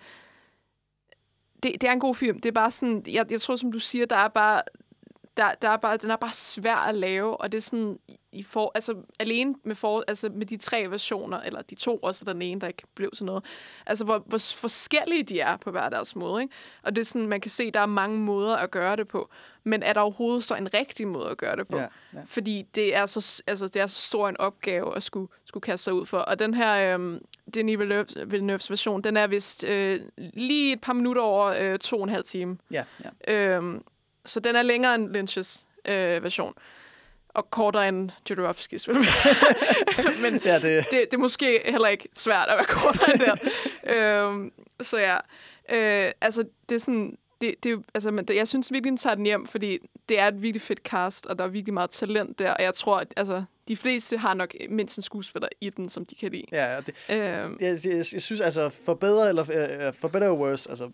det, 1.63 1.81
det 1.81 1.83
er 1.83 1.91
en 1.91 1.99
god 1.99 2.15
film. 2.15 2.39
Det 2.39 2.49
er 2.49 2.53
bare 2.53 2.71
sådan... 2.71 3.03
Jeg, 3.07 3.25
jeg 3.31 3.41
tror, 3.41 3.55
som 3.55 3.71
du 3.71 3.79
siger, 3.79 4.05
der 4.05 4.15
er 4.15 4.27
bare... 4.27 4.61
Der, 5.37 5.53
der 5.53 5.69
er 5.69 5.77
bare, 5.77 5.97
den 5.97 6.11
er 6.11 6.15
bare 6.15 6.33
svær 6.33 6.75
at 6.75 6.95
lave, 6.97 7.37
og 7.37 7.51
det 7.51 7.57
er 7.57 7.61
sådan, 7.61 7.99
i 8.37 8.43
for, 8.43 8.71
altså 8.75 8.95
alene 9.19 9.55
med, 9.63 9.75
for, 9.75 10.03
altså 10.07 10.29
med 10.33 10.45
de 10.45 10.57
tre 10.57 10.85
versioner, 10.89 11.39
eller 11.41 11.61
de 11.61 11.75
to, 11.75 11.97
også 11.97 12.25
den 12.25 12.41
ene, 12.41 12.61
der 12.61 12.67
ikke 12.67 12.83
blev 12.95 13.09
sådan 13.13 13.25
noget, 13.25 13.43
altså 13.85 14.05
hvor, 14.05 14.23
hvor 14.25 14.37
forskellige 14.37 15.23
de 15.23 15.39
er 15.39 15.57
på 15.57 15.71
hver 15.71 15.89
deres 15.89 16.15
måde, 16.15 16.41
ikke? 16.41 16.53
Og 16.83 16.95
det 16.95 17.01
er 17.01 17.05
sådan, 17.05 17.27
man 17.27 17.41
kan 17.41 17.51
se, 17.51 17.71
der 17.71 17.79
er 17.79 17.85
mange 17.85 18.17
måder 18.17 18.55
at 18.55 18.71
gøre 18.71 18.95
det 18.95 19.07
på, 19.07 19.29
men 19.63 19.83
er 19.83 19.93
der 19.93 20.01
overhovedet 20.01 20.43
så 20.43 20.55
en 20.55 20.73
rigtig 20.73 21.07
måde 21.07 21.29
at 21.29 21.37
gøre 21.37 21.55
det 21.55 21.67
på? 21.67 21.77
Ja, 21.77 21.87
ja. 22.13 22.19
Fordi 22.25 22.65
det 22.75 22.95
er, 22.95 23.05
så, 23.05 23.43
altså, 23.47 23.67
det 23.67 23.81
er 23.81 23.87
så 23.87 24.01
stor 24.01 24.29
en 24.29 24.37
opgave 24.37 24.95
at 24.95 25.03
skulle, 25.03 25.27
skulle 25.45 25.61
kaste 25.61 25.83
sig 25.83 25.93
ud 25.93 26.05
for. 26.05 26.17
Og 26.17 26.39
den 26.39 26.53
her 26.53 26.93
øhm, 26.93 27.25
Denis 27.53 27.79
Villeneuve- 27.79 28.25
Villeneuves 28.25 28.69
version, 28.69 29.01
den 29.01 29.17
er 29.17 29.27
vist 29.27 29.63
øh, 29.63 30.01
lige 30.17 30.73
et 30.73 30.81
par 30.81 30.93
minutter 30.93 31.21
over 31.21 31.55
øh, 31.59 31.79
to 31.79 31.97
og 31.97 32.03
en 32.03 32.09
halv 32.09 32.23
time. 32.23 32.57
Ja, 32.71 32.83
ja. 33.27 33.55
Øhm, 33.55 33.83
så 34.25 34.39
den 34.39 34.55
er 34.55 34.61
længere 34.61 34.95
end 34.95 35.17
Lynch's 35.17 35.65
øh, 35.91 36.23
version. 36.23 36.53
Og 37.37 37.51
kortere 37.51 37.87
end 37.87 38.09
Jodorowskis, 38.29 38.87
Men 40.23 40.41
ja 40.45 40.59
det, 40.59 40.63
det, 40.63 40.91
det 40.91 41.13
er 41.13 41.17
måske 41.17 41.61
heller 41.65 41.87
ikke 41.87 42.09
svært 42.15 42.47
at 42.49 42.57
være 42.57 42.65
kortere 42.65 43.13
end 43.13 43.19
der. 43.19 43.35
øhm, 44.27 44.51
så 44.81 44.97
ja, 44.97 45.15
øh, 45.69 46.11
altså 46.21 46.43
det 46.69 46.75
er 46.75 46.79
sådan, 46.79 47.17
det, 47.41 47.55
det, 47.63 47.71
er 47.71 47.77
altså, 47.93 48.11
men 48.11 48.25
det, 48.25 48.35
jeg 48.35 48.47
synes 48.47 48.71
virkelig, 48.71 48.89
den 48.89 48.97
tager 48.97 49.15
den 49.15 49.25
hjem, 49.25 49.47
fordi 49.47 49.77
det 50.09 50.19
er 50.19 50.27
et 50.27 50.41
virkelig 50.41 50.61
fedt 50.61 50.79
cast, 50.79 51.25
og 51.25 51.39
der 51.39 51.45
er 51.45 51.49
virkelig 51.49 51.73
meget 51.73 51.89
talent 51.89 52.39
der, 52.39 52.53
og 52.53 52.63
jeg 52.63 52.73
tror, 52.73 52.97
at 52.97 53.13
altså, 53.17 53.43
de 53.67 53.77
fleste 53.77 54.17
har 54.17 54.33
nok 54.33 54.53
mindst 54.69 54.97
en 54.97 55.03
skuespiller 55.03 55.47
i 55.61 55.69
den, 55.69 55.89
som 55.89 56.05
de 56.05 56.15
kan 56.15 56.31
lide. 56.31 56.45
ja, 56.51 56.77
det, 56.85 56.95
Øhm, 57.09 57.57
jeg, 57.61 57.77
jeg, 57.85 58.05
jeg 58.13 58.21
synes 58.21 58.41
altså, 58.41 58.69
for 58.85 58.93
bedre 58.93 59.29
eller 59.29 59.41
uh, 59.43 59.95
for 59.99 60.07
better 60.07 60.29
or 60.29 60.37
worse, 60.37 60.69
altså, 60.69 60.89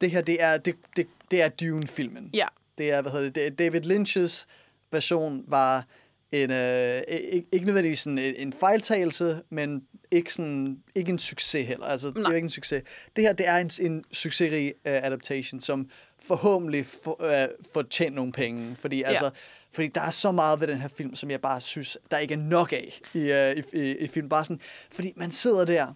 det 0.00 0.10
her, 0.10 0.20
det 0.20 0.42
er, 0.42 0.56
det, 0.56 0.76
det, 0.96 1.06
det 1.30 1.42
er 1.42 1.48
Dune-filmen. 1.48 2.30
ja, 2.34 2.46
Det 2.78 2.90
er, 2.90 3.02
hvad 3.02 3.12
hedder 3.12 3.24
det, 3.24 3.34
det 3.34 3.46
er 3.46 3.50
David 3.50 3.80
Lynch's 3.84 4.46
version 4.92 5.44
var 5.48 5.86
en, 6.32 6.50
øh, 6.50 7.02
ikke, 7.08 7.46
ikke 7.52 7.66
nødvendigvis 7.66 8.04
en, 8.04 8.18
en 8.18 8.52
fejltagelse, 8.52 9.42
men 9.50 9.82
ikke, 10.10 10.34
sådan, 10.34 10.78
ikke 10.94 11.10
en 11.10 11.18
succes 11.18 11.66
heller. 11.66 11.86
Altså, 11.86 12.08
det 12.08 12.16
er 12.16 12.22
Nej. 12.22 12.34
ikke 12.34 12.44
en 12.44 12.50
succes. 12.50 12.82
Det 13.16 13.24
her, 13.24 13.32
det 13.32 13.48
er 13.48 13.56
en, 13.56 13.70
en 13.80 14.04
succesrig 14.12 14.74
uh, 14.74 14.92
adaptation, 14.92 15.60
som 15.60 15.90
forhåbentlig 16.22 16.86
får, 16.86 17.24
uh, 17.24 17.72
får 17.72 17.82
tjent 17.82 18.14
nogle 18.14 18.32
penge. 18.32 18.76
Fordi, 18.78 19.02
altså, 19.02 19.30
fordi 19.72 19.88
der 19.88 20.00
er 20.00 20.10
så 20.10 20.32
meget 20.32 20.60
ved 20.60 20.68
den 20.68 20.78
her 20.78 20.88
film, 20.88 21.14
som 21.14 21.30
jeg 21.30 21.40
bare 21.40 21.60
synes, 21.60 21.98
der 22.10 22.18
ikke 22.18 22.34
er 22.34 22.38
nok 22.38 22.72
af 22.72 23.00
i, 23.14 23.18
uh, 23.18 23.80
i, 23.80 23.90
i, 23.90 23.96
i 23.96 24.06
film. 24.06 24.28
Bare 24.28 24.44
sådan, 24.44 24.60
fordi 24.92 25.12
man 25.16 25.30
sidder 25.30 25.64
der, 25.64 25.86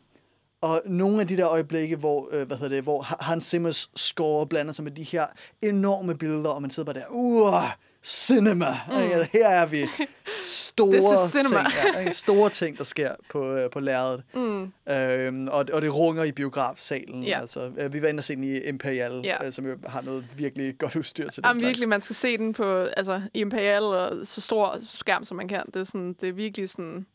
og 0.61 0.83
nogle 0.87 1.21
af 1.21 1.27
de 1.27 1.37
der 1.37 1.49
øjeblikke, 1.49 1.97
hvor, 1.97 2.29
øh, 2.33 2.47
hvad 2.47 2.57
hedder 2.57 2.77
det, 2.77 2.83
hvor 2.85 3.03
Ha- 3.03 3.17
Hans 3.21 3.45
Zimmers 3.45 3.91
score 3.97 4.47
blander 4.47 4.73
sig 4.73 4.85
med 4.85 4.93
de 4.93 5.03
her 5.03 5.27
enorme 5.63 6.19
billeder, 6.19 6.51
og 6.51 6.63
man 6.63 6.71
sidder 6.71 6.93
bare 6.93 7.03
der, 7.03 7.07
uh, 7.11 7.65
cinema! 8.05 8.67
Mm. 8.89 8.95
Her 9.33 9.49
er 9.49 9.67
vi. 9.67 9.87
Store 10.43 11.29
ting, 11.29 11.53
ja, 11.95 11.99
ikke? 12.01 12.13
store 12.13 12.51
ting, 12.51 12.79
der 12.79 12.85
sker 12.85 13.11
på, 13.31 13.53
øh, 13.53 13.71
på 13.71 13.81
lærredet. 13.81 14.23
mm, 14.35 14.73
Øhm, 14.91 15.49
og, 15.49 15.65
og 15.73 15.83
det 15.83 15.95
runger 15.95 16.25
i 16.25 16.33
biografsalen. 16.33 17.23
Ja. 17.25 17.41
Altså, 17.41 17.71
øh, 17.79 17.93
vi 17.93 18.03
var 18.03 18.09
inde 18.09 18.21
og 18.21 18.25
se 18.25 18.37
den 18.37 18.45
i 18.45 18.59
Imperial, 18.59 19.21
Ja. 19.25 19.47
øh, 19.47 19.53
som 19.53 19.67
jo 19.67 19.77
har 19.87 20.03
noget 20.03 20.25
virkelig 20.37 20.79
godt 20.79 20.97
udstyr 20.97 21.29
til 21.31 21.43
den 21.43 21.49
Jamen, 21.51 21.63
virkelig, 21.67 21.89
man 21.89 22.01
skal 22.01 22.17
se 22.17 22.39
den 22.39 22.53
på 22.53 22.83
altså, 22.83 23.21
Imperial 23.35 23.83
og 23.83 24.13
så 24.27 24.41
stor 24.41 24.77
skærm, 24.89 25.25
som 25.25 25.37
man 25.37 25.49
kan. 25.49 25.63
Det 25.67 25.77
er, 25.81 25.85
sådan, 25.85 26.17
det 26.21 26.29
er 26.29 26.33
virkelig 26.33 26.71
sådan... 26.71 27.07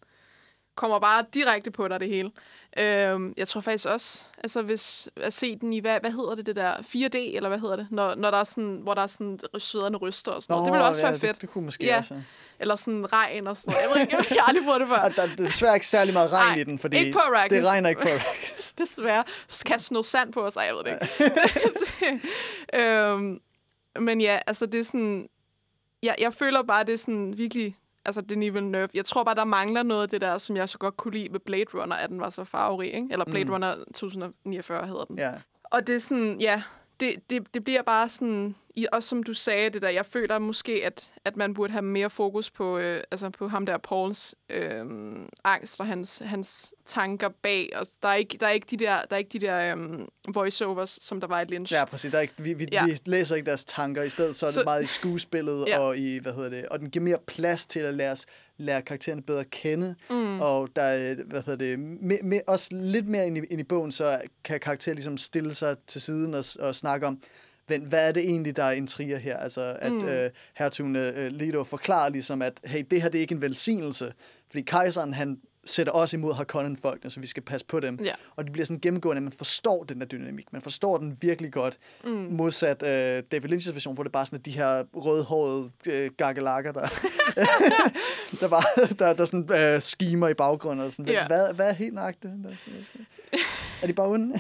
Kommer 0.80 1.00
bare 1.00 1.26
direkte 1.34 1.72
på 1.72 1.88
dig, 1.88 2.00
det 2.00 2.08
hele. 2.08 2.32
Øhm, 2.78 3.34
jeg 3.38 3.48
tror 3.48 3.62
faktisk 3.62 3.86
også, 3.88 4.24
altså 4.44 4.62
hvis 4.62 5.10
at 5.16 5.34
se 5.34 5.56
den 5.56 5.74
i, 5.74 5.80
hvad, 5.80 6.00
hvad 6.00 6.12
hedder 6.12 6.36
det, 6.36 6.46
det 6.46 6.56
der 6.56 6.74
4D, 6.76 7.18
eller 7.36 7.50
hvad 7.50 7.60
hedder 7.60 7.76
det? 7.76 7.88
Når, 7.92 8.16
når 8.16 8.32
der 8.32 8.38
er 8.38 8.44
sådan, 8.44 8.80
hvor 8.84 8.94
der 8.94 9.02
er 9.02 9.08
sådan 9.08 9.40
søderne 9.58 9.98
ryster 9.98 10.32
og 10.32 10.44
sådan 10.44 10.54
noget. 10.54 10.66
Det 10.66 10.74
ville 10.74 10.86
også 10.88 11.02
ja, 11.02 11.10
være 11.10 11.20
fedt. 11.20 11.34
Det, 11.36 11.42
det 11.42 11.50
kunne 11.50 11.66
måske 11.66 11.86
Ja. 11.86 11.98
også. 11.98 12.22
Eller 12.60 12.76
sådan 12.76 13.14
regn 13.14 13.48
og 13.48 13.58
sådan 13.58 13.74
noget. 13.74 13.84
Jeg, 13.84 13.96
ved 13.96 14.02
ikke, 14.02 14.36
jeg 14.36 14.44
har 14.44 14.48
aldrig 14.48 14.66
prøvet 14.66 14.80
det 14.82 14.88
før. 14.90 14.96
Og 15.10 15.16
der, 15.16 15.22
er 15.24 15.36
desværre 15.36 15.76
ikke 15.76 15.88
særlig 15.88 16.14
meget 16.14 16.34
regn 16.34 16.48
Nej, 16.52 16.62
i 16.62 16.64
den, 16.64 16.80
fordi 16.80 16.98
ikke 16.98 17.14
på 17.14 17.20
Arrakis. 17.20 17.58
det 17.58 17.68
regner 17.68 17.90
ikke 17.90 18.02
på 18.02 18.08
Arrakis. 18.08 18.74
Desværre. 18.78 19.24
Kaste 19.66 19.94
noget 19.94 20.06
sand 20.06 20.34
på 20.34 20.46
os, 20.46 20.56
ej, 20.56 20.64
jeg 20.64 20.76
ved 20.76 20.84
det 20.84 20.92
ikke. 22.02 22.20
øhm, 22.86 23.40
men 24.00 24.22
ja, 24.22 24.40
altså 24.48 24.66
det 24.66 24.80
er 24.80 24.84
sådan... 24.84 25.30
Jeg, 26.04 26.16
jeg 26.20 26.34
føler 26.34 26.64
bare, 26.64 26.84
det 26.84 26.94
er 26.94 26.98
sådan 26.98 27.38
virkelig... 27.38 27.76
Altså, 28.06 28.22
Denis 28.22 28.54
Villeneuve. 28.54 28.90
Jeg 28.94 29.06
tror 29.06 29.24
bare, 29.24 29.36
der 29.36 29.44
mangler 29.44 29.84
noget 29.84 30.04
af 30.04 30.10
det 30.10 30.22
der, 30.22 30.38
som 30.38 30.58
jeg 30.58 30.70
så 30.70 30.78
godt 30.78 30.98
kunne 30.98 31.14
lide 31.14 31.34
ved 31.34 31.40
Blade 31.40 31.66
Runner, 31.74 31.96
at 31.96 32.10
den 32.10 32.20
var 32.20 32.30
så 32.30 32.44
farverig, 32.44 32.94
ikke? 32.94 33.08
Eller 33.12 33.26
Blade 33.26 33.46
mm. 33.46 33.52
Runner 33.52 33.76
2049 33.96 34.88
hedder 34.88 35.06
den. 35.06 35.18
Ja. 35.18 35.34
Og 35.64 35.88
det 35.88 35.96
er 35.96 36.00
sådan, 36.00 36.42
ja, 36.42 36.64
det, 37.00 37.30
det, 37.30 37.54
det 37.54 37.64
bliver 37.64 37.82
bare 37.82 38.10
sådan, 38.10 38.56
i, 38.80 38.86
også 38.92 39.10
som 39.10 39.24
du 39.24 39.34
sagde 39.34 39.70
det 39.70 39.82
der, 39.82 39.90
jeg 39.90 40.06
føler 40.06 40.40
måske, 40.40 40.82
at, 40.86 41.12
at 41.26 41.38
man 41.38 41.54
burde 41.54 41.72
have 41.74 41.82
mere 41.82 42.10
fokus 42.10 42.52
på, 42.52 42.78
øh, 42.78 43.04
altså 43.12 43.30
på 43.30 43.48
ham 43.48 43.66
der 43.66 43.78
Pauls 43.78 44.36
øh, 44.50 44.86
angst 45.44 45.80
og 45.80 45.88
hans, 45.88 46.22
hans 46.26 46.74
tanker 46.86 47.30
bag. 47.44 47.70
Og 47.76 47.86
der 48.04 48.10
er 48.10 48.16
ikke, 48.16 48.38
der 48.40 48.48
er 48.48 48.52
ikke 48.52 48.68
de 48.72 48.78
der, 48.78 49.02
der 49.02 49.16
er 49.16 49.18
ikke 49.18 49.30
de 49.30 49.40
der 49.40 49.76
øh, 49.76 50.34
voiceovers, 50.36 51.00
som 51.02 51.20
der 51.20 51.28
var 51.28 51.42
i 51.42 51.46
Lynch. 51.46 51.74
Ja, 51.74 51.86
præcis. 51.86 52.12
Der 52.12 52.18
er 52.18 52.22
ikke, 52.22 52.34
vi, 52.38 52.54
vi, 52.54 52.68
ja. 52.72 52.86
Vi 52.86 52.98
læser 53.06 53.36
ikke 53.36 53.46
deres 53.46 53.66
tanker. 53.66 54.04
I 54.04 54.10
stedet 54.10 54.36
så 54.36 54.46
er 54.46 54.48
det 54.48 54.56
Så- 54.56 54.64
meget 54.64 54.84
i 54.84 54.88
skuespillet, 54.88 55.66
Ja. 55.68 55.80
og 55.80 55.98
i, 55.98 56.20
hvad 56.20 56.34
hedder 56.34 56.50
det, 56.50 56.66
og 56.66 56.80
den 56.80 56.90
giver 56.90 57.04
mere 57.06 57.18
plads 57.28 57.66
til 57.68 57.80
at 57.80 57.94
lære, 57.94 58.12
os, 58.12 58.26
lære 58.58 58.82
karaktererne 58.82 59.22
bedre 59.22 59.40
at 59.40 59.50
kende. 59.50 59.96
Mm. 60.10 60.40
Og 60.42 60.70
der 60.76 60.82
er, 60.82 61.16
hvad 61.26 61.42
hedder 61.46 61.56
det, 61.56 61.80
me, 61.80 62.18
me, 62.24 62.42
også 62.50 62.70
lidt 62.72 63.08
mere 63.08 63.28
ind 63.28 63.38
i, 63.38 63.42
ind 63.50 63.62
i 63.62 63.64
bogen, 63.64 63.92
så 63.92 64.22
kan 64.44 64.60
karakteren 64.60 64.96
ligesom 64.96 65.18
stille 65.18 65.54
sig 65.54 65.76
til 65.88 66.02
siden 66.02 66.34
og, 66.34 66.44
og 66.60 66.76
snakke 66.76 67.08
om, 67.08 67.22
hvad, 67.70 67.80
hvad 67.80 68.08
er 68.08 68.12
det 68.12 68.24
egentlig, 68.24 68.56
der 68.56 68.64
er 68.64 68.72
intriger 68.72 69.18
her? 69.18 69.38
Altså, 69.38 69.78
at 69.80 69.92
mm. 69.92 70.08
øh, 70.08 70.30
hertugen 70.54 70.96
øh, 70.96 71.28
Leto 71.32 71.64
forklarer 71.64 72.10
ligesom, 72.10 72.42
at 72.42 72.60
hey, 72.66 72.84
det 72.92 73.02
her 73.02 73.10
det 73.10 73.18
er 73.18 73.22
ikke 73.22 73.36
en 73.36 73.42
velsignelse, 73.42 74.14
fordi 74.48 74.62
kejseren, 74.62 75.14
han 75.14 75.38
sætter 75.66 75.94
også 75.94 76.18
imod 76.18 76.34
Harkonnen-folkene, 76.34 77.10
så 77.10 77.20
vi 77.20 77.28
skal 77.28 77.44
passe 77.44 77.66
på 77.66 77.80
dem. 77.80 78.00
Ja. 78.04 78.14
Og 78.36 78.44
det 78.44 78.54
bliver 78.54 78.66
sådan 78.66 78.80
gennemgående, 78.80 79.20
at 79.20 79.24
man 79.24 79.32
forstår 79.32 79.84
den 79.84 80.00
der 80.00 80.06
dynamik. 80.06 80.54
Man 80.54 80.62
forstår 80.62 80.98
den 80.98 81.18
virkelig 81.22 81.52
godt. 81.52 81.78
Mm. 82.04 82.10
Modsat 82.12 82.84
øh, 82.84 83.24
David 83.32 83.50
Lynch's 83.54 83.74
version, 83.74 83.94
hvor 83.94 84.04
det 84.04 84.12
bare 84.12 84.26
sådan 84.26 84.40
er 84.40 84.44
de 84.44 84.52
her 84.52 84.84
rødhårede 84.94 85.72
øh, 85.90 86.12
gakkelakker, 86.18 86.72
der, 86.72 86.82
der, 88.40 88.48
bare, 88.50 88.88
der, 89.00 89.14
der 89.14 89.26
sådan 89.26 89.54
øh, 89.54 89.82
skimer 89.82 90.28
i 90.28 90.34
baggrunden. 90.34 90.86
Og 90.86 90.92
sådan, 90.92 91.12
Ja. 91.12 91.28
hvad, 91.28 91.54
hvad 91.54 91.70
er 91.70 91.74
helt 91.74 91.94
nøjagtigt? 91.94 92.34
Er 93.82 93.88
de 93.88 93.94
bare 93.94 94.08
onde? 94.08 94.40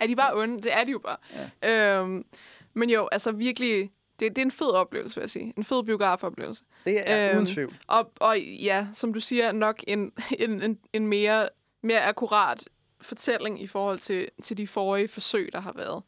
Er 0.00 0.06
de 0.06 0.16
bare 0.16 0.36
onde? 0.36 0.62
Det 0.62 0.72
er 0.72 0.84
de 0.84 0.90
jo 0.90 0.98
bare. 0.98 1.16
Ja. 1.62 1.98
Øhm, 1.98 2.24
men 2.74 2.90
jo, 2.90 3.08
altså 3.12 3.32
virkelig, 3.32 3.90
det, 4.20 4.36
det 4.36 4.38
er 4.38 4.46
en 4.46 4.50
fed 4.50 4.70
oplevelse, 4.70 5.14
vil 5.16 5.22
jeg 5.22 5.30
sige. 5.30 5.52
En 5.56 5.64
fed 5.64 5.82
biografoplevelse. 5.82 6.64
Det 6.84 7.10
er 7.10 7.28
Øhm, 7.30 7.36
uden 7.36 7.46
tvivl. 7.46 7.76
Og, 7.86 8.12
og 8.20 8.40
ja, 8.40 8.86
som 8.94 9.12
du 9.14 9.20
siger, 9.20 9.52
nok 9.52 9.84
en, 9.86 10.12
en, 10.38 10.62
en, 10.62 10.78
en 10.92 11.06
mere, 11.06 11.48
mere 11.82 12.00
akkurat 12.04 12.64
fortælling 13.00 13.62
i 13.62 13.66
forhold 13.66 13.98
til, 13.98 14.28
til 14.42 14.56
de 14.56 14.66
forrige 14.66 15.08
forsøg, 15.08 15.48
der 15.52 15.60
har 15.60 15.72
været. 15.76 16.02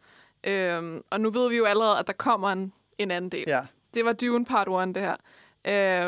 Øhm, 0.47 1.03
og 1.11 1.21
nu 1.21 1.31
ved 1.31 1.49
vi 1.49 1.57
jo 1.57 1.65
allerede, 1.65 1.99
at 1.99 2.07
der 2.07 2.13
kommer 2.13 2.53
en, 2.53 2.73
en 2.99 3.11
anden 3.11 3.31
del. 3.31 3.45
Ja. 3.47 3.61
Det 3.95 4.05
var 4.05 4.13
Dune 4.13 4.45
Part 4.45 4.89
1, 4.89 4.95
det 4.95 5.03
her. 5.03 5.17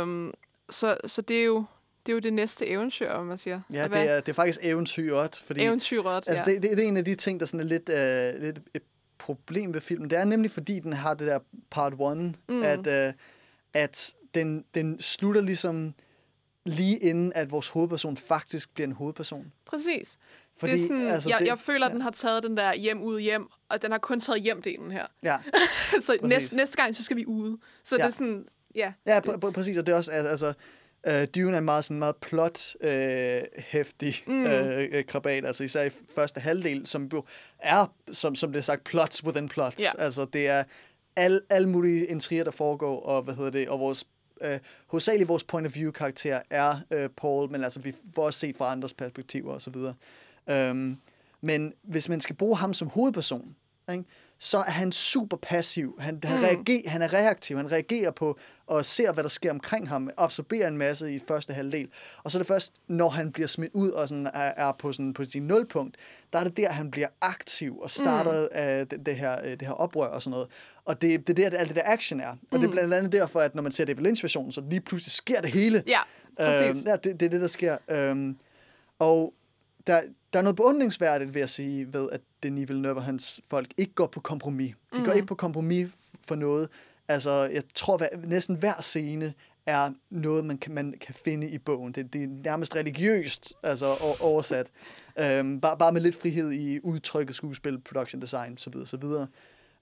Øhm, 0.00 0.32
så, 0.70 0.96
så 1.06 1.22
det 1.22 1.40
er 1.40 1.44
jo 1.44 1.64
det 2.06 2.12
er 2.12 2.14
jo 2.14 2.20
det 2.20 2.32
næste 2.32 2.66
eventyr, 2.66 3.10
om 3.10 3.26
man 3.26 3.38
siger. 3.38 3.60
Ja, 3.72 3.88
hvad- 3.88 4.00
det 4.02 4.10
er, 4.10 4.20
det 4.20 4.28
er 4.28 4.32
faktisk 4.34 4.60
eventyret. 4.62 5.42
Fordi, 5.46 5.62
eventyret, 5.64 6.28
Altså, 6.28 6.44
ja. 6.46 6.54
det, 6.54 6.62
det, 6.62 6.70
det 6.76 6.84
er 6.84 6.88
en 6.88 6.96
af 6.96 7.04
de 7.04 7.14
ting, 7.14 7.40
der 7.40 7.46
sådan 7.46 7.60
er 7.60 7.64
lidt, 7.64 7.88
øh, 7.88 8.42
lidt 8.42 8.58
et 8.74 8.82
problem 9.26 9.74
ved 9.74 9.80
filmen. 9.80 10.10
Det 10.10 10.18
er 10.18 10.24
nemlig, 10.24 10.50
fordi 10.50 10.80
den 10.80 10.92
har 10.92 11.14
det 11.14 11.26
der 11.26 11.38
part 11.70 11.92
one, 11.98 12.34
mm. 12.48 12.62
at, 12.62 12.86
øh, 13.08 13.12
at 13.74 14.14
den, 14.34 14.64
den 14.74 15.00
slutter 15.00 15.40
ligesom 15.40 15.94
lige 16.64 16.96
inden, 16.98 17.32
at 17.34 17.50
vores 17.50 17.68
hovedperson 17.68 18.16
faktisk 18.16 18.74
bliver 18.74 18.86
en 18.86 18.92
hovedperson. 18.92 19.52
Præcis. 19.66 20.16
Fordi, 20.56 20.72
det 20.72 20.80
er 20.82 20.86
sådan, 20.86 21.06
altså, 21.06 21.28
jeg, 21.28 21.38
det- 21.40 21.46
jeg 21.46 21.58
føler, 21.58 21.86
at 21.86 21.90
ja. 21.90 21.94
den 21.94 22.02
har 22.02 22.10
taget 22.10 22.42
den 22.42 22.56
der 22.56 22.74
hjem 22.74 23.02
ud 23.02 23.20
hjem, 23.20 23.46
og 23.68 23.82
den 23.82 23.90
har 23.90 23.98
kun 23.98 24.20
taget 24.20 24.42
hjem-delen 24.42 24.90
her. 24.92 25.06
Ja, 25.22 25.36
så 26.00 26.18
næste, 26.22 26.56
næste 26.56 26.76
gang, 26.76 26.94
så 26.94 27.04
skal 27.04 27.16
vi 27.16 27.26
ude. 27.26 27.58
Så 27.84 27.96
ja. 27.96 28.02
det 28.02 28.06
er 28.06 28.12
sådan, 28.12 28.46
ja. 28.74 28.92
ja 29.06 29.20
pr- 29.26 29.44
pr- 29.44 29.50
præcis, 29.50 29.76
og 29.78 29.86
det 29.86 29.92
er 29.92 29.96
også, 29.96 30.10
altså, 30.12 30.52
Uh, 31.06 31.24
Dune 31.34 31.54
er 31.54 31.58
en 31.58 31.64
meget, 31.64 31.84
sådan 31.84 31.98
meget 31.98 32.16
plot-hæftig 32.16 34.14
uh, 34.26 34.32
mm. 34.34 34.44
uh, 34.44 35.04
krabat, 35.08 35.44
altså 35.44 35.64
især 35.64 35.84
i 35.84 35.90
første 36.14 36.40
halvdel, 36.40 36.86
som 36.86 37.10
er, 37.58 37.92
som, 38.12 38.34
som 38.34 38.52
det 38.52 38.58
er 38.58 38.62
sagt, 38.62 38.84
plots 38.84 39.24
within 39.24 39.48
plots. 39.48 39.82
Ja. 39.82 39.88
Altså 39.98 40.24
det 40.24 40.48
er 40.48 40.64
al, 41.16 41.40
alle 41.50 41.68
mulige 41.68 42.06
intriger, 42.06 42.44
der 42.44 42.50
foregår, 42.50 43.00
og 43.00 43.22
hvad 43.22 43.34
hedder 43.34 43.50
det, 43.50 43.68
og 43.68 43.80
vores 43.80 44.04
øh, 44.40 44.58
hovedsageligt 44.86 45.28
vores 45.28 45.44
point 45.44 45.66
of 45.66 45.74
view 45.74 45.90
karakter 45.90 46.42
er 46.50 46.80
øh, 46.90 47.08
Paul, 47.08 47.50
men 47.50 47.64
altså 47.64 47.80
vi 47.80 47.94
får 48.14 48.26
også 48.26 48.40
set 48.40 48.56
fra 48.56 48.72
andres 48.72 48.94
perspektiver 48.94 49.52
og 49.52 49.62
så 49.62 49.70
videre. 49.70 49.94
Øhm, 50.50 50.96
men 51.40 51.72
hvis 51.82 52.08
man 52.08 52.20
skal 52.20 52.36
bruge 52.36 52.56
ham 52.56 52.74
som 52.74 52.88
hovedperson, 52.88 53.56
ikke, 53.92 54.04
så 54.38 54.58
er 54.58 54.70
han 54.70 54.92
super 54.92 55.36
passiv. 55.36 55.96
Han, 56.00 56.20
han, 56.24 56.36
Mm. 56.38 56.42
reagerer, 56.44 56.88
han 56.90 57.02
er 57.02 57.12
reaktiv. 57.12 57.56
Han 57.56 57.72
reagerer 57.72 58.10
på 58.10 58.38
og 58.66 58.84
ser, 58.84 59.12
hvad 59.12 59.22
der 59.24 59.28
sker 59.30 59.50
omkring 59.50 59.88
ham. 59.88 60.10
Absorberer 60.16 60.68
en 60.68 60.78
masse 60.78 61.12
i 61.12 61.18
første 61.28 61.52
halvdel. 61.52 61.88
Og 62.24 62.30
så 62.30 62.38
er 62.38 62.40
det 62.40 62.46
først, 62.46 62.72
når 62.88 63.08
han 63.08 63.32
bliver 63.32 63.46
smidt 63.46 63.72
ud 63.74 63.90
og 63.90 64.08
sådan 64.08 64.26
er, 64.26 64.30
er 64.56 64.72
på, 64.72 64.92
sådan, 64.92 65.14
på 65.14 65.24
sin 65.24 65.42
nulpunkt, 65.42 65.96
der 66.32 66.38
er 66.38 66.44
det 66.44 66.56
der, 66.56 66.70
han 66.70 66.90
bliver 66.90 67.08
aktiv 67.20 67.78
og 67.78 67.90
starter 67.90 68.42
mm. 68.42 68.48
af 68.52 68.88
det, 68.88 69.06
det, 69.06 69.16
her, 69.16 69.36
øh, 69.44 69.50
det 69.50 69.62
her 69.62 69.70
oprør 69.72 70.06
og 70.06 70.22
sådan 70.22 70.30
noget. 70.30 70.48
Og 70.84 71.02
det, 71.02 71.26
det 71.26 71.38
er 71.38 71.50
der, 71.50 71.58
alt 71.58 71.68
det 71.68 71.76
der 71.76 71.82
action 71.84 72.20
er. 72.20 72.30
Og 72.30 72.36
mm. 72.52 72.60
det 72.60 72.66
er 72.66 72.72
blandt 72.72 72.94
andet 72.94 73.12
derfor, 73.12 73.40
at 73.40 73.54
når 73.54 73.62
man 73.62 73.72
ser 73.72 73.84
David 73.84 74.02
Lynch-versionen, 74.02 74.52
så 74.52 74.62
lige 74.70 74.80
pludselig 74.80 75.12
sker 75.12 75.40
det 75.40 75.50
hele. 75.50 75.82
Ja, 75.86 76.00
præcis. 76.38 76.82
Øhm, 76.82 76.88
ja, 76.90 76.96
det, 76.96 77.20
det 77.20 77.26
er 77.26 77.30
det, 77.30 77.40
der 77.40 77.46
sker. 77.46 77.76
Øhm, 77.90 78.36
og 78.98 79.34
der, 79.86 80.00
der 80.32 80.38
er 80.38 80.42
noget 80.42 80.56
beundringsværdigt 80.56 81.34
ved 81.34 81.42
at 81.42 81.50
sige, 81.50 81.92
ved 81.92 82.08
at 82.12 82.20
Denis 82.48 82.68
Villeneuve 82.68 82.96
og 82.96 83.04
hans 83.04 83.40
folk 83.48 83.68
ikke 83.76 83.94
går 83.94 84.06
på 84.06 84.20
kompromis. 84.20 84.74
De 84.94 84.98
mm. 84.98 85.04
går 85.04 85.12
ikke 85.12 85.26
på 85.26 85.34
kompromis 85.34 85.88
for 86.24 86.34
noget. 86.34 86.68
Altså, 87.08 87.30
jeg 87.30 87.62
tror, 87.74 87.96
at 87.96 88.28
næsten 88.28 88.56
hver 88.56 88.80
scene 88.80 89.34
er 89.66 89.90
noget, 90.10 90.44
man 90.44 90.58
kan, 90.58 90.74
man 90.74 90.94
kan 91.00 91.14
finde 91.14 91.48
i 91.48 91.58
bogen. 91.58 91.92
Det, 91.92 92.12
det 92.12 92.22
er 92.22 92.26
nærmest 92.26 92.76
religiøst 92.76 93.54
altså, 93.62 93.96
oversat. 94.20 94.70
Øhm, 95.18 95.60
bare, 95.60 95.78
bare 95.78 95.92
med 95.92 96.00
lidt 96.00 96.20
frihed 96.20 96.52
i 96.52 96.80
udtrykket, 96.80 97.36
skuespil, 97.36 97.80
production 97.80 98.22
design, 98.22 98.58
så 98.58 98.70
videre, 98.70 98.86
så 98.86 98.96
videre. 98.96 99.26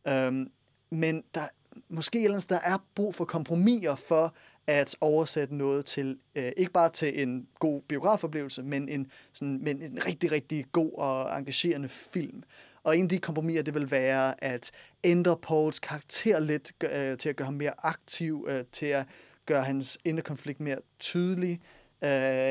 Øhm, 0.09 0.51
men 0.91 1.25
der, 1.35 1.49
måske 1.89 2.19
et 2.19 2.25
eller 2.25 2.35
andet 2.35 2.43
sted, 2.43 2.57
der 2.57 2.63
er 2.63 2.79
brug 2.95 3.15
for 3.15 3.25
kompromiser 3.25 3.95
for 3.95 4.35
at 4.67 4.97
oversætte 5.01 5.57
noget 5.57 5.87
til, 5.87 6.19
øh, 6.35 6.53
ikke 6.57 6.73
bare 6.73 6.91
til 6.91 7.23
en 7.23 7.49
god 7.59 7.83
biografoplevelse, 7.83 8.63
men 8.63 8.89
en, 8.89 9.11
sådan, 9.33 9.59
men 9.63 9.83
en 9.83 10.07
rigtig, 10.07 10.33
rigtig 10.33 10.65
god 10.73 10.93
og 10.95 11.39
engagerende 11.39 11.89
film. 11.89 12.43
Og 12.83 12.97
en 12.97 13.03
af 13.03 13.09
de 13.09 13.19
kompromiser, 13.19 13.63
det 13.63 13.75
vil 13.75 13.91
være 13.91 14.45
at 14.45 14.71
ændre 15.05 15.37
Pauls 15.37 15.79
karakter 15.79 16.41
lidt, 16.41 16.73
øh, 16.85 17.19
til 17.19 17.29
at 17.29 17.37
gøre 17.37 17.45
ham 17.45 17.55
mere 17.55 17.73
aktiv, 17.79 18.47
øh, 18.51 18.65
til 18.73 18.87
at 18.87 19.07
gøre 19.47 19.63
hans 19.63 19.99
indre 20.05 20.23
konflikt 20.23 20.61
mere 20.61 20.79
tydelig, 20.99 21.61
øh, 22.05 22.11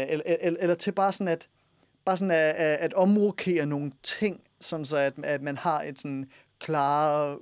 eller, 0.09 0.23
eller, 0.25 0.59
eller 0.59 0.75
til 0.75 0.91
bare 0.91 1.13
sådan 1.13 1.27
at, 1.27 1.47
bare 2.05 2.17
sådan 2.17 2.31
at, 2.31 2.37
at, 2.37 2.77
at 2.77 2.93
omrokere 2.93 3.65
nogle 3.65 3.91
ting, 4.03 4.41
sådan 4.61 4.85
så 4.85 4.97
at, 4.97 5.13
at 5.23 5.41
man 5.41 5.57
har 5.57 5.81
et 5.81 5.99
sådan 5.99 6.29
klar 6.59 7.37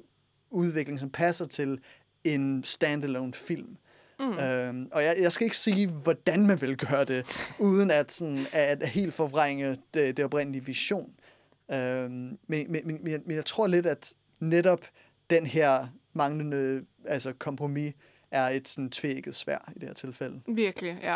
udvikling, 0.49 0.99
som 0.99 1.09
passer 1.09 1.45
til 1.45 1.79
en 2.23 2.63
standalone 2.63 3.33
film. 3.33 3.77
Mm. 4.21 4.37
Øhm, 4.39 4.89
og 4.91 5.03
jeg, 5.03 5.15
jeg 5.19 5.31
skal 5.31 5.45
ikke 5.45 5.57
sige, 5.57 5.87
hvordan 5.87 6.45
man 6.45 6.61
vil 6.61 6.77
gøre 6.77 7.03
det, 7.05 7.25
uden 7.59 7.91
at, 7.91 8.11
sådan, 8.11 8.45
at 8.51 8.87
helt 8.89 9.13
forvrænge 9.13 9.75
det, 9.93 10.17
det 10.17 10.25
oprindelige 10.25 10.65
vision. 10.65 11.13
Øhm, 11.71 12.37
men, 12.47 12.71
men, 12.71 12.81
men, 12.85 12.99
men 13.03 13.35
jeg- 13.35 13.45
tror 13.45 13.67
lidt, 13.67 13.85
at 13.85 14.13
netop 14.39 14.81
den 15.29 15.45
her 15.45 15.87
manglende 16.13 16.85
altså 17.05 17.33
kompromis 17.33 17.93
er 18.31 18.49
et 18.49 18.67
sådan 18.67 18.89
tvækket 18.89 19.35
svær 19.35 19.71
i 19.75 19.79
det 19.79 19.83
her 19.89 19.93
tilfælde. 19.93 20.41
Virkelig, 20.47 20.99
ja. 21.03 21.15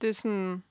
Det 0.00 0.08
er 0.08 0.14
sådan... 0.14 0.62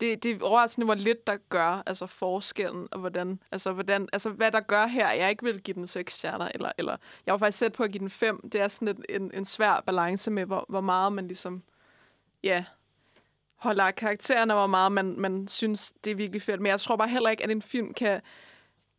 Det, 0.00 0.22
det 0.22 0.30
er 0.30 0.44
overraskende, 0.44 0.84
hvor 0.84 0.94
lidt 0.94 1.26
der 1.26 1.36
gør 1.48 1.82
altså 1.86 2.06
forskellen, 2.06 2.88
og 2.90 3.00
hvordan, 3.00 3.40
altså, 3.52 3.72
hvordan, 3.72 4.08
altså, 4.12 4.30
hvad 4.30 4.52
der 4.52 4.60
gør 4.60 4.86
her. 4.86 5.10
Jeg 5.10 5.30
ikke 5.30 5.44
vil 5.44 5.62
give 5.62 5.74
den 5.74 5.86
seks 5.86 6.14
stjerner, 6.14 6.48
eller, 6.54 6.72
eller 6.78 6.96
jeg 7.26 7.32
var 7.32 7.38
faktisk 7.38 7.58
sæt 7.58 7.72
på 7.72 7.82
at 7.82 7.92
give 7.92 8.00
den 8.00 8.10
fem. 8.10 8.50
Det 8.50 8.60
er 8.60 8.68
sådan 8.68 8.88
et, 8.88 9.04
en, 9.08 9.30
en 9.34 9.44
svær 9.44 9.82
balance 9.86 10.30
med, 10.30 10.44
hvor, 10.44 10.66
hvor 10.68 10.80
meget 10.80 11.12
man 11.12 11.26
ligesom, 11.26 11.62
ja, 12.42 12.64
holder 13.56 13.84
af 13.84 13.94
karaktererne, 13.94 14.54
og 14.54 14.60
hvor 14.60 14.66
meget 14.66 14.92
man, 14.92 15.20
man 15.20 15.48
synes, 15.48 15.92
det 16.04 16.10
er 16.10 16.14
virkelig 16.14 16.42
fedt. 16.42 16.60
Men 16.60 16.70
jeg 16.70 16.80
tror 16.80 16.96
bare 16.96 17.08
heller 17.08 17.30
ikke, 17.30 17.44
at 17.44 17.50
en 17.50 17.62
film 17.62 17.94
kan, 17.94 18.20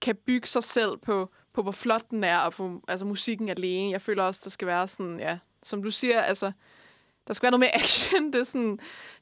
kan 0.01 0.15
bygge 0.15 0.47
sig 0.47 0.63
selv 0.63 0.97
på, 0.97 1.29
på, 1.53 1.61
hvor 1.61 1.71
flot 1.71 2.09
den 2.09 2.23
er, 2.23 2.37
og 2.37 2.53
på 2.53 2.81
altså, 2.87 3.05
musikken 3.05 3.49
alene. 3.49 3.91
Jeg 3.91 4.01
føler 4.01 4.23
også, 4.23 4.41
der 4.43 4.49
skal 4.49 4.67
være 4.67 4.87
sådan, 4.87 5.19
ja, 5.19 5.37
som 5.63 5.83
du 5.83 5.91
siger, 5.91 6.21
altså, 6.21 6.51
der 7.27 7.33
skal 7.33 7.45
være 7.45 7.51
noget 7.51 7.59
mere 7.59 7.75
action. 7.75 8.33
Det 8.33 8.39
er 8.39 8.43
sådan, 8.43 8.79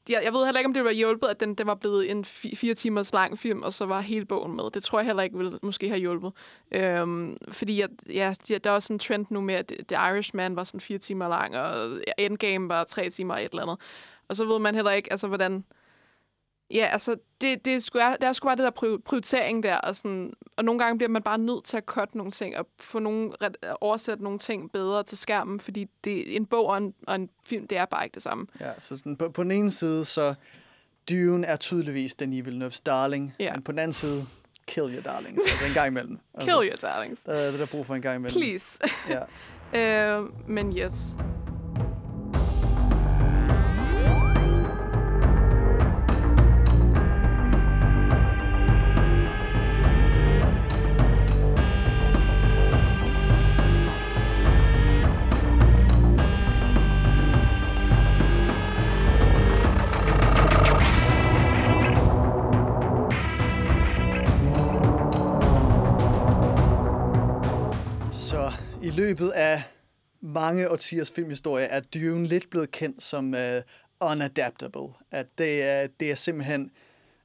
de, 0.07 0.18
jeg 0.23 0.34
ved 0.34 0.45
heller 0.45 0.60
ikke, 0.60 0.68
om 0.68 0.73
det 0.73 0.84
var 0.84 0.91
hjulpet, 0.91 1.28
at 1.28 1.40
den, 1.40 1.56
den 1.56 1.68
var 1.68 1.76
blevet 1.76 2.11
en 2.11 2.26
fi- 2.26 2.56
fire 2.56 2.73
timers 2.73 3.14
lang 3.14 3.40
film, 3.40 3.64
og 3.64 3.73
så 3.73 3.86
var 3.86 4.02
hele 4.02 4.26
bogen 4.26 4.56
med. 4.56 4.64
Det 4.73 4.84
tror 4.84 4.99
jeg 4.99 5.06
heller 5.06 5.23
ikke 5.23 5.38
ville 5.38 5.60
måske 5.61 5.88
have 5.88 5.99
hjulpet. 5.99 6.32
Øhm, 6.72 7.38
fordi 7.49 7.80
jeg, 7.80 7.90
ja, 8.10 8.34
de, 8.48 8.57
der 8.57 8.69
er 8.69 8.73
også 8.73 8.94
en 8.94 8.99
trend 8.99 9.26
nu 9.30 9.41
med, 9.41 9.56
at 9.56 9.73
The 9.88 10.10
Irishman 10.11 10.56
var 10.56 10.64
sådan 10.64 10.82
fire 10.82 10.98
timer 10.98 11.28
lang, 11.28 11.57
og 11.57 11.99
Endgame 12.18 12.69
var 12.69 12.84
tre 12.84 13.10
timer 13.10 13.34
og 13.34 13.44
et 13.44 13.49
eller 13.52 13.64
andet. 13.64 13.78
Og 14.28 14.36
så 14.36 14.45
ved 14.45 14.60
man 14.60 14.76
heller 14.76 14.91
ikke, 14.91 15.11
altså 15.11 15.28
hvordan... 15.28 15.65
Ja, 16.73 16.85
altså, 16.91 17.15
det, 17.41 17.65
det, 17.65 17.76
er 17.76 17.80
sgu, 17.80 17.99
det 17.99 18.23
er 18.27 18.34
sgu 18.34 18.45
bare 18.48 18.56
det 18.56 18.64
der 18.64 18.72
prior- 18.72 19.02
prioritering 19.06 19.64
der, 19.64 19.76
og, 19.77 19.95
sådan, 19.95 20.34
og 20.57 20.65
nogle 20.65 20.80
gange 20.84 20.98
bliver 20.98 21.10
man 21.10 21.22
bare 21.22 21.38
nødt 21.38 21.64
til 21.64 21.77
at 21.77 21.84
cutte 21.85 22.18
nogle 22.18 22.31
ting, 22.31 22.57
og 22.57 22.68
få 22.80 22.99
nogle, 22.99 23.31
ret- 23.41 23.57
oversætte 23.81 24.23
nogle 24.23 24.39
ting 24.39 24.72
bedre 24.72 25.03
til 25.03 25.18
skærmen, 25.18 25.60
fordi 25.60 25.88
det, 26.03 26.35
en 26.35 26.45
bog 26.45 26.65
og 26.65 26.77
en, 26.77 26.93
og 27.07 27.15
en 27.15 27.30
film, 27.45 27.68
det 27.68 27.77
er 27.77 27.85
bare 27.85 28.03
ikke 28.03 28.14
det 28.14 28.23
samme. 28.23 28.48
Ja, 28.60 28.72
så 28.80 29.15
på, 29.19 29.30
på 29.30 29.43
den 29.43 29.52
ene 29.52 29.72
side, 29.72 30.06
så 30.06 30.34
Dune 31.10 31.48
er 31.48 31.56
tydeligvis 31.56 32.15
Denis 32.15 32.43
Villeneuve's 32.48 32.81
darling, 32.85 33.35
Ja. 33.39 33.53
men 33.53 33.61
på 33.64 33.72
den 33.72 33.80
anden 33.80 33.93
side, 33.93 34.26
kill 34.68 34.93
your 34.93 35.02
darlings. 35.02 35.41
Altså 35.52 35.68
en 35.68 35.73
gang 35.73 35.88
imellem. 35.88 36.19
Kill 36.41 36.53
your 36.53 36.76
darlings. 36.81 37.23
Der 37.23 37.34
er 37.34 37.52
det 37.52 37.60
der 37.60 37.65
brug 37.65 37.85
for 37.85 37.95
en 37.95 38.02
gang 38.02 38.15
imellem. 38.15 38.41
Please. 38.41 38.80
Ja. 39.10 39.22
øh, 40.19 40.30
men 40.48 40.77
yes. 40.77 41.15
Løbet 69.12 69.30
af 69.30 69.64
mange 70.22 70.70
årtiers 70.70 71.12
filmhistorie 71.12 71.66
er 71.66 71.80
Dune 71.80 72.28
lidt 72.28 72.50
blevet 72.50 72.72
kendt 72.72 73.04
som 73.04 73.34
uh, 73.34 74.12
unadaptable. 74.12 74.88
At 75.12 75.28
det 75.38 75.64
er, 75.64 75.88
det 76.00 76.12
er 76.12 76.16
simpelthen 76.16 76.72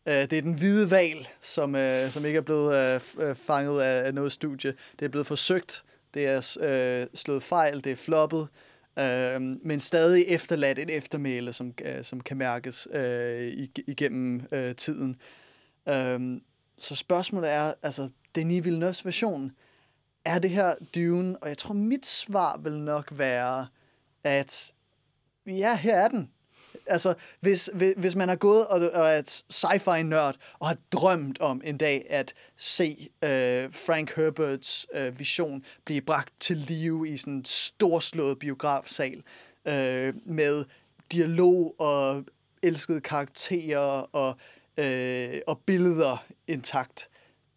uh, 0.06 0.12
det 0.12 0.32
er 0.32 0.42
den 0.42 0.54
hvide 0.54 0.90
val, 0.90 1.28
som, 1.40 1.74
uh, 1.74 2.08
som 2.10 2.24
ikke 2.24 2.36
er 2.36 2.40
blevet 2.40 3.00
uh, 3.16 3.36
fanget 3.36 3.82
af, 3.82 4.06
af 4.06 4.14
noget 4.14 4.32
studie. 4.32 4.74
Det 4.98 5.04
er 5.04 5.08
blevet 5.08 5.26
forsøgt, 5.26 5.84
det 6.14 6.26
er 6.26 7.02
uh, 7.02 7.08
slået 7.14 7.42
fejl, 7.42 7.84
det 7.84 7.92
er 7.92 7.96
floppet, 7.96 8.48
uh, 8.96 9.42
men 9.42 9.80
stadig 9.80 10.24
efterladt 10.28 10.78
et 10.78 10.90
eftermæle, 10.90 11.52
som, 11.52 11.74
uh, 11.84 12.02
som 12.02 12.20
kan 12.20 12.36
mærkes 12.36 12.88
uh, 12.94 13.66
igennem 13.86 14.46
uh, 14.52 14.72
tiden. 14.76 15.16
Uh, 15.86 16.38
så 16.78 16.94
spørgsmålet 16.94 17.52
er, 17.52 17.72
altså 17.82 18.08
Denis 18.34 18.66
Villeneuve's 18.66 19.02
version, 19.04 19.52
er 20.26 20.38
det 20.38 20.50
her 20.50 20.74
Dune? 20.94 21.38
Og 21.38 21.48
jeg 21.48 21.58
tror, 21.58 21.74
mit 21.74 22.06
svar 22.06 22.60
vil 22.62 22.72
nok 22.72 23.08
være, 23.10 23.66
at 24.24 24.72
ja, 25.46 25.76
her 25.76 25.96
er 25.96 26.08
den. 26.08 26.30
Altså, 26.86 27.14
hvis, 27.40 27.70
hvis, 27.74 27.94
hvis 27.96 28.16
man 28.16 28.28
har 28.28 28.36
gået 28.36 28.66
og, 28.66 28.80
og 28.80 29.06
er 29.06 29.18
et 29.18 29.44
sci-fi-nørd 29.50 30.36
og 30.58 30.68
har 30.68 30.76
drømt 30.92 31.40
om 31.40 31.60
en 31.64 31.76
dag 31.76 32.06
at 32.10 32.34
se 32.56 33.08
øh, 33.22 33.72
Frank 33.72 34.16
Herberts 34.16 34.86
øh, 34.94 35.18
vision 35.18 35.64
blive 35.84 36.00
bragt 36.00 36.32
til 36.40 36.56
live 36.56 37.08
i 37.08 37.16
sådan 37.16 37.32
en 37.32 37.44
storslået 37.44 38.38
biografsal 38.38 39.22
øh, 39.68 40.14
med 40.24 40.64
dialog 41.12 41.80
og 41.80 42.24
elskede 42.62 43.00
karakterer 43.00 44.08
og, 44.12 44.36
øh, 44.76 45.40
og 45.46 45.58
billeder 45.66 46.24
intakt, 46.48 47.08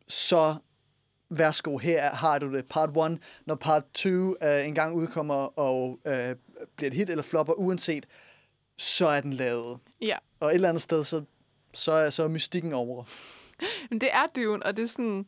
så 0.08 0.56
værsgo, 1.30 1.78
her 1.78 2.10
har 2.10 2.40
du 2.40 2.54
det. 2.54 2.66
Part 2.66 2.90
1. 3.12 3.20
Når 3.46 3.56
part 3.56 3.84
2 3.94 4.10
øh, 4.10 4.36
engang 4.68 4.96
udkommer 4.96 5.60
og 5.60 6.00
øh, 6.06 6.36
bliver 6.76 6.92
et 6.92 6.94
hit 6.94 7.10
eller 7.10 7.24
flopper, 7.24 7.54
uanset, 7.54 8.06
så 8.78 9.08
er 9.08 9.22
den 9.22 9.34
lavet. 9.34 9.80
Ja. 10.02 10.18
Og 10.40 10.50
et 10.50 10.56
eller 10.56 10.70
andet 10.70 10.82
sted, 10.82 11.04
så, 11.04 11.24
så, 11.74 11.92
er, 11.92 12.10
så 12.10 12.24
er 12.24 12.28
mystikken 12.28 12.74
over. 12.74 13.04
Men 13.90 14.02
det 14.02 14.10
er 14.14 14.26
Dune, 14.36 14.66
og 14.66 14.78
det 14.78 14.84
er 14.84 14.88
sådan... 14.88 15.26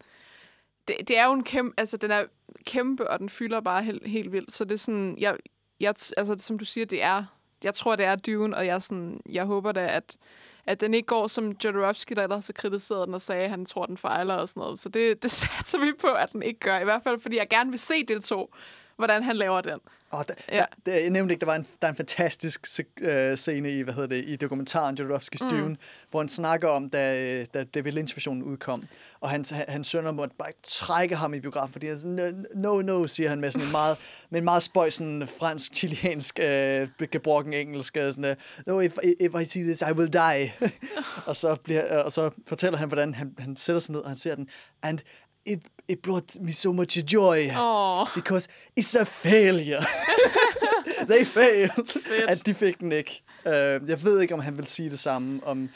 Det, 0.88 0.96
det 1.08 1.18
er 1.18 1.26
jo 1.26 1.34
en 1.34 1.44
kæmpe... 1.44 1.74
Altså, 1.78 1.98
den 1.98 2.12
er 2.12 2.24
kæmpe, 2.66 3.10
og 3.10 3.20
den 3.20 3.30
fylder 3.30 3.62
bare 3.62 3.84
helt, 3.84 4.08
helt 4.08 4.32
vildt. 4.32 4.54
Så 4.54 4.64
det 4.64 4.72
er 4.72 4.78
sådan... 4.78 5.18
Jeg, 5.20 5.38
jeg, 5.80 5.90
altså, 6.18 6.36
som 6.40 6.60
du 6.60 6.66
siger, 6.66 6.86
det 6.86 7.04
er 7.04 7.26
jeg 7.64 7.74
tror, 7.74 7.96
det 7.96 8.06
er 8.06 8.16
Dune, 8.16 8.58
og 8.58 8.66
jeg, 8.66 8.82
sådan, 8.82 9.22
jeg 9.30 9.46
håber 9.46 9.72
da, 9.72 9.88
at, 9.96 10.18
at 10.66 10.82
den 10.82 10.94
ikke 10.94 11.06
går 11.06 11.28
som 11.28 11.56
Jodorowsky, 11.64 12.14
der 12.16 12.24
ellers 12.24 12.46
så 12.46 12.54
kritiseret 12.54 13.08
den 13.08 13.14
og 13.14 13.22
sagde, 13.22 13.44
at 13.44 13.50
han 13.50 13.66
tror, 13.66 13.86
den 13.86 13.98
fejler 13.98 14.34
og 14.34 14.50
sådan 14.50 14.62
noget. 14.62 14.80
Så 14.80 14.90
det, 14.90 15.14
det 15.24 15.32
satser 15.32 15.80
vi 15.80 15.92
på, 16.02 16.08
at 16.08 16.32
den 16.34 16.44
ikke 16.44 16.60
gør. 16.60 16.80
I 16.80 16.84
hvert 16.84 17.04
fald, 17.04 17.20
fordi 17.20 17.38
jeg 17.38 17.50
gerne 17.50 17.70
vil 17.70 17.80
se 17.80 18.04
del 18.04 18.22
2, 18.22 18.54
hvordan 18.96 19.24
han 19.24 19.36
laver 19.36 19.62
den. 19.62 19.80
Oh, 20.14 20.24
der, 20.28 20.34
Ja. 20.52 20.64
der, 20.86 20.94
jeg 21.00 21.10
nævnte 21.10 21.34
ikke, 21.34 21.40
der 21.40 21.46
var 21.46 21.56
en, 21.56 21.68
der 21.82 21.88
er 21.88 21.92
en 21.92 21.98
fantastisk 21.98 22.68
øh, 23.02 23.38
scene 23.38 23.72
i, 23.72 23.82
hvad 23.82 23.94
hedder 23.94 24.08
det, 24.10 24.26
i 24.28 24.36
dokumentaren 24.36 24.98
Jodorowsky's 25.00 25.44
mm. 25.44 25.50
Dune, 25.50 25.78
hvor 26.10 26.20
han 26.20 26.30
snakker 26.30 26.68
om, 26.68 26.90
da, 26.90 27.24
øh, 27.34 27.46
da 27.54 27.64
David 27.64 27.92
Lynch-versionen 27.92 28.44
udkom, 28.44 28.84
og 29.20 29.30
hans, 29.30 29.50
han- 29.50 29.66
hans 29.70 29.88
sønner 29.88 30.12
måtte 30.12 30.36
bare 30.40 30.52
trække 30.64 31.16
ham 31.16 31.34
i 31.34 31.40
biografen, 31.40 31.72
fordi 31.72 31.88
han 31.88 31.98
sådan, 32.00 32.46
no, 32.56 32.82
no, 32.82 33.08
siger 33.08 33.30
han 33.30 33.42
med 33.42 33.52
sådan 33.52 33.66
en 33.66 33.72
meget, 33.72 33.98
med 34.30 34.40
en 34.40 34.46
meget 34.46 34.64
spøj, 34.64 34.90
sådan 34.90 35.28
fransk-chilensk, 35.28 36.40
øh, 36.44 36.90
gebrokken 37.12 37.54
engelsk, 37.54 37.98
øh, 37.98 38.14
sådan, 38.14 38.26
øh, 38.26 38.36
no, 38.68 38.80
if, 38.80 38.98
if 39.20 39.32
I 39.42 39.46
see 39.46 39.64
this, 39.64 39.82
I 39.82 39.92
will 39.92 40.14
die. 40.14 40.54
og, 41.28 41.36
så 41.36 41.56
bliver, 41.64 42.04
og 42.04 42.12
så 42.12 42.30
fortæller 42.48 42.78
han, 42.80 42.88
hvordan 42.88 43.14
han, 43.14 43.36
han 43.40 43.58
sætter 43.58 43.80
sig 43.80 43.94
ned, 43.94 44.02
og 44.02 44.10
han 44.10 44.18
ser 44.18 44.36
den, 44.36 44.48
and 44.84 45.00
it, 45.46 45.60
it 45.92 46.02
brought 46.02 46.42
me 46.42 46.52
so 46.52 46.72
much 46.74 46.98
joy. 47.14 47.50
Åh, 47.58 48.08
Because 48.16 48.48
it's 48.80 48.96
a 49.02 49.04
failure. 49.06 49.82
They 51.10 51.26
failed. 51.26 52.02
At 52.28 52.46
de 52.46 52.54
fik 52.54 52.80
den 52.80 52.92
ikke. 52.92 53.22
Uh, 53.46 53.52
jeg 53.90 54.04
ved 54.04 54.22
ikke, 54.22 54.34
om 54.34 54.40
han 54.40 54.58
vil 54.58 54.68
sige 54.68 54.90
det 54.90 55.00
samme. 55.00 55.42
Om, 55.44 55.70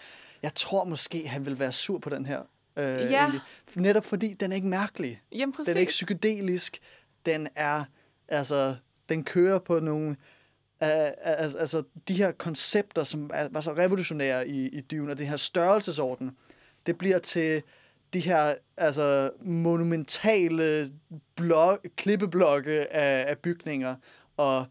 jeg 0.43 0.55
tror 0.55 0.83
måske, 0.83 1.27
han 1.27 1.45
vil 1.45 1.59
være 1.59 1.71
sur 1.71 1.97
på 1.99 2.09
den 2.09 2.25
her. 2.25 2.39
Uh, 2.77 2.83
Ja. 3.11 3.31
Netop 3.75 4.05
fordi, 4.05 4.33
den 4.33 4.51
er 4.51 4.55
ikke 4.55 4.67
mærkelig. 4.67 5.21
jamen 5.31 5.53
præcis. 5.53 5.67
Den 5.67 5.75
er 5.77 5.79
ikke 5.79 5.89
psykedelisk. 5.89 6.77
Den 7.25 7.47
er, 7.55 7.83
altså, 8.27 8.75
den 9.09 9.23
kører 9.23 9.59
på 9.59 9.79
nogle, 9.79 10.09
uh, 10.09 10.87
altså, 11.23 11.57
altså, 11.57 11.83
de 12.07 12.13
her 12.13 12.31
koncepter, 12.31 13.03
som 13.03 13.31
var 13.51 13.61
så 13.61 13.71
revolutionære 13.73 14.47
i, 14.47 14.67
i 14.69 14.81
Dune, 14.81 15.11
og 15.11 15.17
det 15.17 15.27
her 15.27 15.37
størrelsesorden, 15.37 16.31
det 16.85 16.97
bliver 16.97 17.19
til 17.19 17.61
de 18.15 18.19
her 18.19 18.53
altså, 18.77 19.29
monumentale 19.41 20.87
blok, 21.35 21.87
klippeblokke 21.95 22.93
af, 22.93 23.29
af 23.29 23.37
bygninger 23.37 23.95
og 24.37 24.65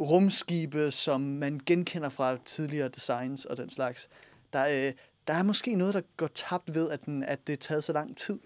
rumskibe, 0.00 0.90
som 0.90 1.20
man 1.20 1.60
genkender 1.66 2.08
fra 2.08 2.36
tidligere 2.44 2.88
designs 2.88 3.44
og 3.44 3.56
den 3.56 3.70
slags. 3.70 4.08
Der, 4.52 4.64
øh, 4.66 4.92
der 5.28 5.34
er 5.34 5.42
måske 5.42 5.74
noget, 5.74 5.94
der 5.94 6.00
går 6.16 6.26
tabt 6.26 6.74
ved, 6.74 6.90
at, 6.90 7.04
den, 7.04 7.22
at 7.22 7.46
det 7.46 7.52
er 7.52 7.56
taget 7.56 7.84
så 7.84 7.92
lang 7.92 8.16
tid. 8.16 8.38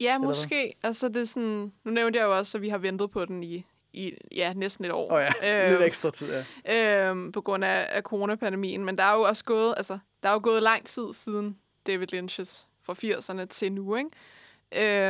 Ja, 0.00 0.18
hvad? 0.18 0.28
måske. 0.28 0.74
Altså, 0.82 1.08
det 1.08 1.16
er 1.16 1.24
sådan, 1.24 1.72
nu 1.84 1.90
nævnte 1.90 2.18
jeg 2.18 2.24
jo 2.24 2.38
også, 2.38 2.58
at 2.58 2.62
vi 2.62 2.68
har 2.68 2.78
ventet 2.78 3.10
på 3.10 3.24
den 3.24 3.42
i, 3.42 3.64
i 3.92 4.12
ja, 4.32 4.52
næsten 4.52 4.84
et 4.84 4.92
år. 4.92 5.12
Oh 5.12 5.22
ja, 5.42 5.70
lidt 5.70 5.82
ekstra 5.82 6.10
tid, 6.10 6.28
ja. 6.66 7.10
øhm, 7.10 7.32
på 7.32 7.40
grund 7.40 7.64
af, 7.64 7.88
af 7.90 8.02
coronapandemien. 8.02 8.84
Men 8.84 8.98
der 8.98 9.04
er 9.04 9.14
jo 9.14 9.22
også 9.22 9.44
gået, 9.44 9.74
altså, 9.76 9.98
der 10.22 10.28
er 10.28 10.32
jo 10.32 10.40
gået 10.42 10.62
lang 10.62 10.86
tid 10.86 11.12
siden 11.12 11.58
David 11.86 12.14
Lynch's 12.14 12.66
fra 12.84 12.92
80'erne 12.92 13.44
til 13.46 13.72
nu, 13.72 13.96
ikke? 13.96 14.10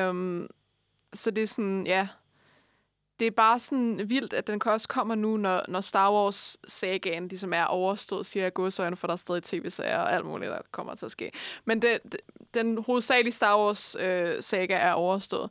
Øhm, 0.06 0.48
så 1.12 1.30
det 1.30 1.42
er 1.42 1.46
sådan, 1.46 1.86
ja, 1.86 2.08
det 3.20 3.26
er 3.26 3.30
bare 3.30 3.60
sådan 3.60 4.10
vildt, 4.10 4.32
at 4.32 4.46
den 4.46 4.62
også 4.66 4.88
kommer 4.88 5.14
nu, 5.14 5.36
når, 5.36 5.62
når 5.68 5.80
Star 5.80 6.12
Wars-sagaen 6.12 7.28
ligesom 7.28 7.52
er 7.52 7.64
overstået, 7.64 8.26
siger 8.26 8.44
jeg 8.44 8.54
godsøjne, 8.54 8.96
for 8.96 9.06
der 9.06 9.12
er 9.12 9.16
stadig 9.16 9.42
tv-serier 9.42 9.98
og 9.98 10.12
alt 10.12 10.26
muligt, 10.26 10.50
der 10.50 10.58
kommer 10.70 10.94
til 10.94 11.04
at 11.04 11.10
ske. 11.10 11.32
Men 11.64 11.82
det, 11.82 11.98
det, 12.04 12.20
den 12.54 12.78
hovedsagelige 12.78 13.32
Star 13.32 13.58
Wars-saga 13.58 14.74
øh, 14.74 14.82
er 14.82 14.92
overstået. 14.92 15.50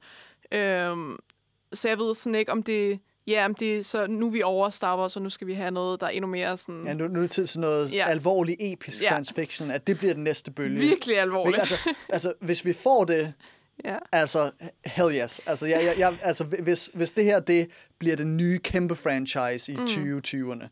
Øhm, 0.52 1.20
så 1.74 1.88
jeg 1.88 1.98
ved 1.98 2.16
sådan 2.16 2.36
ikke, 2.36 2.52
om 2.52 2.64
det... 2.64 3.00
Ja, 3.28 3.46
om 3.46 3.56
det 3.56 3.86
så 3.86 4.08
nu 4.08 4.28
er 4.28 4.32
vi 4.32 4.42
over 4.42 4.70
Star 4.70 4.98
Wars, 5.00 5.16
og 5.16 5.22
nu 5.22 5.30
skal 5.30 5.48
vi 5.48 5.54
have 5.54 5.72
noget, 5.72 6.02
der 6.02 6.08
er 6.08 6.12
endnu 6.12 6.28
mere 6.28 6.58
sådan... 6.58 6.84
ja 6.88 6.94
nu, 6.94 7.08
nu 7.08 7.20
er 7.20 7.22
det 7.22 7.32
tid 7.32 7.48
til 7.48 7.60
noget 7.60 7.92
Ja. 7.92 7.98
ja. 7.98 8.10
alvorlig, 8.10 8.56
episk 8.60 9.02
Ja. 9.02 9.06
science 9.06 9.34
fiction, 9.34 9.72
at 9.72 9.88
det 9.88 9.98
bliver 9.98 10.14
den 10.14 10.24
næste 10.24 10.52
bølge. 10.52 10.80
virkelig 10.80 11.20
alvorligt. 11.20 11.58
Altså, 11.60 11.76
altså, 12.10 12.34
hvis 12.40 12.66
vi 12.66 12.74
får 12.74 13.06
det, 13.06 13.34
ja. 13.86 13.96
Altså, 14.12 14.52
hell 14.86 15.16
yes. 15.16 15.42
Altså, 15.46 15.66
jeg, 15.68 15.84
jeg, 15.86 15.96
jeg, 15.98 16.18
altså 16.22 16.44
hvis, 16.44 16.92
hvis 16.94 17.12
det 17.12 17.26
her 17.26 17.40
det 17.40 17.68
bliver 18.00 18.16
den 18.16 18.38
nye 18.38 18.58
kæmpe 18.60 18.96
franchise 18.96 19.72
i 19.72 19.76
mm. 19.76 19.84
2020'erne, 19.84 20.68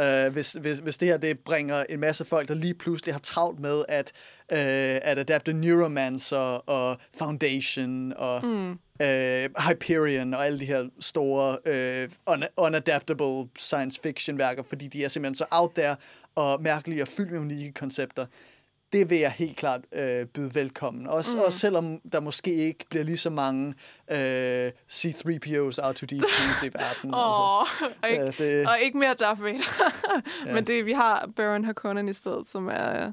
Uh, 0.00 0.32
hvis, 0.32 0.52
hvis, 0.52 0.78
hvis 0.78 0.98
det 0.98 1.08
her 1.08 1.16
det 1.16 1.38
bringer 1.38 1.84
en 1.88 2.00
masse 2.00 2.24
folk, 2.24 2.48
der 2.48 2.54
lige 2.54 2.74
pludselig 2.74 3.14
har 3.14 3.20
travlt 3.20 3.60
med 3.60 3.84
at, 3.88 4.12
uh, 4.52 5.08
at 5.10 5.18
adapte 5.18 5.52
Neuromancer 5.52 6.36
og 6.68 6.96
Foundation 7.18 8.12
og 8.16 8.44
mm. 8.44 8.70
uh, 8.70 9.68
Hyperion 9.68 10.34
og 10.34 10.46
alle 10.46 10.60
de 10.60 10.64
her 10.64 10.88
store 11.00 11.58
uh, 11.66 12.34
un- 12.34 12.52
unadaptable 12.56 13.48
science 13.58 14.00
fiction 14.02 14.38
værker, 14.38 14.62
fordi 14.62 14.88
de 14.88 15.04
er 15.04 15.08
simpelthen 15.08 15.34
så 15.34 15.44
out 15.50 15.70
there 15.76 15.96
og 16.34 16.62
mærkelige 16.62 17.02
og 17.02 17.08
fyldt 17.08 17.32
med 17.32 17.40
unikke 17.40 17.72
koncepter 17.72 18.26
det 18.98 19.10
vil 19.10 19.18
jeg 19.18 19.30
helt 19.30 19.56
klart 19.56 19.80
øh, 19.92 20.26
byde 20.26 20.54
velkommen. 20.54 21.06
Også, 21.06 21.36
mm. 21.36 21.42
også 21.42 21.58
selvom 21.58 22.00
der 22.12 22.20
måske 22.20 22.54
ikke 22.54 22.84
bliver 22.90 23.04
lige 23.04 23.16
så 23.16 23.30
mange 23.30 23.74
øh, 24.10 24.70
C-3PO's 24.90 25.78
R2-D2's 25.78 26.64
i 26.66 26.70
verden. 26.74 27.14
Åh, 27.14 27.58
og, 27.60 27.66
ikke, 28.10 28.22
Ja, 28.24 28.30
det- 28.38 28.68
og 28.68 28.78
ikke 28.80 28.98
mere 28.98 29.14
Darth 29.14 29.42
Vader. 29.44 30.52
Men 30.54 30.66
det, 30.66 30.86
vi 30.86 30.92
har 30.92 31.28
Baron 31.36 31.64
Harkonnen 31.64 32.08
i 32.08 32.12
stedet, 32.12 32.46
som 32.48 32.68
er... 32.68 33.12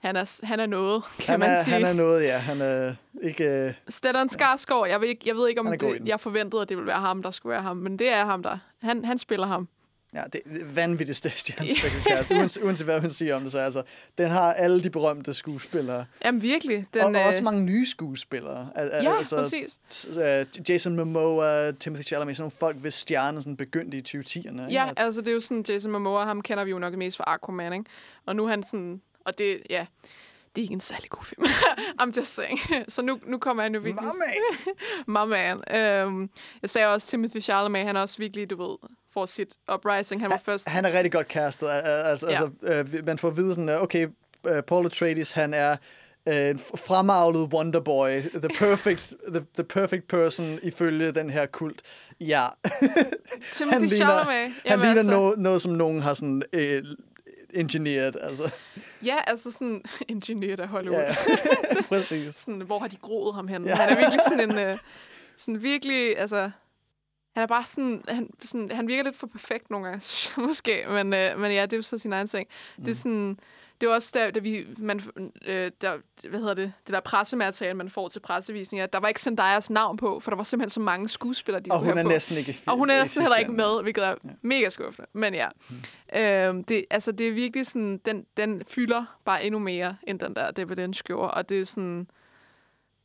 Han 0.00 0.16
er, 0.16 0.46
han 0.46 0.60
er 0.60 0.66
noget, 0.66 1.02
kan 1.18 1.26
han, 1.32 1.40
man 1.40 1.50
er, 1.50 1.62
sige. 1.62 1.74
han 1.74 1.84
er 1.84 1.92
noget, 1.92 2.24
ja. 2.24 2.38
Han 2.38 2.60
er 2.60 2.94
ikke... 3.22 3.44
Øh, 3.66 3.72
Stellan 3.88 4.28
Skarsgård, 4.28 4.88
jeg 4.88 5.00
ved 5.00 5.08
ikke, 5.08 5.22
jeg 5.26 5.34
ved 5.36 5.48
ikke 5.48 5.60
om 5.60 5.78
det, 5.78 6.00
jeg 6.08 6.20
forventede, 6.20 6.62
at 6.62 6.68
det 6.68 6.76
ville 6.76 6.86
være 6.86 7.00
ham, 7.00 7.22
der 7.22 7.30
skulle 7.30 7.50
være 7.52 7.62
ham, 7.62 7.76
men 7.76 7.98
det 7.98 8.08
er 8.08 8.24
ham, 8.24 8.42
der. 8.42 8.58
Han, 8.82 9.04
han 9.04 9.18
spiller 9.18 9.46
ham. 9.46 9.68
Ja, 10.14 10.22
det 10.32 10.40
er 10.46 10.64
vanvittigt 10.74 11.18
cast, 11.18 12.30
uanset, 12.38 12.62
uanset 12.62 12.86
hvad 12.86 13.00
man 13.00 13.10
siger 13.10 13.34
om 13.34 13.42
det. 13.42 13.52
Så 13.52 13.58
altså, 13.58 13.82
den 14.18 14.30
har 14.30 14.52
alle 14.52 14.80
de 14.82 14.90
berømte 14.90 15.34
skuespillere. 15.34 16.04
Jamen 16.24 16.42
virkelig. 16.42 16.86
Den, 16.94 17.02
og, 17.02 17.20
og 17.22 17.26
også 17.28 17.40
øh, 17.40 17.44
mange 17.44 17.62
nye 17.64 17.86
skuespillere. 17.86 18.68
Al- 18.74 18.90
Ja, 19.02 19.14
præcis. 19.30 19.78
t- 19.94 20.20
øh, 20.20 20.46
Jason 20.68 20.96
Momoa, 20.96 21.70
Timothy 21.70 22.02
Chalamet, 22.02 22.36
sådan 22.36 22.42
nogle 22.42 22.50
folk, 22.58 22.76
hvis 22.76 22.94
stjerner 22.94 23.40
sådan 23.40 23.56
begyndte 23.56 23.96
i 23.98 24.02
2010'erne. 24.18 24.36
ikke? 24.36 24.64
Ja, 24.70 24.88
Altså, 24.88 25.04
altså 25.04 25.20
det 25.20 25.28
er 25.28 25.32
jo 25.32 25.40
sådan, 25.40 25.64
Jason 25.68 25.90
Momoa, 25.92 26.24
ham 26.24 26.42
kender 26.42 26.64
vi 26.64 26.70
jo 26.70 26.78
nok 26.78 26.94
mest 26.94 27.16
fra 27.16 27.24
Aquaman, 27.26 27.72
ikke? 27.72 27.84
Og 28.26 28.36
nu 28.36 28.44
er 28.44 28.48
han 28.48 28.62
sådan, 28.62 29.00
og 29.26 29.38
det, 29.38 29.58
ja, 29.70 29.86
det 30.54 30.60
er 30.60 30.62
ikke 30.62 30.72
en 30.74 30.80
særlig 30.80 31.10
god 31.10 31.24
film. 31.24 31.44
I'm 32.02 32.10
just 32.16 32.34
saying. 32.34 32.58
Så 32.94 33.02
nu, 33.02 33.18
nu 33.26 33.38
kommer 33.38 33.62
han 33.62 33.74
jo 33.74 33.80
virkelig... 33.80 34.08
Mamma! 35.06 35.26
My 35.26 35.30
man. 35.30 35.76
Øhm, 35.80 36.30
jeg 36.62 36.70
sagde 36.70 36.88
også, 36.88 37.06
Timothy 37.08 37.40
Chalamet, 37.40 37.86
han 37.86 37.96
er 37.96 38.00
også 38.00 38.18
virkelig, 38.18 38.50
du 38.50 38.68
ved, 38.68 38.76
får 39.14 39.26
sit 39.26 39.48
uprising. 39.74 40.20
Han 40.22 40.30
var 40.30 40.40
først... 40.44 40.68
Han 40.68 40.84
er 40.84 40.92
rigtig 40.96 41.12
godt 41.12 41.26
castet. 41.28 41.66
Al- 41.68 41.80
al- 41.84 42.04
Altså, 42.06 42.30
Ja. 42.30 42.38
ja. 42.62 42.72
altså, 42.72 42.96
øh, 42.98 43.06
man 43.06 43.18
får 43.18 43.28
at 43.28 43.36
vide 43.36 43.54
sådan, 43.54 43.68
øh, 43.68 43.82
okay, 43.82 44.08
øh, 44.46 44.62
Paul 44.62 44.86
Atreides, 44.86 45.32
han 45.32 45.54
er 45.54 45.76
en 46.26 46.58
fremavlet 46.58 47.52
Wonderboy, 47.54 48.20
the 48.20 48.48
perfect, 48.58 49.14
the, 49.28 49.42
the 49.54 49.64
perfect 49.64 50.08
person 50.08 50.58
ifølge 50.62 51.12
den 51.12 51.30
her 51.30 51.46
kult. 51.46 51.82
Ja, 52.20 52.44
Timothy 53.52 53.72
han 53.72 53.80
ligner, 53.86 53.96
Chalamet. 53.96 54.26
han 54.34 54.52
Jamen, 54.66 54.80
ligner 54.84 54.98
altså, 54.98 55.10
noget, 55.10 55.38
noget, 55.38 55.62
som 55.62 55.72
nogen 55.72 56.02
har 56.02 56.14
sådan 56.14 56.42
øh, 56.52 56.84
engineeret. 57.54 58.16
Altså. 58.20 58.50
Ja, 59.04 59.16
altså 59.26 59.52
sådan 59.52 59.82
ingeniør 60.08 60.56
af 60.58 60.68
Hollywood. 60.68 61.00
Ja, 61.00 61.06
ja. 61.06 61.82
præcis. 61.88 62.34
sådan, 62.34 62.60
hvor 62.60 62.78
har 62.78 62.88
de 62.88 62.96
groet 62.96 63.34
ham 63.34 63.48
hen? 63.48 63.64
Ja. 63.64 63.74
Han 63.74 63.88
er 63.88 63.96
virkelig 63.96 64.20
sådan 64.28 64.50
en... 64.50 64.58
Øh, 64.58 64.78
sådan 65.36 65.62
virkelig, 65.62 66.18
altså... 66.18 66.50
Han 67.34 67.42
er 67.42 67.46
bare 67.46 67.64
sådan, 67.64 68.04
han, 68.08 68.30
sådan... 68.42 68.70
Han 68.70 68.88
virker 68.88 69.02
lidt 69.02 69.16
for 69.16 69.26
perfekt 69.26 69.70
nogle 69.70 69.86
gange, 69.86 70.04
måske. 70.46 70.84
Men, 70.88 71.14
øh, 71.14 71.40
men 71.40 71.52
ja, 71.52 71.62
det 71.62 71.72
er 71.72 71.76
jo 71.76 71.82
så 71.82 71.98
sin 71.98 72.12
egen 72.12 72.28
ting. 72.28 72.48
Mm. 72.76 72.84
Det 72.84 72.90
er 72.90 72.94
sådan... 72.94 73.38
Det 73.80 73.86
er 73.88 73.90
også 73.90 74.10
der, 74.14 74.30
da 74.30 74.40
vi, 74.40 74.66
man, 74.78 75.00
øh, 75.46 75.70
der, 75.80 75.96
hvad 76.28 76.40
hedder 76.40 76.54
det, 76.54 76.72
det 76.86 76.92
der 76.92 77.00
pressemateriale, 77.00 77.76
man 77.76 77.90
får 77.90 78.08
til 78.08 78.20
pressevisninger, 78.20 78.86
der 78.86 78.98
var 79.00 79.08
ikke 79.08 79.20
Zendayas 79.20 79.70
navn 79.70 79.96
på, 79.96 80.20
for 80.20 80.30
der 80.30 80.36
var 80.36 80.44
simpelthen 80.44 80.70
så 80.70 80.80
mange 80.80 81.08
skuespillere, 81.08 81.62
de 81.62 81.70
Og 81.70 81.78
skulle 81.78 81.92
hun 81.92 81.98
er 81.98 82.02
på. 82.02 82.08
næsten 82.08 82.36
ikke 82.36 82.60
Og 82.66 82.76
hun 82.76 82.90
er 82.90 82.98
næsten 82.98 83.22
heller 83.22 83.36
ikke 83.36 83.52
med, 83.52 83.82
hvilket 83.82 84.04
er 84.04 84.14
mega 84.42 84.68
skuffende. 84.68 85.08
Men 85.12 85.34
ja. 85.34 85.48
Mm. 85.70 86.18
Øhm, 86.20 86.64
det, 86.64 86.84
altså, 86.90 87.12
det 87.12 87.28
er 87.28 87.32
virkelig 87.32 87.66
sådan, 87.66 88.00
den, 88.06 88.26
den 88.36 88.62
fylder 88.68 89.18
bare 89.24 89.44
endnu 89.44 89.58
mere, 89.58 89.96
end 90.06 90.20
den 90.20 90.34
der 90.36 90.50
David 90.50 90.76
Lynch 90.76 91.04
gjorde. 91.04 91.30
Og 91.30 91.48
det 91.48 91.60
er 91.60 91.64
sådan... 91.64 92.08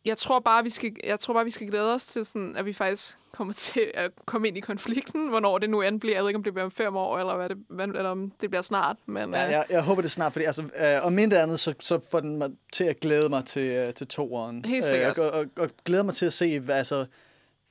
Jeg 0.05 0.17
tror 0.17 0.39
bare, 0.39 0.63
vi 0.63 0.69
skal, 0.69 0.91
jeg 1.03 1.19
tror 1.19 1.33
bare, 1.33 1.45
vi 1.45 1.51
skal 1.51 1.67
glæde 1.67 1.93
os 1.93 2.05
til, 2.05 2.25
sådan, 2.25 2.55
at 2.55 2.65
vi 2.65 2.73
faktisk 2.73 3.17
kommer 3.31 3.53
til 3.53 3.91
at 3.93 4.11
komme 4.25 4.47
ind 4.47 4.57
i 4.57 4.59
konflikten, 4.59 5.29
hvornår 5.29 5.57
det 5.57 5.69
nu 5.69 5.81
end 5.81 5.99
bliver. 5.99 6.15
Jeg 6.15 6.23
ved 6.23 6.29
ikke, 6.29 6.37
om 6.37 6.43
det 6.43 6.53
bliver 6.53 6.65
om 6.65 6.71
fem 6.71 6.95
år, 6.95 7.19
eller, 7.19 7.35
hvad 7.69 7.87
det, 7.87 7.95
eller 7.95 8.09
om 8.09 8.31
det 8.41 8.49
bliver 8.49 8.61
snart. 8.61 8.97
Men, 9.05 9.33
Ja, 9.33 9.45
øh, 9.45 9.51
jeg, 9.51 9.65
jeg 9.69 9.81
håber 9.81 10.01
det 10.01 10.11
snart, 10.11 10.33
fordi 10.33 10.45
altså, 10.45 10.61
øh, 10.61 11.05
om 11.05 11.13
mindre 11.13 11.41
andet, 11.41 11.59
så, 11.59 11.73
så 11.79 11.99
får 12.11 12.19
den 12.19 12.37
mig 12.37 12.49
til 12.73 12.83
at 12.83 12.99
glæde 12.99 13.29
mig 13.29 13.45
til, 13.45 13.63
øh, 13.65 13.93
til 13.93 14.07
toeren. 14.07 14.65
Helt 14.65 14.85
sikkert. 14.85 15.17
Øh, 15.17 15.23
og, 15.23 15.31
og, 15.31 15.45
og 15.57 15.69
glæder 15.85 16.03
mig 16.03 16.13
til 16.13 16.25
at 16.25 16.33
se, 16.33 16.59
hvad, 16.59 16.75
altså, 16.75 17.05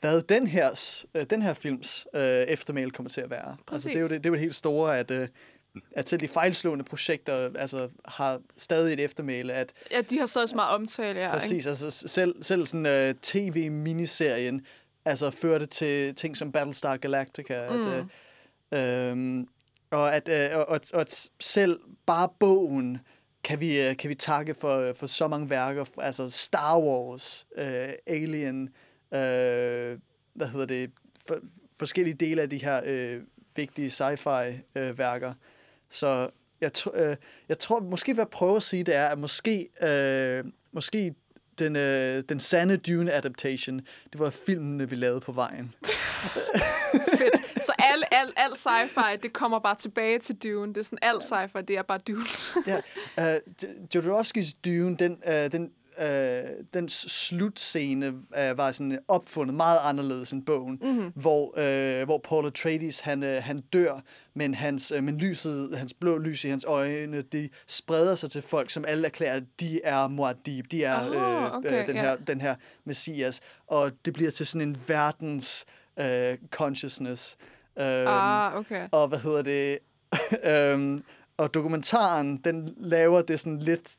hvad 0.00 0.22
den 0.22 0.46
her, 0.46 1.00
øh, 1.14 1.24
den 1.30 1.42
her 1.42 1.54
films 1.54 2.06
øh, 2.14 2.22
eftermæl 2.22 2.90
kommer 2.90 3.10
til 3.10 3.20
at 3.20 3.30
være. 3.30 3.56
Altså, 3.72 3.88
det, 3.88 3.96
er 3.96 4.00
jo 4.00 4.04
Præcis. 4.04 4.14
det, 4.16 4.24
det 4.24 4.28
er 4.28 4.30
jo 4.30 4.34
det 4.34 4.40
helt 4.40 4.56
store, 4.56 4.98
at, 4.98 5.10
øh, 5.10 5.28
at 5.92 6.08
selv 6.08 6.20
de 6.20 6.28
fejlslående 6.28 6.84
projekter 6.84 7.50
altså, 7.58 7.88
har 8.04 8.40
stadig 8.56 8.92
et 8.92 9.00
eftermæle. 9.00 9.52
At, 9.52 9.72
ja, 9.90 10.00
de 10.00 10.18
har 10.18 10.26
stadig 10.26 10.48
så 10.48 10.54
meget 10.54 10.74
omtale. 10.74 11.20
Ja, 11.20 11.32
præcis, 11.32 11.66
altså, 11.66 11.90
selv, 11.90 12.42
selv 12.42 12.66
sådan 12.66 12.86
øh, 12.86 13.14
tv-miniserien 13.22 14.66
altså, 15.04 15.30
førte 15.30 15.66
til 15.66 16.14
ting 16.14 16.36
som 16.36 16.52
Battlestar 16.52 16.96
Galactica. 16.96 17.68
Mm. 17.70 17.80
At, 17.80 18.08
øh, 18.74 19.38
øh, 19.38 19.44
Og 19.90 20.16
at, 20.16 20.28
øh, 20.28 20.58
og, 20.58 20.80
og, 20.94 21.00
at 21.00 21.30
selv 21.40 21.80
bare 22.06 22.28
bogen 22.40 22.98
kan 23.44 23.60
vi, 23.60 23.80
øh, 23.88 23.96
kan 23.96 24.10
vi 24.10 24.14
takke 24.14 24.54
for, 24.54 24.92
for 24.96 25.06
så 25.06 25.28
mange 25.28 25.50
værker. 25.50 25.84
Altså 25.98 26.30
Star 26.30 26.78
Wars, 26.80 27.46
øh, 27.56 27.88
Alien, 28.06 28.62
øh, 29.12 29.98
hvad 30.34 30.46
hedder 30.48 30.66
det, 30.66 30.90
for, 31.26 31.38
forskellige 31.78 32.14
dele 32.14 32.42
af 32.42 32.50
de 32.50 32.58
her 32.58 32.80
øh, 32.84 33.20
vigtige 33.56 33.88
sci-fi 33.88 34.52
øh, 34.78 34.98
værker. 34.98 35.34
Så 35.90 36.30
jeg, 36.60 36.70
øh, 36.94 37.16
jeg 37.48 37.58
tror, 37.58 37.80
måske 37.80 38.14
hvad 38.14 38.24
jeg 38.24 38.30
prøver 38.30 38.56
at 38.56 38.62
sige, 38.62 38.84
det 38.84 38.94
er, 38.94 39.06
at 39.06 39.18
måske, 39.18 39.68
øh, 39.82 40.44
måske 40.72 41.14
den, 41.58 41.76
øh, 41.76 42.22
den 42.28 42.40
sande 42.40 42.76
Dune-adaptation, 42.76 43.80
det 44.12 44.20
var 44.20 44.30
filmene, 44.30 44.90
vi 44.90 44.96
lavede 44.96 45.20
på 45.20 45.32
vejen. 45.32 45.74
Fedt. 47.18 47.64
Så 47.64 47.72
al, 47.78 48.04
al, 48.10 48.32
al 48.36 48.52
sci-fi, 48.52 49.16
det 49.22 49.32
kommer 49.32 49.58
bare 49.58 49.74
tilbage 49.76 50.18
til 50.18 50.34
Dune. 50.36 50.74
Det 50.74 50.80
er 50.80 50.84
sådan, 50.84 50.98
alt 51.02 51.22
sci-fi, 51.22 51.60
det 51.60 51.78
er 51.78 51.82
bare 51.82 51.98
Dune. 51.98 52.24
ja, 52.66 53.34
øh, 53.34 53.40
Jodorowskis 53.94 54.54
Dune, 54.64 54.96
den, 54.96 55.22
øh, 55.26 55.52
den, 55.52 55.72
øh, 56.00 56.64
den 56.74 56.88
slutscene 56.88 58.06
øh, 58.06 58.58
var 58.58 58.72
sådan 58.72 58.98
opfundet 59.08 59.54
meget 59.54 59.78
anderledes 59.82 60.32
end 60.32 60.46
bogen, 60.46 60.78
mm-hmm. 60.82 61.12
hvor, 61.14 61.54
øh, 61.56 62.04
hvor 62.04 62.18
Paul 62.18 62.46
Atreides, 62.46 63.00
han, 63.00 63.22
øh, 63.22 63.42
han 63.42 63.60
dør, 63.60 64.00
men, 64.34 64.54
hans, 64.54 64.92
øh, 64.96 65.04
men 65.04 65.18
lyset, 65.18 65.78
hans 65.78 65.94
blå 65.94 66.18
lys 66.18 66.44
i 66.44 66.48
hans 66.48 66.64
øjne, 66.64 67.22
de 67.22 67.48
spreder 67.66 68.14
sig 68.14 68.30
til 68.30 68.42
folk, 68.42 68.70
som 68.70 68.84
alle 68.88 69.06
erklærer, 69.06 69.36
at 69.36 69.44
de 69.60 69.80
er 69.84 70.08
Muad'Dib, 70.08 70.66
de 70.70 70.84
er 70.84 71.08
Oh, 71.08 71.16
øh, 71.16 71.54
okay, 71.54 71.80
øh, 71.80 71.86
den, 71.86 71.96
ja. 71.96 72.02
her, 72.02 72.16
den 72.16 72.40
her 72.40 72.54
messias, 72.84 73.40
og 73.66 73.92
det 74.04 74.14
bliver 74.14 74.30
til 74.30 74.46
sådan 74.46 74.68
en 74.68 74.76
verdens 74.86 75.64
øh, 75.98 76.36
consciousness. 76.50 77.36
Øh, 77.78 78.04
ah, 78.06 78.56
okay. 78.56 78.88
og 78.92 79.08
hvad 79.08 79.18
hedder 79.18 79.42
det? 79.42 79.78
øhm, 80.52 81.04
og 81.36 81.54
dokumentaren, 81.54 82.36
den 82.36 82.74
laver 82.76 83.22
det 83.22 83.40
sådan 83.40 83.58
lidt, 83.58 83.96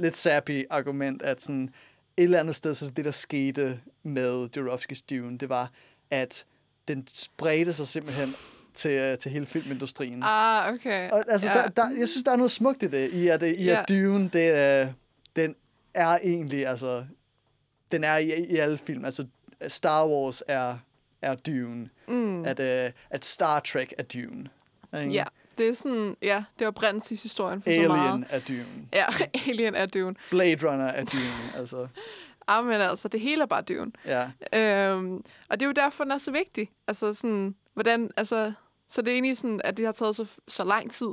lidt 0.00 0.16
sappy 0.16 0.64
argument, 0.70 1.22
at 1.22 1.42
sådan 1.42 1.70
et 2.16 2.24
eller 2.24 2.40
andet 2.40 2.56
sted, 2.56 2.74
så 2.74 2.90
det 2.90 3.04
der 3.04 3.10
skete 3.10 3.80
med 4.02 4.48
Jodorowskis 4.56 5.02
Dune, 5.02 5.38
det 5.38 5.48
var, 5.48 5.70
at 6.10 6.44
den 6.88 7.06
spredte 7.06 7.72
sig 7.72 7.88
simpelthen 7.88 8.34
til, 8.74 8.90
øh, 8.90 9.18
til 9.18 9.30
hele 9.30 9.46
filmindustrien. 9.46 10.22
Ah, 10.22 10.74
okay. 10.74 11.10
Og, 11.10 11.24
altså, 11.28 11.48
ja. 11.48 11.54
der, 11.54 11.68
der, 11.68 11.90
jeg 11.98 12.08
synes, 12.08 12.24
der 12.24 12.32
er 12.32 12.36
noget 12.36 12.50
smukt 12.50 12.82
i 12.82 12.86
det, 12.86 13.10
i 13.10 13.28
at, 13.28 13.42
i 13.42 13.46
at 13.46 13.66
Ja. 13.66 13.82
Dune, 13.88 14.28
det, 14.28 14.48
er, 14.58 14.92
den 15.36 15.54
er 15.94 16.18
egentlig, 16.22 16.66
altså, 16.66 17.04
den 17.92 18.04
er 18.04 18.16
i, 18.16 18.44
i 18.44 18.56
alle 18.56 18.78
film. 18.78 19.04
Altså, 19.04 19.26
Star 19.68 20.08
Wars 20.08 20.42
er, 20.48 20.78
er 21.22 21.34
Dune. 21.34 21.88
Mm. 22.08 22.44
At, 22.44 22.60
uh, 22.60 22.92
at 23.10 23.24
Star 23.24 23.60
Trek 23.60 23.94
er 23.98 24.02
Dune. 24.02 24.48
Ja, 24.92 25.24
det 25.60 25.68
er 25.68 25.72
sådan, 25.74 26.16
ja, 26.22 26.44
det 26.58 26.64
var 26.64 26.70
brændelseshistorien 26.70 27.62
for 27.62 27.70
så 27.82 27.88
meget. 27.88 28.08
Alien 28.08 28.26
er 28.30 28.38
Dune. 28.38 28.88
Ja, 28.92 29.06
Alien 29.48 29.74
er 29.74 29.86
Dune. 29.86 30.14
Blade 30.30 30.68
Runner 30.70 30.86
er 30.86 31.04
Dune. 31.04 31.56
altså, 31.56 31.86
Ah, 32.46 32.64
men 32.64 32.80
altså, 32.80 33.08
det 33.08 33.20
hele 33.20 33.42
er 33.42 33.46
bare 33.46 33.62
Dune. 33.62 33.92
ja. 34.06 34.30
Øhm, 34.54 35.24
og 35.48 35.60
det 35.60 35.62
er 35.62 35.66
jo 35.66 35.72
derfor, 35.72 36.04
den 36.04 36.10
er 36.10 36.18
så 36.18 36.30
vigtig. 36.30 36.70
Altså 36.88 37.14
sådan, 37.14 37.54
hvordan, 37.74 38.10
altså, 38.16 38.52
så 38.88 39.02
det 39.02 39.08
er 39.08 39.12
egentlig 39.12 39.36
sådan, 39.36 39.60
at 39.64 39.76
det 39.76 39.84
har 39.84 39.92
taget 39.92 40.16
så, 40.16 40.26
så 40.48 40.64
lang 40.64 40.90
tid 40.90 41.08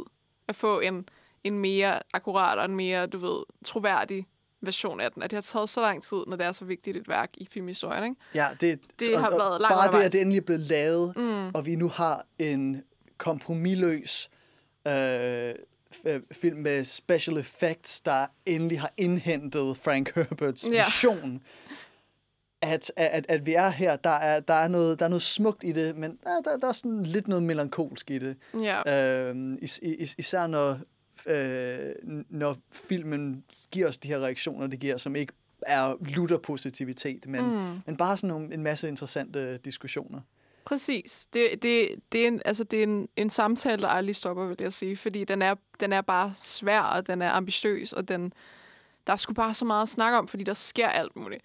at 0.47 0.55
få 0.55 0.79
en, 0.79 1.09
en 1.43 1.59
mere 1.59 1.99
akkurat 2.13 2.57
og 2.57 2.65
en 2.65 2.75
mere, 2.75 3.07
du 3.07 3.17
ved, 3.17 3.43
troværdig 3.65 4.27
version 4.61 4.99
af 4.99 5.11
den. 5.11 5.23
At 5.23 5.31
det 5.31 5.37
har 5.37 5.41
taget 5.41 5.69
så 5.69 5.81
lang 5.81 6.03
tid, 6.03 6.17
når 6.27 6.35
det 6.37 6.45
er 6.45 6.51
så 6.51 6.65
vigtigt 6.65 6.97
et 6.97 7.07
værk 7.09 7.29
i 7.37 7.47
filmhistorien, 7.51 8.03
ikke? 8.03 8.15
ja 8.35 8.45
det, 8.61 8.79
Det 8.99 9.15
og, 9.15 9.19
har 9.21 9.29
og 9.29 9.37
været 9.39 9.61
langt 9.61 9.75
Bare 9.75 9.99
det, 9.99 10.05
at 10.05 10.11
det 10.11 10.21
endelig 10.21 10.37
er 10.39 10.45
blevet 10.45 10.61
lavet, 10.61 11.17
mm. 11.17 11.47
og 11.55 11.65
vi 11.65 11.75
nu 11.75 11.87
har 11.89 12.25
en 12.39 12.83
kompromilløs 13.17 14.29
øh, 14.87 16.19
film 16.31 16.57
med 16.57 16.83
special 16.83 17.37
effects, 17.37 18.01
der 18.01 18.25
endelig 18.45 18.79
har 18.79 18.93
indhentet 18.97 19.77
Frank 19.77 20.15
Herberts 20.15 20.67
Ja. 20.71 20.85
vision. 20.85 21.41
At, 22.61 22.91
at, 22.95 23.25
at 23.29 23.45
vi 23.45 23.53
er 23.53 23.69
her, 23.69 23.95
der 23.95 24.09
er, 24.09 24.39
der, 24.39 24.53
er 24.53 24.67
noget, 24.67 24.99
der 24.99 25.05
er 25.05 25.09
noget 25.09 25.21
smukt 25.21 25.63
i 25.63 25.71
det, 25.71 25.95
men 25.95 26.19
der, 26.23 26.41
der, 26.41 26.57
der 26.57 26.67
er 26.67 26.71
sådan 26.71 27.03
lidt 27.03 27.27
noget 27.27 27.43
melankolsk 27.43 28.11
i 28.11 28.17
det. 28.19 28.35
Ja. 28.53 29.29
Øhm, 29.29 29.57
is, 29.61 29.79
is, 29.83 30.15
især 30.17 30.47
når, 30.47 30.79
øh, 31.25 31.95
når 32.29 32.57
filmen 32.71 33.43
giver 33.71 33.87
os 33.87 33.97
de 33.97 34.07
her 34.07 34.19
reaktioner, 34.19 34.67
det 34.67 34.79
giver, 34.79 34.97
som 34.97 35.15
ikke 35.15 35.33
er 35.61 35.95
lutter 35.99 36.37
positivitet, 36.37 37.27
men, 37.27 37.45
mm. 37.45 37.79
men 37.85 37.97
bare 37.97 38.17
sådan 38.17 38.27
nogle, 38.27 38.53
en 38.53 38.63
masse 38.63 38.87
interessante 38.87 39.57
diskussioner. 39.57 40.19
Præcis. 40.67 41.27
Det, 41.33 41.63
det, 41.63 41.89
det 42.11 42.23
er, 42.23 42.27
en, 42.27 42.41
altså, 42.45 42.63
det 42.63 42.79
er 42.79 42.83
en, 42.83 43.09
en 43.15 43.29
samtale, 43.29 43.81
der 43.81 43.87
aldrig 43.87 44.15
stopper, 44.15 44.45
vil 44.45 44.57
jeg 44.59 44.73
sige. 44.73 44.97
Fordi 44.97 45.23
den 45.23 45.41
er, 45.41 45.55
den 45.79 45.93
er 45.93 46.01
bare 46.01 46.33
svær, 46.35 46.81
og 46.81 47.07
den 47.07 47.21
er 47.21 47.31
ambitiøs, 47.31 47.93
og 47.93 48.07
den, 48.07 48.33
der 49.07 49.13
er 49.13 49.17
sgu 49.17 49.33
bare 49.33 49.53
så 49.53 49.65
meget 49.65 49.83
at 49.83 49.89
snakke 49.89 50.17
om, 50.17 50.27
fordi 50.27 50.43
der 50.43 50.53
sker 50.53 50.87
alt 50.87 51.15
muligt. 51.15 51.43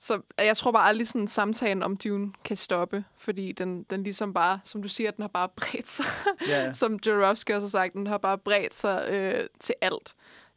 Så 0.00 0.20
jeg 0.38 0.56
tror 0.56 0.72
bare 0.72 0.88
aldrig, 0.88 1.08
sådan 1.08 1.28
samtalen 1.28 1.82
om 1.82 1.96
Dune 1.96 2.32
kan 2.44 2.56
stoppe, 2.56 3.04
fordi 3.16 3.52
den, 3.52 3.82
den 3.82 4.02
ligesom 4.02 4.34
bare, 4.34 4.60
som 4.64 4.82
du 4.82 4.88
siger, 4.88 5.10
den 5.10 5.22
har 5.22 5.28
bare 5.28 5.48
bredt 5.56 5.88
sig. 5.88 6.06
Ja. 6.48 6.72
som 6.82 6.98
Jodorowsky 7.06 7.50
også 7.50 7.66
har 7.66 7.70
sagt, 7.70 7.92
den 7.92 8.06
har 8.06 8.18
bare 8.18 8.38
bredt 8.38 8.74
sig 8.74 9.08
øh, 9.10 9.46
til 9.60 9.74
alt. 9.80 10.14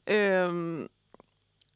Øhm, 0.08 0.88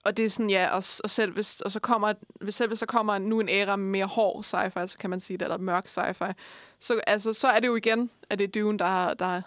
og 0.10 0.18
det 0.18 0.26
er 0.26 0.30
sådan, 0.30 0.50
ja, 0.50 0.70
og, 0.70 0.84
og 1.04 1.10
selv 1.10 1.34
hvis, 1.34 1.62
og 1.62 1.72
så 1.72 1.80
kommer, 1.80 2.14
hvis 2.42 2.56
selv 2.56 2.70
hvis 2.70 2.80
der 2.80 2.86
kommer 2.86 3.18
nu 3.18 3.40
en 3.40 3.50
æra 3.50 3.76
med 3.76 3.88
mere 3.88 4.06
hård 4.06 4.44
sci-fi, 4.44 4.88
så 4.88 4.98
kan 4.98 5.10
man 5.10 5.20
sige 5.20 5.38
det, 5.38 5.46
eller 5.46 5.58
mørk 5.58 5.86
sci-fi, 5.88 6.32
så, 6.80 7.02
altså, 7.08 7.34
så 7.34 7.48
er 7.48 7.60
det 7.60 7.68
jo 7.68 7.76
igen, 7.76 8.12
at 8.30 8.40
det 8.40 8.46
er 8.46 8.62
Dune, 8.62 8.80
der 8.80 8.86
har, 8.86 9.14
der, 9.14 9.42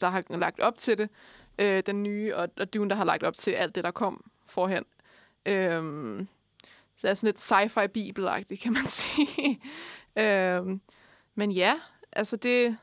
der 0.00 0.08
har 0.08 0.36
lagt 0.36 0.60
op 0.60 0.76
til 0.76 0.98
det, 0.98 1.08
øh, 1.58 1.82
den 1.86 2.02
nye, 2.02 2.36
og, 2.36 2.48
og 2.60 2.74
Dune, 2.74 2.90
der 2.90 2.96
har 2.96 3.04
lagt 3.04 3.22
op 3.22 3.36
til 3.36 3.50
alt 3.50 3.74
det, 3.74 3.84
der 3.84 3.90
kom 3.90 4.30
forhen. 4.46 4.84
Øhm, 5.46 6.28
så 6.96 7.06
det 7.06 7.10
er 7.10 7.14
sådan 7.14 7.28
lidt 7.28 7.52
sci-fi 7.52 7.86
bibelagtigt, 7.86 8.60
kan 8.60 8.72
man 8.72 8.86
sige. 9.00 9.60
øhm, 10.16 10.80
men 11.34 11.52
ja, 11.52 11.74
altså 12.12 12.36
det... 12.36 12.76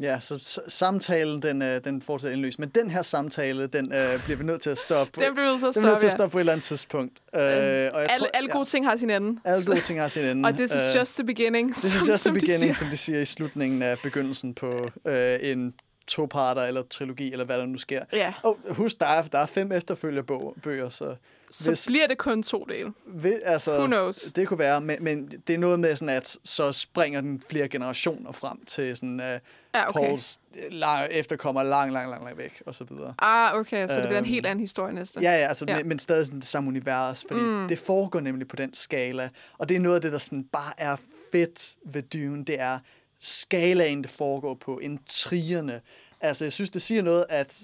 Ja, 0.00 0.20
så 0.20 0.60
samtalen, 0.68 1.42
den, 1.42 1.62
øh, 1.62 1.84
den 1.84 2.02
fortsætter 2.02 2.32
indløst. 2.34 2.58
Men 2.58 2.68
den 2.68 2.90
her 2.90 3.02
samtale, 3.02 3.66
den 3.66 3.92
øh, 3.94 4.24
bliver 4.24 4.36
vi 4.36 4.44
nødt 4.44 4.60
til 4.62 4.70
at 4.70 4.78
stoppe. 4.78 5.20
Den 5.24 5.34
bliver 5.34 5.46
nødt 5.50 5.60
til 5.60 5.66
at 5.66 5.72
bliver 5.74 5.86
nødt 5.90 6.00
til 6.00 6.06
at 6.06 6.12
stoppe, 6.12 6.18
stoppe 6.18 6.32
på 6.32 6.38
et 6.38 6.40
eller 6.42 6.52
andet 6.52 6.64
tidspunkt. 6.64 7.18
Øh, 7.34 7.40
og 7.40 7.42
jeg 7.42 7.90
alle, 7.94 8.08
tror, 8.18 8.26
alle 8.34 8.48
gode 8.50 8.64
ting 8.64 8.86
har 8.86 8.96
sin 8.96 9.10
ende. 9.10 9.40
alle 9.44 9.64
gode 9.66 9.80
ting 9.80 10.00
har 10.00 10.08
sin 10.08 10.24
ende. 10.24 10.46
Og 10.48 10.54
this 10.54 10.70
is 10.74 10.94
Øh, 10.94 11.00
just 11.00 11.14
the 11.16 11.24
beginning. 11.26 11.74
This 11.74 11.84
is 11.84 11.92
som- 11.92 12.08
just 12.08 12.24
the 12.24 12.30
de 12.30 12.34
beginning, 12.34 12.60
siger. 12.60 12.74
som 12.74 12.88
de 12.88 12.96
siger 12.96 13.20
i 13.20 13.24
slutningen 13.24 13.82
af 13.82 13.98
begyndelsen 14.02 14.54
på 14.54 14.88
øh, 15.06 15.38
en 15.42 15.74
to-parter 16.06 16.62
eller 16.62 16.82
trilogi, 16.82 17.32
eller 17.32 17.44
hvad 17.44 17.58
der 17.58 17.66
nu 17.66 17.78
sker. 17.78 18.04
Ja, 18.12 18.34
Og 18.42 18.58
husk, 18.70 19.00
der 19.00 19.06
er, 19.06 19.22
der 19.22 19.38
er 19.38 19.46
fem 19.46 19.72
efterfølgerbøger, 19.72 20.88
så 20.88 21.14
så 21.50 21.70
hvis- 21.70 21.86
bliver 21.86 22.06
det 22.06 22.18
kun 22.18 22.42
to 22.42 22.64
dele. 22.64 22.92
ved, 23.06 23.40
altså, 23.44 23.76
Who 23.78 23.86
knows? 23.86 24.16
det 24.36 24.48
kunne 24.48 24.58
være, 24.58 24.80
men, 24.80 24.96
men 25.04 25.28
det 25.46 25.54
er 25.54 25.58
noget 25.58 25.80
med 25.80 25.96
sådan, 25.96 26.16
at 26.16 26.36
så 26.44 26.72
springer 26.72 27.20
den 27.20 27.42
flere 27.50 27.68
generationer 27.68 28.32
frem 28.32 28.64
til 28.64 28.96
sådan, 28.96 29.20
uh, 29.20 29.26
Ja, 29.74 29.88
okay. 29.88 30.00
Pauls 30.06 30.40
lang, 30.70 31.08
efterkommer 31.10 31.62
lang, 31.62 31.92
lang, 31.92 32.10
lang, 32.10 32.24
lang 32.24 32.38
væk, 32.38 32.62
og 32.66 32.74
så 32.74 32.84
videre. 32.84 33.14
Ah, 33.18 33.54
okay, 33.60 33.88
så 33.88 33.94
det 33.94 34.02
bliver 34.02 34.08
en 34.18 34.24
Øhm, 34.24 34.24
helt 34.24 34.46
anden 34.46 34.60
historie 34.60 34.94
næste. 34.94 35.20
Ja, 35.20 35.30
ja, 35.30 35.46
altså, 35.46 35.64
Ja. 35.68 35.72
ja. 35.72 35.78
Men, 35.78 35.88
men 35.88 35.98
stadig 35.98 36.26
sådan 36.26 36.40
det 36.40 36.48
samme 36.48 36.68
univers, 36.68 37.24
fordi 37.28 37.40
mm. 37.42 37.68
det 37.68 37.78
foregår 37.78 38.20
nemlig 38.20 38.48
på 38.48 38.56
den 38.56 38.74
skala. 38.74 39.28
Og 39.58 39.68
det 39.68 39.76
er 39.76 39.80
noget 39.80 39.94
af 39.96 40.00
det, 40.02 40.12
der 40.12 40.18
sådan 40.18 40.44
bare 40.44 40.72
er 40.78 40.96
fedt 41.32 41.76
ved 41.86 42.02
Dune, 42.02 42.44
det 42.44 42.60
er 42.60 42.78
skalaen, 43.20 44.02
det 44.02 44.10
foregår 44.10 44.54
på, 44.54 44.78
intrigerne. 44.78 45.80
Altså, 46.20 46.44
jeg 46.44 46.52
synes, 46.52 46.70
det 46.70 46.82
siger 46.82 47.02
noget, 47.02 47.26
at, 47.28 47.58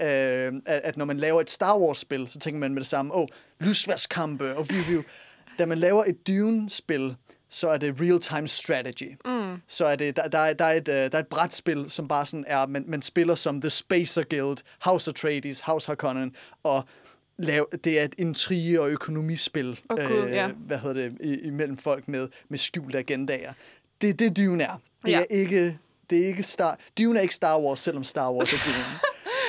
øh, 0.00 0.52
at, 0.66 0.80
at 0.84 0.96
når 0.96 1.04
man 1.04 1.16
laver 1.16 1.40
et 1.40 1.50
Star 1.50 1.78
Wars-spil, 1.78 2.28
så 2.28 2.38
tænker 2.38 2.60
man 2.60 2.74
med 2.74 2.80
det 2.82 2.88
samme, 2.88 3.14
åh, 3.14 3.20
oh, 3.20 3.26
lysværskampe 3.60 4.56
og 4.56 4.70
view, 4.70 4.82
view. 4.84 5.02
Da 5.58 5.66
man 5.66 5.78
laver 5.78 6.04
et 6.04 6.26
Dune-spil, 6.26 7.16
så 7.48 7.68
er 7.68 7.76
det 7.76 7.94
real-time 8.00 8.48
strategy. 8.48 9.16
Mm. 9.24 9.56
Så 9.68 9.84
er 9.84 9.96
det, 9.96 10.16
der, 10.16 10.28
der, 10.28 10.38
er, 10.38 10.52
der, 10.52 10.64
er 10.64 10.72
et, 10.74 10.88
øh, 10.88 10.94
der 10.94 11.10
er 11.12 11.18
et 11.18 11.26
brætspil, 11.26 11.84
som 11.88 12.08
bare 12.08 12.26
sådan 12.26 12.44
er, 12.48 12.66
man, 12.66 12.84
man 12.88 13.02
spiller 13.02 13.34
som 13.34 13.60
The 13.60 13.70
Spacer 13.70 14.22
Guild, 14.22 14.58
House 14.80 15.10
Atreides, 15.10 15.60
House 15.60 15.86
Harkonnen, 15.86 16.34
og 16.62 16.84
lav, 17.38 17.68
det 17.84 18.00
er 18.00 18.04
et 18.04 18.14
intrige- 18.18 18.80
og 18.80 18.90
økonomispil, 18.90 19.80
Åh, 19.90 19.96
Gud, 19.98 20.28
ja. 20.28 20.48
hvad 20.48 20.78
hedder 20.78 20.94
det, 21.02 21.16
i, 21.20 21.34
imellem 21.38 21.76
folk 21.76 22.08
med, 22.08 22.28
med 22.48 22.58
skjulte 22.58 22.98
agendaer. 22.98 23.52
Det 24.00 24.08
er 24.10 24.14
det, 24.14 24.36
Dune 24.36 24.64
er. 24.64 24.80
Det 25.04 25.12
Ja. 25.12 25.20
er 25.20 25.24
ikke... 25.30 25.78
Det 26.10 26.22
er 26.22 26.26
ikke 26.26 26.42
Star... 26.42 26.78
Dune 26.98 27.18
er 27.18 27.22
ikke 27.22 27.34
Star 27.34 27.58
Wars, 27.60 27.80
selvom 27.80 28.04
Star 28.04 28.32
Wars 28.32 28.52
er 28.52 28.56
Dune. 28.64 28.98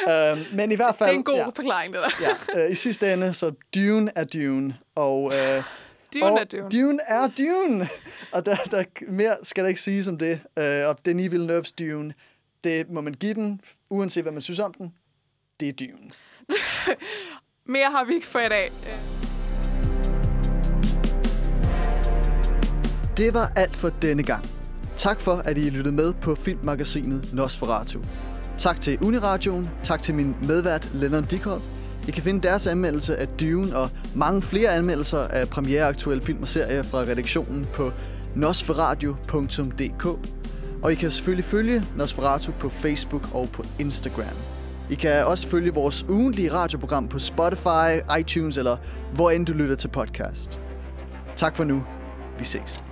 Øhm, 0.09 0.45
men 0.53 0.71
i 0.71 0.75
hvert 0.75 0.95
fald... 0.95 1.09
Det 1.09 1.15
er 1.15 1.17
en 1.17 1.23
god 1.23 1.35
ja, 1.35 1.47
forklaring, 1.47 1.93
det 1.93 2.01
der. 2.01 2.35
ja, 2.55 2.65
øh, 2.65 2.71
I 2.71 2.75
sidste 2.75 3.13
ende, 3.13 3.33
så 3.33 3.51
Dune 3.75 4.11
er 4.15 4.23
Dune, 4.23 4.77
og... 4.95 5.31
Øh, 5.35 5.63
Dune 6.13 6.25
og 6.25 6.39
er 6.39 6.43
Dune. 6.43 6.69
Dune 6.69 6.99
er 7.07 7.27
Dune. 7.37 7.89
Og 8.33 8.45
der, 8.45 8.55
der, 8.55 8.83
mere 9.07 9.37
skal 9.43 9.63
der 9.63 9.67
ikke 9.67 9.81
sige 9.81 10.03
som 10.03 10.17
det. 10.17 10.39
Øh, 10.59 10.87
og 10.87 11.05
Denis 11.05 11.31
Villeneuve's 11.31 11.73
Dune, 11.79 12.13
det 12.63 12.89
må 12.89 13.01
man 13.01 13.13
give 13.13 13.33
den, 13.33 13.61
uanset 13.89 14.23
hvad 14.23 14.33
man 14.33 14.41
synes 14.41 14.59
om 14.59 14.73
den. 14.73 14.93
Det 15.59 15.67
er 15.67 15.73
Dune. 15.73 16.11
Mere 17.73 17.91
har 17.91 18.03
vi 18.03 18.13
ikke 18.13 18.27
for 18.27 18.39
i 18.39 18.49
dag. 18.49 18.71
Det 23.17 23.33
var 23.33 23.51
alt 23.55 23.75
for 23.75 23.89
denne 23.89 24.23
gang. 24.23 24.45
Tak 24.97 25.21
for, 25.21 25.35
at 25.35 25.57
I 25.57 25.69
lyttede 25.69 25.95
med 25.95 26.13
på 26.13 26.35
filmmagasinet 26.35 27.33
Nosferatu. 27.33 27.99
Tak 28.61 28.81
til 28.81 28.97
Uniradioen, 29.03 29.69
tak 29.83 30.01
til 30.01 30.15
min 30.15 30.35
medvært 30.41 30.89
Lennon 30.93 31.23
Dikov. 31.23 31.61
I 32.07 32.11
kan 32.11 32.23
finde 32.23 32.47
deres 32.47 32.67
anmeldelse 32.67 33.17
af 33.17 33.27
Dune 33.27 33.75
og 33.75 33.89
mange 34.15 34.41
flere 34.41 34.69
anmeldelser 34.69 35.17
af 35.19 35.49
premiereaktuelle 35.49 36.23
film 36.23 36.41
og 36.41 36.47
serier 36.47 36.83
fra 36.83 36.99
redaktionen 36.99 37.65
på 37.73 37.91
nosferadio.dk. 38.35 40.05
Og 40.83 40.91
I 40.91 40.95
kan 40.95 41.11
selvfølgelig 41.11 41.45
følge 41.45 41.83
Nosferatu 41.97 42.51
på 42.51 42.69
Facebook 42.69 43.35
og 43.35 43.49
på 43.53 43.63
Instagram. 43.79 44.35
I 44.89 44.95
kan 44.95 45.25
også 45.25 45.47
følge 45.47 45.73
vores 45.73 46.05
ugentlige 46.09 46.53
radioprogram 46.53 47.07
på 47.07 47.19
Spotify, 47.19 48.17
iTunes 48.19 48.57
eller 48.57 48.77
hvor 49.13 49.29
end 49.29 49.45
du 49.45 49.53
lytter 49.53 49.75
til 49.75 49.87
podcast. 49.87 50.61
Tak 51.35 51.55
for 51.55 51.63
nu. 51.63 51.83
Vi 52.39 52.45
ses. 52.45 52.90